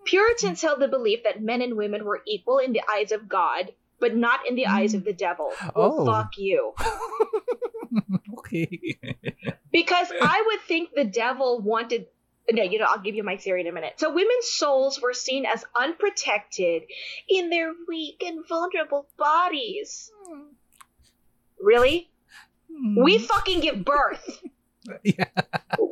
Puritans 0.06 0.62
held 0.62 0.80
the 0.80 0.88
belief 0.88 1.24
that 1.24 1.41
men 1.41 1.62
and 1.62 1.76
women 1.76 2.06
were 2.06 2.22
equal 2.28 2.60
in 2.60 2.72
the 2.72 2.82
eyes 2.89 3.12
of 3.12 3.28
God, 3.28 3.74
but 3.99 4.16
not 4.16 4.47
in 4.47 4.56
the 4.56 4.68
eyes 4.68 4.93
of 4.93 5.03
the 5.03 5.14
devil. 5.14 5.51
Oh. 5.76 6.06
Fuck 6.06 6.38
you. 6.38 6.74
okay 8.38 8.97
Because 9.72 10.12
I 10.22 10.43
would 10.47 10.62
think 10.62 10.91
the 10.93 11.03
devil 11.03 11.60
wanted. 11.60 12.08
No, 12.51 12.61
you 12.63 12.77
know, 12.77 12.85
I'll 12.87 13.01
give 13.01 13.15
you 13.15 13.23
my 13.23 13.37
theory 13.37 13.61
in 13.61 13.67
a 13.67 13.71
minute. 13.71 13.93
So, 13.97 14.13
women's 14.13 14.47
souls 14.47 15.01
were 15.01 15.13
seen 15.13 15.45
as 15.45 15.65
unprotected 15.75 16.83
in 17.27 17.49
their 17.49 17.73
weak 17.87 18.23
and 18.25 18.47
vulnerable 18.47 19.07
bodies. 19.17 20.11
Hmm. 20.27 20.41
Really? 21.59 22.09
We 22.69 23.17
hmm. 23.17 23.23
fucking 23.23 23.59
give 23.61 23.83
birth. 23.83 24.41
yeah 25.03 25.25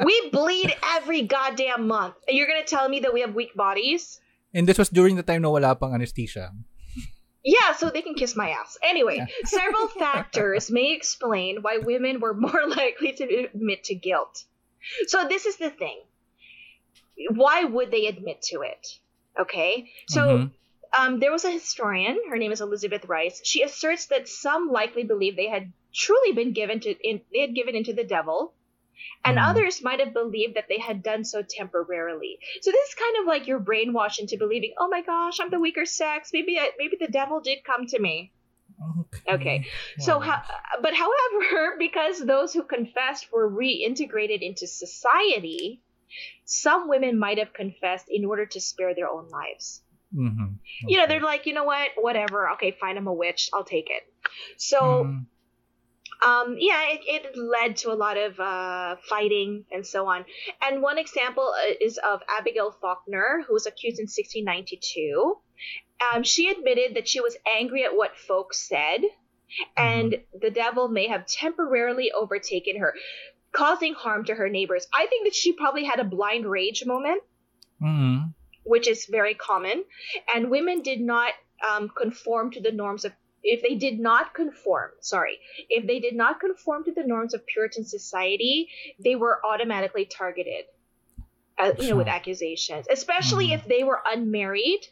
We 0.06 0.30
bleed 0.30 0.76
every 0.84 1.24
goddamn 1.24 1.88
month. 1.88 2.16
And 2.28 2.38
you're 2.38 2.48
gonna 2.48 2.66
tell 2.66 2.88
me 2.88 3.02
that 3.02 3.14
we 3.14 3.22
have 3.22 3.34
weak 3.34 3.56
bodies? 3.56 4.20
and 4.54 4.68
this 4.68 4.78
was 4.78 4.90
during 4.90 5.16
the 5.16 5.24
time 5.24 5.42
na 5.42 5.50
wala 5.50 5.76
pang 5.76 5.94
anesthesia 5.94 6.54
Yeah, 7.44 7.76
so 7.76 7.90
they 7.90 8.02
can 8.02 8.16
kiss 8.16 8.38
my 8.40 8.56
ass. 8.56 8.78
Anyway, 8.80 9.18
Yeah. 9.20 9.28
several 9.60 9.88
factors 9.90 10.72
may 10.72 10.94
explain 10.94 11.60
why 11.60 11.80
women 11.84 12.22
were 12.24 12.34
more 12.34 12.64
likely 12.80 13.12
to 13.20 13.24
admit 13.52 13.84
to 13.92 13.96
guilt. 13.96 14.46
So 15.08 15.28
this 15.28 15.46
is 15.46 15.58
the 15.58 15.70
thing. 15.70 16.00
Why 17.30 17.64
would 17.64 17.92
they 17.92 18.08
admit 18.08 18.42
to 18.44 18.62
it? 18.62 18.88
Okay. 19.40 19.92
So 20.10 20.38
Mhm. 20.38 20.52
um, 20.98 21.20
there 21.20 21.32
was 21.32 21.44
a 21.46 21.52
historian. 21.52 22.20
Her 22.30 22.38
name 22.38 22.52
is 22.52 22.62
Elizabeth 22.62 23.06
Reis. 23.06 23.42
She 23.44 23.64
asserts 23.64 24.08
that 24.08 24.28
some 24.28 24.70
likely 24.70 25.04
believe 25.04 25.36
they 25.36 25.48
had 25.50 25.72
truly 25.94 26.34
been 26.34 26.54
given 26.54 26.80
to 26.82 26.92
in, 27.10 27.22
they 27.34 27.40
had 27.40 27.56
given 27.56 27.76
into 27.76 27.94
the 27.94 28.04
devil, 28.04 28.54
and 29.26 29.38
Mhm. 29.38 29.50
others 29.50 29.82
might 29.82 30.00
have 30.00 30.14
believed 30.14 30.56
that 30.56 30.68
they 30.68 30.78
had 30.80 31.02
done 31.02 31.24
so 31.24 31.42
temporarily. 31.42 32.38
So 32.62 32.72
this 32.72 32.90
is 32.90 32.96
kind 32.96 33.18
of 33.20 33.26
like 33.26 33.48
you're 33.48 33.60
brainwashed 33.60 34.20
into 34.20 34.38
believing, 34.38 34.74
oh 34.78 34.88
my 34.88 35.02
gosh, 35.02 35.40
I'm 35.40 35.50
the 35.50 35.60
weaker 35.60 35.86
sex. 35.86 36.30
Maybe 36.32 36.60
I, 36.60 36.72
maybe 36.78 36.98
the 37.00 37.08
devil 37.08 37.40
did 37.42 37.64
come 37.64 37.88
to 37.88 38.00
me. 38.00 38.32
Okay. 39.30 39.66
So, 40.00 40.18
Wow. 40.20 40.26
ho- 40.44 40.80
but 40.82 40.94
however, 40.94 41.76
because 41.80 42.20
those 42.20 42.54
who 42.54 42.64
confessed 42.64 43.32
were 43.32 43.50
reintegrated 43.50 44.42
into 44.42 44.68
society, 44.68 45.82
some 46.46 46.90
women 46.90 47.18
might 47.20 47.38
have 47.38 47.54
confessed 47.54 48.06
in 48.10 48.26
order 48.26 48.46
to 48.46 48.60
spare 48.62 48.94
their 48.96 49.10
own 49.10 49.28
lives. 49.30 49.82
Mhm. 50.16 50.60
You 50.88 50.98
know, 51.00 51.08
they're 51.08 51.20
like, 51.22 51.46
you 51.48 51.54
know 51.54 51.64
what, 51.64 51.90
whatever. 51.98 52.52
Okay, 52.52 52.72
fine, 52.80 52.98
I'm 52.98 53.08
a 53.08 53.14
witch. 53.14 53.50
I'll 53.54 53.64
take 53.64 53.90
it. 53.90 54.04
So, 54.58 55.06
Mm. 55.06 55.26
um, 56.22 56.56
yeah, 56.60 56.84
it, 56.92 57.02
it 57.06 57.36
led 57.38 57.78
to 57.78 57.92
a 57.92 57.96
lot 57.96 58.18
of 58.18 58.40
uh, 58.40 58.96
fighting 59.10 59.66
and 59.72 59.86
so 59.86 60.08
on. 60.08 60.26
And 60.62 60.82
one 60.82 60.98
example 61.00 61.52
uh, 61.58 61.74
is 61.82 61.98
of 61.98 62.22
Abigail 62.30 62.72
Faulkner, 62.80 63.44
who 63.48 63.54
was 63.54 63.66
accused 63.66 64.00
in 64.00 64.04
1692. 64.08 65.38
Um, 66.14 66.24
she 66.24 66.50
admitted 66.50 66.96
that 66.96 67.08
she 67.08 67.20
was 67.22 67.36
angry 67.58 67.84
at 67.86 67.96
what 67.96 68.18
folks 68.18 68.68
said, 68.68 69.02
and 69.78 70.16
the 70.40 70.50
devil 70.52 70.88
may 70.90 71.08
have 71.08 71.26
temporarily 71.28 72.12
overtaken 72.12 72.78
her, 72.80 72.94
causing 73.54 73.94
harm 73.94 74.26
to 74.26 74.36
her 74.36 74.50
neighbors. 74.50 74.88
I 74.94 75.06
think 75.08 75.26
that 75.26 75.36
she 75.36 75.54
probably 75.54 75.86
had 75.86 76.00
a 76.00 76.04
blind 76.04 76.46
rage 76.46 76.86
moment, 76.86 77.22
Mhm. 77.82 78.34
which 78.64 78.88
is 78.88 79.06
very 79.06 79.36
common, 79.36 79.86
and 80.34 80.50
women 80.50 80.82
did 80.82 81.00
not 81.00 81.34
um, 81.70 81.90
conform 81.96 82.52
to 82.52 82.60
the 82.60 82.72
norms 82.72 83.06
of. 83.06 83.14
If 83.46 83.62
they 83.62 83.76
did 83.76 84.00
not 84.00 84.34
conform, 84.34 84.92
sorry, 85.02 85.40
if 85.70 85.86
they 85.86 86.00
did 86.00 86.16
not 86.16 86.40
conform 86.40 86.86
to 86.86 86.94
the 86.94 87.04
norms 87.04 87.34
of 87.34 87.46
Puritan 87.46 87.84
society, 87.86 88.70
they 89.00 89.16
were 89.16 89.40
automatically 89.46 90.06
targeted, 90.06 90.66
uh, 91.58 91.74
you 91.78 91.90
know, 91.90 91.98
with 91.98 92.08
accusations, 92.08 92.88
especially 92.90 93.50
Mhm. 93.50 93.56
if 93.56 93.66
they 93.66 93.84
were 93.84 94.02
unmarried, 94.06 94.88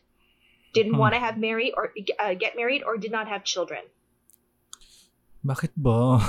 didn't 0.74 0.94
Mhm. 0.94 0.98
want 0.98 1.14
to 1.14 1.20
have 1.20 1.38
married 1.38 1.74
or 1.76 1.94
uh, 2.20 2.34
get 2.34 2.56
married, 2.58 2.84
or 2.84 2.98
did 2.98 3.12
not 3.12 3.28
have 3.30 3.44
children. 3.46 3.84
Bakit 5.46 5.72
ba? 5.78 6.22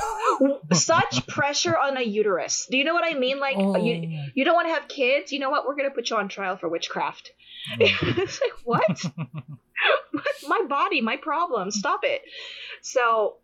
Such 0.74 1.26
pressure 1.26 1.76
on 1.76 1.96
a 1.96 2.02
uterus. 2.02 2.66
Do 2.70 2.76
you 2.78 2.84
know 2.84 2.94
what 2.94 3.04
I 3.04 3.14
mean? 3.18 3.38
Like 3.38 3.56
Oh. 3.58 3.76
you, 3.76 4.30
you 4.34 4.44
don't 4.44 4.54
want 4.54 4.68
to 4.68 4.74
have 4.74 4.88
kids. 4.88 5.32
You 5.32 5.38
know 5.38 5.50
what? 5.50 5.66
We're 5.66 5.76
gonna 5.76 5.90
put 5.90 6.08
you 6.10 6.16
on 6.16 6.28
trial 6.28 6.56
for 6.56 6.68
witchcraft. 6.68 7.30
it's 7.78 8.40
like 8.40 8.52
what? 8.64 9.04
My 10.48 10.62
body, 10.68 11.00
my 11.00 11.16
problem. 11.16 11.70
Stop 11.70 12.00
it. 12.04 12.22
So 12.82 13.36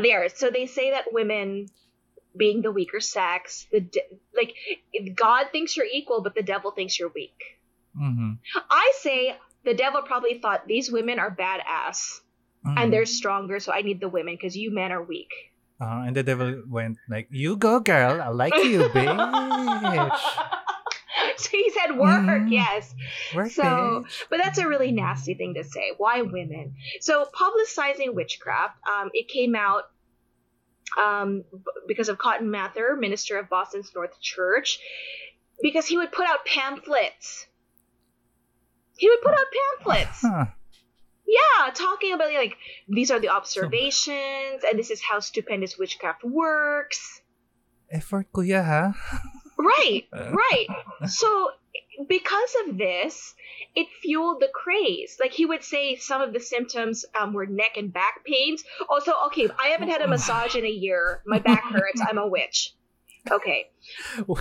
there. 0.00 0.28
So 0.28 0.50
they 0.50 0.66
say 0.66 0.90
that 0.92 1.12
women, 1.12 1.66
being 2.36 2.62
the 2.62 2.70
weaker 2.70 3.00
sex, 3.00 3.66
the 3.72 3.80
de- 3.80 4.02
like 4.36 4.54
God 5.14 5.46
thinks 5.50 5.76
you're 5.76 5.86
equal, 5.90 6.22
but 6.22 6.34
the 6.34 6.42
devil 6.42 6.70
thinks 6.70 6.98
you're 6.98 7.10
weak. 7.14 7.38
Mhm. 7.98 8.38
I 8.70 8.92
say 9.00 9.36
the 9.64 9.74
devil 9.74 10.02
probably 10.02 10.38
thought 10.38 10.66
these 10.68 10.90
women 10.90 11.18
are 11.18 11.34
badass 11.34 12.20
Mhm. 12.66 12.74
and 12.76 12.92
they're 12.92 13.06
stronger, 13.06 13.60
so 13.60 13.72
I 13.72 13.82
need 13.82 14.00
the 14.00 14.08
women 14.08 14.34
because 14.34 14.56
you 14.56 14.70
men 14.74 14.90
are 14.92 15.02
weak. 15.02 15.30
Uh, 15.80 16.02
and 16.06 16.16
the 16.16 16.22
devil 16.24 16.62
went 16.66 16.98
like, 17.08 17.28
"You 17.30 17.56
go, 17.56 17.78
girl. 17.80 18.20
I 18.20 18.28
like 18.28 18.54
you, 18.56 18.80
bitch. 18.94 20.18
so 21.36 21.48
he 21.52 21.70
said 21.70 21.96
work, 21.96 22.20
Mhm. 22.26 22.50
yes. 22.50 22.94
Work, 23.34 23.50
So, 23.52 23.62
bitch." 23.62 24.24
but 24.28 24.38
that's 24.42 24.58
a 24.58 24.66
really 24.66 24.90
nasty 24.90 25.34
thing 25.34 25.54
to 25.54 25.62
say. 25.62 25.92
Why 25.96 26.22
women? 26.22 26.74
So, 27.00 27.24
publicizing 27.30 28.12
witchcraft, 28.14 28.74
um, 28.90 29.10
it 29.14 29.28
came 29.28 29.54
out 29.54 29.84
um, 30.98 31.44
because 31.86 32.08
of 32.08 32.18
Cotton 32.18 32.50
Mather, 32.50 32.96
minister 32.96 33.38
of 33.38 33.48
Boston's 33.48 33.92
North 33.94 34.18
Church, 34.20 34.78
because 35.62 35.86
he 35.86 35.96
would 35.96 36.10
put 36.10 36.26
out 36.26 36.44
pamphlets. 36.46 37.46
He 38.96 39.08
would 39.08 39.20
put 39.20 39.32
out 39.32 39.46
pamphlets. 39.78 40.22
Huh. 40.22 40.46
Yeah, 41.28 41.70
talking 41.74 42.14
about 42.14 42.32
like 42.32 42.56
these 42.88 43.10
are 43.10 43.20
the 43.20 43.28
observations, 43.28 44.64
and 44.64 44.78
this 44.78 44.90
is 44.90 45.02
how 45.02 45.20
stupendous 45.20 45.76
witchcraft 45.76 46.24
works. 46.24 47.20
Effort, 47.90 48.32
kuya, 48.32 48.64
ha? 48.64 48.94
Right, 49.58 50.08
right. 50.12 50.66
So 51.06 51.50
because 52.08 52.54
of 52.66 52.78
this, 52.78 53.34
it 53.74 53.88
fueled 54.00 54.40
the 54.40 54.48
craze. 54.54 55.18
Like 55.20 55.32
he 55.32 55.44
would 55.44 55.62
say 55.62 55.96
some 55.96 56.22
of 56.22 56.32
the 56.32 56.40
symptoms 56.40 57.04
um, 57.18 57.34
were 57.34 57.46
neck 57.46 57.76
and 57.76 57.92
back 57.92 58.24
pains. 58.24 58.64
Also, 58.88 59.12
okay, 59.26 59.48
I 59.62 59.68
haven't 59.68 59.90
had 59.90 60.00
a 60.00 60.08
massage 60.08 60.54
in 60.56 60.64
a 60.64 60.70
year. 60.70 61.22
My 61.26 61.40
back 61.40 61.64
hurts. 61.64 62.00
I'm 62.00 62.18
a 62.18 62.26
witch. 62.26 62.74
Okay. 63.30 63.70
Oh 64.28 64.38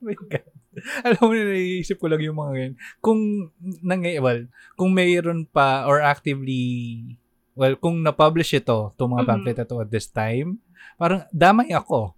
my 0.00 0.14
God. 0.14 0.42
Alam 1.06 1.18
mo, 1.20 1.32
naiisip 1.34 1.98
ko 1.98 2.06
lang 2.06 2.22
yung 2.22 2.38
mga 2.38 2.52
ganyan. 2.54 2.74
Kung, 3.02 3.50
nangy- 3.82 4.22
well, 4.22 4.46
kung 4.78 4.94
mayroon 4.94 5.50
pa 5.50 5.82
or 5.84 5.98
actively, 5.98 7.18
well, 7.54 7.74
kung 7.74 8.00
na-publish 8.00 8.54
ito, 8.54 8.94
itong 8.94 9.18
mga 9.18 9.24
Mhm. 9.26 9.30
pamphlet 9.30 9.58
na 9.58 9.66
to 9.66 9.82
at 9.82 9.90
this 9.90 10.06
time, 10.06 10.62
parang 10.94 11.26
damay 11.34 11.74
ako. 11.74 12.14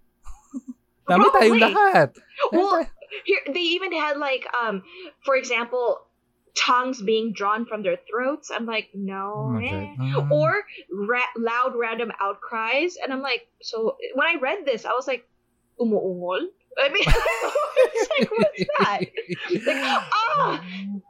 damay 1.10 1.28
tayong 1.32 1.58
Probably. 1.58 1.64
lahat. 1.64 2.08
Damay 2.14 2.52
Well, 2.52 2.84
here 3.24 3.42
they 3.48 3.64
even 3.76 3.92
had 3.92 4.16
like, 4.16 4.44
um, 4.52 4.84
for 5.24 5.36
example, 5.36 6.04
tongues 6.52 7.00
being 7.00 7.32
drawn 7.32 7.64
from 7.64 7.80
their 7.80 7.96
throats. 8.04 8.52
I'm 8.52 8.68
like, 8.68 8.92
no. 8.92 9.48
Oh 9.48 9.56
my 9.56 9.64
eh. 9.64 9.96
God. 9.96 10.28
Mm. 10.28 10.30
Or 10.30 10.52
ra- 11.08 11.34
loud 11.40 11.72
random 11.72 12.12
outcries, 12.20 13.00
and 13.00 13.08
I'm 13.08 13.24
like, 13.24 13.48
so 13.64 13.96
when 14.12 14.28
I 14.28 14.36
read 14.36 14.68
this, 14.68 14.84
I 14.84 14.92
was 14.92 15.08
like, 15.08 15.24
umuungol. 15.80 16.52
I 16.78 16.88
mean, 16.88 17.04
it's 17.06 18.08
like, 18.10 18.30
what's 18.32 18.64
that? 18.80 19.00
Like, 19.66 19.76
ah, 20.12 20.60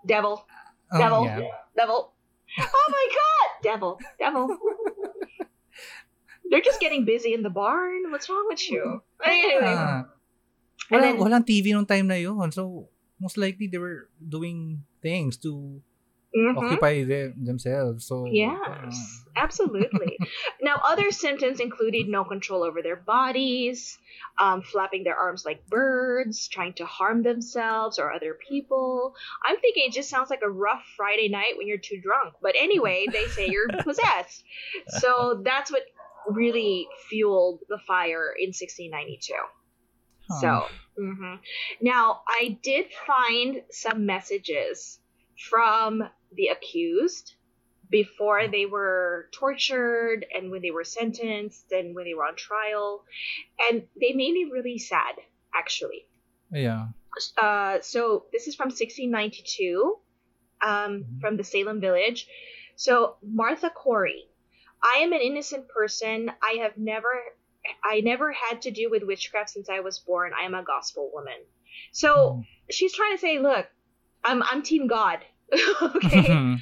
devil, 0.06 0.44
Oh, 0.92 0.98
devil, 0.98 1.22
yeah. 1.24 1.40
devil. 1.76 2.12
Oh 2.60 2.86
my 2.92 3.06
god, 3.08 3.48
devil, 3.64 3.92
devil. 4.18 4.44
They're 6.50 6.60
just 6.60 6.80
getting 6.80 7.04
busy 7.08 7.32
in 7.32 7.42
the 7.42 7.48
barn. 7.50 8.10
What's 8.12 8.28
wrong 8.28 8.44
with 8.48 8.60
you? 8.68 9.00
Anyway. 9.24 9.64
And 9.64 10.04
Wala, 10.90 11.00
then- 11.00 11.16
walang 11.16 11.46
TV 11.48 11.72
nung 11.72 11.86
time 11.88 12.08
na 12.12 12.20
yun. 12.20 12.52
So, 12.52 12.88
most 13.16 13.38
likely 13.40 13.68
they 13.72 13.78
were 13.78 14.10
doing 14.20 14.84
things 15.00 15.38
to 15.46 15.80
mhm. 16.36 16.56
occupy 16.56 17.04
them, 17.04 17.34
themselves. 17.44 18.06
So, 18.06 18.26
Yes, 18.26 19.24
absolutely. 19.36 20.18
now, 20.62 20.80
other 20.86 21.10
symptoms 21.10 21.60
included 21.60 22.08
no 22.08 22.24
control 22.24 22.62
over 22.62 22.82
their 22.82 22.96
bodies, 22.96 23.98
um, 24.38 24.62
flapping 24.62 25.04
their 25.04 25.16
arms 25.16 25.44
like 25.44 25.66
birds, 25.68 26.48
trying 26.48 26.74
to 26.74 26.86
harm 26.86 27.22
themselves 27.22 27.98
or 27.98 28.12
other 28.12 28.36
people. 28.48 29.14
I'm 29.44 29.58
thinking 29.60 29.84
it 29.86 29.92
just 29.92 30.10
sounds 30.10 30.30
like 30.30 30.42
a 30.44 30.50
rough 30.50 30.84
Friday 30.96 31.28
night 31.28 31.54
when 31.56 31.66
you're 31.66 31.78
too 31.78 32.00
drunk. 32.00 32.34
But 32.40 32.54
anyway, 32.58 33.06
they 33.12 33.26
say 33.26 33.48
you're 33.48 33.68
possessed. 33.68 34.44
So 35.00 35.42
that's 35.44 35.70
what 35.70 35.82
really 36.28 36.88
fueled 37.08 37.60
the 37.68 37.78
fire 37.86 38.32
in 38.38 38.48
1692. 38.48 39.34
Huh. 40.28 40.40
So, 40.40 40.66
mhm. 41.02 41.38
now 41.80 42.22
I 42.28 42.58
did 42.62 42.86
find 43.06 43.62
some 43.70 44.06
messages 44.06 45.00
from 45.38 46.02
the 46.34 46.48
accused 46.48 47.34
before 47.90 48.48
they 48.48 48.64
were 48.64 49.28
tortured 49.34 50.24
and 50.34 50.50
when 50.50 50.62
they 50.62 50.70
were 50.70 50.84
sentenced 50.84 51.70
and 51.72 51.94
when 51.94 52.04
they 52.04 52.14
were 52.14 52.24
on 52.24 52.36
trial. 52.36 53.04
And 53.68 53.82
they 54.00 54.12
made 54.12 54.32
me 54.32 54.48
really 54.50 54.78
sad, 54.78 55.16
actually. 55.54 56.06
yeah. 56.50 56.88
Uh, 57.36 57.78
so, 57.82 58.24
this 58.32 58.46
is 58.46 58.54
from 58.54 58.68
1692 58.68 59.98
um, 60.62 61.04
Mhm. 61.04 61.20
from 61.20 61.36
the 61.36 61.44
Salem 61.44 61.80
village. 61.80 62.26
So, 62.76 63.16
Martha 63.22 63.68
Corey. 63.68 64.24
I 64.82 64.98
am 65.00 65.12
an 65.12 65.20
innocent 65.20 65.68
person. 65.68 66.30
I 66.42 66.52
have 66.62 66.76
never 66.78 67.12
I 67.84 68.00
never 68.00 68.32
had 68.32 68.62
to 68.62 68.70
do 68.72 68.90
with 68.90 69.04
witchcraft 69.04 69.50
since 69.50 69.68
I 69.68 69.80
was 69.80 70.00
born. 70.00 70.32
I 70.36 70.44
am 70.46 70.54
a 70.54 70.64
gospel 70.64 71.10
woman. 71.14 71.38
So 71.92 72.42
she's 72.70 72.92
trying 72.92 73.14
to 73.14 73.20
say, 73.20 73.38
look, 73.38 73.66
I'm 74.24 74.42
I'm 74.42 74.62
team 74.62 74.86
God. 74.86 75.20
okay. 75.82 76.56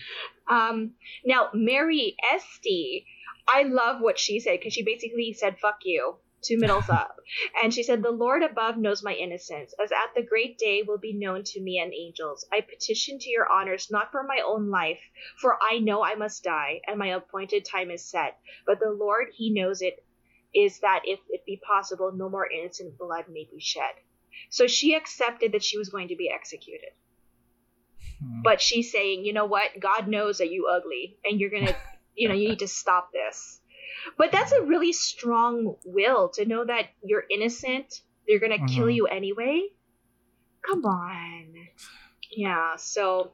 Um, 0.49 0.95
now 1.25 1.51
Mary 1.55 2.17
Esty, 2.33 3.07
I 3.47 3.63
love 3.63 4.01
what 4.01 4.19
she 4.19 4.41
said 4.41 4.59
because 4.59 4.73
she 4.73 4.83
basically 4.83 5.33
said 5.33 5.59
"fuck 5.61 5.79
you" 5.85 6.17
to 6.43 6.57
middles 6.59 6.89
up, 6.89 7.21
and 7.63 7.73
she 7.73 7.83
said, 7.83 8.03
"The 8.03 8.11
Lord 8.11 8.43
above 8.43 8.77
knows 8.77 9.03
my 9.03 9.15
innocence, 9.15 9.75
as 9.83 9.93
at 9.93 10.15
the 10.17 10.27
great 10.27 10.59
day 10.59 10.83
will 10.83 10.99
be 10.99 11.13
known 11.13 11.45
to 11.45 11.61
me 11.61 11.79
and 11.79 11.93
angels. 11.95 12.47
I 12.53 12.63
petition 12.63 13.19
to 13.19 13.31
your 13.31 13.49
honors 13.49 13.91
not 13.91 14.11
for 14.11 14.23
my 14.25 14.43
own 14.45 14.71
life, 14.71 15.01
for 15.39 15.59
I 15.63 15.79
know 15.79 16.03
I 16.03 16.15
must 16.15 16.43
die, 16.43 16.81
and 16.87 16.99
my 16.99 17.09
appointed 17.09 17.65
time 17.65 17.91
is 17.91 18.11
set. 18.11 18.39
But 18.67 18.81
the 18.81 18.91
Lord, 18.91 19.29
He 19.35 19.51
knows 19.51 19.83
it, 19.83 20.03
is 20.55 20.81
that 20.81 21.03
if 21.05 21.21
it 21.29 21.45
be 21.45 21.61
possible, 21.65 22.11
no 22.13 22.29
more 22.29 22.51
innocent 22.51 22.99
blood 22.99 23.27
may 23.29 23.47
be 23.49 23.61
shed." 23.61 23.95
So 24.49 24.67
she 24.67 24.95
accepted 24.95 25.53
that 25.53 25.63
she 25.63 25.79
was 25.79 25.91
going 25.91 26.09
to 26.09 26.17
be 26.17 26.31
executed 26.31 26.91
but 28.21 28.61
she's 28.61 28.91
saying, 28.93 29.25
you 29.25 29.33
know 29.33 29.47
what? 29.47 29.71
God 29.81 30.09
knows 30.09 30.39
that 30.39 30.51
you 30.51 30.69
ugly, 30.71 31.17
and 31.25 31.41
you're 31.41 31.51
gonna, 31.51 31.75
you 32.15 32.29
know, 32.29 32.35
you 32.35 32.49
need 32.51 32.59
to 32.61 32.69
stop 32.69 33.11
this. 33.13 33.61
But 34.17 34.33
that's 34.33 34.53
a 34.53 34.63
really 34.63 34.93
strong 34.93 35.77
will 35.85 36.31
to 36.31 36.45
know 36.47 36.65
that 36.65 36.87
you're 37.03 37.25
innocent. 37.31 38.01
They're 38.27 38.39
gonna 38.39 38.67
kill 38.67 38.87
Mhm. 38.87 38.95
you 38.95 39.07
anyway. 39.07 39.69
Come 40.67 40.85
on. 40.85 41.55
Yeah. 42.31 42.77
So 42.77 43.33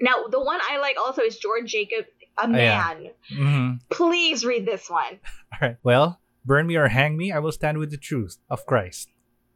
now 0.00 0.26
the 0.30 0.40
one 0.40 0.60
I 0.70 0.78
like 0.78 0.96
also 0.98 1.22
is 1.22 1.38
George 1.38 1.70
Jacob, 1.70 2.06
a 2.38 2.48
yeah. 2.50 2.94
man. 2.94 3.10
Mhm. 3.32 3.80
Please 3.90 4.44
read 4.44 4.64
this 4.66 4.88
one. 4.88 5.20
All 5.52 5.58
right. 5.68 5.76
Well, 5.82 6.20
burn 6.44 6.66
me 6.66 6.76
or 6.76 6.88
hang 6.88 7.16
me, 7.16 7.32
I 7.32 7.38
will 7.38 7.52
stand 7.52 7.78
with 7.78 7.90
the 7.90 7.96
truth 7.96 8.38
of 8.50 8.64
Christ. 8.66 9.08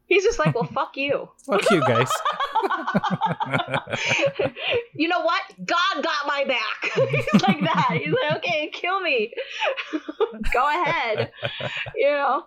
He's 0.07 0.23
just 0.25 0.39
like, 0.39 0.55
well, 0.55 0.65
fuck 0.73 0.97
you. 0.97 1.29
Fuck 1.47 1.71
you 1.71 1.81
guys. 1.81 2.11
you 4.95 5.09
know 5.09 5.21
what? 5.21 5.43
God 5.65 6.03
got 6.03 6.27
my 6.27 6.45
back. 6.45 6.91
He's 7.11 7.43
like 7.43 7.61
that. 7.61 7.99
He's 8.03 8.15
like, 8.15 8.37
okay, 8.39 8.71
kill 8.73 9.01
me. 9.01 9.33
Go 10.53 10.65
ahead. 10.69 11.33
You 11.95 12.11
know? 12.11 12.45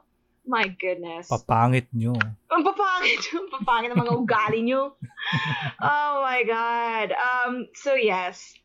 My 0.48 0.66
goodness. 0.68 1.30
Papangit 1.30 1.86
nyo. 1.94 2.18
Ang 2.50 2.66
papangit. 2.66 3.22
Ang 3.38 3.54
papangit 3.54 3.94
ng 3.94 4.02
mga 4.02 4.14
ugali 4.18 4.66
nyo. 4.66 4.98
oh 5.82 6.14
my 6.26 6.42
God. 6.42 7.14
Um, 7.14 7.68
so 7.78 7.94
yes. 7.94 8.58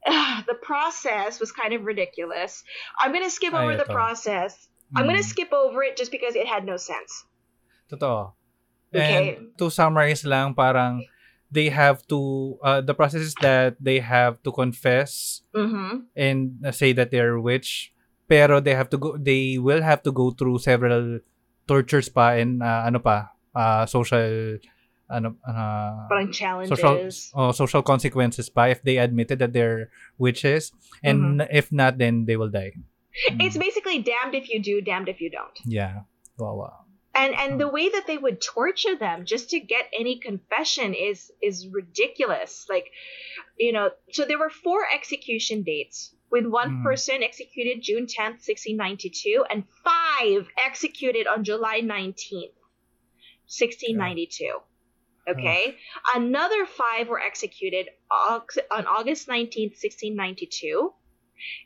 the 0.48 0.56
process 0.60 1.40
was 1.40 1.52
kind 1.52 1.72
of 1.72 1.84
ridiculous. 1.84 2.64
I'm 2.98 3.12
gonna 3.12 3.30
skip 3.32 3.54
over 3.54 3.72
Ay, 3.72 3.80
the 3.80 3.88
process. 3.88 4.68
I'm 4.96 5.06
gonna 5.06 5.24
Mm. 5.24 5.32
skip 5.32 5.52
over 5.52 5.82
it 5.84 5.96
just 5.96 6.10
because 6.10 6.36
it 6.36 6.44
had 6.48 6.64
no 6.66 6.76
sense. 6.76 7.24
Totoo. 7.88 8.32
Okay. 8.92 9.38
And 9.38 9.54
to 9.56 9.70
summarize 9.70 10.26
lang, 10.26 10.52
parang 10.52 11.06
they 11.50 11.68
have 11.68 12.06
to, 12.08 12.58
uh, 12.62 12.80
the 12.80 12.94
process 12.94 13.20
is 13.22 13.34
that 13.42 13.76
they 13.80 13.98
have 13.98 14.42
to 14.44 14.52
confess 14.52 15.42
Mm-hmm. 15.54 16.06
and 16.16 16.38
uh, 16.64 16.70
say 16.70 16.92
that 16.94 17.10
they're 17.10 17.34
a 17.34 17.40
witch. 17.42 17.92
Pero 18.30 18.60
they 18.60 18.74
have 18.74 18.88
to 18.90 18.98
go, 18.98 19.16
they 19.18 19.58
will 19.58 19.82
have 19.82 20.02
to 20.06 20.12
go 20.12 20.30
through 20.30 20.58
several 20.62 21.18
tortures 21.66 22.08
pa 22.08 22.38
and 22.38 22.62
uh, 22.62 22.86
ano 22.86 22.98
pa, 23.02 23.34
uh, 23.58 23.82
social, 23.86 24.58
ano, 25.10 25.34
uh, 25.42 26.06
Parang 26.06 26.30
challenges. 26.30 26.70
social 26.78 27.10
oh, 27.34 27.50
social 27.50 27.82
consequences 27.82 28.46
pa 28.48 28.70
if 28.70 28.82
they 28.86 28.98
admitted 29.02 29.38
that 29.42 29.50
they're 29.52 29.90
witches 30.18 30.70
and 31.02 31.42
if 31.50 31.72
not 31.74 31.98
then 31.98 32.26
they 32.26 32.36
will 32.38 32.50
die 32.50 32.70
Mm-hmm. 33.10 33.42
It's 33.42 33.58
basically 33.58 33.98
damned 34.06 34.38
if 34.38 34.46
you 34.48 34.62
do, 34.62 34.78
damned 34.80 35.10
if 35.10 35.18
you 35.20 35.30
don't. 35.34 35.58
yeah 35.66 36.06
wow, 36.38 36.54
wow. 36.54 36.86
And 37.14 37.34
and 37.34 37.60
the 37.60 37.68
way 37.68 37.88
that 37.88 38.06
they 38.06 38.16
would 38.18 38.40
torture 38.40 38.94
them 38.96 39.24
just 39.24 39.50
to 39.50 39.60
get 39.60 39.90
any 39.98 40.18
confession 40.18 40.94
is 40.94 41.32
is 41.42 41.66
ridiculous. 41.66 42.66
Like, 42.68 42.92
you 43.58 43.72
know, 43.72 43.90
so 44.12 44.24
there 44.24 44.38
were 44.38 44.50
four 44.50 44.82
execution 44.92 45.62
dates. 45.62 46.14
With 46.30 46.44
Mm. 46.44 46.52
one 46.52 46.82
person 46.84 47.24
executed 47.24 47.82
June 47.82 48.06
10th, 48.06 48.40
1692, 48.46 49.44
and 49.50 49.64
five 49.82 50.46
executed 50.64 51.26
on 51.26 51.42
July 51.42 51.80
19th, 51.80 52.54
1692. 53.48 54.60
Okay? 55.28 55.76
Another 56.14 56.66
five 56.66 57.08
were 57.08 57.20
executed 57.20 57.88
on 58.10 58.86
August 58.86 59.28
19th, 59.28 59.76
1692. 59.76 60.92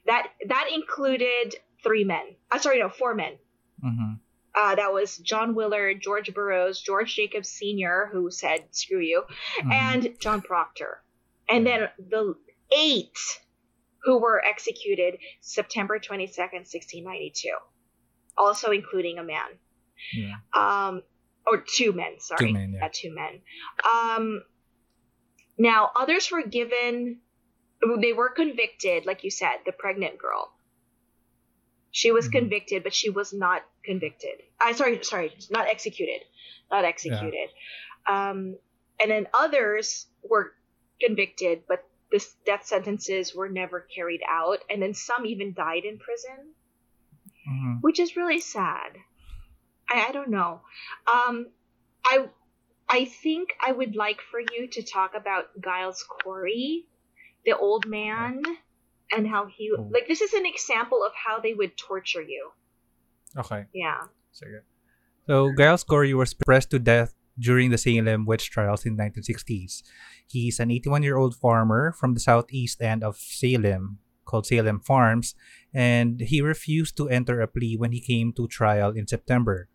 That 0.06 0.32
that 0.46 0.70
included 0.72 1.56
three 1.82 2.04
men. 2.04 2.36
Uh, 2.50 2.58
sorry, 2.58 2.78
no, 2.78 2.88
four 2.88 3.14
men. 3.14 3.38
Mhm. 3.84 4.20
Uh, 4.56 4.74
that 4.76 4.92
was 4.92 5.18
John 5.18 5.54
Willard, 5.54 6.00
George 6.00 6.32
Burroughs, 6.32 6.80
George 6.80 7.14
Jacobs 7.14 7.48
Sr., 7.48 8.08
who 8.12 8.30
said, 8.30 8.66
screw 8.70 9.00
you, 9.00 9.24
Mhm. 9.58 9.72
and 9.72 10.20
John 10.20 10.42
Proctor. 10.42 11.02
And 11.48 11.66
then 11.66 11.88
the 11.98 12.36
eight 12.76 13.18
who 14.04 14.18
were 14.18 14.42
executed 14.44 15.18
September 15.40 15.98
22nd, 15.98 16.66
1692, 16.66 17.50
also 18.36 18.70
including 18.70 19.18
a 19.18 19.24
man. 19.24 19.58
Yeah. 20.12 20.34
Um, 20.54 21.02
or 21.46 21.58
two 21.66 21.92
men, 21.92 22.20
sorry. 22.20 22.46
Two 22.48 22.52
men, 22.52 22.74
yeah. 22.74 22.86
Uh, 22.86 22.90
two 22.92 23.12
men. 23.14 23.40
Um, 23.92 24.44
now, 25.58 25.90
others 25.96 26.30
were 26.30 26.42
given, 26.42 27.20
they 28.00 28.12
were 28.12 28.28
convicted, 28.30 29.04
like 29.06 29.24
you 29.24 29.30
said, 29.30 29.56
the 29.66 29.72
pregnant 29.72 30.18
girl. 30.18 30.52
She 31.90 32.10
was 32.12 32.28
Mhm. 32.28 32.32
convicted, 32.32 32.82
but 32.82 32.94
she 32.94 33.10
was 33.10 33.32
not 33.32 33.62
convicted. 33.84 34.42
I 34.60 34.72
sorry, 34.72 35.02
sorry, 35.02 35.32
not 35.50 35.66
executed, 35.68 36.22
not 36.70 36.84
executed. 36.84 37.50
Um, 38.06 38.56
and 39.00 39.10
then 39.10 39.28
others 39.38 40.06
were 40.22 40.52
convicted, 41.00 41.64
but 41.68 41.84
the 42.10 42.24
death 42.46 42.64
sentences 42.66 43.34
were 43.34 43.48
never 43.48 43.80
carried 43.80 44.22
out. 44.28 44.58
And 44.70 44.80
then 44.82 44.94
some 44.94 45.26
even 45.26 45.52
died 45.54 45.84
in 45.84 45.98
prison 45.98 46.54
Mhm. 47.48 47.78
which 47.82 47.98
is 48.00 48.16
really 48.16 48.40
sad. 48.40 48.96
I, 49.88 50.06
I 50.08 50.12
don't 50.12 50.30
know. 50.30 50.62
Um, 51.12 51.50
I 52.04 52.28
I 52.88 53.04
think 53.06 53.50
I 53.60 53.72
would 53.72 53.96
like 53.96 54.20
for 54.30 54.40
you 54.40 54.68
to 54.68 54.82
talk 54.82 55.14
about 55.14 55.46
Giles 55.62 56.02
Corey, 56.04 56.86
the 57.44 57.56
old 57.56 57.86
man, 57.86 58.42
and 59.12 59.26
how 59.26 59.46
he 59.46 59.74
like 59.90 60.06
this 60.08 60.20
is 60.20 60.32
an 60.32 60.46
example 60.46 61.04
of 61.04 61.12
how 61.14 61.40
they 61.40 61.54
would 61.54 61.76
torture 61.76 62.22
you. 62.22 62.50
Okay. 63.38 63.64
Yeah. 63.72 64.08
sige. 64.32 64.62
So 65.26 65.52
Giles 65.56 65.84
Corey 65.84 66.14
was 66.14 66.34
pressed 66.34 66.70
to 66.70 66.78
death 66.78 67.14
during 67.38 67.70
the 67.70 67.78
Salem 67.78 68.26
witch 68.26 68.50
trials 68.50 68.86
in 68.86 68.96
1960s 68.96 69.82
he's 70.26 70.60
an 70.60 70.70
81 70.70 71.02
year 71.02 71.16
old 71.16 71.34
farmer 71.34 71.92
from 71.92 72.14
the 72.14 72.20
southeast 72.20 72.80
end 72.80 73.02
of 73.02 73.16
Salem 73.16 73.98
called 74.24 74.46
Salem 74.46 74.80
Farms 74.80 75.34
and 75.72 76.20
he 76.20 76.40
refused 76.40 76.96
to 76.96 77.08
enter 77.08 77.40
a 77.40 77.48
plea 77.48 77.76
when 77.76 77.92
he 77.92 78.00
came 78.00 78.32
to 78.32 78.46
trial 78.46 78.90
in 78.90 79.06
September. 79.06 79.68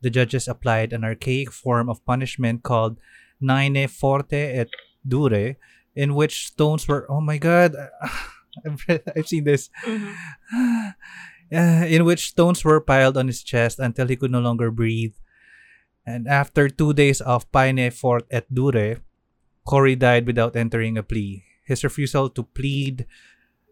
The 0.00 0.10
judges 0.10 0.48
applied 0.48 0.92
an 0.92 1.04
archaic 1.04 1.52
form 1.52 1.88
of 1.88 2.04
punishment 2.04 2.62
called 2.62 2.98
Peine 3.40 3.86
Forte 3.86 4.32
et 4.32 4.68
Dure, 5.06 5.56
in 5.94 6.14
which 6.14 6.46
stones 6.46 6.88
were, 6.88 7.06
oh 7.08 7.20
my 7.20 7.38
god, 7.38 7.76
I've, 8.66 8.84
I've 9.14 9.28
seen 9.28 9.44
this, 9.44 9.68
mm-hmm. 9.84 10.88
In 11.92 12.08
which 12.08 12.32
stones 12.32 12.64
were 12.64 12.80
piled 12.80 13.20
on 13.20 13.28
his 13.28 13.44
chest 13.44 13.78
until 13.78 14.08
he 14.08 14.16
could 14.16 14.32
no 14.32 14.40
longer 14.40 14.70
breathe. 14.70 15.12
And 16.06 16.26
after 16.26 16.68
two 16.72 16.96
days 16.96 17.20
of 17.20 17.44
Peine 17.52 17.92
Forte 17.92 18.24
et 18.30 18.48
Dure, 18.48 19.04
Corey 19.68 19.94
died 19.94 20.26
without 20.26 20.56
entering 20.56 20.96
a 20.96 21.02
plea. 21.02 21.44
His 21.62 21.84
refusal 21.84 22.30
to 22.30 22.42
plead 22.42 23.06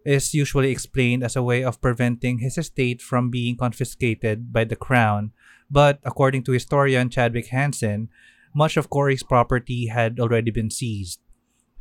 is 0.05 0.35
usually 0.35 0.71
explained 0.71 1.25
as 1.25 1.37
a 1.37 1.43
way 1.43 1.65
of 1.65 1.81
preventing 1.81 2.39
his 2.39 2.59
estate 2.59 3.01
from 3.01 3.31
being 3.31 3.57
confiscated 3.57 4.53
by 4.53 4.65
the 4.65 4.77
crown, 4.77 5.33
but 5.71 6.01
according 6.05 6.45
to 6.45 6.53
historian 6.53 7.09
Chadwick 7.09 7.49
Hansen, 7.49 8.09
much 8.55 8.77
of 8.77 8.91
Corey's 8.91 9.25
property 9.25 9.87
had 9.87 10.21
already 10.21 10.51
been 10.51 10.71
seized, 10.71 11.21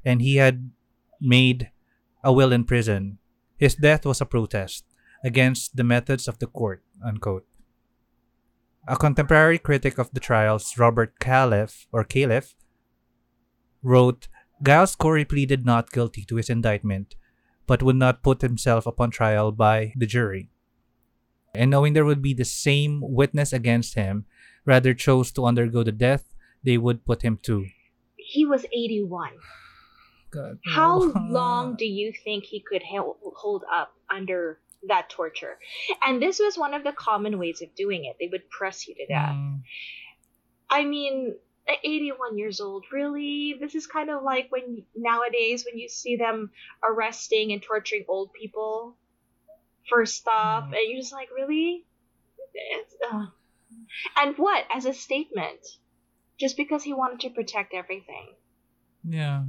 and 0.03 0.21
he 0.21 0.37
had 0.37 0.71
made 1.19 1.71
a 2.23 2.31
will 2.31 2.51
in 2.51 2.63
prison. 2.63 3.19
His 3.57 3.75
death 3.75 4.05
was 4.05 4.21
a 4.21 4.25
protest 4.25 4.88
against 5.23 5.75
the 5.75 5.83
methods 5.83 6.27
of 6.27 6.39
the 6.39 6.47
court. 6.47 6.83
Unquote. 7.05 7.45
A 8.87 8.95
contemporary 8.95 9.59
critic 9.59 9.97
of 9.97 10.11
the 10.13 10.19
trials, 10.19 10.77
Robert 10.77 11.19
Califf 11.19 11.85
or 11.91 12.03
Califf, 12.03 12.55
wrote, 13.83 14.27
Giles 14.61 14.95
Corey 14.95 15.25
pleaded 15.25 15.65
not 15.65 15.91
guilty 15.91 16.25
to 16.25 16.35
his 16.35 16.49
indictment, 16.49 17.15
but 17.67 17.83
would 17.83 17.95
not 17.95 18.23
put 18.23 18.41
himself 18.41 18.85
upon 18.85 19.11
trial 19.11 19.51
by 19.51 19.93
the 19.95 20.05
jury. 20.07 20.49
And 21.53 21.69
knowing 21.69 21.93
there 21.93 22.05
would 22.05 22.21
be 22.21 22.33
the 22.33 22.45
same 22.45 22.99
witness 23.01 23.53
against 23.53 23.95
him, 23.95 24.25
rather 24.65 24.93
chose 24.93 25.31
to 25.33 25.45
undergo 25.45 25.83
the 25.83 25.91
death 25.91 26.33
they 26.63 26.77
would 26.77 27.05
put 27.05 27.21
him 27.21 27.39
to. 27.43 27.65
He 28.17 28.45
was 28.45 28.65
81. 28.73 29.31
God, 30.31 30.59
How 30.65 30.99
long 31.29 31.75
do 31.75 31.85
you 31.85 32.13
think 32.23 32.43
he 32.45 32.59
could 32.59 32.83
hold 32.85 33.63
up 33.71 33.93
under 34.09 34.59
that 34.87 35.09
torture? 35.09 35.57
And 36.05 36.21
this 36.21 36.39
was 36.39 36.57
one 36.57 36.73
of 36.73 36.83
the 36.83 36.91
common 36.93 37.37
ways 37.39 37.61
of 37.61 37.73
doing 37.75 38.05
it. 38.05 38.15
They 38.19 38.27
would 38.27 38.49
press 38.49 38.87
you 38.87 38.95
to 38.95 39.05
death. 39.07 39.35
Mm, 39.35 39.61
I 40.69 40.85
mean, 40.85 41.35
at 41.67 41.77
81 41.83 42.37
years 42.37 42.61
old, 42.61 42.85
really? 42.91 43.55
This 43.59 43.75
is 43.75 43.85
kind 43.87 44.09
of 44.09 44.23
like 44.23 44.51
when 44.51 44.83
nowadays 44.95 45.65
when 45.65 45.77
you 45.77 45.89
see 45.89 46.15
them 46.15 46.51
arresting 46.83 47.51
and 47.51 47.61
torturing 47.61 48.05
old 48.07 48.33
people 48.33 48.95
for 49.87 50.05
stuff, 50.05 50.65
Mm. 50.65 50.77
and 50.77 50.79
you're 50.87 50.99
just 51.01 51.13
like, 51.13 51.29
really? 51.35 51.85
And 54.17 54.37
what? 54.37 54.65
As 54.73 54.85
a 54.85 54.93
statement, 54.93 55.59
just 56.39 56.57
because 56.57 56.83
he 56.83 56.93
wanted 56.93 57.19
to 57.21 57.29
protect 57.29 57.73
everything. 57.73 58.35
yeah. 59.03 59.43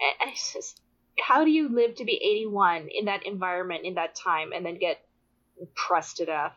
I- 0.00 0.28
It's 0.28 0.52
just, 0.52 0.80
how 1.20 1.44
do 1.44 1.50
you 1.50 1.68
live 1.68 1.94
to 1.96 2.04
be 2.04 2.20
81 2.22 2.88
in 2.92 3.06
that 3.06 3.26
environment 3.26 3.84
in 3.84 3.94
that 3.94 4.14
time 4.14 4.52
and 4.52 4.64
then 4.64 4.78
get 4.78 4.98
pressed 5.74 6.18
to 6.18 6.26
death? 6.26 6.54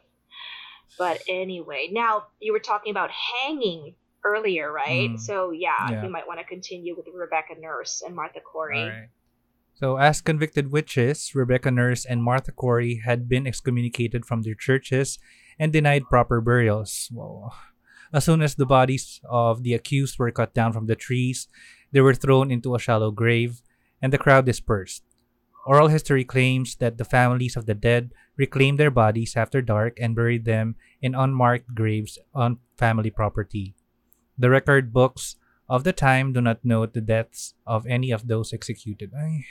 But 0.97 1.21
anyway, 1.29 1.89
now 1.91 2.27
you 2.39 2.53
were 2.53 2.59
talking 2.59 2.91
about 2.91 3.09
hanging 3.11 3.95
earlier, 4.25 4.71
right? 4.71 5.11
Mm. 5.11 5.19
So 5.19 5.51
yeah, 5.51 5.89
Yeah. 5.91 6.01
we 6.03 6.09
might 6.09 6.27
want 6.27 6.39
to 6.39 6.45
continue 6.45 6.95
with 6.95 7.07
Rebecca 7.13 7.55
Nurse 7.59 8.01
and 8.05 8.15
Martha 8.15 8.41
Corey. 8.41 9.09
So, 9.75 9.95
as 9.95 10.19
convicted 10.19 10.73
witches, 10.73 11.31
Rebecca 11.33 11.71
Nurse 11.71 12.03
and 12.03 12.21
Martha 12.21 12.51
Corey 12.51 12.99
had 13.05 13.29
been 13.29 13.47
excommunicated 13.47 14.25
from 14.25 14.41
their 14.41 14.53
churches 14.55 15.19
and 15.57 15.71
denied 15.71 16.09
proper 16.09 16.41
burials. 16.41 17.07
Whoa. 17.13 17.51
As 18.11 18.25
soon 18.25 18.41
as 18.41 18.55
the 18.55 18.65
bodies 18.65 19.21
of 19.23 19.63
the 19.63 19.73
accused 19.73 20.19
were 20.19 20.31
cut 20.31 20.53
down 20.53 20.73
from 20.73 20.87
the 20.87 20.97
trees, 20.97 21.47
they 21.93 22.01
were 22.01 22.13
thrown 22.13 22.51
into 22.51 22.75
a 22.75 22.79
shallow 22.79 23.11
grave, 23.11 23.61
and 24.01 24.13
the 24.13 24.17
crowd 24.17 24.45
dispersed. 24.45 25.03
Oral 25.65 25.87
history 25.89 26.23
claims 26.23 26.75
that 26.77 26.97
the 26.97 27.05
families 27.05 27.55
of 27.55 27.65
the 27.65 27.75
dead 27.75 28.11
reclaimed 28.37 28.79
their 28.79 28.89
bodies 28.91 29.35
after 29.35 29.61
dark 29.61 29.99
and 29.99 30.15
buried 30.15 30.45
them 30.45 30.75
in 31.01 31.13
unmarked 31.13 31.75
graves 31.75 32.17
on 32.33 32.59
family 32.77 33.11
property. 33.11 33.75
The 34.37 34.49
record 34.49 34.93
books 34.93 35.35
of 35.69 35.83
the 35.83 35.93
time 35.93 36.33
do 36.33 36.41
not 36.41 36.63
note 36.63 36.93
the 36.93 37.01
deaths 37.03 37.53
of 37.67 37.85
any 37.85 38.09
of 38.11 38.27
those 38.27 38.53
executed. 38.53 39.11
Ay, 39.13 39.45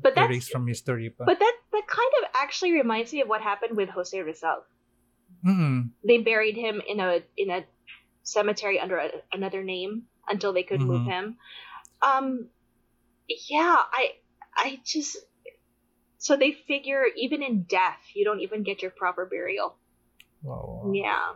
But 0.00 0.14
that's 0.16 0.48
from 0.48 0.66
history 0.66 1.10
pa. 1.10 1.24
but 1.28 1.38
that 1.38 1.56
that 1.72 1.86
kind 1.86 2.12
of 2.24 2.30
actually 2.34 2.72
reminds 2.72 3.12
me 3.12 3.20
of 3.20 3.28
what 3.28 3.42
happened 3.44 3.76
with 3.76 3.90
Jose 3.90 4.16
Rizal. 4.18 4.64
Mm-mm. 5.46 5.90
They 6.02 6.18
buried 6.18 6.56
him 6.56 6.80
in 6.88 6.98
a 6.98 7.20
in 7.36 7.50
a 7.50 7.64
cemetery 8.24 8.80
under 8.80 8.96
a, 8.98 9.10
another 9.32 9.62
name 9.62 10.08
until 10.28 10.52
they 10.52 10.62
could 10.64 10.80
move 10.80 11.02
Mhm. 11.02 11.12
him. 11.12 11.24
Um, 12.02 12.48
yeah, 13.48 13.76
I 13.92 14.12
I 14.56 14.80
just 14.84 15.16
So 16.20 16.36
they 16.36 16.52
figure 16.52 17.04
even 17.16 17.42
in 17.42 17.64
death, 17.64 18.04
you 18.14 18.28
don't 18.28 18.40
even 18.40 18.62
get 18.62 18.82
your 18.82 18.92
proper 18.92 19.24
burial. 19.24 19.80
Oh, 20.44 20.84
wow. 20.84 20.92
Yeah. 20.92 21.28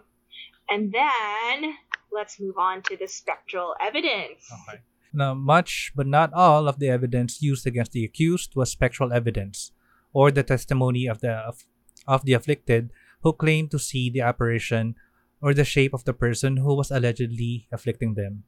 And 0.69 0.93
then 0.93 1.73
let's 2.13 2.39
move 2.39 2.59
on 2.59 2.83
to 2.93 2.97
the 2.97 3.09
spectral 3.09 3.75
evidence. 3.81 4.45
Okay. 4.53 4.85
Now, 5.15 5.33
much 5.33 5.93
but 5.97 6.07
not 6.07 6.35
all 6.35 6.69
of 6.69 6.79
the 6.79 6.91
evidence 6.91 7.41
used 7.41 7.67
against 7.67 7.93
the 7.93 8.05
accused 8.05 8.57
was 8.57 8.71
spectral 8.71 9.13
evidence, 9.13 9.73
or 10.13 10.31
the 10.31 10.43
testimony 10.43 11.07
of 11.07 11.21
the 11.21 11.33
of, 11.33 11.65
of 12.07 12.25
the 12.29 12.35
afflicted 12.35 12.93
who 13.23 13.33
claimed 13.33 13.71
to 13.71 13.79
see 13.79 14.11
the 14.11 14.21
apparition 14.21 14.97
or 15.41 15.55
the 15.55 15.65
shape 15.65 15.95
of 15.95 16.05
the 16.05 16.13
person 16.13 16.59
who 16.59 16.75
was 16.77 16.91
allegedly 16.91 17.69
afflicting 17.73 18.15
them. 18.15 18.45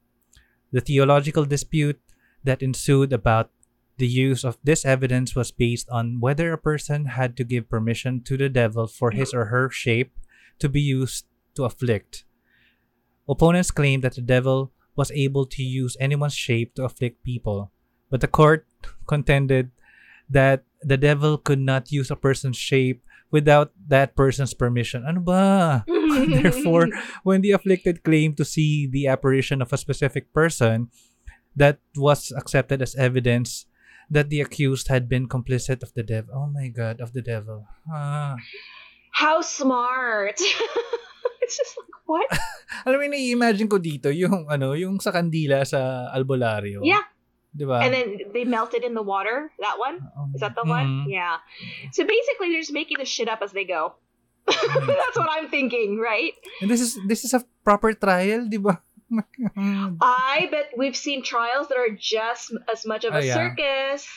The 0.71 0.81
theological 0.81 1.45
dispute 1.45 1.97
that 2.43 2.61
ensued 2.61 3.13
about 3.13 3.51
the 3.97 4.07
use 4.07 4.43
of 4.43 4.57
this 4.63 4.85
evidence 4.85 5.35
was 5.35 5.51
based 5.51 5.89
on 5.89 6.19
whether 6.19 6.53
a 6.53 6.57
person 6.57 7.17
had 7.17 7.35
to 7.37 7.43
give 7.43 7.69
permission 7.69 8.21
to 8.21 8.37
the 8.37 8.49
devil 8.49 8.85
for 8.85 9.11
his 9.11 9.33
or 9.33 9.45
her 9.45 9.69
shape 9.69 10.13
to 10.59 10.69
be 10.69 10.81
used 10.81 11.25
to 11.55 11.65
afflict. 11.65 12.25
Opponents 13.27 13.71
claimed 13.71 14.03
that 14.03 14.15
the 14.15 14.21
devil 14.21 14.71
was 14.95 15.11
able 15.11 15.45
to 15.45 15.63
use 15.63 15.97
anyone's 15.99 16.37
shape 16.37 16.75
to 16.75 16.85
afflict 16.85 17.23
people, 17.23 17.71
but 18.09 18.21
the 18.21 18.27
court 18.29 18.65
contended 19.07 19.71
that 20.29 20.63
the 20.81 20.97
devil 20.97 21.37
could 21.37 21.59
not 21.59 21.91
use 21.91 22.11
a 22.11 22.15
person's 22.15 22.57
shape 22.57 23.03
without 23.31 23.71
that 23.87 24.15
person's 24.15 24.53
permission. 24.53 25.03
Ano 25.05 25.21
ba? 25.21 25.83
Therefore, 26.41 26.87
when 27.23 27.41
the 27.41 27.51
afflicted 27.51 28.03
claimed 28.03 28.37
to 28.37 28.45
see 28.45 28.87
the 28.87 29.07
apparition 29.07 29.61
of 29.61 29.73
a 29.73 29.77
specific 29.77 30.31
person, 30.33 30.89
that 31.57 31.81
was 31.97 32.29
accepted 32.37 32.85
as 32.85 32.93
evidence 32.95 33.65
that 34.13 34.29
the 34.29 34.39
accused 34.39 34.87
had 34.87 35.09
been 35.09 35.27
complicit 35.27 35.81
of 35.83 35.91
the 35.97 36.05
devil. 36.05 36.31
Oh 36.31 36.47
my 36.47 36.69
god, 36.69 37.01
of 37.01 37.11
the 37.11 37.25
devil. 37.25 37.65
Ah. 37.89 38.37
How 39.11 39.41
smart. 39.41 40.37
it's 41.41 41.57
just 41.57 41.73
like 41.75 41.97
what? 42.05 42.29
Alam 42.87 43.09
mo, 43.09 43.17
i-imagine 43.17 43.67
ko 43.67 43.81
dito 43.81 44.13
yung 44.13 44.45
ano, 44.47 44.77
yung 44.77 45.01
sa 45.01 45.09
kandila 45.11 45.65
sa 45.65 46.07
albularyo. 46.13 46.85
Yeah. 46.85 47.03
'Di 47.57 47.65
ba? 47.65 47.81
And 47.81 47.89
then 47.89 48.07
they 48.37 48.45
melted 48.45 48.85
in 48.85 48.93
the 48.93 49.01
water. 49.01 49.49
That 49.57 49.81
one? 49.81 50.05
Um, 50.13 50.37
Is 50.37 50.45
that 50.45 50.53
the 50.53 50.63
one? 50.63 51.03
mhm. 51.03 51.09
Yeah. 51.09 51.41
So 51.89 52.05
basically, 52.05 52.53
they're 52.53 52.61
just 52.61 52.75
making 52.75 53.01
the 53.01 53.09
shit 53.09 53.25
up 53.25 53.41
as 53.41 53.49
they 53.51 53.65
go. 53.65 53.97
That's 54.47 55.17
what 55.17 55.27
I'm 55.27 55.49
thinking, 55.49 55.97
right? 55.99 56.31
And 56.61 56.69
this 56.71 56.79
is 56.79 56.95
this 57.09 57.25
is 57.25 57.33
a 57.33 57.41
proper 57.65 57.91
trial, 57.97 58.45
'di 58.47 58.61
ba? 58.61 58.79
I 60.01 60.47
bet 60.51 60.71
we've 60.77 60.95
seen 60.97 61.23
trials 61.23 61.67
that 61.69 61.77
are 61.77 61.95
just 61.97 62.53
as 62.71 62.85
much 62.85 63.05
of 63.05 63.13
Oh, 63.13 63.17
a 63.19 63.25
yeah. 63.25 63.33
circus 63.33 64.07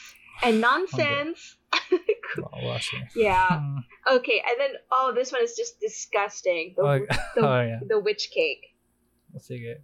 and 0.42 0.60
nonsense. 0.60 1.56
Siya. 2.36 3.06
yeah. 3.16 3.58
Hmm. 3.60 3.78
Okay. 4.16 4.42
And 4.48 4.58
then, 4.58 4.70
oh, 4.92 5.12
this 5.14 5.32
one 5.32 5.42
is 5.42 5.54
just 5.56 5.80
disgusting. 5.80 6.74
The, 6.76 6.82
Oh, 6.82 6.98
the, 7.34 7.40
oh, 7.48 7.60
yeah. 7.62 7.78
the 7.86 8.00
witch 8.00 8.30
cake. 8.34 8.66
Sige. 9.38 9.74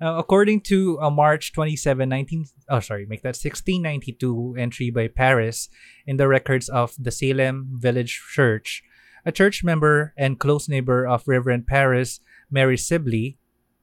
Uh, 0.00 0.14
according 0.16 0.60
to 0.60 0.96
a 1.02 1.10
March 1.10 1.52
27, 1.52 2.08
19, 2.08 2.46
oh 2.70 2.78
sorry, 2.80 3.04
make 3.06 3.22
that 3.22 3.34
1692 3.36 4.54
entry 4.56 4.90
by 4.90 5.08
Parris 5.08 5.68
in 6.06 6.16
the 6.18 6.28
records 6.28 6.68
of 6.68 6.94
the 6.98 7.10
Salem 7.10 7.66
Village 7.74 8.22
Church, 8.32 8.84
a 9.26 9.32
church 9.32 9.64
member 9.64 10.14
and 10.16 10.38
close 10.38 10.68
neighbor 10.68 11.04
of 11.04 11.26
Reverend 11.26 11.66
Parris, 11.66 12.20
Mary 12.48 12.76
Sibley, 12.76 13.38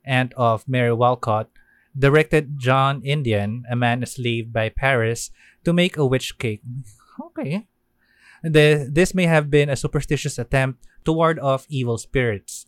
aunt 0.06 0.34
of 0.36 0.68
Mary 0.68 0.94
Walcott, 0.94 1.50
directed 1.98 2.58
John 2.58 3.02
Indian, 3.04 3.64
a 3.70 3.76
man 3.76 4.02
enslaved 4.02 4.52
by 4.52 4.70
Parris, 4.70 5.32
to 5.64 5.74
make 5.74 5.98
a 5.98 6.06
witch 6.06 6.38
cake. 6.38 6.62
Okay. 7.20 7.68
The, 8.44 8.88
this 8.92 9.14
may 9.14 9.26
have 9.26 9.50
been 9.50 9.70
a 9.70 9.76
superstitious 9.76 10.38
attempt 10.38 10.86
to 11.06 11.14
ward 11.14 11.40
off 11.40 11.66
evil 11.70 11.98
spirits. 11.98 12.66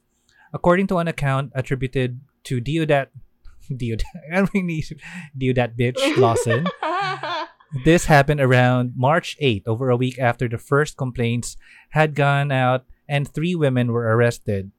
According 0.54 0.88
to 0.88 0.98
an 0.98 1.08
account 1.08 1.52
attributed 1.54 2.22
to 2.46 2.62
Deodat, 2.62 3.08
Deodat, 3.72 4.04
I 4.34 4.48
mean, 4.54 4.82
Deodat 5.38 5.78
bitch 5.78 6.18
Lawson, 6.18 6.68
this 7.84 8.06
happened 8.06 8.40
around 8.40 8.94
March 8.96 9.36
8, 9.40 9.64
over 9.68 9.90
a 9.90 9.98
week 9.98 10.18
after 10.18 10.48
the 10.48 10.58
first 10.58 10.98
complaints 10.98 11.58
had 11.90 12.16
gone 12.16 12.52
out 12.52 12.86
and 13.08 13.28
three 13.28 13.56
women 13.56 13.92
were 13.92 14.16
arrested. 14.16 14.72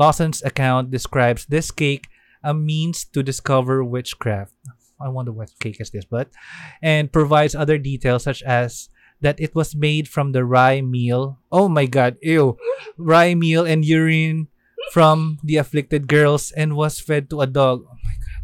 Lawson's 0.00 0.40
account 0.40 0.88
describes 0.90 1.44
this 1.44 1.68
cake 1.70 2.08
a 2.40 2.56
means 2.56 3.04
to 3.12 3.20
discover 3.22 3.84
witchcraft. 3.84 4.56
I 4.96 5.12
wonder 5.12 5.28
what 5.32 5.52
cake 5.60 5.76
is 5.80 5.92
this, 5.92 6.08
but 6.08 6.32
and 6.80 7.12
provides 7.12 7.52
other 7.54 7.76
details 7.76 8.24
such 8.24 8.40
as 8.42 8.88
that 9.20 9.36
it 9.36 9.52
was 9.54 9.76
made 9.76 10.08
from 10.08 10.32
the 10.32 10.44
rye 10.48 10.80
meal. 10.80 11.36
Oh 11.52 11.68
my 11.68 11.84
god, 11.84 12.16
ew. 12.24 12.56
Rye 12.96 13.36
meal 13.36 13.68
and 13.68 13.84
urine 13.84 14.48
from 14.96 15.36
the 15.44 15.60
afflicted 15.60 16.08
girls 16.08 16.48
and 16.56 16.76
was 16.80 16.96
fed 16.96 17.28
to 17.28 17.44
a 17.44 17.46
dog. 17.46 17.84
Oh 17.84 18.00
my 18.00 18.16
God. 18.16 18.40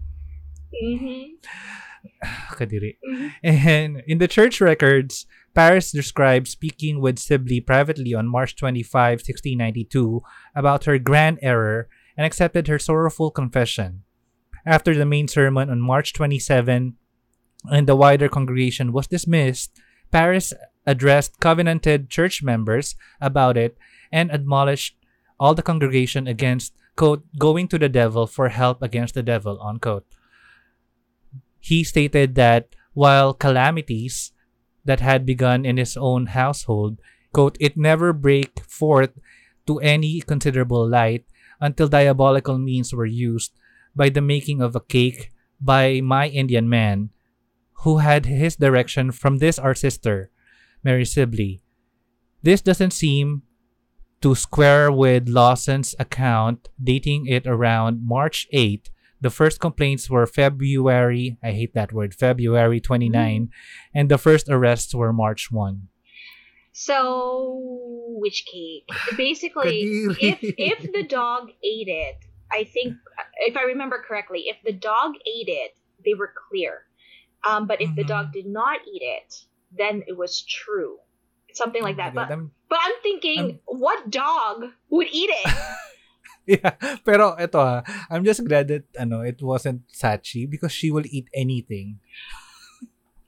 Mhm. 0.77 1.25
Kadiri. 2.53 3.01
Mhm. 3.01 3.33
And 3.43 4.03
in 4.07 4.19
the 4.21 4.29
church 4.29 4.61
records, 4.61 5.25
Parris 5.57 5.91
describes 5.91 6.51
speaking 6.51 7.01
with 7.01 7.19
Sibley 7.19 7.61
privately 7.61 8.13
on 8.13 8.29
March 8.29 8.57
25, 8.57 9.21
1692, 9.25 10.23
about 10.55 10.85
her 10.85 10.99
grand 10.99 11.39
error 11.41 11.89
and 12.17 12.27
accepted 12.27 12.69
her 12.69 12.79
sorrowful 12.79 13.31
confession. 13.31 14.03
After 14.67 14.95
the 14.95 15.07
main 15.07 15.29
sermon 15.29 15.71
on 15.71 15.81
March 15.81 16.13
27 16.13 16.95
and 17.71 17.87
the 17.89 17.97
wider 17.97 18.29
congregation 18.29 18.93
was 18.93 19.07
dismissed, 19.07 19.81
Parris 20.13 20.53
addressed 20.87 21.41
covenanted 21.41 22.11
church 22.11 22.43
members 22.43 22.95
about 23.21 23.57
it 23.57 23.79
and 24.13 24.31
admonished 24.31 24.97
all 25.41 25.55
the 25.55 25.63
congregation 25.63 26.27
against, 26.29 26.75
quote, 26.97 27.25
going 27.39 27.67
to 27.69 27.79
the 27.79 27.89
devil 27.89 28.27
for 28.27 28.51
help 28.51 28.83
against 28.83 29.15
the 29.15 29.23
devil, 29.23 29.59
unquote 29.61 30.07
he 31.67 31.83
stated 31.83 32.37
that 32.37 32.77
while 32.95 33.35
calamities 33.35 34.31
that 34.87 35.01
had 35.01 35.27
begun 35.27 35.65
in 35.65 35.77
his 35.77 35.97
own 35.97 36.27
household, 36.27 36.99
quote, 37.33 37.57
it 37.61 37.77
never 37.77 38.13
break 38.13 38.61
forth 38.65 39.13
to 39.67 39.79
any 39.81 40.21
considerable 40.21 40.87
light 40.89 41.27
until 41.61 41.89
diabolical 41.89 42.59
means 42.59 42.95
were 42.95 43.07
used 43.07 43.53
by 43.95 44.09
the 44.09 44.21
making 44.21 44.61
of 44.63 44.77
a 44.77 44.81
cake 44.81 45.33
by 45.61 46.01
my 46.01 46.29
Indian 46.29 46.69
man, 46.69 47.11
who 47.85 47.99
had 47.99 48.27
his 48.27 48.57
direction 48.57 49.11
from 49.11 49.39
this 49.39 49.59
our 49.59 49.75
sister, 49.75 50.31
Mary 50.85 51.05
Sibley. 51.05 51.63
This 52.43 52.61
doesn't 52.61 52.93
seem 52.93 53.43
to 54.21 54.35
square 54.35 54.93
with 54.93 55.29
Lawson's 55.29 55.95
account 55.99 56.69
dating 56.83 57.27
it 57.27 57.47
around 57.47 58.07
March 58.07 58.47
8 58.53 58.91
the 59.27 59.31
first 59.43 59.59
complaints 59.59 60.09
were 60.09 60.25
February, 60.25 61.37
I 61.43 61.51
hate 61.51 61.75
that 61.75 61.91
word, 61.93 62.15
February 62.15 62.79
29, 62.81 63.51
and 63.93 64.07
the 64.09 64.19
first 64.19 64.47
arrests 64.49 64.95
were 64.95 65.13
March 65.13 65.51
1. 65.51 65.89
So, 66.73 67.01
witch 68.23 68.45
cake. 68.53 68.87
Basically, 69.17 69.81
if 70.21 70.39
if 70.43 70.79
the 70.97 71.03
dog 71.03 71.49
ate 71.75 71.89
it, 72.07 72.19
I 72.53 72.63
think 72.65 72.95
if 73.49 73.57
I 73.57 73.63
remember 73.63 73.99
correctly, 74.07 74.45
if 74.53 74.59
the 74.65 74.73
dog 74.91 75.15
ate 75.27 75.49
it, 75.65 75.73
they 76.05 76.15
were 76.15 76.33
clear. 76.49 76.83
Um, 77.49 77.67
but 77.67 77.81
if 77.81 77.91
the 77.97 78.05
Mhm. 78.05 78.13
dog 78.15 78.27
did 78.33 78.47
not 78.47 78.79
eat 78.93 79.03
it, 79.19 79.31
then 79.73 80.05
it 80.07 80.17
was 80.17 80.43
true. 80.61 80.99
Something 81.55 81.83
like 81.83 81.97
that. 81.97 82.15
But 82.15 82.29
I'm- 82.31 82.51
but 82.69 82.79
I'm 82.83 82.99
thinking, 83.03 83.59
what 83.67 84.11
dog 84.11 84.57
would 84.91 85.09
eat 85.11 85.31
it? 85.33 85.47
yeah, 86.51 86.79
pero 87.03 87.35
ito 87.35 87.59
ha, 87.59 87.83
ah, 87.83 88.07
I'm 88.11 88.23
just 88.23 88.47
glad 88.47 88.69
that 88.71 88.87
ano, 88.95 89.27
it 89.27 89.43
wasn't 89.43 89.83
Sachi 89.91 90.49
because 90.49 90.71
she 90.71 90.91
will 90.95 91.07
eat 91.07 91.27
anything. 91.35 91.99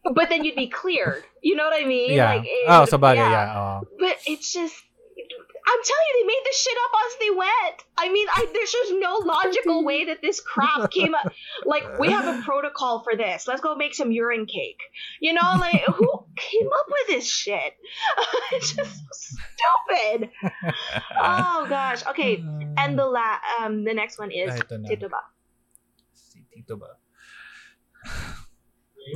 but 0.14 0.28
then 0.28 0.44
you'd 0.44 0.56
be 0.56 0.68
cleared. 0.68 1.24
You 1.42 1.56
know 1.56 1.64
what 1.64 1.80
I 1.80 1.86
mean? 1.86 2.14
Yeah. 2.14 2.34
Like, 2.34 2.44
it 2.46 2.66
oh, 2.68 2.80
would- 2.80 2.88
sa 2.88 2.96
bagay, 2.98 3.16
yeah. 3.16 3.58
oh. 3.58 3.80
But 3.98 4.16
it's 4.26 4.52
just, 4.52 4.74
I'm 5.68 5.80
telling 5.84 6.06
you, 6.08 6.14
they 6.22 6.26
made 6.26 6.42
this 6.44 6.62
shit 6.62 6.78
up 6.78 6.92
as 7.04 7.12
they 7.20 7.30
went. 7.30 7.76
I 7.98 8.12
mean, 8.12 8.26
I, 8.32 8.46
there's 8.52 8.72
just 8.72 8.92
no 8.96 9.18
logical 9.24 9.84
way 9.84 10.06
that 10.06 10.22
this 10.22 10.40
crap 10.40 10.90
came 10.90 11.14
up. 11.14 11.32
Like, 11.66 11.98
we 11.98 12.10
have 12.10 12.26
a 12.26 12.42
protocol 12.42 13.02
for 13.02 13.16
this. 13.16 13.46
Let's 13.46 13.60
go 13.60 13.74
make 13.74 13.94
some 13.94 14.12
urine 14.12 14.46
cake. 14.46 14.80
You 15.20 15.34
know, 15.34 15.56
like, 15.60 15.82
who 15.84 16.24
came 16.36 16.57
up 16.57 16.57
with 16.57 16.57
this 17.18 17.26
shit? 17.26 17.74
it's 18.54 18.70
just 18.78 18.94
so 19.02 19.10
stupid. 19.10 20.30
Oh 21.18 21.66
gosh. 21.68 22.06
Okay, 22.14 22.38
and 22.78 22.94
the 22.94 23.04
la- 23.04 23.42
um 23.58 23.82
the 23.82 23.90
next 23.92 24.18
one 24.22 24.30
is 24.30 24.54
Ah, 24.54 24.62
ito 24.62 24.78
na. 24.78 25.10
Ba. 25.10 25.22
Si 26.14 26.38
Tito 26.54 26.78
ba? 26.78 26.94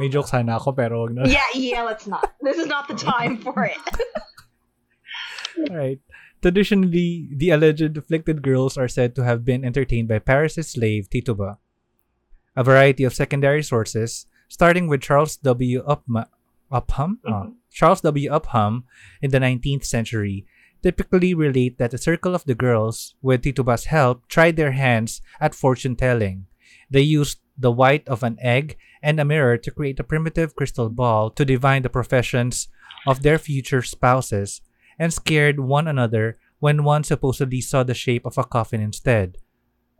May 0.01 0.09
joke 0.11 0.27
sana 0.27 0.57
ako 0.59 0.73
pero 0.75 1.05
wag 1.07 1.15
na. 1.15 1.23
Yeah, 1.29 1.47
yeah. 1.55 1.83
Let's 1.87 2.09
not. 2.11 2.33
This 2.43 2.57
is 2.59 2.67
not 2.67 2.89
the 2.89 2.97
time 2.99 3.39
for 3.39 3.55
it. 3.69 3.79
Alright. 5.69 6.01
Traditionally, 6.41 7.29
the 7.31 7.51
alleged 7.55 7.95
afflicted 7.95 8.43
girls 8.43 8.75
are 8.81 8.89
said 8.89 9.15
to 9.15 9.23
have 9.23 9.45
been 9.45 9.63
entertained 9.65 10.09
by 10.09 10.19
Parris' 10.19 10.59
slave, 10.75 11.07
Tituba. 11.07 11.59
A 12.57 12.65
variety 12.65 13.05
of 13.05 13.15
secondary 13.15 13.63
sources, 13.63 14.27
starting 14.49 14.89
with 14.89 15.01
Charles 15.05 15.37
W. 15.45 15.85
Upma, 15.87 16.27
Upham, 16.73 17.21
uh, 17.23 17.47
Mhm. 17.47 17.62
Charles 17.73 18.03
W. 18.03 18.31
Upham, 18.31 18.85
in 19.21 19.31
the 19.31 19.39
19th 19.39 19.85
century, 19.85 20.47
typically 20.83 21.33
relate 21.33 21.79
that 21.79 21.95
a 21.95 21.99
circle 21.99 22.35
of 22.35 22.45
the 22.45 22.55
girls, 22.55 23.15
with 23.23 23.43
Tituba's 23.43 23.87
help, 23.87 24.29
tried 24.29 24.57
their 24.57 24.73
hands 24.73 25.23
at 25.41 25.55
fortune 25.55 25.97
telling. 25.97 26.47
They 26.91 27.03
used 27.03 27.39
the 27.57 27.73
white 27.73 28.07
of 28.09 28.23
an 28.23 28.37
egg 28.41 28.77
and 29.03 29.19
a 29.19 29.25
mirror 29.25 29.57
to 29.57 29.71
create 29.71 30.01
a 30.01 30.05
primitive 30.05 30.55
crystal 30.55 30.89
ball 30.89 31.31
to 31.31 31.45
divine 31.45 31.83
the 31.83 31.89
professions 31.89 32.69
of 33.07 33.23
their 33.23 33.39
future 33.39 33.83
spouses, 33.83 34.61
and 34.99 35.13
scared 35.13 35.59
one 35.59 35.89
another 35.89 36.39
when 36.61 36.85
one 36.85 37.03
supposedly 37.03 37.61
saw 37.61 37.83
the 37.83 37.95
shape 37.95 38.27
of 38.27 38.39
a 38.39 38.45
coffin 38.45 38.81
instead. 38.81 39.39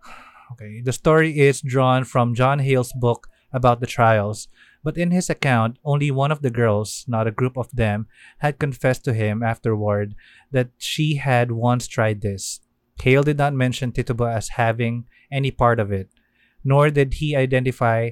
Okay, 0.53 0.83
the 0.83 0.93
story 0.93 1.41
is 1.41 1.63
drawn 1.63 2.05
from 2.05 2.35
John 2.35 2.59
Hale's 2.59 2.93
book 2.93 3.27
about 3.53 3.81
the 3.81 3.87
trials, 3.87 4.49
but 4.83 4.97
in 4.97 5.11
his 5.11 5.31
account, 5.31 5.79
only 5.85 6.11
one 6.11 6.33
of 6.33 6.43
the 6.43 6.51
girls, 6.51 7.05
not 7.07 7.27
a 7.27 7.33
group 7.33 7.57
of 7.57 7.71
them, 7.73 8.07
had 8.39 8.59
confessed 8.59 9.05
to 9.05 9.13
him 9.13 9.43
afterward 9.43 10.15
that 10.51 10.71
she 10.79 11.17
had 11.17 11.53
once 11.53 11.87
tried 11.87 12.21
this. 12.21 12.61
Hale 13.01 13.23
did 13.23 13.39
not 13.39 13.55
mention 13.55 13.93
Tituba 13.93 14.25
as 14.25 14.51
having 14.51 15.05
any 15.31 15.51
part 15.51 15.81
of 15.81 15.93
it, 15.93 16.09
nor 16.65 16.91
did 16.91 17.15
he 17.15 17.37
identify 17.37 18.11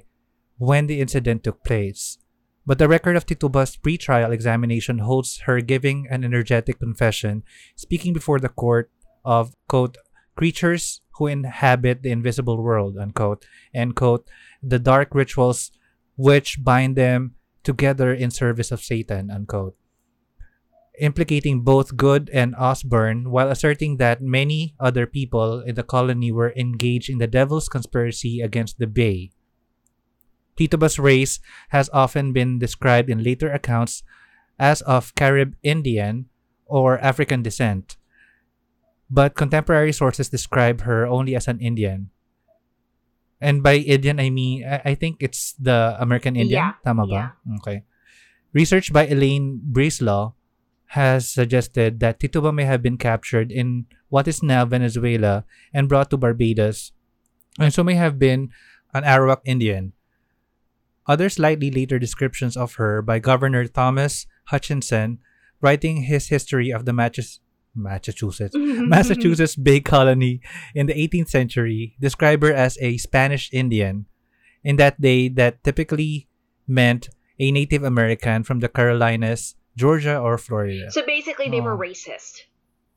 when 0.59 0.87
the 0.87 1.01
incident 1.01 1.45
took 1.45 1.65
place. 1.65 2.19
But 2.67 2.79
the 2.79 2.89
record 2.89 3.17
of 3.17 3.27
Tituba's 3.27 3.77
pre-trial 3.77 4.33
examination 4.33 4.99
holds 4.99 5.41
her 5.47 5.61
giving 5.61 6.07
an 6.11 6.25
energetic 6.25 6.79
confession, 6.79 7.43
speaking 7.75 8.13
before 8.13 8.39
the 8.39 8.49
court 8.49 8.91
of, 9.25 9.55
quote, 9.69 9.97
creatures 10.37 11.01
who 11.21 11.29
inhabit 11.29 12.01
the 12.01 12.09
invisible 12.09 12.65
world, 12.65 12.97
unquote, 12.97 13.45
and, 13.77 13.95
quote, 13.95 14.25
the 14.65 14.81
dark 14.81 15.13
rituals 15.13 15.71
which 16.17 16.65
bind 16.65 16.97
them 16.97 17.37
together 17.63 18.09
in 18.09 18.33
service 18.33 18.73
of 18.73 18.81
Satan, 18.81 19.31
unquote. 19.31 19.77
Implicating 20.99 21.61
both 21.61 21.97
Good 22.01 22.31
and 22.33 22.57
Osborne 22.57 23.31
while 23.31 23.53
asserting 23.53 23.99
that 23.99 24.25
many 24.25 24.75
other 24.81 25.05
people 25.05 25.61
in 25.61 25.75
the 25.75 25.85
colony 25.85 26.33
were 26.33 26.57
engaged 26.57 27.11
in 27.11 27.19
the 27.19 27.29
devil's 27.29 27.69
conspiracy 27.69 28.41
against 28.41 28.79
the 28.79 28.89
Bay. 28.89 29.31
Tituba's 30.57 30.99
race 30.99 31.39
has 31.69 31.91
often 31.93 32.33
been 32.33 32.59
described 32.59 33.11
in 33.11 33.23
later 33.23 33.53
accounts 33.53 34.03
as 34.59 34.81
of 34.83 35.15
Carib 35.15 35.53
Indian 35.63 36.33
or 36.65 36.99
African 37.01 37.43
descent, 37.43 38.00
but 39.11 39.35
contemporary 39.35 39.93
sources 39.93 40.31
describe 40.31 40.83
her 40.83 41.05
only 41.05 41.35
as 41.35 41.49
an 41.49 41.59
Indian. 41.59 42.11
And 43.41 43.63
by 43.63 43.77
Indian, 43.77 44.21
I 44.21 44.31
mean, 44.31 44.65
I, 44.65 44.93
I 44.93 44.95
think 44.95 45.19
it's 45.19 45.53
the 45.59 45.97
American 45.99 46.37
Indian. 46.37 46.61
Yeah, 46.61 46.73
Tama 46.85 47.07
ba? 47.07 47.35
Okay. 47.59 47.83
Research 48.53 48.93
by 48.93 49.07
Elaine 49.07 49.61
Breslaw 49.61 50.35
has 50.95 51.29
suggested 51.29 52.01
that 52.01 52.21
Tituba 52.21 52.53
may 52.53 52.65
have 52.65 52.83
been 52.83 52.99
captured 52.99 53.51
in 53.51 53.87
what 54.09 54.27
is 54.27 54.43
now 54.43 54.65
Venezuela 54.65 55.45
and 55.73 55.89
brought 55.89 56.11
to 56.11 56.17
Barbados, 56.17 56.93
and 57.59 57.73
so 57.73 57.83
may 57.83 57.95
have 57.95 58.19
been 58.19 58.51
an 58.93 59.05
Arawak 59.05 59.41
Indian. 59.45 59.93
Other 61.07 61.29
slightly 61.29 61.71
later 61.71 61.99
descriptions 61.99 62.57
of 62.57 62.75
her 62.75 63.03
by 63.03 63.19
Governor 63.19 63.67
Thomas 63.67 64.27
Hutchinson, 64.51 65.19
writing 65.63 66.11
his 66.11 66.29
history 66.29 66.71
of 66.71 66.85
the 66.85 66.93
Massachusetts, 66.93 67.41
Massachusetts, 67.75 68.55
Massachusetts 68.59 69.55
Bay 69.57 69.81
Colony 69.81 70.41
in 70.75 70.87
the 70.87 70.95
18th 70.95 71.29
century, 71.29 71.97
describe 72.01 72.43
her 72.43 72.53
as 72.53 72.77
a 72.81 72.97
Spanish 72.99 73.49
Indian. 73.53 74.07
In 74.65 74.77
that 74.77 75.01
day, 75.01 75.29
that 75.29 75.63
typically 75.65 76.29
meant 76.69 77.09
a 77.39 77.51
Native 77.51 77.83
American 77.85 78.43
from 78.43 78.61
the 78.61 78.69
Carolinas, 78.69 79.55
Georgia, 79.77 80.19
or 80.19 80.37
Florida. 80.37 80.91
So 80.91 81.07
basically, 81.07 81.49
they 81.49 81.61
were 81.61 81.75
Oh. 81.75 81.79
racist. 81.81 82.45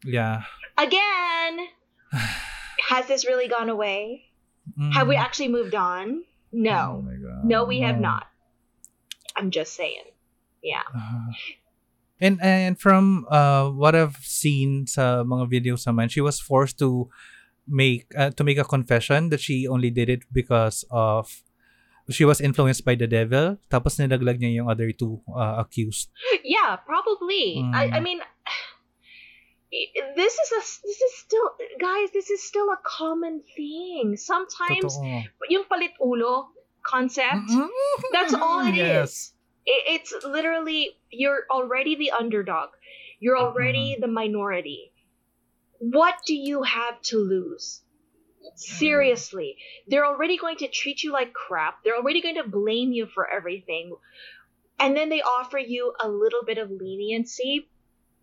yeah. 0.03 0.43
Again, 0.77 1.67
has 2.89 3.07
this 3.07 3.25
really 3.25 3.47
gone 3.47 3.69
away? 3.69 4.25
Have 4.93 5.07
we 5.07 5.15
Mm. 5.15 5.19
actually 5.23 5.47
moved 5.49 5.75
on? 5.75 6.23
Oh 6.25 6.57
No. 6.57 7.01
my 7.05 7.13
God. 7.15 7.45
No, 7.45 7.63
we 7.65 7.79
have 7.81 7.99
not. 7.99 8.27
I'm 9.35 9.51
just 9.51 9.73
saying. 9.73 10.03
Yeah. 10.61 10.83
Uh, 10.93 11.31
and 12.23 12.39
and 12.39 12.79
from 12.79 13.27
uh 13.27 13.67
what 13.67 13.91
I've 13.93 14.15
seen 14.23 14.87
sa 14.87 15.27
mga 15.27 15.51
videos 15.51 15.83
naman, 15.83 16.07
she 16.07 16.23
was 16.23 16.39
forced 16.39 16.79
to 16.79 17.11
make 17.67 18.07
uh, 18.15 18.31
to 18.31 18.43
make 18.47 18.55
a 18.57 18.63
confession 18.63 19.27
that 19.35 19.43
she 19.43 19.67
only 19.67 19.91
did 19.91 20.07
it 20.07 20.23
because 20.31 20.87
of 20.87 21.43
she 22.11 22.23
was 22.23 22.39
influenced 22.39 22.83
by 22.83 22.95
the 22.95 23.07
devil. 23.07 23.59
Tapos 23.71 23.99
nilaglag 23.99 24.39
niya 24.39 24.63
yung 24.63 24.67
other 24.71 24.91
two 24.91 25.19
uh, 25.31 25.59
accused. 25.59 26.11
Yeah, 26.43 26.79
probably. 26.83 27.59
I, 27.71 27.95
I 27.95 27.99
Mm. 27.99 28.03
mean, 28.03 28.19
this 30.15 30.33
is 30.33 30.49
a 30.51 30.61
this 30.83 30.99
is 31.01 31.13
still 31.17 31.47
guys. 31.79 32.11
This 32.13 32.29
is 32.29 32.43
still 32.43 32.69
a 32.69 32.79
common 32.83 33.41
thing. 33.55 34.15
Sometimes 34.17 34.95
Totoo. 34.99 35.23
yung 35.49 35.63
palit 35.65 35.95
ulo 35.99 36.51
concept. 36.83 37.47
Mm-mm. 37.49 37.71
That's 38.11 38.33
all 38.35 38.67
it 38.67 38.75
is. 38.75 38.83
yes. 38.83 39.11
It, 39.15 39.42
it's 39.65 40.13
literally 40.23 40.91
you're 41.11 41.43
already 41.49 41.95
the 41.95 42.11
underdog. 42.11 42.69
You're 43.19 43.37
Mm-hmm. 43.37 43.45
already 43.47 43.97
the 43.99 44.07
minority. 44.07 44.91
What 45.79 46.15
do 46.25 46.35
you 46.35 46.63
have 46.63 47.01
to 47.13 47.17
lose? 47.17 47.81
Seriously, 48.55 49.57
they're 49.87 50.05
already 50.05 50.37
going 50.37 50.57
to 50.57 50.67
treat 50.67 51.03
you 51.03 51.11
like 51.11 51.33
crap. 51.33 51.83
They're 51.83 51.95
already 51.97 52.21
going 52.21 52.35
to 52.35 52.47
blame 52.47 52.91
you 52.91 53.07
for 53.07 53.29
everything. 53.29 53.95
And 54.79 54.95
then 54.97 55.09
they 55.09 55.21
offer 55.21 55.57
you 55.57 55.93
a 56.01 56.07
little 56.09 56.43
bit 56.45 56.57
of 56.57 56.69
leniency. 56.71 57.69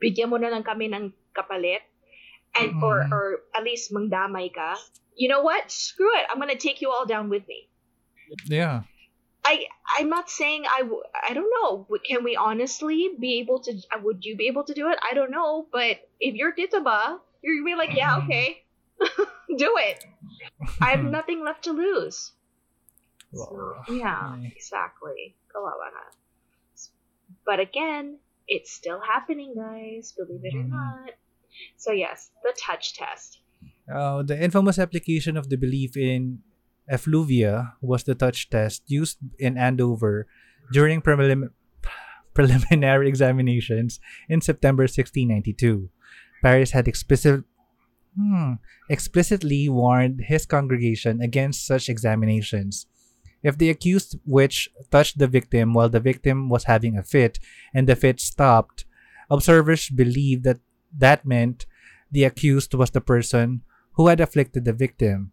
Bigyan 0.03 0.29
mo 0.31 0.37
na 0.37 0.49
lang 0.49 0.63
kami 0.63 0.87
ng 0.93 1.13
kapalit. 1.37 1.81
And, 2.55 2.75
or, 2.83 3.01
Mhm. 3.01 3.13
or 3.13 3.41
at 3.57 3.65
least 3.65 3.93
mangdamay 3.93 4.53
ka. 4.55 4.77
You 5.17 5.29
know 5.29 5.43
what? 5.43 5.71
Screw 5.71 6.11
it. 6.19 6.27
I'm 6.31 6.39
going 6.39 6.51
to 6.51 6.59
take 6.59 6.81
you 6.83 6.91
all 6.91 7.07
down 7.07 7.29
with 7.31 7.47
me. 7.49 7.69
Yeah. 8.47 8.83
I 9.45 9.65
I'm 9.99 10.09
not 10.09 10.31
saying 10.31 10.65
I 10.71 10.81
w- 10.81 11.03
I 11.29 11.33
don't 11.35 11.51
know. 11.51 11.87
Can 12.07 12.25
we 12.25 12.37
honestly 12.37 13.11
be 13.19 13.39
able 13.41 13.61
to? 13.61 13.73
Would 14.03 14.25
you 14.25 14.37
be 14.37 14.49
able 14.49 14.65
to 14.65 14.75
do 14.75 14.89
it? 14.91 14.99
I 15.09 15.15
don't 15.15 15.31
know. 15.31 15.67
But 15.73 15.99
if 16.21 16.35
you're 16.35 16.53
Tituba, 16.53 17.19
you're 17.43 17.57
gonna 17.57 17.65
be 17.65 17.75
like, 17.77 17.95
yeah, 17.97 18.17
Mhm. 18.19 18.25
okay, 18.25 18.63
do 19.57 19.75
it. 19.79 20.05
I 20.81 20.91
have 20.91 21.05
nothing 21.19 21.43
left 21.45 21.65
to 21.65 21.73
lose. 21.73 22.33
So, 23.33 23.77
yeah, 23.89 24.37
exactly. 24.57 25.37
But 27.47 27.61
again, 27.61 28.19
it's 28.49 28.73
still 28.73 29.01
happening, 29.01 29.55
guys. 29.57 30.13
Believe 30.17 30.45
it 30.45 30.55
or 30.55 30.65
Mhm. 30.65 30.71
not. 30.71 31.11
So 31.77 31.93
yes, 31.93 32.31
the 32.43 32.53
touch 32.59 32.95
test. 32.95 33.41
Uh, 33.91 34.23
the 34.23 34.37
infamous 34.41 34.79
application 34.79 35.37
of 35.37 35.49
the 35.49 35.57
belief 35.57 35.97
in 35.97 36.43
effluvia 36.91 37.75
was 37.81 38.05
the 38.05 38.15
touch 38.15 38.51
test 38.51 38.83
used 38.87 39.19
in 39.39 39.57
Andover 39.57 40.27
during 40.73 41.01
prelim- 41.01 41.51
preliminary 42.35 43.09
examinations 43.09 44.01
in 44.29 44.41
September 44.41 44.85
1692. 44.85 45.89
Parris 46.43 46.73
had 46.73 46.89
explicit, 46.89 47.45
hmm, 48.17 48.55
explicitly 48.89 49.69
warned 49.69 50.23
his 50.27 50.47
congregation 50.47 51.21
against 51.21 51.67
such 51.67 51.89
examinations. 51.89 52.87
If 53.43 53.57
the 53.57 53.71
accused 53.71 54.19
witch 54.27 54.69
touched 54.91 55.19
the 55.19 55.27
victim 55.29 55.73
while 55.73 55.89
the 55.89 56.01
victim 56.01 56.49
was 56.49 56.65
having 56.65 56.97
a 56.97 57.03
fit 57.03 57.39
and 57.73 57.89
the 57.89 57.97
fit 57.97 58.21
stopped, 58.21 58.85
observers 59.31 59.89
believed 59.89 60.45
that 60.45 60.61
that 60.97 61.25
meant 61.25 61.67
the 62.11 62.25
accused 62.25 62.75
was 62.75 62.91
the 62.91 63.01
person 63.01 63.63
who 63.93 64.09
had 64.09 64.21
afflicted 64.21 64.65
the 64.65 64.73
victim. 64.73 65.33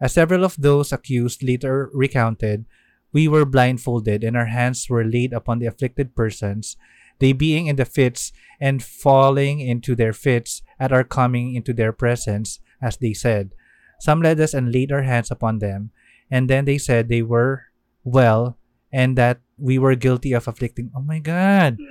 As 0.00 0.12
several 0.12 0.44
of 0.44 0.56
those 0.58 0.92
accused 0.92 1.42
later 1.42 1.90
recounted, 1.92 2.66
we 3.12 3.28
were 3.28 3.46
blindfolded 3.46 4.22
and 4.22 4.36
our 4.36 4.46
hands 4.46 4.90
were 4.90 5.04
laid 5.04 5.32
upon 5.32 5.58
the 5.58 5.66
afflicted 5.66 6.14
persons, 6.14 6.76
they 7.18 7.32
being 7.32 7.66
in 7.66 7.76
the 7.76 7.84
fits 7.84 8.32
and 8.60 8.84
falling 8.84 9.60
into 9.60 9.94
their 9.96 10.12
fits 10.12 10.60
at 10.78 10.92
our 10.92 11.04
coming 11.04 11.54
into 11.54 11.72
their 11.72 11.92
presence, 11.92 12.60
as 12.82 12.98
they 12.98 13.14
said. 13.14 13.54
Some 14.00 14.20
led 14.20 14.38
us 14.40 14.52
and 14.52 14.72
laid 14.72 14.92
our 14.92 15.02
hands 15.02 15.30
upon 15.30 15.60
them, 15.60 15.90
and 16.30 16.50
then 16.50 16.66
they 16.66 16.76
said 16.76 17.08
they 17.08 17.22
were 17.22 17.72
well 18.04 18.58
and 18.92 19.16
that 19.16 19.40
we 19.56 19.78
were 19.78 19.94
guilty 19.94 20.32
of 20.32 20.46
afflicting. 20.46 20.90
Oh 20.94 21.02
my 21.02 21.18
God! 21.18 21.78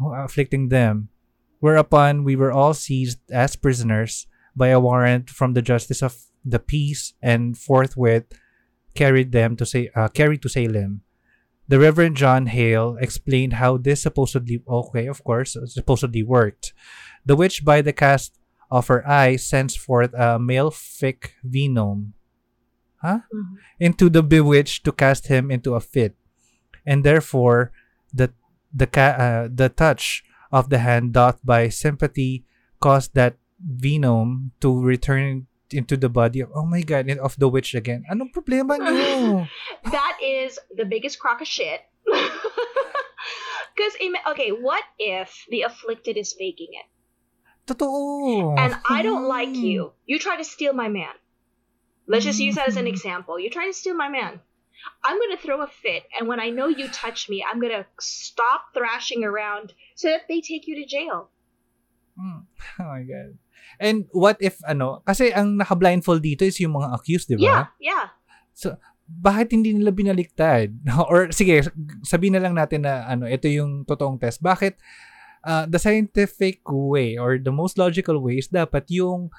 Oh, 0.00 0.14
afflicting 0.14 0.68
them. 0.68 1.08
Whereupon 1.58 2.22
we 2.22 2.36
were 2.36 2.52
all 2.52 2.72
seized 2.72 3.18
as 3.32 3.56
prisoners 3.56 4.28
by 4.54 4.68
a 4.68 4.78
warrant 4.78 5.28
from 5.28 5.54
the 5.54 5.62
justice 5.62 6.02
of 6.02 6.27
the 6.44 6.58
peace, 6.58 7.14
and 7.22 7.56
forthwith 7.58 8.24
carried 8.94 9.32
them 9.32 9.56
to 9.56 9.66
say 9.66 9.90
uh, 9.94 10.08
carried 10.08 10.42
to 10.42 10.48
Salem. 10.48 11.02
The 11.68 11.78
Reverend 11.78 12.16
John 12.16 12.46
Hale 12.46 12.96
explained 13.00 13.54
how 13.60 13.76
this 13.76 14.02
supposedly 14.02 14.62
okay, 14.66 15.06
of 15.06 15.22
course, 15.22 15.56
supposedly 15.66 16.22
worked. 16.22 16.72
The 17.26 17.36
witch, 17.36 17.64
by 17.64 17.82
the 17.82 17.92
cast 17.92 18.38
of 18.70 18.88
her 18.88 19.06
eye, 19.06 19.36
sends 19.36 19.76
forth 19.76 20.14
a 20.14 20.38
malefic 20.38 21.34
venom, 21.44 22.14
huh, 23.02 23.20
Mhm. 23.32 23.56
into 23.80 24.08
the 24.08 24.22
bewitched 24.22 24.84
to 24.84 24.92
cast 24.92 25.28
him 25.28 25.50
into 25.50 25.74
a 25.74 25.80
fit, 25.84 26.16
and 26.86 27.04
therefore 27.04 27.72
the 28.12 28.32
the 28.72 28.86
ca- 28.88 29.16
uh, 29.16 29.48
the 29.52 29.68
touch 29.68 30.24
of 30.52 30.68
the 30.72 30.78
hand 30.80 31.12
doth 31.12 31.40
by 31.44 31.68
sympathy 31.68 32.44
cause 32.80 33.08
that 33.12 33.36
venom 33.60 34.52
to 34.60 34.72
return 34.72 35.47
into 35.72 35.96
the 35.96 36.08
body 36.08 36.40
of 36.40 36.48
oh 36.54 36.64
my 36.64 36.80
god 36.80 37.08
of 37.20 37.36
the 37.36 37.48
witch 37.48 37.74
again 37.74 38.04
anong 38.08 38.32
problema 38.32 38.76
niyo 38.80 39.48
that 39.96 40.16
is 40.22 40.58
the 40.74 40.84
biggest 40.84 41.18
crock 41.18 41.40
of 41.40 41.48
shit. 41.48 41.80
Because, 43.76 43.94
okay, 44.34 44.50
what 44.50 44.82
if 44.98 45.46
the 45.50 45.62
afflicted 45.62 46.16
is 46.16 46.34
faking 46.34 46.74
it? 46.74 46.86
totoo 47.66 48.58
And 48.58 48.74
I 48.88 49.02
don't 49.02 49.28
like 49.28 49.54
Hmm. 49.54 49.62
you. 49.70 49.92
You 50.06 50.18
try 50.18 50.36
to 50.36 50.42
steal 50.42 50.72
my 50.72 50.88
man. 50.88 51.14
Let's 52.08 52.24
just 52.24 52.40
use 52.40 52.56
that 52.56 52.66
as 52.66 52.76
an 52.76 52.86
Mhm. 52.86 52.94
example. 52.94 53.38
You 53.38 53.50
try 53.50 53.66
to 53.66 53.72
steal 53.76 53.94
my 53.94 54.08
man. 54.08 54.40
I'm 55.04 55.18
going 55.18 55.30
to 55.36 55.42
throw 55.42 55.62
a 55.62 55.66
fit, 55.70 56.04
and 56.18 56.26
when 56.26 56.40
I 56.40 56.50
know 56.50 56.66
you 56.66 56.88
touch 56.88 57.28
me, 57.28 57.44
I'm 57.44 57.60
going 57.60 57.74
to 57.74 57.86
stop 58.00 58.74
thrashing 58.74 59.22
around 59.22 59.74
so 59.94 60.08
that 60.10 60.26
they 60.26 60.40
take 60.40 60.66
you 60.66 60.74
to 60.82 60.86
jail. 60.86 61.30
Mm. 62.18 62.46
oh 62.80 62.84
my 62.84 63.02
god 63.06 63.38
and 63.78 64.06
what 64.14 64.38
if 64.42 64.58
ano 64.66 65.00
kasi 65.06 65.30
ang 65.30 65.58
naka-blindfold 65.58 66.22
dito 66.22 66.42
is 66.46 66.58
yung 66.62 66.78
mga 66.78 66.94
accused 66.94 67.30
di 67.30 67.38
ba 67.38 67.42
Yeah, 67.42 67.64
yeah. 67.80 68.06
bakit 69.08 69.56
hindi 69.56 69.72
nila 69.72 69.88
binaliktad? 69.88 70.68
Or 71.10 71.32
sige, 71.32 71.64
sabihin 72.04 72.36
na 72.36 72.44
lang 72.44 72.52
natin 72.52 72.84
na 72.84 73.08
ano, 73.08 73.24
ito 73.24 73.48
yung 73.48 73.88
totoong 73.88 74.20
test. 74.20 74.44
Bakit 74.44 74.76
uh, 75.48 75.64
the 75.64 75.80
scientific 75.80 76.60
way 76.68 77.16
or 77.16 77.40
the 77.40 77.50
most 77.50 77.80
logical 77.80 78.20
way 78.20 78.36
is 78.36 78.52
dapat 78.52 78.84
yung 78.92 79.32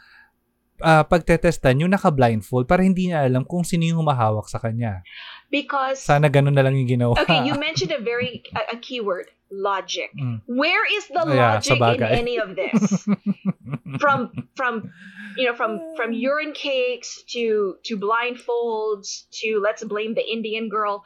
uh, 0.82 1.04
pagtetestan 1.06 1.86
yung 1.86 1.94
naka-blindfold 1.94 2.66
para 2.66 2.82
hindi 2.82 3.14
niya 3.14 3.30
alam 3.30 3.46
kung 3.46 3.62
sino 3.62 3.86
yung 3.86 4.02
humahawak 4.02 4.50
sa 4.50 4.58
kanya. 4.58 5.06
Because, 5.50 6.02
Sana 6.02 6.30
ganun 6.30 6.54
na 6.54 6.62
lang 6.62 6.78
yung 6.78 6.88
ginawa. 6.88 7.18
okay, 7.20 7.46
you 7.46 7.58
mentioned 7.58 7.92
a 7.92 8.00
very, 8.00 8.44
a, 8.54 8.76
a 8.76 8.78
keyword, 8.78 9.32
logic. 9.50 10.12
Mm. 10.14 10.42
Where 10.46 10.86
is 10.86 11.08
the 11.08 11.26
Yeah, 11.26 11.58
logic 11.58 11.82
in 11.82 12.04
any 12.04 12.38
of 12.38 12.56
this? 12.56 13.08
from 14.00 14.30
from 14.56 14.92
you 15.36 15.46
know 15.46 15.56
from 15.56 15.82
from 15.96 16.14
urine 16.14 16.54
cakes 16.54 17.24
to 17.34 17.78
to 17.84 17.98
blindfolds 17.98 19.26
to 19.32 19.60
let's 19.64 19.84
blame 19.84 20.14
the 20.14 20.22
indian 20.22 20.70
girl 20.70 21.04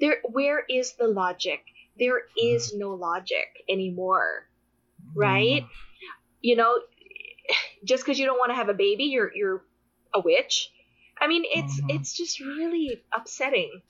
there 0.00 0.18
where 0.24 0.64
is 0.68 0.92
the 0.94 1.08
logic 1.08 1.64
there 1.98 2.22
is 2.36 2.74
no 2.74 2.90
logic 2.94 3.64
anymore 3.68 4.46
right 5.14 5.64
you 6.42 6.56
know 6.56 6.76
just 7.84 8.04
because 8.04 8.18
you 8.18 8.26
don't 8.26 8.38
want 8.38 8.50
to 8.50 8.56
have 8.56 8.68
a 8.68 8.74
baby 8.74 9.04
you're 9.04 9.32
you're 9.34 9.64
a 10.14 10.20
witch 10.20 10.70
i 11.20 11.26
mean 11.26 11.44
it's 11.48 11.80
Mhm. 11.80 11.92
it's 11.96 12.12
just 12.12 12.38
really 12.40 13.02
upsetting 13.12 13.82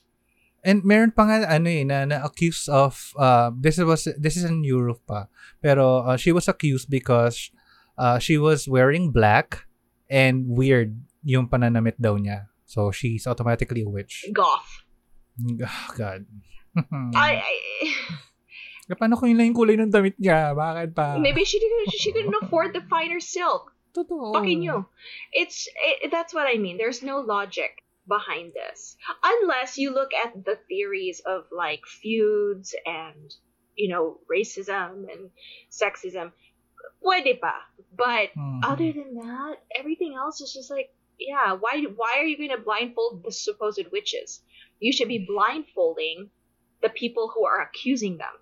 And 0.67 0.83
meron 0.83 1.15
pa 1.15 1.31
nga 1.31 1.47
ano 1.47 1.71
eh 1.71 1.87
na, 1.87 2.03
na 2.11 2.27
accused 2.27 2.67
of 2.67 3.15
uh, 3.15 3.55
this 3.55 3.79
was 3.79 4.11
this 4.19 4.35
is 4.35 4.43
in 4.43 4.67
Europe 4.67 4.99
pa. 5.07 5.31
Pero 5.63 6.03
uh, 6.03 6.19
she 6.19 6.35
was 6.35 6.51
accused 6.51 6.91
because 6.91 7.55
uh, 7.95 8.19
she 8.19 8.35
was 8.35 8.67
wearing 8.67 9.15
black 9.15 9.63
and 10.11 10.51
weird 10.51 10.99
yung 11.23 11.47
pananamit 11.47 11.95
daw 12.03 12.19
niya. 12.19 12.51
So 12.67 12.91
she's 12.91 13.31
automatically 13.31 13.87
a 13.87 13.91
witch. 13.91 14.27
goth 14.35 14.83
Oh, 15.39 15.87
God. 15.95 16.27
I, 17.15 17.47
I 17.47 17.55
Paano 18.91 19.15
kung 19.15 19.31
yun 19.31 19.39
lang 19.39 19.55
yung 19.55 19.59
kulay 19.63 19.79
ng 19.79 19.95
damit 19.95 20.19
niya? 20.19 20.51
Bakit 20.51 20.99
pa? 20.99 21.15
maybe 21.15 21.47
she 21.47 21.63
didn't 21.63 21.95
she 21.95 22.11
couldn't 22.11 22.43
afford 22.43 22.75
the 22.75 22.83
finer 22.91 23.23
silk 23.23 23.71
Totoo. 23.97 24.33
fucking 24.35 24.63
you. 24.63 24.87
It's 25.33 25.69
it, 26.03 26.11
that's 26.11 26.35
what 26.35 26.47
I 26.47 26.59
mean. 26.59 26.77
There's 26.77 27.03
no 27.03 27.21
logic 27.21 27.83
behind 28.07 28.53
this 28.55 28.97
unless 29.25 29.79
you 29.79 29.93
look 29.93 30.13
at 30.15 30.45
the 30.45 30.59
theories 30.69 31.21
of 31.27 31.45
like 31.51 31.81
feuds 31.87 32.75
and 32.85 33.33
you 33.75 33.89
know 33.89 34.21
racism 34.31 35.07
and 35.11 35.31
sexism. 35.71 36.33
Pwede 37.03 37.41
pa. 37.41 37.57
But 37.97 38.31
Mhm. 38.37 38.61
other 38.65 38.93
than 38.93 39.15
that, 39.17 39.57
everything 39.75 40.15
else 40.15 40.41
is 40.41 40.53
just 40.53 40.71
like 40.71 40.93
yeah. 41.19 41.55
Why 41.55 41.83
why 41.97 42.19
are 42.19 42.25
you 42.29 42.37
going 42.37 42.51
to 42.57 42.63
blindfold 42.63 43.25
the 43.25 43.33
supposed 43.33 43.87
witches? 43.91 44.43
You 44.79 44.93
should 44.93 45.09
be 45.09 45.25
blindfolding 45.27 46.31
the 46.83 46.91
people 46.91 47.33
who 47.35 47.47
are 47.47 47.63
accusing 47.63 48.19
them. 48.19 48.37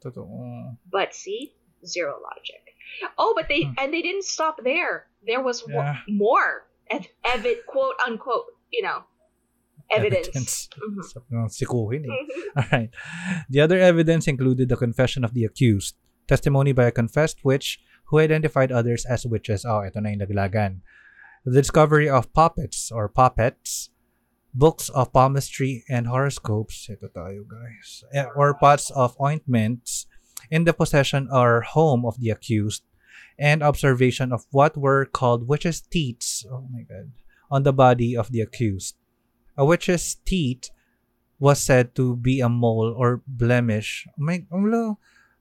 Totoo. 0.00 0.78
But 0.90 1.14
see, 1.14 1.54
zero 1.84 2.20
logic. 2.22 2.67
Oh, 3.16 3.32
but 3.36 3.48
they 3.48 3.62
Hmm. 3.68 3.76
and 3.78 3.92
they 3.92 4.02
didn't 4.02 4.24
stop 4.24 4.62
there. 4.62 5.08
There 5.24 5.42
was 5.42 5.62
wa- 5.66 5.94
Yeah. 5.94 6.06
more 6.08 6.68
ev- 6.90 7.10
evi- 7.24 7.64
quote 7.66 7.96
unquote, 8.06 8.54
you 8.72 8.82
know, 8.82 9.04
evidence. 9.90 10.68
Ng 11.32 11.48
sikuhin 11.48 12.04
eh. 12.04 12.10
Mhm. 12.10 12.28
Alright. 12.58 12.90
The 13.48 13.60
other 13.60 13.78
evidence 13.78 14.26
included 14.26 14.68
the 14.68 14.76
confession 14.76 15.24
of 15.24 15.32
the 15.32 15.44
accused, 15.44 15.96
testimony 16.26 16.72
by 16.72 16.88
a 16.88 16.94
confessed 16.94 17.44
witch 17.44 17.80
who 18.08 18.18
identified 18.18 18.72
others 18.72 19.04
as 19.04 19.28
witches. 19.28 19.64
Oh, 19.68 19.84
ito 19.84 20.00
na 20.00 20.10
yung 20.12 20.24
laglagan. 20.24 20.80
The 21.44 21.52
discovery 21.54 22.08
of 22.08 22.32
puppets 22.32 22.88
or 22.92 23.08
puppets, 23.08 23.88
books 24.52 24.88
of 24.90 25.12
palmistry 25.12 25.84
and 25.88 26.08
horoscopes, 26.08 26.88
ito 26.88 27.08
tayo 27.12 27.44
guys, 27.44 28.02
eh, 28.12 28.26
or 28.32 28.56
pots 28.56 28.88
of 28.92 29.12
ointments 29.20 30.07
in 30.50 30.64
the 30.64 30.72
possession 30.72 31.28
or 31.30 31.62
home 31.62 32.04
of 32.04 32.20
the 32.20 32.30
accused, 32.30 32.82
and 33.38 33.62
observation 33.62 34.32
of 34.32 34.46
what 34.50 34.76
were 34.76 35.04
called 35.04 35.48
witches' 35.48 35.80
teats, 35.80 36.44
oh 36.50 36.66
my 36.72 36.82
god, 36.82 37.12
on 37.50 37.62
the 37.62 37.72
body 37.72 38.16
of 38.16 38.32
the 38.32 38.40
accused. 38.40 38.96
A 39.56 39.64
witch's 39.64 40.16
teat 40.24 40.70
was 41.38 41.60
said 41.60 41.94
to 41.94 42.16
be 42.16 42.40
a 42.40 42.48
mole 42.48 42.94
or 42.96 43.22
blemish 43.26 44.06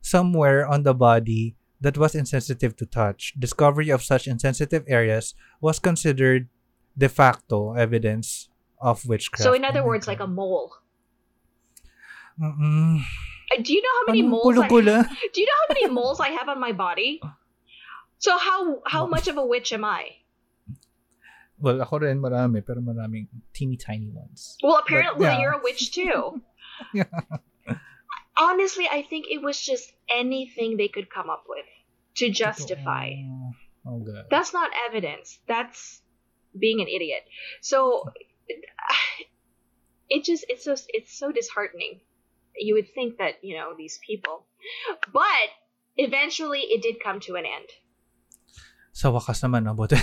somewhere 0.01 0.66
on 0.66 0.84
the 0.84 0.93
body 0.93 1.55
that 1.82 1.97
was 1.97 2.16
insensitive 2.16 2.76
to 2.78 2.86
touch. 2.86 3.34
Discovery 3.38 3.89
of 3.89 4.03
such 4.03 4.28
insensitive 4.28 4.84
areas 4.88 5.36
was 5.62 5.80
considered 5.80 6.49
de 6.97 7.10
facto 7.10 7.74
evidence 7.74 8.49
of 8.82 9.05
witchcraft. 9.05 9.43
So 9.43 9.53
in 9.53 9.66
other 9.66 9.82
Oh 9.82 9.86
words, 9.86 10.08
like 10.08 10.20
a 10.20 10.28
mole. 10.28 10.74
Mm-mm. 12.39 13.01
Do 13.64 13.74
you 13.74 13.82
know 13.82 13.95
how 14.00 14.06
many 14.12 14.24
Anong 14.24 14.30
moles? 14.30 14.58
I, 14.58 14.68
pula-pula? 14.68 15.08
do 15.34 15.41
you 15.41 15.48
know 15.48 15.60
how 15.64 15.74
many 15.74 15.88
moles 15.88 16.20
I 16.20 16.30
have 16.36 16.50
on 16.50 16.60
my 16.60 16.72
body? 16.74 17.22
So 18.20 18.38
how 18.38 18.82
how 18.86 19.06
Oh. 19.06 19.08
much 19.08 19.28
of 19.28 19.38
a 19.38 19.45
witch 19.45 19.72
am 19.72 19.86
I? 19.86 20.20
Well, 21.58 21.82
ako 21.82 22.06
rin 22.06 22.22
marami, 22.22 22.62
pero 22.62 22.82
maraming 22.82 23.28
teeny 23.54 23.78
tiny 23.78 24.10
ones. 24.14 24.58
Well, 24.62 24.78
apparently 24.78 25.26
yeah. 25.26 25.39
you're 25.39 25.58
a 25.58 25.64
witch 25.64 25.91
too. 25.91 26.41
Yeah. 26.93 27.10
Honestly, 28.38 28.86
I 28.86 29.02
think 29.02 29.26
it 29.34 29.41
was 29.41 29.58
just 29.58 29.89
anything 30.14 30.78
they 30.78 30.88
could 30.88 31.10
come 31.10 31.26
up 31.26 31.50
with 31.50 31.66
to 32.22 32.30
justify. 32.30 33.18
Oh, 33.26 33.52
oh 33.89 34.00
God. 34.06 34.30
That's 34.30 34.54
not 34.54 34.70
evidence. 34.86 35.39
That's 35.50 36.02
being 36.53 36.78
an 36.82 36.88
idiot. 36.88 37.26
So 37.61 38.14
it 40.10 40.22
just 40.24 40.45
it's 40.49 40.65
so 40.65 40.76
it's 40.94 41.18
so 41.18 41.32
disheartening. 41.32 42.02
You 42.59 42.75
would 42.75 42.93
think 42.93 43.17
that, 43.17 43.35
you 43.41 43.55
know, 43.55 43.73
these 43.77 43.99
people. 44.05 44.45
But 45.13 45.47
eventually 45.95 46.61
it 46.61 46.81
did 46.81 47.01
come 47.03 47.19
to 47.21 47.35
an 47.35 47.45
end. 47.45 47.69
Sa 48.93 49.11
wakas 49.11 49.43
naman, 49.45 49.63
no? 49.63 49.73
Buti. 49.73 49.95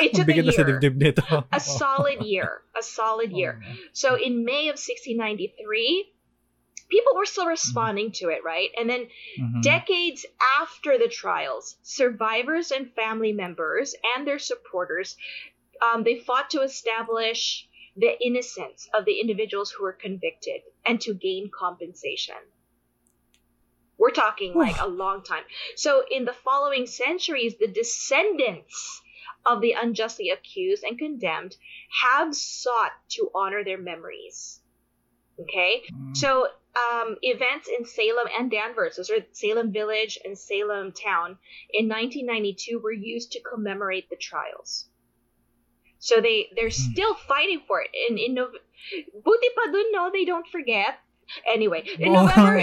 It 0.00 0.12
took 0.16 0.28
a 0.28 0.32
bigat 0.32 0.46
na 0.46 0.52
sa 0.52 0.64
year. 0.64 1.44
A 1.52 1.60
solid 1.60 2.22
year. 2.22 2.62
A 2.78 2.82
solid 2.82 3.30
year. 3.32 3.60
So 3.92 4.16
in 4.16 4.44
May 4.44 4.68
of 4.72 4.80
1693, 4.80 6.12
people 6.88 7.12
were 7.16 7.24
still 7.24 7.46
responding 7.46 8.12
to 8.12 8.28
it, 8.28 8.44
right? 8.44 8.70
And 8.78 8.88
then 8.88 9.08
Mhm. 9.40 9.62
Decades 9.62 10.24
after 10.60 10.98
the 10.98 11.08
trials, 11.08 11.76
survivors 11.82 12.70
and 12.70 12.92
family 12.94 13.32
members 13.32 13.94
and 14.16 14.26
their 14.26 14.38
supporters, 14.38 15.16
um, 15.80 16.04
they 16.04 16.20
fought 16.20 16.50
to 16.50 16.60
establish 16.60 17.68
the 17.96 18.16
innocence 18.24 18.88
of 18.94 19.04
the 19.04 19.20
individuals 19.20 19.70
who 19.72 19.84
were 19.84 19.92
convicted 19.92 20.62
and 20.86 21.00
to 21.02 21.14
gain 21.14 21.50
compensation. 21.50 22.36
We're 23.98 24.10
talking 24.10 24.54
like 24.54 24.80
a 24.80 24.88
long 24.88 25.22
time. 25.22 25.44
So, 25.76 26.02
in 26.10 26.24
the 26.24 26.32
following 26.32 26.86
centuries, 26.86 27.56
the 27.58 27.68
descendants 27.68 29.00
of 29.44 29.60
the 29.60 29.72
unjustly 29.72 30.30
accused 30.30 30.82
and 30.82 30.98
condemned 30.98 31.56
have 32.02 32.34
sought 32.34 32.92
to 33.10 33.30
honor 33.34 33.62
their 33.62 33.78
memories. 33.78 34.60
Okay? 35.38 35.82
Mm. 35.92 36.16
So, 36.16 36.48
um, 36.74 37.16
events 37.22 37.68
in 37.68 37.84
Salem 37.84 38.28
and 38.36 38.50
Danvers, 38.50 38.96
those 38.96 39.10
are 39.10 39.24
Salem 39.32 39.72
Village 39.72 40.18
and 40.24 40.38
Salem 40.38 40.92
Town, 40.92 41.38
in 41.70 41.88
1992 41.88 42.78
were 42.78 42.92
used 42.92 43.32
to 43.32 43.40
commemorate 43.40 44.08
the 44.08 44.16
trials. 44.16 44.88
So 46.02 46.18
they 46.20 46.50
they're 46.58 46.74
Hmm. 46.74 46.90
still 46.92 47.14
fighting 47.14 47.62
for 47.66 47.78
it. 47.80 47.90
In 47.94 48.18
in 48.18 48.34
Nov- 48.34 48.58
buti 49.24 49.48
pa 49.54 49.64
dun, 49.70 49.92
no, 49.94 50.10
they 50.10 50.24
don't 50.26 50.48
forget. 50.50 50.98
Anyway, 51.46 51.86
in. 51.98 52.12
November, 52.12 52.58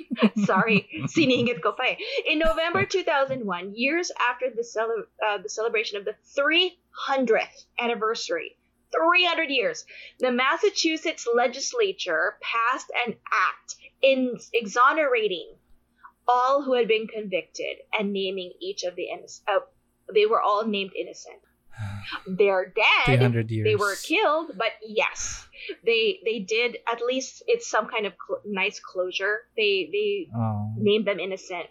sorry, 0.48 0.88
siningit 1.12 1.60
ko 1.60 1.72
pa 1.76 1.92
eh. 1.92 1.96
In 2.32 2.38
November 2.40 2.86
2001, 2.96 3.76
years 3.76 4.08
after 4.28 4.48
the 4.50 4.64
cele- 4.64 5.04
uh, 5.20 5.36
the 5.44 5.52
celebration 5.52 6.00
of 6.00 6.08
the 6.08 6.16
300th 6.32 7.66
anniversary 7.78 8.56
300 8.96 9.50
years. 9.52 9.84
The 10.18 10.32
Massachusetts 10.32 11.28
legislature 11.28 12.38
passed 12.40 12.88
an 13.06 13.14
act 13.30 13.76
in 14.00 14.40
exonerating 14.54 15.52
all 16.26 16.62
who 16.64 16.72
had 16.72 16.88
been 16.88 17.06
convicted 17.06 17.76
and 17.92 18.12
naming 18.12 18.52
each 18.60 18.84
of 18.84 18.96
the 18.96 19.10
innocent. 19.12 19.44
Uh, 19.46 19.60
they 20.14 20.24
were 20.24 20.40
all 20.40 20.64
named 20.66 20.92
innocent. 20.96 21.36
They're 22.26 22.66
dead. 22.74 23.18
300 23.18 23.50
years. 23.50 23.64
They 23.64 23.74
were 23.76 23.94
killed, 24.02 24.52
but 24.56 24.72
yes, 24.86 25.46
they 25.84 26.20
they 26.24 26.38
did 26.40 26.78
at 26.90 27.00
least 27.02 27.42
it's 27.46 27.68
some 27.68 27.86
kind 27.88 28.06
of 28.06 28.14
cl- 28.26 28.42
nice 28.46 28.80
closure. 28.80 29.46
They 29.56 29.88
they 29.92 30.28
Oh. 30.36 30.72
named 30.78 31.06
them 31.06 31.20
innocent, 31.20 31.66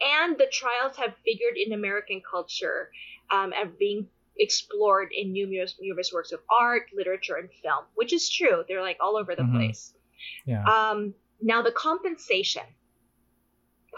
and 0.00 0.38
the 0.38 0.46
trials 0.52 0.96
have 0.96 1.14
figured 1.24 1.56
in 1.56 1.72
American 1.72 2.22
culture 2.28 2.90
um, 3.30 3.52
and 3.52 3.76
being 3.78 4.08
explored 4.38 5.10
in 5.14 5.32
numerous 5.32 5.76
numerous 5.80 6.12
works 6.12 6.32
of 6.32 6.40
art, 6.50 6.86
literature, 6.94 7.36
and 7.36 7.48
film, 7.62 7.84
which 7.94 8.12
is 8.12 8.28
true. 8.30 8.64
They're 8.66 8.82
like 8.82 8.98
all 9.00 9.16
over 9.16 9.34
the 9.36 9.42
Mhm. 9.42 9.54
place. 9.56 9.94
Yeah. 10.46 10.64
Um, 10.64 11.14
now 11.40 11.62
the 11.62 11.72
compensation. 11.72 12.64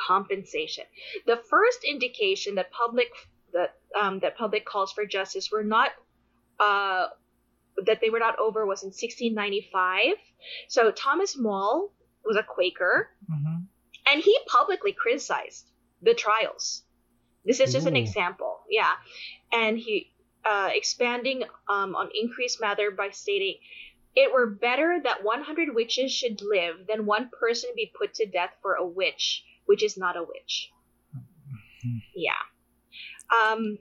Compensation. 0.07 0.85
The 1.27 1.37
first 1.49 1.85
indication 1.85 2.57
that 2.57 2.71
public 2.71 3.09
that 3.53 3.77
um, 4.01 4.21
that 4.21 4.37
public 4.37 4.65
calls 4.65 4.93
for 4.93 5.07
justice 5.07 5.51
were 5.51 5.65
not 5.65 5.91
uh, 6.61 7.07
that 7.85 8.01
they 8.01 8.11
were 8.11 8.19
not 8.19 8.39
over 8.39 8.65
was 8.67 8.83
in 8.83 8.89
1695. 8.89 10.15
So 10.69 10.91
Thomas 10.91 11.37
Maule 11.37 11.93
was 12.25 12.37
a 12.37 12.43
Quaker, 12.43 13.11
Mhm. 13.31 13.67
and 14.07 14.23
he 14.23 14.39
publicly 14.47 14.93
criticized 14.93 15.71
the 16.03 16.15
trials. 16.15 16.85
This 17.45 17.61
is 17.61 17.73
just 17.73 17.87
an 17.87 17.97
example, 17.97 18.61
yeah. 18.69 18.93
And 19.53 19.79
he 19.79 20.13
uh, 20.45 20.71
expanding 20.73 21.43
um, 21.69 21.97
on 21.97 22.09
Increase 22.15 22.61
Mather 22.61 22.91
by 22.93 23.11
stating, 23.11 23.59
"It 24.15 24.33
were 24.33 24.47
better 24.47 25.01
that 25.03 25.25
100 25.25 25.75
witches 25.75 26.13
should 26.13 26.41
live 26.41 26.87
than 26.87 27.05
one 27.05 27.31
person 27.31 27.71
be 27.75 27.93
put 27.99 28.15
to 28.15 28.27
death 28.27 28.55
for 28.63 28.75
a 28.75 28.87
witch, 28.87 29.45
which 29.67 29.83
is 29.83 29.97
not 29.97 30.17
a 30.17 30.23
witch." 30.23 30.71
Mhm. 31.85 32.03
Yeah. 32.15 32.43
Um, 33.31 33.79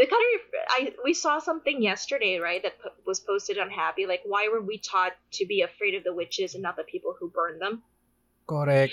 the 0.00 0.06
kind 0.06 0.12
of 0.34 0.40
I 0.70 0.92
we 1.04 1.14
saw 1.14 1.38
something 1.38 1.82
yesterday, 1.82 2.38
right? 2.38 2.62
That 2.62 2.80
p- 2.82 2.90
was 3.06 3.20
posted 3.20 3.58
on 3.58 3.70
Happy. 3.70 4.06
Like, 4.06 4.22
why 4.24 4.48
were 4.52 4.60
we 4.60 4.78
taught 4.78 5.12
to 5.32 5.46
be 5.46 5.62
afraid 5.62 5.94
of 5.94 6.04
the 6.04 6.12
witches 6.14 6.54
and 6.54 6.62
not 6.62 6.76
the 6.76 6.84
people 6.84 7.14
who 7.18 7.30
burned 7.30 7.60
them? 7.60 7.82
Correct. 8.46 8.92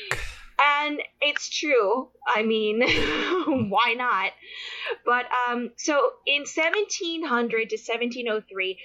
And 0.60 1.02
it's 1.22 1.50
true. 1.50 2.10
I 2.28 2.44
mean, 2.44 2.82
why 3.70 3.94
not? 3.98 4.32
But 5.06 5.26
um, 5.48 5.72
so 5.78 6.12
in 6.28 6.42
1700 6.42 7.70
to 7.72 7.76
1703, 7.78 8.78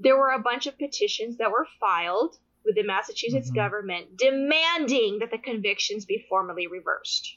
there 0.00 0.16
were 0.16 0.30
a 0.32 0.40
bunch 0.40 0.66
of 0.66 0.76
petitions 0.78 1.36
that 1.38 1.52
were 1.52 1.66
filed 1.80 2.36
with 2.64 2.74
the 2.74 2.82
Massachusetts 2.82 3.50
Mhm. 3.50 3.54
government 3.54 4.16
demanding 4.16 5.20
that 5.20 5.30
the 5.30 5.38
convictions 5.38 6.04
be 6.04 6.24
formally 6.28 6.66
reversed. 6.66 7.36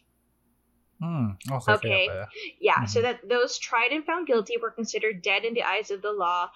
Hmm. 1.05 1.29
Okay. 1.51 1.73
Okay. 1.73 1.89
kaya 1.89 2.07
pala. 2.09 2.27
Yeah, 2.59 2.85
so 2.85 2.99
Mhm. 2.99 3.03
that 3.03 3.29
those 3.29 3.59
tried 3.59 3.91
and 3.91 4.03
found 4.05 4.25
guilty 4.27 4.57
were 4.57 4.71
considered 4.71 5.21
dead 5.21 5.45
in 5.45 5.53
the 5.53 5.61
eyes 5.63 5.91
of 5.91 6.01
the 6.01 6.11
law, 6.11 6.49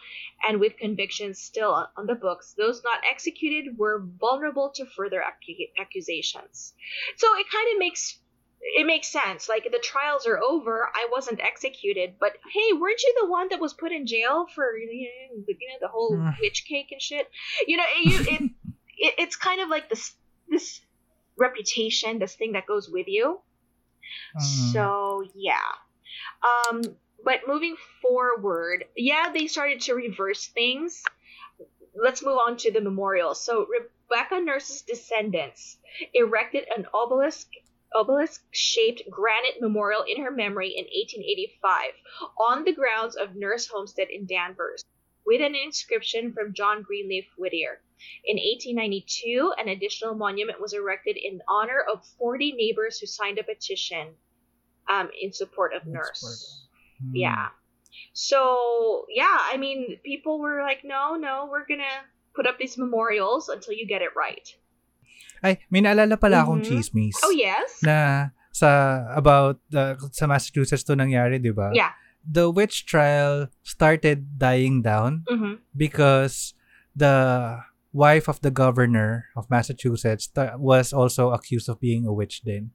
and 0.48 0.60
with 0.60 0.78
convictions 0.78 1.38
still 1.40 1.74
on- 1.96 2.08
the 2.08 2.16
books, 2.16 2.54
those 2.58 2.84
not 2.84 3.00
executed 3.10 3.78
were 3.78 4.00
vulnerable 4.20 4.70
to 4.72 4.86
further 4.98 5.22
accu- 5.22 5.70
accusations. 5.78 6.74
So 7.18 7.28
it 7.38 7.46
kind 7.52 7.68
of 7.74 7.78
makes 7.80 8.20
it 8.62 8.86
makes 8.86 9.08
sense. 9.08 9.48
Like 9.48 9.64
the 9.72 9.80
trials 9.80 10.28
are 10.28 10.38
over, 10.38 10.92
I 10.94 11.08
wasn't 11.12 11.40
executed, 11.40 12.16
but 12.20 12.34
hey, 12.52 12.74
weren't 12.74 13.02
you 13.04 13.14
the 13.22 13.28
one 13.28 13.48
that 13.50 13.60
was 13.62 13.74
put 13.74 13.92
in 13.94 14.06
jail 14.06 14.48
for 14.54 14.76
you 14.78 14.88
know, 14.88 15.44
the, 15.48 15.56
you 15.58 15.68
know, 15.70 15.78
the 15.80 15.88
whole 15.88 16.12
Mm. 16.18 16.36
witch 16.42 16.66
cake 16.68 16.92
and 16.92 17.02
shit? 17.02 17.30
You 17.68 17.78
know, 17.78 17.86
it, 17.96 18.28
it, 18.28 18.42
it 19.08 19.14
it's 19.18 19.36
kind 19.38 19.62
of 19.62 19.70
like 19.70 19.88
this 19.90 20.14
this 20.50 20.82
reputation, 21.38 22.20
this 22.20 22.36
thing 22.36 22.52
that 22.54 22.66
goes 22.66 22.90
with 22.90 23.08
you. 23.08 23.40
Mm. 24.38 24.74
So 24.74 25.24
yeah. 25.36 25.72
Um 26.70 26.82
but 27.24 27.42
moving 27.48 27.76
forward, 28.02 28.86
yeah, 28.96 29.32
they 29.34 29.48
started 29.48 29.82
to 29.82 29.94
reverse 29.94 30.48
things. 30.48 31.04
Let's 31.96 32.24
move 32.24 32.38
on 32.38 32.56
to 32.58 32.72
the 32.72 32.82
memorial. 32.82 33.36
So 33.36 33.68
Rebecca 33.68 34.40
Nurse's 34.40 34.84
descendants 34.84 35.78
erected 36.14 36.66
an 36.76 36.86
obelisk 36.94 37.48
obelisk 37.96 38.44
shaped 38.52 39.10
granite 39.10 39.60
memorial 39.60 40.04
in 40.08 40.24
her 40.24 40.32
memory 40.32 40.70
in 40.70 40.86
1885 40.86 41.92
on 42.38 42.64
the 42.64 42.72
grounds 42.74 43.16
of 43.16 43.36
Nurse 43.36 43.68
Homestead 43.68 44.10
in 44.12 44.28
Danvers 44.28 44.84
with 45.26 45.42
an 45.42 45.56
inscription 45.56 46.32
from 46.32 46.54
John 46.54 46.84
Greenleaf 46.84 47.26
Whittier. 47.38 47.82
In 48.26 48.38
1892, 48.38 49.54
an 49.60 49.68
additional 49.70 50.16
monument 50.16 50.62
was 50.62 50.74
erected 50.74 51.18
in 51.18 51.42
honor 51.48 51.84
of 51.92 52.06
40 52.18 52.54
neighbors 52.54 53.00
who 53.00 53.08
signed 53.08 53.38
a 53.40 53.44
petition 53.44 54.16
um, 54.90 55.10
in 55.20 55.32
support 55.34 55.74
of 55.74 55.86
Nurse. 55.86 56.68
Hmm. 57.02 57.16
Yeah. 57.16 57.48
So, 58.14 59.06
yeah, 59.10 59.38
I 59.52 59.58
mean, 59.58 59.98
people 60.04 60.40
were 60.40 60.62
like, 60.62 60.82
no, 60.84 61.16
no, 61.16 61.48
we're 61.50 61.66
going 61.68 61.84
to 61.84 61.98
put 62.36 62.48
up 62.48 62.58
these 62.58 62.78
memorials 62.78 63.50
until 63.50 63.74
you 63.74 63.86
get 63.88 64.02
it 64.02 64.12
right. 64.16 64.48
Ay, 65.44 65.60
may 65.72 65.80
naalala 65.82 66.20
pala 66.20 66.44
akong 66.44 66.60
Mhm. 66.62 66.68
chismis. 66.68 67.16
Oh, 67.24 67.32
yes? 67.32 67.80
Na 67.84 68.30
sa 68.52 69.04
about 69.16 69.60
the, 69.72 69.96
sa 70.12 70.28
Massachusetts 70.28 70.84
to 70.84 70.96
nangyari, 71.00 71.40
'di 71.40 71.56
ba? 71.56 71.72
Yeah. 71.72 71.96
The 72.28 72.52
witch 72.52 72.84
trial 72.84 73.48
started 73.64 74.36
dying 74.36 74.84
down 74.84 75.24
hmm 75.32 75.64
because 75.72 76.52
the 76.92 77.56
wife 77.94 78.28
of 78.30 78.42
the 78.42 78.52
governor 78.52 79.30
of 79.36 79.50
Massachusetts 79.50 80.30
was 80.58 80.94
also 80.94 81.32
accused 81.32 81.70
of 81.70 81.80
being 81.80 82.06
a 82.06 82.14
witch 82.14 82.42
din. 82.42 82.72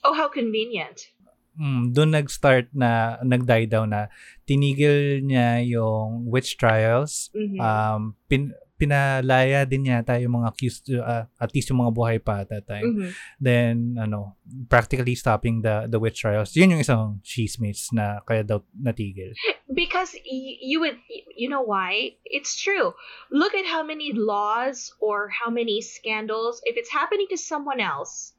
Oh, 0.00 0.16
how 0.16 0.28
convenient. 0.28 1.12
Mm, 1.60 1.92
doon 1.92 2.16
nag-start 2.16 2.72
na 2.72 3.20
nag-die 3.20 3.68
down 3.68 3.92
na 3.92 4.08
tinigil 4.48 5.20
niya 5.20 5.60
yung 5.68 6.24
witch 6.24 6.56
trials. 6.56 7.28
Mhm. 7.36 7.60
Um 7.60 8.16
pin, 8.32 8.56
pinalaya 8.80 9.68
din 9.68 9.84
yata 9.84 10.16
yung 10.16 10.40
mga 10.40 10.48
accused 10.48 10.88
uh, 10.96 11.28
at 11.36 11.52
least 11.52 11.68
yung 11.68 11.84
mga 11.84 11.92
buhay 11.92 12.16
pa 12.16 12.40
at 12.40 12.48
that 12.48 12.64
time. 12.64 12.96
Mhm. 12.96 13.08
Then 13.36 13.74
ano, 14.00 14.40
practically 14.72 15.12
stopping 15.12 15.60
the 15.60 15.84
the 15.84 16.00
witch 16.00 16.24
trials. 16.24 16.56
Yun 16.56 16.72
yung 16.72 16.80
isang 16.80 17.20
chismis 17.20 17.92
na 17.92 18.24
kaya 18.24 18.40
daw 18.40 18.64
natigil. 18.72 19.36
Because 19.68 20.16
you 20.24 20.80
would, 20.80 20.96
you 21.36 21.46
know 21.46 21.62
why? 21.62 22.16
It's 22.24 22.56
true. 22.58 22.96
Look 23.30 23.52
at 23.54 23.68
how 23.68 23.84
many 23.84 24.10
laws 24.10 24.90
or 24.98 25.30
how 25.30 25.46
many 25.52 25.78
scandals, 25.84 26.58
if 26.66 26.74
it's 26.74 26.90
happening 26.90 27.28
to 27.30 27.38
someone 27.38 27.78
else, 27.78 28.34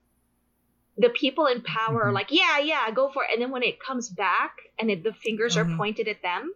the 1.00 1.08
people 1.08 1.48
in 1.48 1.64
power 1.64 2.04
are 2.04 2.12
Mhm. 2.12 2.20
like, 2.20 2.32
yeah, 2.36 2.60
yeah, 2.60 2.84
go 2.92 3.08
for 3.14 3.24
it. 3.24 3.32
And 3.32 3.40
then 3.40 3.48
when 3.54 3.64
it 3.64 3.80
comes 3.80 4.12
back 4.12 4.60
and 4.76 4.92
it, 4.92 5.08
the 5.08 5.16
fingers 5.16 5.56
are 5.56 5.64
Mhm. 5.64 5.80
pointed 5.80 6.12
at 6.12 6.20
them, 6.20 6.52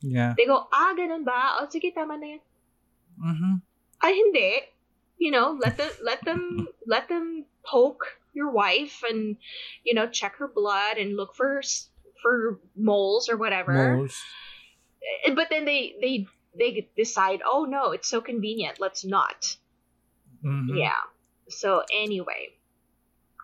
Yeah. 0.00 0.32
they 0.40 0.48
go, 0.48 0.66
ah, 0.72 0.96
ganun 0.96 1.22
ba? 1.22 1.60
O, 1.60 1.68
sige, 1.68 1.92
tama 1.94 2.16
na 2.16 2.26
yan. 2.38 2.42
Mhm. 3.22 3.62
Ay, 4.02 4.12
hindi. 4.12 4.60
You 5.18 5.30
know, 5.30 5.56
let 5.60 5.76
them, 5.76 5.90
let 6.02 6.24
them, 6.24 6.68
let 6.86 7.08
them 7.08 7.44
poke 7.64 8.18
your 8.34 8.50
wife 8.50 9.02
and, 9.08 9.36
you 9.84 9.94
know, 9.94 10.08
check 10.08 10.36
her 10.36 10.48
blood 10.48 10.96
and 10.98 11.16
look 11.16 11.34
for, 11.36 11.62
for 12.22 12.58
moles 12.74 13.28
or 13.28 13.36
whatever. 13.36 13.96
Moles. 13.96 14.16
Eh, 15.24 15.34
but 15.34 15.48
then 15.50 15.64
they 15.64 15.94
they 16.00 16.26
they 16.58 16.88
decide 16.96 17.40
oh 17.44 17.64
no 17.64 17.92
it's 17.92 18.08
so 18.08 18.20
convenient 18.20 18.80
let's 18.80 19.04
not 19.04 19.56
Mhm. 20.44 20.76
yeah 20.78 21.02
so 21.48 21.82
anyway 21.92 22.48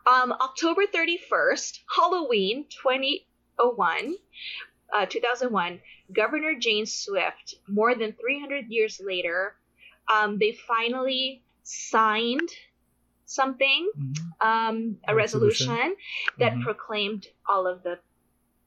um 0.07 0.33
october 0.33 0.87
31st 0.87 1.81
halloween 1.97 2.67
2001 2.83 4.17
uh 4.93 5.07
2001 5.07 5.81
governor 6.13 6.55
jane 6.59 6.87
swift 6.87 7.55
more 7.69 7.95
than 7.95 8.13
300 8.13 8.67
years 8.69 9.01
later 9.05 9.55
um 10.13 10.39
they 10.39 10.53
finally 10.53 11.43
signed 11.63 12.51
something 13.27 13.91
Mhm. 13.97 14.17
um 14.41 14.99
a 15.07 15.15
Resolution. 15.15 15.69
resolution 15.69 15.97
that 16.39 16.53
Mhm. 16.55 16.63
proclaimed 16.63 17.27
all 17.49 17.67
of 17.67 17.83
the 17.83 17.99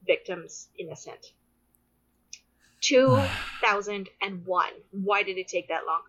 victims 0.06 0.68
innocent 0.78 1.32
2001. 2.80 4.72
Why 4.90 5.22
did 5.22 5.38
it 5.38 5.46
take 5.48 5.68
that 5.68 5.86
long? 5.86 6.02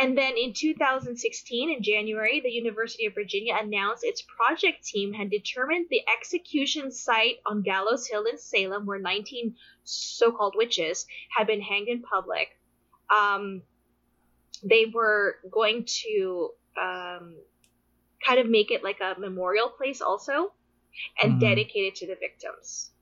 And 0.00 0.16
then 0.16 0.36
in 0.38 0.54
2016, 0.54 1.70
in 1.70 1.82
January, 1.82 2.40
the 2.40 2.50
University 2.50 3.04
of 3.06 3.14
Virginia 3.14 3.54
announced 3.60 4.02
its 4.02 4.22
project 4.22 4.82
team 4.84 5.12
had 5.12 5.30
determined 5.30 5.86
the 5.90 6.00
execution 6.08 6.90
site 6.90 7.40
on 7.44 7.60
Gallows 7.62 8.06
Hill 8.08 8.24
in 8.24 8.38
Salem, 8.38 8.86
where 8.86 8.98
19 8.98 9.56
so 9.84 10.32
called 10.32 10.54
witches 10.56 11.06
had 11.36 11.46
been 11.46 11.60
hanged 11.60 11.88
in 11.88 12.02
public. 12.02 12.58
Um, 13.14 13.62
they 14.62 14.86
were 14.92 15.36
going 15.50 15.84
to 16.06 16.50
um, 16.80 17.34
kind 18.24 18.38
of 18.40 18.48
make 18.48 18.70
it 18.70 18.82
like 18.84 19.00
a 19.00 19.18
memorial 19.18 19.68
place 19.68 20.00
also 20.00 20.52
and 21.22 21.36
Mhm. 21.36 21.40
dedicate 21.40 21.84
it 21.92 21.94
to 21.96 22.06
the 22.06 22.16
victims. 22.16 22.92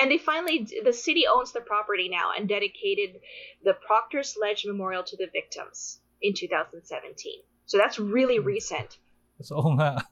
And 0.00 0.10
they 0.10 0.18
finally, 0.18 0.66
the 0.84 0.92
city 0.92 1.26
owns 1.26 1.52
the 1.52 1.60
property 1.62 2.08
now 2.08 2.30
and 2.36 2.48
dedicated 2.48 3.20
the 3.64 3.74
Proctor's 3.74 4.36
Ledge 4.40 4.66
Memorial 4.66 5.02
to 5.04 5.16
the 5.16 5.26
victims 5.32 6.00
in 6.22 6.34
2017. 6.34 7.42
So 7.66 7.78
that's 7.78 7.98
really 7.98 8.38
recent. 8.38 8.98
So, 9.42 9.56
oo 9.58 9.74
nga. 9.78 10.02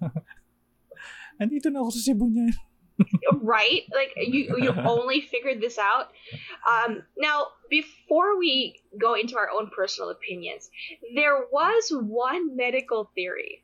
Andito 1.41 1.69
na 1.71 1.83
ako 1.85 1.91
sa 1.93 2.01
Cebu 2.03 2.27
niyan. 2.33 2.55
Right? 3.43 3.83
Like 3.95 4.13
you 4.17 4.57
you 4.59 4.73
only 4.85 5.21
figured 5.21 5.61
this 5.61 5.79
out. 5.79 6.09
Um, 6.69 7.03
now, 7.17 7.47
before 7.71 8.39
we 8.39 8.81
go 9.01 9.15
into 9.15 9.37
our 9.37 9.51
own 9.51 9.71
personal 9.75 10.11
opinions, 10.11 10.71
there 11.15 11.47
was 11.51 11.91
one 11.91 12.57
medical 12.57 13.11
theory. 13.15 13.63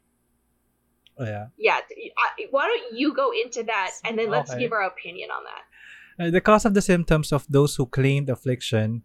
Oh, 1.18 1.24
yeah. 1.24 1.46
Yeah, 1.58 1.76
I, 1.76 2.46
why 2.50 2.66
don't 2.66 2.98
you 2.98 3.14
go 3.14 3.32
into 3.32 3.62
that 3.64 3.92
and 4.04 4.18
then 4.18 4.30
let's 4.30 4.50
Okay. 4.50 4.60
give 4.60 4.72
our 4.72 4.82
opinion 4.82 5.30
on 5.30 5.44
that. 5.44 6.24
Uh, 6.24 6.30
the 6.30 6.40
cause 6.40 6.64
of 6.64 6.74
the 6.74 6.80
symptoms 6.82 7.32
of 7.32 7.46
those 7.48 7.76
who 7.76 7.86
claimed 7.86 8.30
affliction 8.30 9.02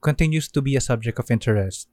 continues 0.00 0.48
to 0.48 0.62
be 0.62 0.76
a 0.76 0.80
subject 0.80 1.18
of 1.18 1.30
interest. 1.30 1.88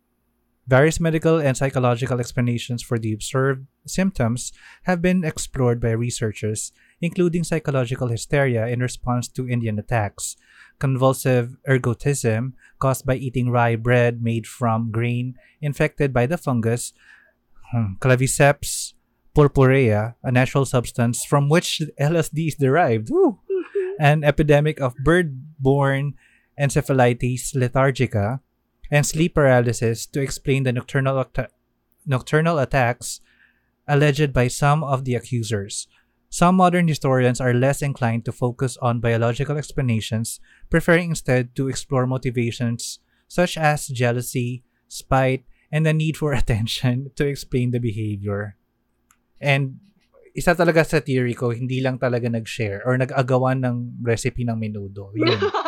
Various 0.67 0.99
medical 0.99 1.39
and 1.39 1.55
psychological 1.55 2.19
explanations 2.19 2.83
for 2.83 2.99
the 2.99 3.13
observed 3.13 3.67
symptoms 3.85 4.51
have 4.83 5.01
been 5.01 5.23
explored 5.23 5.79
by 5.79 5.91
researchers, 5.91 6.73
including 6.99 7.45
psychological 7.45 8.09
hysteria 8.09 8.67
in 8.67 8.81
response 8.81 9.27
to 9.29 9.47
Indian 9.47 9.79
attacks, 9.79 10.35
convulsive 10.77 11.55
ergotism 11.67 12.51
caused 12.79 13.05
by 13.05 13.15
eating 13.15 13.49
rye 13.49 13.77
bread 13.77 14.21
made 14.21 14.45
from 14.45 14.91
grain 14.91 15.35
infected 15.61 16.11
by 16.11 16.25
the 16.25 16.37
fungus, 16.37 16.91
hmm, 17.71 17.95
claviceps 17.99 18.93
purpurea, 19.33 20.15
a 20.23 20.31
natural 20.31 20.65
substance 20.65 21.23
from 21.23 21.47
which 21.47 21.81
LSD 21.99 22.47
is 22.49 22.55
derived. 22.55 23.09
Woo! 23.09 23.39
an 23.99 24.23
epidemic 24.23 24.79
of 24.79 24.95
bird-borne 25.03 26.13
encephalitis 26.59 27.53
lethargica 27.55 28.39
and 28.91 29.05
sleep 29.05 29.35
paralysis 29.35 30.05
to 30.07 30.21
explain 30.21 30.63
the 30.63 30.73
nocturnal 30.73 31.19
atta- 31.19 31.51
nocturnal 32.05 32.59
attacks 32.59 33.21
alleged 33.87 34.33
by 34.33 34.47
some 34.47 34.83
of 34.83 35.05
the 35.05 35.15
accusers. 35.15 35.87
Some 36.29 36.55
modern 36.55 36.87
historians 36.87 37.39
are 37.39 37.53
less 37.53 37.81
inclined 37.81 38.25
to 38.25 38.35
focus 38.35 38.75
on 38.81 38.99
biological 38.99 39.57
explanations, 39.57 40.39
preferring 40.69 41.15
instead 41.15 41.55
to 41.55 41.69
explore 41.69 42.05
motivations 42.05 42.99
such 43.27 43.57
as 43.57 43.87
jealousy, 43.87 44.63
spite, 44.87 45.43
and 45.71 45.85
the 45.85 45.93
need 45.93 46.17
for 46.17 46.33
attention 46.37 47.11
to 47.15 47.27
explain 47.27 47.71
the 47.71 47.79
behavior. 47.79 48.55
And 49.39 49.79
isa 50.35 50.53
talaga 50.53 50.85
sa 50.85 50.99
theory 50.99 51.33
ko, 51.33 51.49
hindi 51.49 51.79
lang 51.79 51.97
talaga 51.97 52.29
nag-share 52.29 52.83
or 52.85 52.97
nag-agawan 52.97 53.63
ng 53.63 54.03
recipe 54.03 54.43
ng 54.43 54.59
menudo. 54.59 55.09
Yun. 55.15 55.39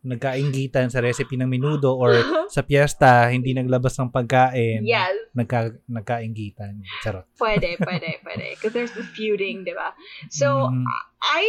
Nagkainggitan 0.00 0.88
sa 0.88 1.04
recipe 1.04 1.36
ng 1.36 1.44
menudo 1.44 1.92
or 1.92 2.08
sa 2.54 2.64
piyesta, 2.64 3.28
hindi 3.28 3.52
naglabas 3.52 4.00
ng 4.00 4.08
pagkain. 4.08 4.80
yes, 4.80 5.12
Nagka, 5.36 5.76
nagkainggitan. 5.86 6.80
Charot. 7.04 7.28
pwede, 7.36 7.76
pwede, 7.76 8.16
pwede. 8.24 8.56
Because 8.56 8.72
there's 8.72 8.96
the 8.96 9.04
feuding, 9.04 9.62
diba? 9.68 9.92
So 10.32 10.72
Mhm. 10.72 10.84
I 11.20 11.44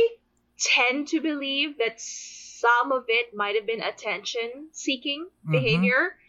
tend 0.60 1.08
to 1.16 1.24
believe 1.24 1.80
that 1.80 1.98
some 1.98 2.92
of 2.92 3.08
it 3.08 3.34
might 3.34 3.56
have 3.56 3.66
been 3.66 3.82
attention-seeking 3.82 5.26
Mhm. 5.48 5.52
behavior, 5.52 6.20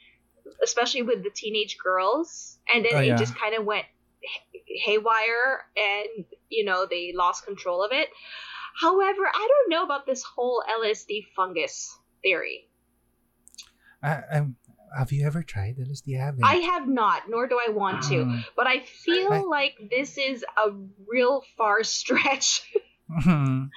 especially 0.62 1.02
with 1.02 1.20
the 1.26 1.34
teenage 1.34 1.76
girls, 1.76 2.56
and 2.72 2.86
then 2.86 2.94
Oh, 2.96 3.02
it 3.04 3.12
yeah. 3.12 3.20
just 3.20 3.34
kind 3.36 3.52
of 3.52 3.66
went 3.66 3.84
haywire, 4.86 5.66
and 5.76 6.24
you 6.48 6.64
know 6.64 6.86
they 6.86 7.12
lost 7.12 7.44
control 7.44 7.82
of 7.82 7.90
it. 7.92 8.08
However, 8.80 9.26
I 9.28 9.44
don't 9.44 9.68
know 9.68 9.84
about 9.84 10.06
this 10.06 10.22
whole 10.24 10.62
LSD 10.64 11.26
fungus 11.36 11.92
theory. 12.22 12.68
I, 14.02 14.22
I'm, 14.34 14.56
have 14.96 15.12
you 15.12 15.26
ever 15.26 15.42
tried 15.42 15.78
LSD? 15.78 16.18
I 16.18 16.24
haven't. 16.24 16.44
I 16.44 16.54
have 16.74 16.86
not, 16.88 17.28
nor 17.28 17.46
do 17.46 17.58
I 17.58 17.70
want 17.70 18.02
to. 18.10 18.24
Mm. 18.26 18.44
But 18.56 18.66
I 18.66 18.80
feel 18.84 19.32
I- 19.32 19.42
like 19.46 19.74
this 19.90 20.18
is 20.18 20.44
a 20.58 20.72
real 21.06 21.42
far 21.56 21.82
stretch 21.86 22.66
Mhm. 23.10 23.68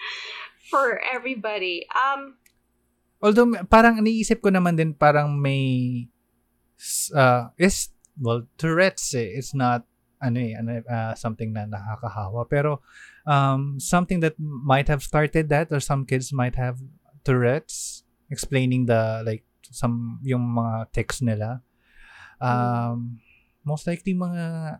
for 0.72 1.00
everybody. 1.04 1.86
Um, 1.92 2.36
Although 3.24 3.52
parang 3.72 3.98
iniisip 4.00 4.40
ko 4.44 4.52
naman 4.54 4.78
din 4.78 4.94
parang 4.94 5.36
may 5.42 6.06
uh, 7.16 7.50
is 7.58 7.90
well 8.22 8.46
Tourette's 8.60 9.12
eh. 9.18 9.34
It's 9.34 9.52
not 9.56 9.84
ano 10.22 10.40
eh, 10.40 10.54
ano, 10.56 10.80
uh, 10.86 11.16
something 11.18 11.52
na 11.52 11.66
nakakahawa 11.68 12.46
pero 12.48 12.80
um, 13.26 13.80
something 13.82 14.20
that 14.22 14.36
might 14.40 14.88
have 14.88 15.02
started 15.04 15.50
that 15.50 15.68
or 15.74 15.80
some 15.82 16.06
kids 16.06 16.32
might 16.32 16.56
have 16.56 16.80
Tourette's 17.26 18.05
explaining 18.30 18.86
the 18.86 19.22
like 19.24 19.44
some 19.66 20.18
yung 20.22 20.42
mga 20.42 20.90
text 20.92 21.22
nila 21.22 21.62
um 22.42 23.18
most 23.64 23.88
likely 23.88 24.14
mga 24.14 24.78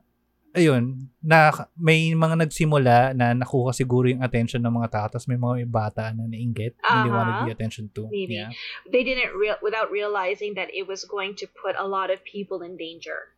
ayun 0.56 1.12
na 1.20 1.52
may 1.76 2.16
mga 2.16 2.48
nagsimula 2.48 3.12
na 3.12 3.36
nakuha 3.36 3.76
siguro 3.76 4.08
yung 4.08 4.24
attention 4.24 4.64
ng 4.64 4.72
mga 4.72 4.88
tao 4.92 5.06
tapos 5.12 5.28
may 5.28 5.36
mga 5.36 5.68
bata 5.68 6.16
na 6.16 6.32
nainggit 6.32 6.80
and 6.80 7.04
they 7.04 7.12
wanted 7.12 7.36
Uh-huh. 7.36 7.46
the 7.48 7.52
attention 7.52 7.92
to 7.92 8.08
Maybe. 8.08 8.40
yeah 8.40 8.52
they 8.88 9.04
didn't 9.04 9.36
real 9.36 9.60
without 9.60 9.92
realizing 9.92 10.56
that 10.56 10.72
it 10.72 10.88
was 10.88 11.04
going 11.04 11.36
to 11.36 11.46
put 11.60 11.76
a 11.76 11.84
lot 11.84 12.08
of 12.08 12.24
people 12.24 12.64
in 12.64 12.80
danger. 12.80 13.36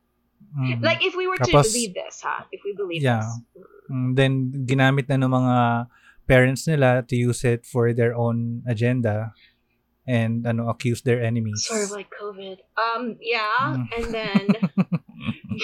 Mhm. 0.54 0.86
Like 0.86 1.02
if 1.02 1.18
we 1.18 1.26
were 1.26 1.42
to 1.42 1.50
Tapos- 1.50 1.74
believe 1.74 1.98
this, 1.98 2.22
huh? 2.22 2.46
If 2.54 2.62
we 2.62 2.78
believe 2.78 3.02
Yeah. 3.02 3.26
this. 3.26 3.66
Mm, 3.90 4.10
then 4.14 4.32
ginamit 4.70 5.10
na 5.10 5.18
ng 5.18 5.34
mga 5.34 5.56
parents 6.30 6.70
nila 6.70 7.02
to 7.10 7.18
use 7.18 7.42
it 7.42 7.66
for 7.66 7.90
their 7.98 8.14
own 8.14 8.62
agenda 8.70 9.34
and 10.08 10.48
ano 10.48 10.70
accuse 10.70 11.02
their 11.02 11.22
enemies. 11.22 11.66
Sort 11.68 11.84
of 11.84 11.92
like 11.92 12.08
COVID. 12.10 12.58
Um, 12.80 13.18
yeah, 13.22 13.76
Mm. 13.76 13.88
and 13.98 14.06
then 14.18 14.44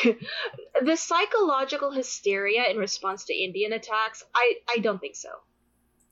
the 0.85 0.97
psychological 0.97 1.91
hysteria 1.91 2.65
in 2.69 2.77
response 2.77 3.25
to 3.25 3.33
Indian 3.33 3.73
attacks, 3.73 4.23
I, 4.35 4.55
I 4.69 4.77
don't 4.79 4.99
think 4.99 5.15
so. 5.15 5.29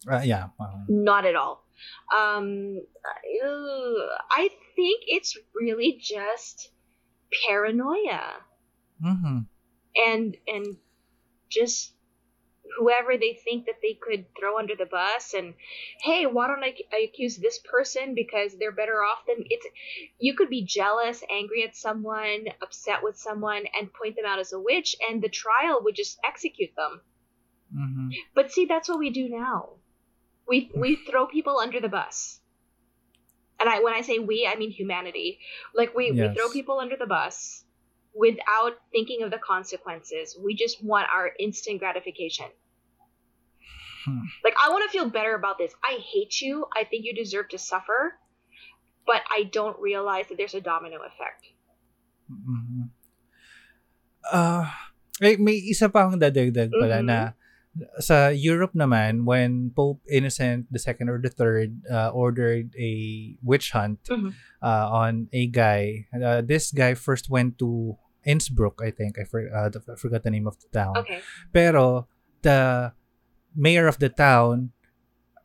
Ah, 0.10 0.22
yeah. 0.24 0.48
uh, 0.60 0.66
Not 0.88 1.26
at 1.26 1.36
all. 1.36 1.64
Um, 2.16 2.80
uh, 3.06 4.16
I 4.32 4.49
think 4.76 5.03
it's 5.08 5.38
really 5.53 5.99
just 6.02 6.72
paranoia 7.48 8.41
mhm. 9.03 9.45
and 9.95 10.38
and 10.48 10.78
just 11.49 11.94
whoever 12.77 13.18
they 13.18 13.34
think 13.34 13.65
that 13.65 13.81
they 13.81 13.93
could 13.93 14.26
throw 14.39 14.57
under 14.57 14.76
the 14.76 14.85
bus 14.85 15.34
and 15.34 15.53
hey 16.02 16.26
why 16.26 16.48
don't 16.48 16.64
I, 16.64 16.73
I 16.93 16.99
accuse 17.10 17.38
this 17.38 17.60
person 17.60 18.15
because 18.15 18.57
they're 18.57 18.72
better 18.72 19.03
off 19.03 19.26
than 19.27 19.45
it's 19.49 19.65
you 20.19 20.35
could 20.35 20.49
be 20.49 20.64
jealous 20.64 21.23
angry 21.30 21.64
at 21.64 21.76
someone 21.76 22.45
upset 22.61 23.03
with 23.03 23.18
someone 23.18 23.64
and 23.80 23.93
point 23.93 24.15
them 24.15 24.26
out 24.26 24.39
as 24.39 24.53
a 24.53 24.60
witch 24.60 24.95
and 25.07 25.22
the 25.22 25.30
trial 25.30 25.81
would 25.84 25.95
just 25.95 26.19
execute 26.23 26.76
them. 26.76 27.02
Mhm. 27.76 28.10
but 28.35 28.52
see 28.52 28.65
that's 28.65 28.89
what 28.89 28.99
we 28.99 29.10
do 29.10 29.30
now. 29.30 29.77
We 30.48 30.72
we 30.76 30.95
throw 31.10 31.26
people 31.27 31.57
under 31.60 31.80
the 31.80 31.89
bus. 31.89 32.39
And 33.60 33.69
I 33.69 33.80
when 33.81 33.93
I 33.93 34.02
say 34.02 34.19
we 34.19 34.48
I 34.48 34.56
mean 34.56 34.72
humanity. 34.72 35.39
Like 35.73 35.95
we, 35.95 36.11
we 36.11 36.18
throw 36.35 36.49
people 36.49 36.80
under 36.80 36.98
the 36.98 37.06
bus 37.06 37.64
without 38.14 38.73
thinking 38.91 39.23
of 39.23 39.31
the 39.31 39.38
consequences. 39.38 40.38
We 40.38 40.53
just 40.56 40.84
want 40.84 41.07
our 41.14 41.31
instant 41.39 41.80
gratification 41.80 42.48
Hmm. 44.06 44.26
like 44.44 44.56
I 44.57 44.69
want 44.73 44.82
to 44.86 44.91
feel 44.91 45.10
better 45.10 45.36
about 45.36 45.57
this 45.61 45.73
I 45.86 46.02
hate 46.02 46.41
you 46.41 46.65
I 46.73 46.84
think 46.90 47.06
you 47.06 47.14
deserve 47.14 47.49
to 47.53 47.60
suffer 47.61 48.18
but 49.06 49.22
I 49.30 49.45
don't 49.45 49.78
realize 49.78 50.26
that 50.30 50.38
there's 50.41 50.56
a 50.57 50.61
domino 50.61 50.98
effect 51.06 51.53
Mhm. 52.32 52.90
Ah, 54.32 54.94
eh, 55.19 55.36
may 55.41 55.57
isa 55.57 55.90
pa 55.90 56.06
akong 56.07 56.22
dadagdag 56.22 56.72
pala 56.72 57.02
Mhm. 57.02 57.07
na 57.10 57.19
sa 58.03 58.30
Europe 58.32 58.76
naman 58.76 59.23
when 59.23 59.72
Pope 59.72 60.03
Innocent 60.11 60.68
the 60.72 60.80
second 60.80 61.07
or 61.10 61.18
the 61.19 61.32
third 61.32 61.82
uh, 61.88 62.11
ordered 62.11 62.72
a 62.78 62.91
witch 63.41 63.72
hunt 63.72 63.99
Mhm. 64.07 64.32
uh, 64.61 64.88
on 64.91 65.28
a 65.34 65.48
guy. 65.48 66.06
Uh, 66.14 66.40
this 66.44 66.69
guy 66.72 66.94
first 66.94 67.32
went 67.32 67.57
to 67.60 67.95
Innsbruck, 68.22 68.80
I 68.86 68.91
think. 68.94 69.18
I, 69.18 69.26
for, 69.26 69.49
uh, 69.49 69.72
I 69.73 69.95
forgot 69.98 70.22
the 70.22 70.30
name 70.30 70.45
of 70.45 70.60
the 70.61 70.69
town. 70.69 70.94
okay 70.95 71.26
Pero 71.49 72.06
the 72.45 72.91
mayor 73.56 73.88
of 73.88 73.99
the 73.99 74.10
town 74.10 74.72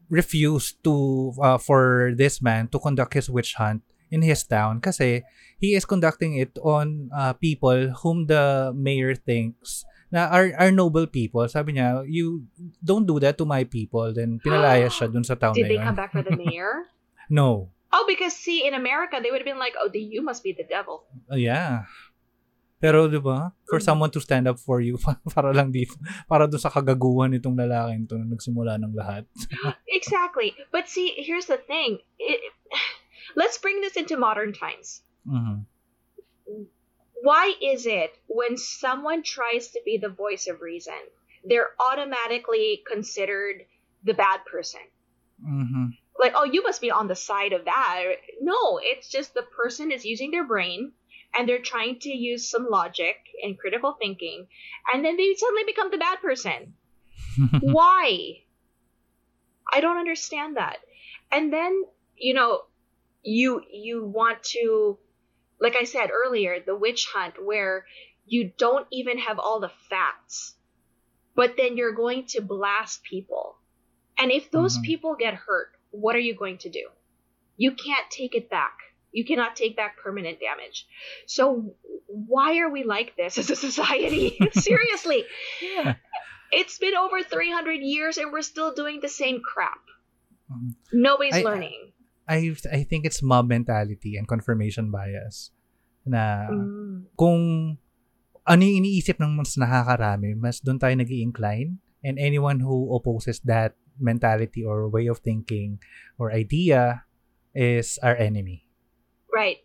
refused 0.09 0.79
to 0.85 1.33
uh, 1.43 1.59
for 1.59 2.13
this 2.15 2.41
man 2.41 2.69
to 2.69 2.79
conduct 2.79 3.15
his 3.15 3.29
witch 3.29 3.55
hunt 3.59 3.83
in 4.11 4.23
his 4.23 4.45
town 4.47 4.79
kasi 4.81 5.23
he 5.59 5.75
is 5.75 5.83
conducting 5.85 6.39
it 6.39 6.55
on 6.63 7.11
uh, 7.11 7.33
people 7.35 7.91
whom 8.03 8.27
the 8.31 8.71
mayor 8.77 9.15
thinks 9.15 9.83
na 10.15 10.31
are, 10.31 10.55
are 10.55 10.71
noble 10.71 11.11
people. 11.11 11.43
Sabi 11.51 11.75
niya, 11.75 12.07
you 12.07 12.47
don't 12.79 13.11
do 13.11 13.19
that 13.19 13.35
to 13.39 13.45
my 13.45 13.67
people. 13.67 14.15
Then 14.15 14.39
pinalaya 14.39 14.87
siya 14.87 15.11
dun 15.11 15.27
sa 15.27 15.35
town 15.35 15.59
did 15.59 15.67
na 15.67 15.69
they 15.75 15.79
yun. 15.83 15.87
come 15.91 15.99
back 15.99 16.13
for 16.15 16.23
the 16.23 16.37
mayor 16.47 16.87
No. 17.27 17.75
oh 17.91 18.05
because 18.07 18.31
see 18.31 18.63
in 18.63 18.75
America 18.79 19.19
they 19.19 19.35
would 19.35 19.43
have 19.43 19.49
been 19.51 19.59
like 19.59 19.75
oh 19.75 19.91
the, 19.91 19.99
you 19.99 20.23
must 20.23 20.47
be 20.47 20.55
the 20.55 20.63
devil 20.63 21.03
Uh, 21.27 21.35
yeah. 21.35 21.91
Pero 22.87 23.11
'di 23.11 23.19
ba? 23.19 23.51
For 23.67 23.83
Mhm. 23.83 23.87
someone 23.91 24.13
to 24.15 24.23
stand 24.23 24.47
up 24.47 24.63
for 24.63 24.79
you 24.79 24.95
para 25.35 25.51
lang 25.51 25.75
dito, 25.75 25.99
para 26.31 26.47
doon 26.47 26.63
sa 26.63 26.71
kagaguhan 26.71 27.35
nitong 27.35 27.59
lalaking 27.59 28.07
to 28.07 28.15
na 28.15 28.31
nagsimula 28.31 28.79
ng 28.79 28.95
lahat. 28.95 29.27
Exactly. 29.91 30.55
But 30.71 30.87
see, 30.87 31.19
here's 31.19 31.51
the 31.51 31.59
thing. 31.59 31.99
It, 32.23 32.39
let's 33.35 33.59
bring 33.59 33.83
this 33.83 33.99
into 33.99 34.15
modern 34.15 34.55
times. 34.55 35.03
Mhm. 35.27 35.67
Why 37.27 37.59
is 37.59 37.91
it 37.91 38.15
when 38.31 38.55
someone 38.55 39.27
tries 39.27 39.75
to 39.75 39.83
be 39.83 39.99
the 39.99 40.13
voice 40.13 40.47
of 40.47 40.63
reason, 40.63 40.95
they're 41.43 41.75
automatically 41.83 42.87
considered 42.87 43.67
the 44.07 44.15
bad 44.15 44.47
person? 44.47 44.87
Mhm. 45.43 45.99
Like, 46.23 46.33
oh, 46.39 46.47
you 46.47 46.63
must 46.63 46.81
be 46.81 46.95
on 46.95 47.09
the 47.11 47.19
side 47.19 47.53
of 47.53 47.67
that. 47.67 48.01
No, 48.41 48.79
it's 48.79 49.11
just 49.11 49.35
the 49.35 49.43
person 49.43 49.91
is 49.91 50.07
using 50.07 50.31
their 50.31 50.47
brain 50.47 50.95
and 51.37 51.49
they're 51.49 51.61
trying 51.63 51.99
to 52.01 52.11
use 52.11 52.49
some 52.51 52.69
logic 52.71 53.17
and 53.43 53.59
critical 53.59 53.93
thinking, 54.01 54.49
and 54.93 55.05
then 55.05 55.17
they 55.17 55.35
suddenly 55.35 55.65
become 55.65 55.91
the 55.91 55.99
bad 55.99 56.21
person. 56.21 56.75
Why? 57.61 58.45
I 59.73 59.81
don't 59.81 59.99
understand 59.99 60.57
that. 60.57 60.79
And 61.31 61.53
then, 61.53 61.85
you 62.17 62.35
know, 62.35 62.63
you 63.23 63.63
you 63.71 64.05
want 64.05 64.43
to 64.55 64.99
like 65.61 65.77
I 65.77 65.85
said 65.85 66.11
earlier, 66.11 66.61
the 66.61 66.77
witch 66.77 67.07
hunt 67.13 67.35
where 67.45 67.87
you 68.27 68.53
don't 68.59 68.87
even 68.93 69.19
have 69.19 69.39
all 69.39 69.61
the 69.61 69.73
facts. 69.91 70.57
But 71.35 71.57
then 71.57 71.77
you're 71.77 71.93
going 71.95 72.27
to 72.29 72.43
blast 72.43 73.03
people. 73.05 73.59
And 74.19 74.33
if 74.33 74.51
those 74.51 74.79
Mhm. 74.79 74.83
people 74.85 75.17
get 75.17 75.35
hurt, 75.35 75.73
what 75.91 76.17
are 76.17 76.21
you 76.21 76.35
going 76.35 76.59
to 76.59 76.71
do? 76.71 76.89
You 77.57 77.73
can't 77.73 78.11
take 78.11 78.35
it 78.35 78.51
back. 78.51 78.79
You 79.13 79.25
cannot 79.25 79.57
take 79.57 79.77
back 79.77 79.97
permanent 80.03 80.39
damage. 80.41 80.87
So 81.27 81.75
why 82.07 82.59
are 82.61 82.69
we 82.71 82.85
like 82.85 83.17
this 83.17 83.39
as 83.39 83.49
a 83.51 83.57
society? 83.57 84.37
Seriously. 84.53 85.25
Yeah. 85.63 85.97
It's 86.53 86.79
been 86.79 86.95
over 86.95 87.23
300 87.23 87.81
years 87.81 88.19
and 88.19 88.31
we're 88.33 88.45
still 88.47 88.75
doing 88.75 89.01
the 89.01 89.09
same 89.11 89.41
crap. 89.41 89.81
Mhm. 90.53 90.75
Nobody's 90.93 91.41
I- 91.41 91.47
learning. 91.47 91.93
I 92.27 92.51
I 92.75 92.83
think 92.83 93.07
it's 93.07 93.23
mob 93.23 93.47
mentality 93.47 94.19
and 94.19 94.27
confirmation 94.27 94.91
bias 94.91 95.55
na 96.03 96.51
Mm. 96.51 97.07
kung 97.15 97.43
ano 98.43 98.61
yung 98.67 98.83
iniisip 98.83 99.23
ng 99.23 99.31
mas 99.39 99.55
nakakarami, 99.55 100.35
mas 100.35 100.59
doon 100.59 100.79
tayo 100.79 100.95
nag 100.99 101.07
incline 101.11 101.79
and 102.03 102.19
anyone 102.19 102.59
who 102.67 102.91
opposes 102.95 103.39
that 103.47 103.79
mentality 104.03 104.67
or 104.67 104.91
way 104.91 105.07
of 105.07 105.23
thinking 105.23 105.79
or 106.19 106.35
idea 106.35 107.07
is 107.55 107.95
our 108.03 108.19
enemy. 108.19 108.66
Right. 109.37 109.59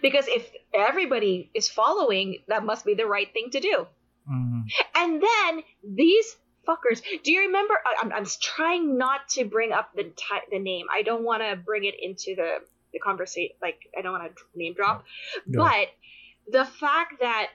Because 0.00 0.26
if 0.28 0.44
everybody 0.72 1.50
is 1.54 1.68
following, 1.68 2.42
that 2.48 2.64
must 2.64 2.86
be 2.86 2.94
the 2.94 3.06
right 3.06 3.30
thing 3.32 3.50
to 3.50 3.60
do. 3.60 3.86
Mhm. 4.30 4.62
And 4.94 5.22
then 5.28 5.62
these 5.84 6.36
fuckers. 6.66 7.02
Do 7.24 7.32
you 7.32 7.40
remember? 7.48 7.74
I- 7.84 7.96
I'm, 8.02 8.12
I'm 8.12 8.26
trying 8.40 8.96
not 8.96 9.28
to 9.34 9.44
bring 9.44 9.72
up 9.72 9.88
the 9.94 10.04
ti- 10.04 10.48
the 10.50 10.58
name. 10.58 10.86
I 10.98 11.02
don't 11.02 11.24
want 11.24 11.42
to 11.42 11.56
bring 11.56 11.84
it 11.84 11.96
into 12.00 12.34
the 12.40 12.50
the 12.92 13.00
conversation. 13.00 13.54
Like 13.60 13.80
I 13.98 14.02
don't 14.02 14.12
want 14.12 14.24
to 14.36 14.42
name 14.54 14.74
drop. 14.74 15.04
Go. 15.52 15.58
But 15.64 15.88
the 16.56 16.64
fact 16.64 17.20
that 17.20 17.48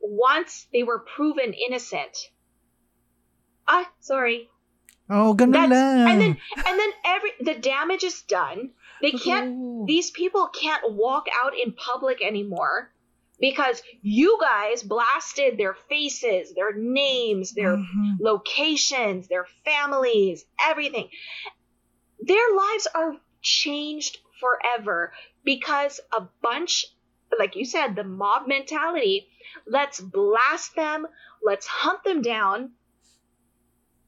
once 0.00 0.66
they 0.72 0.82
were 0.82 1.00
proven 1.16 1.52
innocent, 1.52 2.16
ah, 3.66 3.86
sorry, 4.00 4.48
Oh, 5.10 5.32
That's- 5.34 6.10
and 6.10 6.20
then 6.20 6.36
and 6.66 6.78
then 6.80 6.90
every 7.04 7.30
the 7.40 7.54
damage 7.54 8.04
is 8.04 8.22
done. 8.22 8.72
They 9.02 9.12
can't 9.12 9.46
Totoo. 9.46 9.86
these 9.86 10.10
people 10.10 10.48
can't 10.48 10.92
walk 10.94 11.26
out 11.42 11.52
in 11.58 11.72
public 11.72 12.22
anymore 12.22 12.92
because 13.40 13.82
you 14.02 14.38
guys 14.40 14.82
blasted 14.82 15.56
their 15.56 15.74
faces, 15.74 16.54
their 16.54 16.72
names, 16.74 17.54
their 17.54 17.76
Mhm. 17.76 18.16
locations, 18.20 19.28
their 19.28 19.46
families, 19.64 20.44
everything. 20.60 21.10
Their 22.20 22.54
lives 22.54 22.86
are 22.94 23.16
changed 23.42 24.18
forever 24.40 25.12
because 25.44 26.00
a 26.12 26.22
bunch, 26.42 26.84
like 27.38 27.56
you 27.56 27.64
said, 27.64 27.96
the 27.96 28.04
mob 28.04 28.46
mentality. 28.46 29.28
Let's 29.66 30.00
blast 30.00 30.74
them, 30.76 31.06
let's 31.42 31.66
hunt 31.66 32.04
them 32.04 32.22
down, 32.22 32.74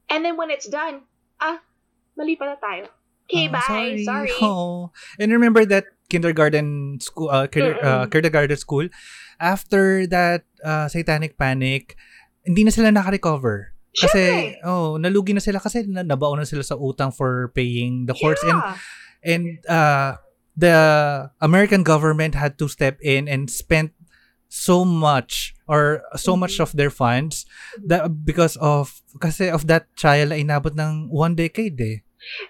and 0.09 0.23
then 0.25 0.37
when 0.37 0.49
it's 0.51 0.67
done, 0.67 1.01
ah, 1.39 1.61
mali 2.15 2.35
pala 2.35 2.57
tayo. 2.61 2.89
Okay, 3.31 3.47
Oh, 3.47 3.55
bye. 3.55 3.95
Sorry. 4.03 4.31
Oh. 4.43 4.91
And 5.15 5.31
remember 5.31 5.63
that 5.71 5.87
kindergarten 6.11 6.99
school, 6.99 7.31
uh, 7.31 7.47
kinder, 7.47 7.79
uh, 7.79 8.05
kindergarten 8.11 8.57
school, 8.59 8.91
after 9.39 10.03
that 10.11 10.43
uh, 10.59 10.91
satanic 10.91 11.39
panic, 11.39 11.95
hindi 12.43 12.67
na 12.67 12.71
sila 12.75 12.91
naka-recover. 12.91 13.71
Kasi, 13.95 14.55
Siyempre. 14.55 14.67
oh, 14.67 14.95
nalugi 14.99 15.31
na 15.31 15.39
sila 15.43 15.59
kasi 15.59 15.87
na, 15.87 16.03
nabaon 16.03 16.43
na 16.43 16.47
sila 16.47 16.63
sa 16.63 16.75
utang 16.75 17.11
for 17.15 17.51
paying 17.55 18.07
the 18.07 18.15
courts. 18.15 18.43
And, 18.43 18.59
Yeah. 18.59 18.75
and 19.23 19.43
uh, 19.67 20.09
the 20.55 20.75
American 21.39 21.83
government 21.83 22.35
had 22.35 22.59
to 22.59 22.67
step 22.67 22.99
in 22.99 23.27
and 23.31 23.47
spend 23.47 23.91
so 24.51 24.83
much 24.83 25.55
or 25.71 26.03
so 26.19 26.35
much 26.35 26.59
Mhm. 26.59 26.63
of 26.67 26.69
their 26.75 26.91
funds 26.91 27.47
that 27.87 28.03
because 28.27 28.59
of 28.59 28.99
kasi 29.23 29.47
of 29.47 29.71
that 29.71 29.87
trial 29.95 30.27
na 30.27 30.35
inabot 30.35 30.75
ng 30.75 31.07
one 31.07 31.39
decade 31.39 31.79
eh. 31.79 32.03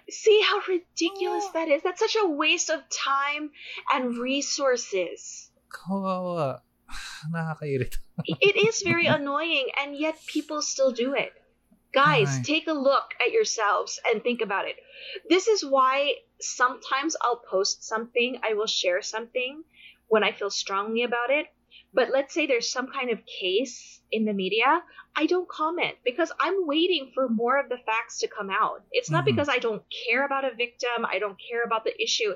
See 0.10 0.41
how 0.41 0.61
ridiculous 0.68 1.45
Yeah. 1.45 1.52
that 1.65 1.68
is? 1.69 1.81
That's 1.84 1.99
such 1.99 2.18
a 2.22 2.27
waste 2.27 2.69
of 2.69 2.81
time 2.89 3.52
and 3.93 4.18
resources. 4.18 5.49
Kawawa. 5.72 6.61
Nakakairita. 7.34 7.98
it 8.26 8.56
is 8.68 8.81
very 8.81 9.06
annoying, 9.18 9.68
and 9.80 9.95
yet 9.95 10.18
people 10.27 10.61
still 10.61 10.91
do 10.91 11.14
it. 11.14 11.31
Guys, 11.93 12.30
Ay. 12.39 12.43
take 12.43 12.68
a 12.68 12.73
look 12.73 13.14
at 13.19 13.31
yourselves 13.31 13.99
and 14.06 14.23
think 14.23 14.41
about 14.41 14.65
it. 14.68 14.76
This 15.30 15.48
is 15.48 15.64
why 15.64 16.15
sometimes 16.39 17.15
I'll 17.22 17.41
post 17.49 17.84
something, 17.84 18.39
I 18.43 18.53
will 18.53 18.68
share 18.68 19.02
something 19.02 19.64
when 20.07 20.23
I 20.23 20.31
feel 20.31 20.49
strongly 20.49 21.03
about 21.03 21.30
it. 21.30 21.48
But 21.93 22.10
let's 22.11 22.34
say 22.34 22.45
there's 22.48 22.69
some 22.72 22.88
kind 22.91 23.10
of 23.11 23.19
case 23.26 24.01
in 24.11 24.25
the 24.25 24.33
media, 24.33 24.83
I 25.15 25.25
don't 25.25 25.47
comment 25.47 25.95
because 26.03 26.31
I'm 26.39 26.65
waiting 26.67 27.11
for 27.13 27.27
more 27.29 27.59
of 27.59 27.69
the 27.69 27.77
facts 27.85 28.19
to 28.19 28.27
come 28.27 28.49
out. 28.49 28.83
It's 28.91 29.09
not 29.09 29.23
Mhm. 29.23 29.31
because 29.31 29.49
I 29.49 29.59
don't 29.59 29.83
care 30.07 30.25
about 30.25 30.43
a 30.45 30.53
victim, 30.55 31.05
I 31.05 31.19
don't 31.19 31.38
care 31.49 31.63
about 31.63 31.83
the 31.83 31.95
issue. 32.01 32.35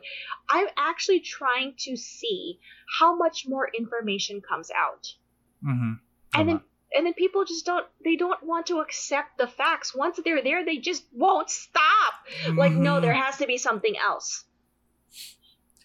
I'm 0.50 0.68
actually 0.78 1.20
trying 1.22 1.76
to 1.80 1.96
see 1.96 2.60
how 3.00 3.16
much 3.16 3.46
more 3.48 3.68
information 3.78 4.42
comes 4.42 4.70
out 4.72 5.16
Mhm. 5.64 6.00
and 6.34 6.50
then 6.50 6.62
and 6.96 7.06
then 7.06 7.14
people 7.14 7.44
just 7.44 7.66
don't 7.66 7.88
they 8.04 8.16
don't 8.16 8.42
want 8.44 8.68
to 8.68 8.80
accept 8.80 9.38
the 9.38 9.48
facts 9.48 9.94
once 9.96 10.20
they're 10.24 10.42
there 10.44 10.64
they 10.64 10.78
just 10.78 11.04
won't 11.12 11.50
stop 11.50 12.14
like 12.56 12.72
no 12.72 13.02
there 13.02 13.14
has 13.14 13.38
to 13.38 13.48
be 13.48 13.58
something 13.58 13.98
else 13.98 14.46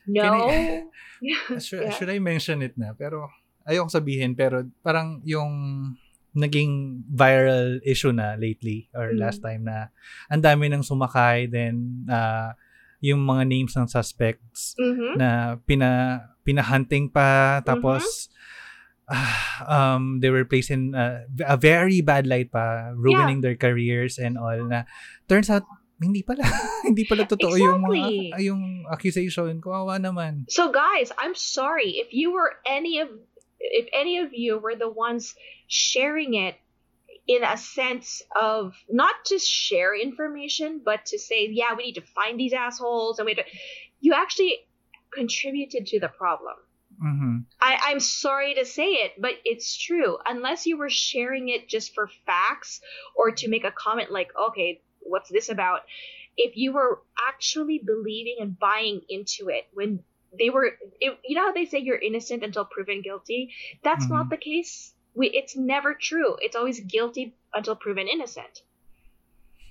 no 0.06 0.90
should, 1.58 1.82
Yeah. 1.82 1.90
should 1.90 2.10
I 2.10 2.18
mention 2.18 2.62
it 2.62 2.76
now 2.78 2.92
Pero 2.96 3.30
ayoko 3.64 3.90
sabihin 3.90 4.32
pero 4.32 4.64
parang 4.80 5.20
yung 5.22 5.52
naging 6.30 7.02
viral 7.10 7.82
issue 7.82 8.14
na 8.14 8.38
lately 8.38 8.86
or 8.94 9.10
Mm. 9.10 9.18
last 9.18 9.42
time 9.42 9.66
na 9.66 9.90
ang 10.28 10.38
dami 10.40 10.70
nang 10.70 10.80
sumakay 10.80 11.50
then 11.50 12.06
uh, 12.06 12.54
yung 13.02 13.18
mga 13.20 13.48
names 13.48 13.74
ng 13.74 13.88
suspects 13.88 14.78
hmm 14.78 15.18
na 15.18 15.58
pina 15.66 16.22
pinahunting 16.46 17.10
pa 17.10 17.58
tapos 17.60 18.30
ah, 19.10 19.34
um 19.66 20.22
they 20.22 20.30
were 20.30 20.46
placed 20.46 20.70
in 20.70 20.94
uh, 20.94 21.26
a 21.42 21.58
very 21.58 21.98
bad 22.00 22.26
light 22.26 22.48
pa 22.48 22.94
ruining 22.94 23.42
their 23.42 23.58
careers 23.58 24.16
and 24.22 24.38
all 24.38 24.54
na. 24.64 24.86
Turns 25.26 25.50
out 25.50 25.66
hindi 26.00 26.22
pala 26.22 26.40
hindi 26.88 27.04
pala 27.04 27.26
totoo 27.26 27.58
yung 27.58 27.82
mga 27.84 27.92
Exactly. 28.08 28.46
yung 28.46 28.62
accusation. 28.88 29.58
Kawawa 29.60 29.98
naman. 29.98 30.46
So 30.48 30.70
guys 30.70 31.10
i'm 31.18 31.34
sorry. 31.34 31.98
If 31.98 32.14
you 32.14 32.30
were 32.30 32.56
any 32.64 33.02
of 33.02 33.10
if 33.60 33.88
any 33.92 34.18
of 34.18 34.32
you 34.32 34.58
were 34.58 34.74
the 34.74 34.90
ones 34.90 35.34
sharing 35.68 36.34
it 36.34 36.56
in 37.28 37.44
a 37.44 37.56
sense 37.56 38.22
of 38.40 38.74
not 38.88 39.14
just 39.28 39.48
share 39.48 39.94
information 39.94 40.80
but 40.84 41.06
to 41.06 41.18
say 41.18 41.48
yeah 41.50 41.74
we 41.76 41.84
need 41.84 41.94
to 41.94 42.00
find 42.00 42.40
these 42.40 42.52
assholes 42.52 43.18
and 43.18 43.26
we 43.26 43.34
to, 43.34 43.44
you 44.00 44.14
actually 44.14 44.54
contributed 45.12 45.86
to 45.86 46.00
the 46.00 46.08
problem 46.08 46.56
mhm 47.02 47.44
I, 47.62 47.78
I'm 47.84 48.00
sorry 48.00 48.54
to 48.54 48.64
say 48.64 48.88
it, 48.92 49.12
but 49.18 49.32
it's 49.44 49.76
true. 49.76 50.16
Unless 50.26 50.66
you 50.66 50.78
were 50.78 50.90
sharing 50.90 51.48
it 51.48 51.68
just 51.68 51.94
for 51.94 52.08
facts 52.26 52.80
or 53.14 53.32
to 53.32 53.48
make 53.48 53.64
a 53.64 53.70
comment 53.70 54.10
like, 54.10 54.30
okay, 54.48 54.80
what's 55.00 55.30
this 55.30 55.48
about? 55.48 55.80
If 56.36 56.56
you 56.56 56.72
were 56.72 57.02
actually 57.28 57.80
believing 57.84 58.36
and 58.40 58.58
buying 58.58 59.02
into 59.08 59.48
it 59.48 59.66
when 59.74 60.02
they 60.38 60.50
were, 60.50 60.72
it, 61.00 61.18
you 61.24 61.34
know 61.36 61.46
how 61.46 61.52
they 61.52 61.64
say 61.64 61.78
you're 61.78 61.98
innocent 61.98 62.42
until 62.42 62.64
proven 62.64 63.02
guilty? 63.02 63.52
That's 63.82 64.08
not 64.08 64.30
the 64.30 64.36
case. 64.36 64.92
We, 65.14 65.28
it's 65.28 65.56
never 65.56 65.94
true. 65.94 66.36
It's 66.40 66.56
always 66.56 66.80
guilty 66.80 67.34
until 67.52 67.74
proven 67.76 68.06
innocent. 68.06 68.62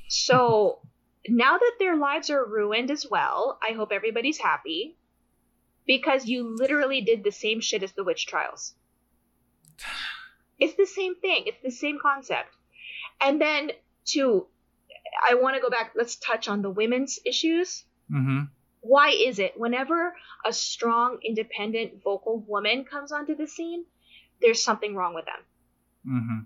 So 0.09 0.79
now 1.27 1.57
that 1.57 1.73
their 1.79 1.95
lives 1.95 2.29
are 2.29 2.43
ruined 2.45 2.91
as 2.91 3.05
well, 3.09 3.59
I 3.67 3.73
hope 3.73 3.91
everybody's 3.91 4.37
happy 4.37 4.97
because 5.85 6.25
you 6.25 6.55
literally 6.55 7.01
did 7.01 7.23
the 7.23 7.31
same 7.31 7.61
shit 7.61 7.83
as 7.83 7.93
the 7.93 8.03
witch 8.03 8.27
trials. 8.27 8.73
It's 10.59 10.75
the 10.75 10.85
same 10.85 11.15
thing. 11.15 11.43
It's 11.45 11.63
the 11.63 11.71
same 11.71 11.99
concept. 12.01 12.49
And 13.21 13.39
then 13.39 13.71
to, 14.07 14.47
I 15.29 15.35
want 15.35 15.55
to 15.55 15.61
go 15.61 15.69
back. 15.69 15.93
Let's 15.95 16.17
touch 16.17 16.47
on 16.47 16.61
the 16.61 16.69
women's 16.69 17.19
issues. 17.25 17.85
Mm-hmm. 18.11 18.41
Why 18.81 19.09
is 19.09 19.39
it? 19.39 19.53
Whenever 19.57 20.15
a 20.45 20.53
strong, 20.53 21.19
independent, 21.23 22.01
vocal 22.03 22.43
woman 22.47 22.85
comes 22.85 23.11
onto 23.11 23.35
the 23.35 23.47
scene, 23.47 23.85
there's 24.41 24.63
something 24.63 24.95
wrong 24.95 25.13
with 25.13 25.25
them? 25.25 25.43
Mm-hmm. 26.07 26.39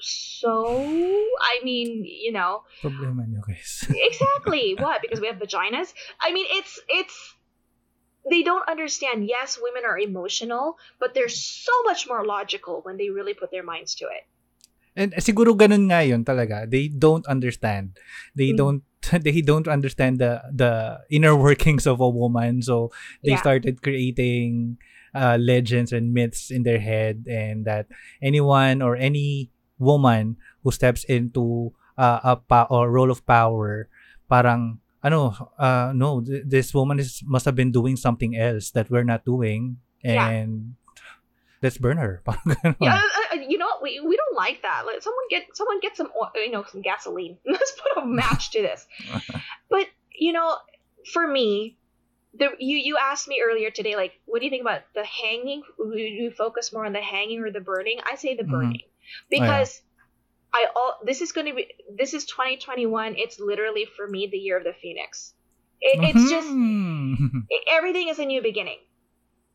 So, 0.00 0.66
I 0.66 1.62
mean, 1.62 2.04
you 2.04 2.32
know, 2.32 2.64
Problema 2.82 3.28
nyo, 3.28 3.40
guys. 3.46 3.86
exactly. 3.94 4.74
What? 4.76 5.00
Because 5.00 5.20
we 5.20 5.28
have 5.28 5.36
vaginas? 5.36 5.92
I 6.20 6.32
mean 6.32 6.46
it's 6.48 6.80
it's 6.88 7.34
they 8.28 8.42
don't 8.42 8.68
understand. 8.68 9.28
Yes 9.28 9.58
women 9.62 9.84
are 9.84 9.98
emotional 9.98 10.76
but 10.98 11.14
they're 11.14 11.28
so 11.28 11.72
much 11.84 12.08
more 12.08 12.24
logical 12.24 12.80
when 12.82 12.96
they 12.96 13.10
really 13.10 13.34
put 13.34 13.50
their 13.52 13.62
minds 13.62 13.94
to 13.96 14.06
it 14.06 14.26
And 14.92 15.16
siguro 15.24 15.56
ganun 15.56 15.88
nga 15.88 16.04
yun 16.04 16.20
talaga. 16.24 16.68
They 16.68 16.88
don't 16.92 17.24
understand. 17.24 17.96
They 18.36 18.52
Mm. 18.52 18.58
don't 18.60 18.82
they 19.24 19.40
don't 19.42 19.66
understand 19.66 20.20
the 20.20 20.44
the 20.52 21.00
inner 21.10 21.34
workings 21.34 21.88
of 21.88 21.98
a 21.98 22.08
woman. 22.08 22.60
So 22.62 22.92
they 23.24 23.34
Yeah. 23.34 23.42
started 23.42 23.80
creating 23.82 24.76
uh, 25.16 25.36
legends 25.40 25.92
and 25.92 26.12
myths 26.12 26.48
in 26.52 26.62
their 26.64 26.80
head 26.80 27.24
and 27.28 27.64
that 27.68 27.88
anyone 28.20 28.80
or 28.80 28.96
any 28.96 29.52
woman 29.80 30.36
who 30.64 30.70
steps 30.72 31.04
into 31.04 31.72
uh, 32.00 32.20
a 32.22 32.34
pa- 32.40 32.68
or 32.72 32.88
role 32.88 33.10
of 33.12 33.20
power 33.28 33.88
parang 34.30 34.80
ano 35.04 35.34
uh, 35.60 35.92
no 35.92 36.22
th- 36.24 36.46
this 36.48 36.72
woman 36.72 36.96
is 36.96 37.20
must 37.28 37.44
have 37.44 37.52
been 37.58 37.68
doing 37.74 37.92
something 37.98 38.32
else 38.38 38.70
that 38.72 38.88
we're 38.88 39.04
not 39.04 39.26
doing 39.28 39.76
Yeah. 40.00 40.32
and 40.32 40.80
let's 41.60 41.76
burn 41.76 41.98
her 42.00 42.22
parang 42.26 42.46
ganun. 42.56 42.76
yeah 42.80 43.02
we, 43.82 44.00
we 44.00 44.16
don't 44.16 44.36
like 44.36 44.62
that. 44.62 44.84
Let 44.86 45.02
someone 45.02 45.24
get 45.30 45.44
someone 45.54 45.80
get 45.80 45.96
some 45.96 46.10
you 46.36 46.50
know 46.50 46.64
some 46.70 46.82
gasoline. 46.82 47.38
Let's 47.46 47.72
put 47.72 48.02
a 48.02 48.06
match 48.06 48.50
to 48.52 48.62
this. 48.62 48.86
But 49.70 49.86
you 50.14 50.32
know 50.32 50.56
for 51.12 51.26
me 51.26 51.78
the, 52.34 52.50
you 52.58 52.76
you 52.78 52.96
asked 52.96 53.28
me 53.28 53.42
earlier 53.46 53.70
today 53.70 53.96
like 53.96 54.12
what 54.24 54.38
do 54.40 54.46
you 54.46 54.50
think 54.50 54.62
about 54.62 54.82
the 54.94 55.04
hanging? 55.04 55.62
Do 55.78 55.98
you 55.98 56.30
focus 56.30 56.72
more 56.72 56.86
on 56.86 56.92
the 56.92 57.00
hanging 57.00 57.40
or 57.40 57.50
the 57.50 57.60
burning? 57.60 57.98
I 58.10 58.16
say 58.16 58.36
the 58.36 58.42
Mhm. 58.44 58.50
burning. 58.50 58.80
Because 59.30 59.82
i 60.54 60.66
all 60.76 60.98
this 61.04 61.22
is 61.22 61.32
going 61.32 61.46
to 61.46 61.54
be 61.54 61.66
this 61.96 62.12
is 62.12 62.26
2021 62.26 63.14
it's 63.16 63.40
literally 63.40 63.86
for 63.96 64.06
me 64.06 64.28
the 64.30 64.36
year 64.36 64.58
of 64.58 64.64
the 64.64 64.74
phoenix. 64.82 65.32
It, 65.80 65.98
it's 66.16 66.30
just 66.30 66.48
it- 67.50 67.64
everything 67.70 68.08
is 68.08 68.18
a 68.18 68.24
new 68.26 68.42
beginning. 68.42 68.78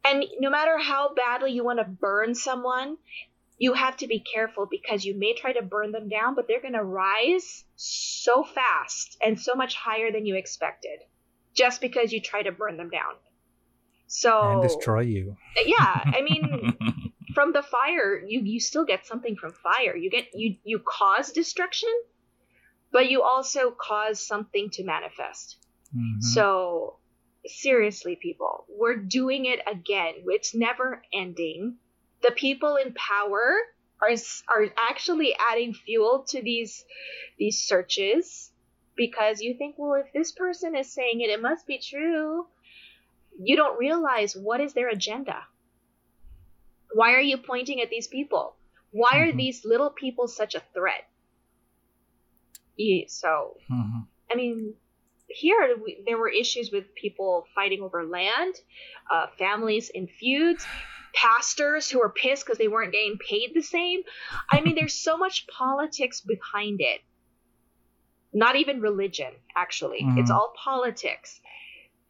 And 0.06 0.24
no 0.40 0.50
matter 0.50 0.78
how 0.78 1.14
badly 1.14 1.52
you 1.52 1.64
want 1.64 1.80
to 1.80 1.86
burn 1.86 2.34
someone, 2.34 2.98
you 3.58 3.74
have 3.74 3.98
to 3.98 4.08
be 4.08 4.20
careful 4.20 4.68
because 4.70 5.04
you 5.04 5.18
may 5.18 5.34
try 5.34 5.54
to 5.54 5.62
burn 5.62 5.92
them 5.92 6.10
down, 6.10 6.36
but 6.36 6.48
they're 6.48 6.62
going 6.62 6.74
to 6.74 6.84
rise 6.84 7.64
so 7.76 8.44
fast 8.44 9.18
and 9.24 9.40
so 9.40 9.56
much 9.56 9.76
higher 9.76 10.12
than 10.12 10.26
you 10.26 10.36
expected 10.36 11.00
just 11.56 11.82
because 11.82 12.14
you 12.14 12.22
try 12.22 12.44
to 12.44 12.52
burn 12.52 12.78
them 12.78 12.90
down. 12.90 13.16
So, 14.08 14.52
and 14.52 14.62
destroy 14.62 15.02
you. 15.02 15.36
yeah, 15.66 16.04
I 16.14 16.22
mean, 16.24 16.78
from 17.34 17.52
the 17.52 17.64
fire, 17.64 18.24
you, 18.26 18.42
you 18.44 18.60
still 18.60 18.86
get 18.86 19.06
something 19.06 19.36
from 19.36 19.54
fire. 19.54 19.96
You 19.96 20.10
get 20.10 20.28
you 20.34 20.56
you 20.64 20.80
cause 20.80 21.32
destruction, 21.32 21.90
but 22.92 23.10
you 23.10 23.24
also 23.24 23.72
cause 23.72 24.26
something 24.26 24.70
to 24.72 24.84
manifest. 24.84 25.58
Mhm. 25.96 26.22
So, 26.22 26.98
seriously, 27.46 28.18
people, 28.22 28.66
we're 28.70 28.98
doing 28.98 29.46
it 29.46 29.60
again. 29.70 30.14
It's 30.28 30.56
never 30.56 31.02
ending. 31.14 31.78
The 32.22 32.32
people 32.32 32.76
in 32.76 32.94
power 32.94 33.58
are 34.02 34.16
are 34.50 34.68
actually 34.78 35.36
adding 35.36 35.74
fuel 35.74 36.26
to 36.30 36.42
these 36.42 36.84
these 37.38 37.64
searches 37.64 38.52
because 38.96 39.42
you 39.42 39.56
think, 39.56 39.76
well, 39.78 39.94
if 39.94 40.12
this 40.14 40.32
person 40.32 40.76
is 40.76 40.92
saying 40.94 41.22
it, 41.22 41.30
it 41.30 41.42
must 41.42 41.68
be 41.68 41.80
true. 41.80 42.48
You 43.40 43.56
don't 43.56 43.78
realize 43.78 44.36
what 44.36 44.62
is 44.62 44.74
their 44.74 44.90
agenda. 44.90 45.48
Why 46.94 47.14
are 47.14 47.22
you 47.22 47.38
pointing 47.38 47.82
at 47.82 47.90
these 47.90 48.08
people? 48.08 48.56
Why 48.92 49.20
are 49.20 49.32
Mhm. 49.32 49.38
these 49.38 49.66
little 49.66 49.92
people 49.92 50.28
such 50.28 50.56
a 50.56 50.64
threat? 50.74 51.08
So 53.08 53.58
Mhm. 53.70 54.08
I 54.32 54.36
mean, 54.36 54.76
here 55.28 55.76
we, 55.84 56.04
there 56.06 56.18
were 56.18 56.30
issues 56.30 56.72
with 56.72 56.94
people 56.96 57.46
fighting 57.54 57.82
over 57.82 58.06
land, 58.06 58.56
uh, 59.12 59.28
families 59.38 59.90
in 59.90 60.08
feuds, 60.08 60.66
pastors 61.14 61.90
who 61.90 62.00
were 62.00 62.10
pissed 62.10 62.46
because 62.46 62.58
they 62.58 62.68
weren't 62.68 62.92
getting 62.94 63.18
paid 63.18 63.52
the 63.54 63.62
same. 63.62 64.02
I 64.50 64.62
mean, 64.62 64.76
there's 64.76 64.94
so 64.94 65.18
much 65.18 65.48
politics 65.48 66.22
behind 66.22 66.80
it. 66.82 67.02
Not 68.34 68.56
even 68.56 68.82
religion, 68.82 69.34
actually. 69.56 70.00
It's 70.18 70.30
Mhm. 70.30 70.36
all 70.36 70.54
politics. 70.64 71.42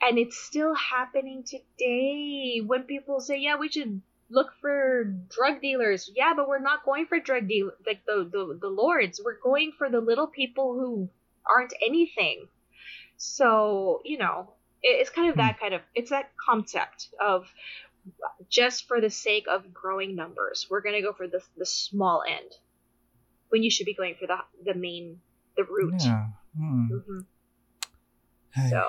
And 0.02 0.18
it's 0.19 0.38
still 0.38 0.76
happening 0.76 1.44
today 1.44 2.60
when 2.65 2.84
people 2.84 3.19
say, 3.19 3.38
yeah, 3.39 3.56
we 3.57 3.69
should 3.69 4.02
look 4.30 4.52
for 4.61 5.06
drug 5.30 5.61
dealers. 5.61 6.11
Yeah, 6.14 6.34
but 6.35 6.48
we're 6.48 6.60
not 6.60 6.84
going 6.84 7.06
for 7.07 7.19
drug 7.19 7.48
dealers, 7.48 7.73
like 7.85 8.06
the, 8.06 8.30
the 8.31 8.57
the 8.61 8.68
lords. 8.69 9.22
We're 9.23 9.39
going 9.39 9.72
for 9.77 9.89
the 9.89 10.02
little 10.02 10.27
people 10.27 10.73
who 10.73 11.10
aren't 11.45 11.73
anything. 11.81 12.48
So, 13.18 14.02
you 14.06 14.18
know, 14.18 14.53
it's 14.81 15.10
kind 15.10 15.31
of 15.31 15.38
that 15.38 15.60
kind 15.60 15.73
of 15.73 15.81
it's 15.95 16.11
that 16.11 16.31
concept 16.38 17.10
of 17.19 17.45
just 18.48 18.88
for 18.88 19.02
the 19.02 19.10
sake 19.10 19.45
of 19.49 19.73
growing 19.73 20.15
numbers, 20.15 20.68
we're 20.69 20.81
gonna 20.81 21.02
go 21.02 21.14
for 21.14 21.27
the 21.27 21.41
the 21.57 21.65
small 21.65 22.23
end 22.27 22.52
when 23.49 23.64
you 23.64 23.72
should 23.72 23.85
be 23.85 23.94
going 23.95 24.15
for 24.19 24.27
the 24.27 24.38
the 24.64 24.77
main 24.77 25.19
the 25.57 25.64
root. 25.64 25.94
Yeah. 25.99 26.27
Mm. 26.60 26.88
hmm 26.89 27.19
Ay, 28.56 28.69
So, 28.69 28.81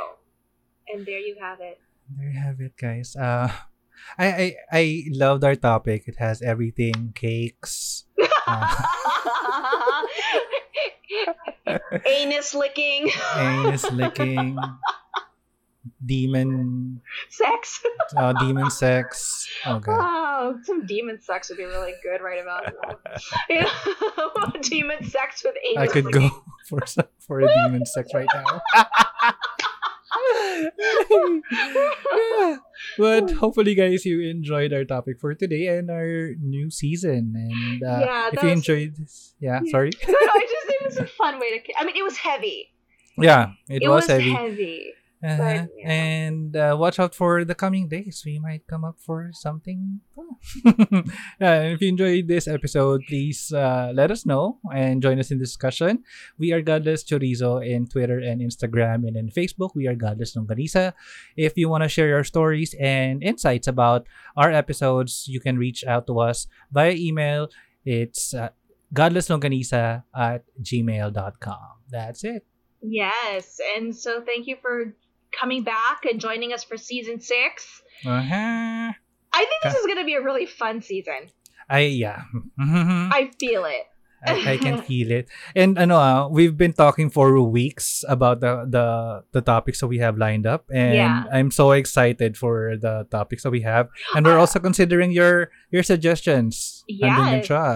and 0.93 1.05
there 1.07 1.19
you 1.19 1.37
have 1.41 1.61
it. 1.61 1.81
there 2.17 2.31
you 2.31 2.39
have 2.39 2.61
it, 2.61 2.77
guys. 2.77 3.17
Uh, 3.17 3.51
I, 4.19 4.27
I 4.27 4.55
I 4.73 5.05
loved 5.11 5.45
our 5.45 5.57
topic. 5.57 6.05
It 6.07 6.17
has 6.19 6.41
everything: 6.43 7.13
cakes, 7.15 8.05
uh, 8.47 8.85
Anus 12.07 12.55
licking, 12.55 13.11
anus 13.37 13.91
licking, 13.93 14.59
demon, 16.05 17.01
sex. 17.31 17.81
uh, 18.17 18.33
demon 18.35 18.71
sex. 18.71 19.49
Oh 19.67 19.79
god. 19.79 19.99
Wow, 19.99 20.55
some 20.65 20.87
demon 20.87 21.21
sex 21.21 21.49
would 21.49 21.59
be 21.59 21.65
really 21.65 21.95
good 22.03 22.21
right 22.21 22.41
about 22.43 22.73
now. 22.73 22.99
Yeah. 23.49 23.71
demon 24.63 25.03
sex 25.05 25.43
with 25.45 25.55
anus 25.65 25.83
I 25.83 25.87
could 25.93 26.05
licking. 26.05 26.29
go 26.29 26.43
for 26.69 26.87
some, 26.87 27.07
for 27.27 27.41
a 27.41 27.49
demon 27.49 27.87
sex 27.87 28.13
right 28.15 28.29
now. 28.35 28.61
yeah. 30.79 32.57
But 32.99 33.31
hopefully, 33.33 33.75
guys, 33.75 34.05
you 34.05 34.21
enjoyed 34.29 34.73
our 34.73 34.85
topic 34.85 35.21
for 35.21 35.35
today 35.35 35.67
and 35.69 35.91
our 35.91 36.35
new 36.41 36.71
season. 36.71 37.35
And 37.37 37.83
uh, 37.83 38.01
Yeah, 38.01 38.31
if 38.33 38.43
you 38.43 38.49
enjoyed 38.49 38.97
this, 38.97 39.35
yeah, 39.41 39.61
Yeah. 39.65 39.71
sorry. 39.71 39.91
No, 40.89 40.97
no, 40.97 41.01
I 41.01 41.01
just 41.01 41.01
it 41.01 41.05
was 41.05 41.11
a 41.11 41.13
fun 41.15 41.41
way 41.41 41.59
to. 41.59 41.73
I 41.79 41.85
mean, 41.85 41.97
it 41.97 42.03
was 42.03 42.17
heavy. 42.17 42.73
Yeah, 43.17 43.53
it, 43.69 43.83
It, 43.83 43.89
was, 43.89 44.03
was, 44.03 44.07
heavy. 44.07 44.33
heavy. 44.33 44.93
Uh-huh. 45.25 45.67
but. 45.67 45.69
And 45.85 46.55
uh, 46.55 46.77
watch 46.79 46.99
out 47.01 47.15
for 47.15 47.45
the 47.45 47.55
coming 47.55 47.89
days. 47.89 48.23
We 48.25 48.39
might 48.39 48.67
come 48.69 48.85
up 48.85 48.99
for 49.01 49.31
something. 49.33 50.01
yeah, 50.65 51.03
and 51.41 51.73
if 51.73 51.81
you 51.81 51.89
enjoyed 51.89 52.29
this 52.29 52.47
episode, 52.47 53.03
please 53.09 53.53
uh, 53.53 53.91
let 53.95 54.11
us 54.11 54.25
know 54.25 54.59
and 54.73 55.03
join 55.03 55.19
us 55.19 55.31
in 55.31 55.39
discussion. 55.39 56.05
We 56.39 56.53
are 56.53 56.63
Godless 56.63 57.03
Chorizo 57.03 57.59
in 57.67 57.89
Twitter 57.89 58.19
and 58.19 58.41
Instagram, 58.41 59.07
and 59.07 59.17
in 59.17 59.31
Facebook, 59.31 59.71
we 59.75 59.89
are 59.89 59.97
Godless 59.97 60.37
Longganisa. 60.37 60.93
If 61.37 61.57
you 61.57 61.69
want 61.69 61.83
to 61.83 61.89
share 61.89 62.09
your 62.09 62.25
stories 62.25 62.75
and 62.79 63.23
insights 63.23 63.67
about 63.67 64.07
our 64.37 64.53
episodes, 64.53 65.27
you 65.27 65.41
can 65.41 65.59
reach 65.59 65.85
out 65.85 66.07
to 66.07 66.21
us 66.21 66.47
via 66.71 66.93
email. 66.93 67.51
It's 67.85 68.35
uh, 68.35 68.51
godlesslongganisa 68.95 70.03
at 70.17 70.45
gmail.com. 70.63 71.69
That's 71.91 72.25
it. 72.25 72.47
Yes, 72.83 73.61
and 73.77 73.95
so 73.95 74.23
thank 74.23 74.47
you 74.47 74.57
for 74.63 74.95
coming 75.39 75.63
back 75.65 76.05
and 76.05 76.21
joining 76.21 76.53
us 76.53 76.65
for 76.65 76.77
season 76.77 77.21
six. 77.21 77.83
Uh-huh. 78.07 78.93
I 79.33 79.45
think 79.45 79.63
this 79.63 79.75
is 79.75 79.87
going 79.87 79.99
to 79.99 80.05
be 80.05 80.15
a 80.15 80.23
really 80.23 80.47
fun 80.47 80.81
season. 80.81 81.31
I 81.69 81.81
yeah. 81.81 82.23
I 82.59 83.31
feel 83.39 83.65
it. 83.65 83.87
I, 84.27 84.53
I 84.53 84.57
can 84.59 84.83
feel 84.89 85.11
it. 85.11 85.29
And 85.55 85.79
ano 85.79 85.95
ah, 85.97 86.27
we've 86.27 86.57
been 86.57 86.73
talking 86.73 87.11
for 87.11 87.39
weeks 87.43 88.03
about 88.09 88.41
the 88.41 88.67
the 88.67 88.87
the 89.31 89.43
topics 89.43 89.79
that 89.81 89.87
we 89.87 89.99
have 90.03 90.19
lined 90.19 90.47
up 90.47 90.67
and 90.75 90.95
Yeah. 90.95 91.25
I'm 91.31 91.51
so 91.55 91.71
excited 91.71 92.35
for 92.37 92.75
the 92.75 93.07
topics 93.11 93.43
that 93.47 93.51
we 93.55 93.63
have. 93.63 93.89
And 94.19 94.27
we're 94.27 94.39
Uh, 94.39 94.43
also 94.43 94.59
considering 94.59 95.13
your 95.15 95.51
your 95.71 95.83
suggestions. 95.87 96.83
Nandun 96.89 97.45
din 97.45 97.45
Yes. 97.45 97.49
siya. 97.53 97.67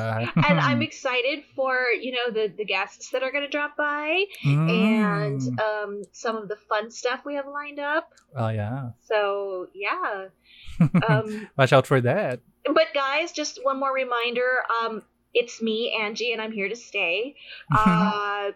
and 0.49 0.57
I'm 0.59 0.81
excited 0.89 1.45
for 1.55 1.93
you 1.95 2.17
know 2.17 2.33
the 2.33 2.49
the 2.49 2.65
guests 2.65 3.13
that 3.13 3.21
are 3.23 3.31
going 3.31 3.45
to 3.45 3.53
drop 3.53 3.77
by 3.77 4.25
and 4.43 5.39
Mm. 5.39 5.61
um, 5.61 5.91
some 6.17 6.35
of 6.41 6.49
the 6.49 6.57
fun 6.69 6.91
stuff 6.91 7.21
we 7.29 7.37
have 7.37 7.47
lined 7.47 7.79
up. 7.79 8.09
oh 8.35 8.49
yeah. 8.49 8.97
So 9.05 9.69
yeah, 9.77 10.33
um, 11.09 11.49
Watch 11.57 11.73
out 11.73 11.87
for 11.87 12.01
that. 12.01 12.41
but 12.65 12.89
guys, 12.95 13.33
just 13.33 13.61
one 13.63 13.79
more 13.79 13.93
reminder. 13.93 14.65
Um, 14.81 15.03
it's 15.35 15.61
me, 15.63 15.97
Angie, 16.01 16.33
and 16.33 16.41
I'm 16.43 16.53
here 16.53 16.69
to 16.69 16.77
stay. 16.77 17.35
Uh, 17.77 18.51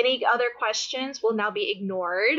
any 0.00 0.24
other 0.24 0.46
questions 0.58 1.22
will 1.22 1.34
now 1.34 1.50
be 1.50 1.70
ignored. 1.70 2.38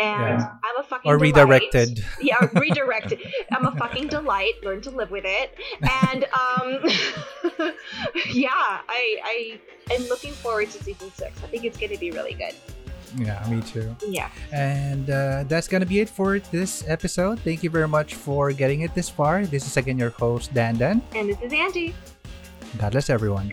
And 0.00 0.38
Yeah. 0.40 0.52
I'm 0.64 0.80
a 0.80 0.82
fucking 0.82 1.10
or 1.10 1.16
delight. 1.16 1.34
redirected. 1.36 2.04
Yeah, 2.20 2.36
redirected. 2.54 3.20
I'm 3.52 3.66
a 3.66 3.72
fucking 3.76 4.08
delight. 4.08 4.54
Learn 4.64 4.80
to 4.82 4.90
live 4.90 5.10
with 5.12 5.24
it. 5.26 5.54
And 5.82 6.24
um, 6.24 7.72
yeah, 8.32 8.50
I 8.88 9.02
I 9.24 9.60
am 9.94 10.02
looking 10.08 10.32
forward 10.32 10.70
to 10.70 10.82
season 10.82 11.10
six. 11.14 11.42
I 11.42 11.46
think 11.46 11.64
it's 11.64 11.76
going 11.78 11.92
to 11.92 11.98
be 11.98 12.10
really 12.10 12.34
good. 12.34 12.54
Yeah, 13.16 13.44
me 13.50 13.60
too. 13.62 13.94
Yeah. 14.06 14.30
And 14.52 15.10
uh, 15.10 15.44
that's 15.48 15.66
gonna 15.66 15.86
be 15.86 15.98
it 15.98 16.08
for 16.08 16.38
this 16.38 16.84
episode. 16.88 17.40
Thank 17.40 17.62
you 17.64 17.70
very 17.70 17.88
much 17.88 18.14
for 18.14 18.52
getting 18.52 18.82
it 18.82 18.94
this 18.94 19.08
far. 19.08 19.44
This 19.46 19.66
is 19.66 19.76
again 19.76 19.98
your 19.98 20.10
host 20.10 20.54
Dan 20.54 20.78
Dan. 20.78 21.02
And 21.14 21.28
this 21.28 21.38
is 21.42 21.52
Angie. 21.52 21.94
God 22.78 22.92
bless 22.92 23.10
everyone. 23.10 23.52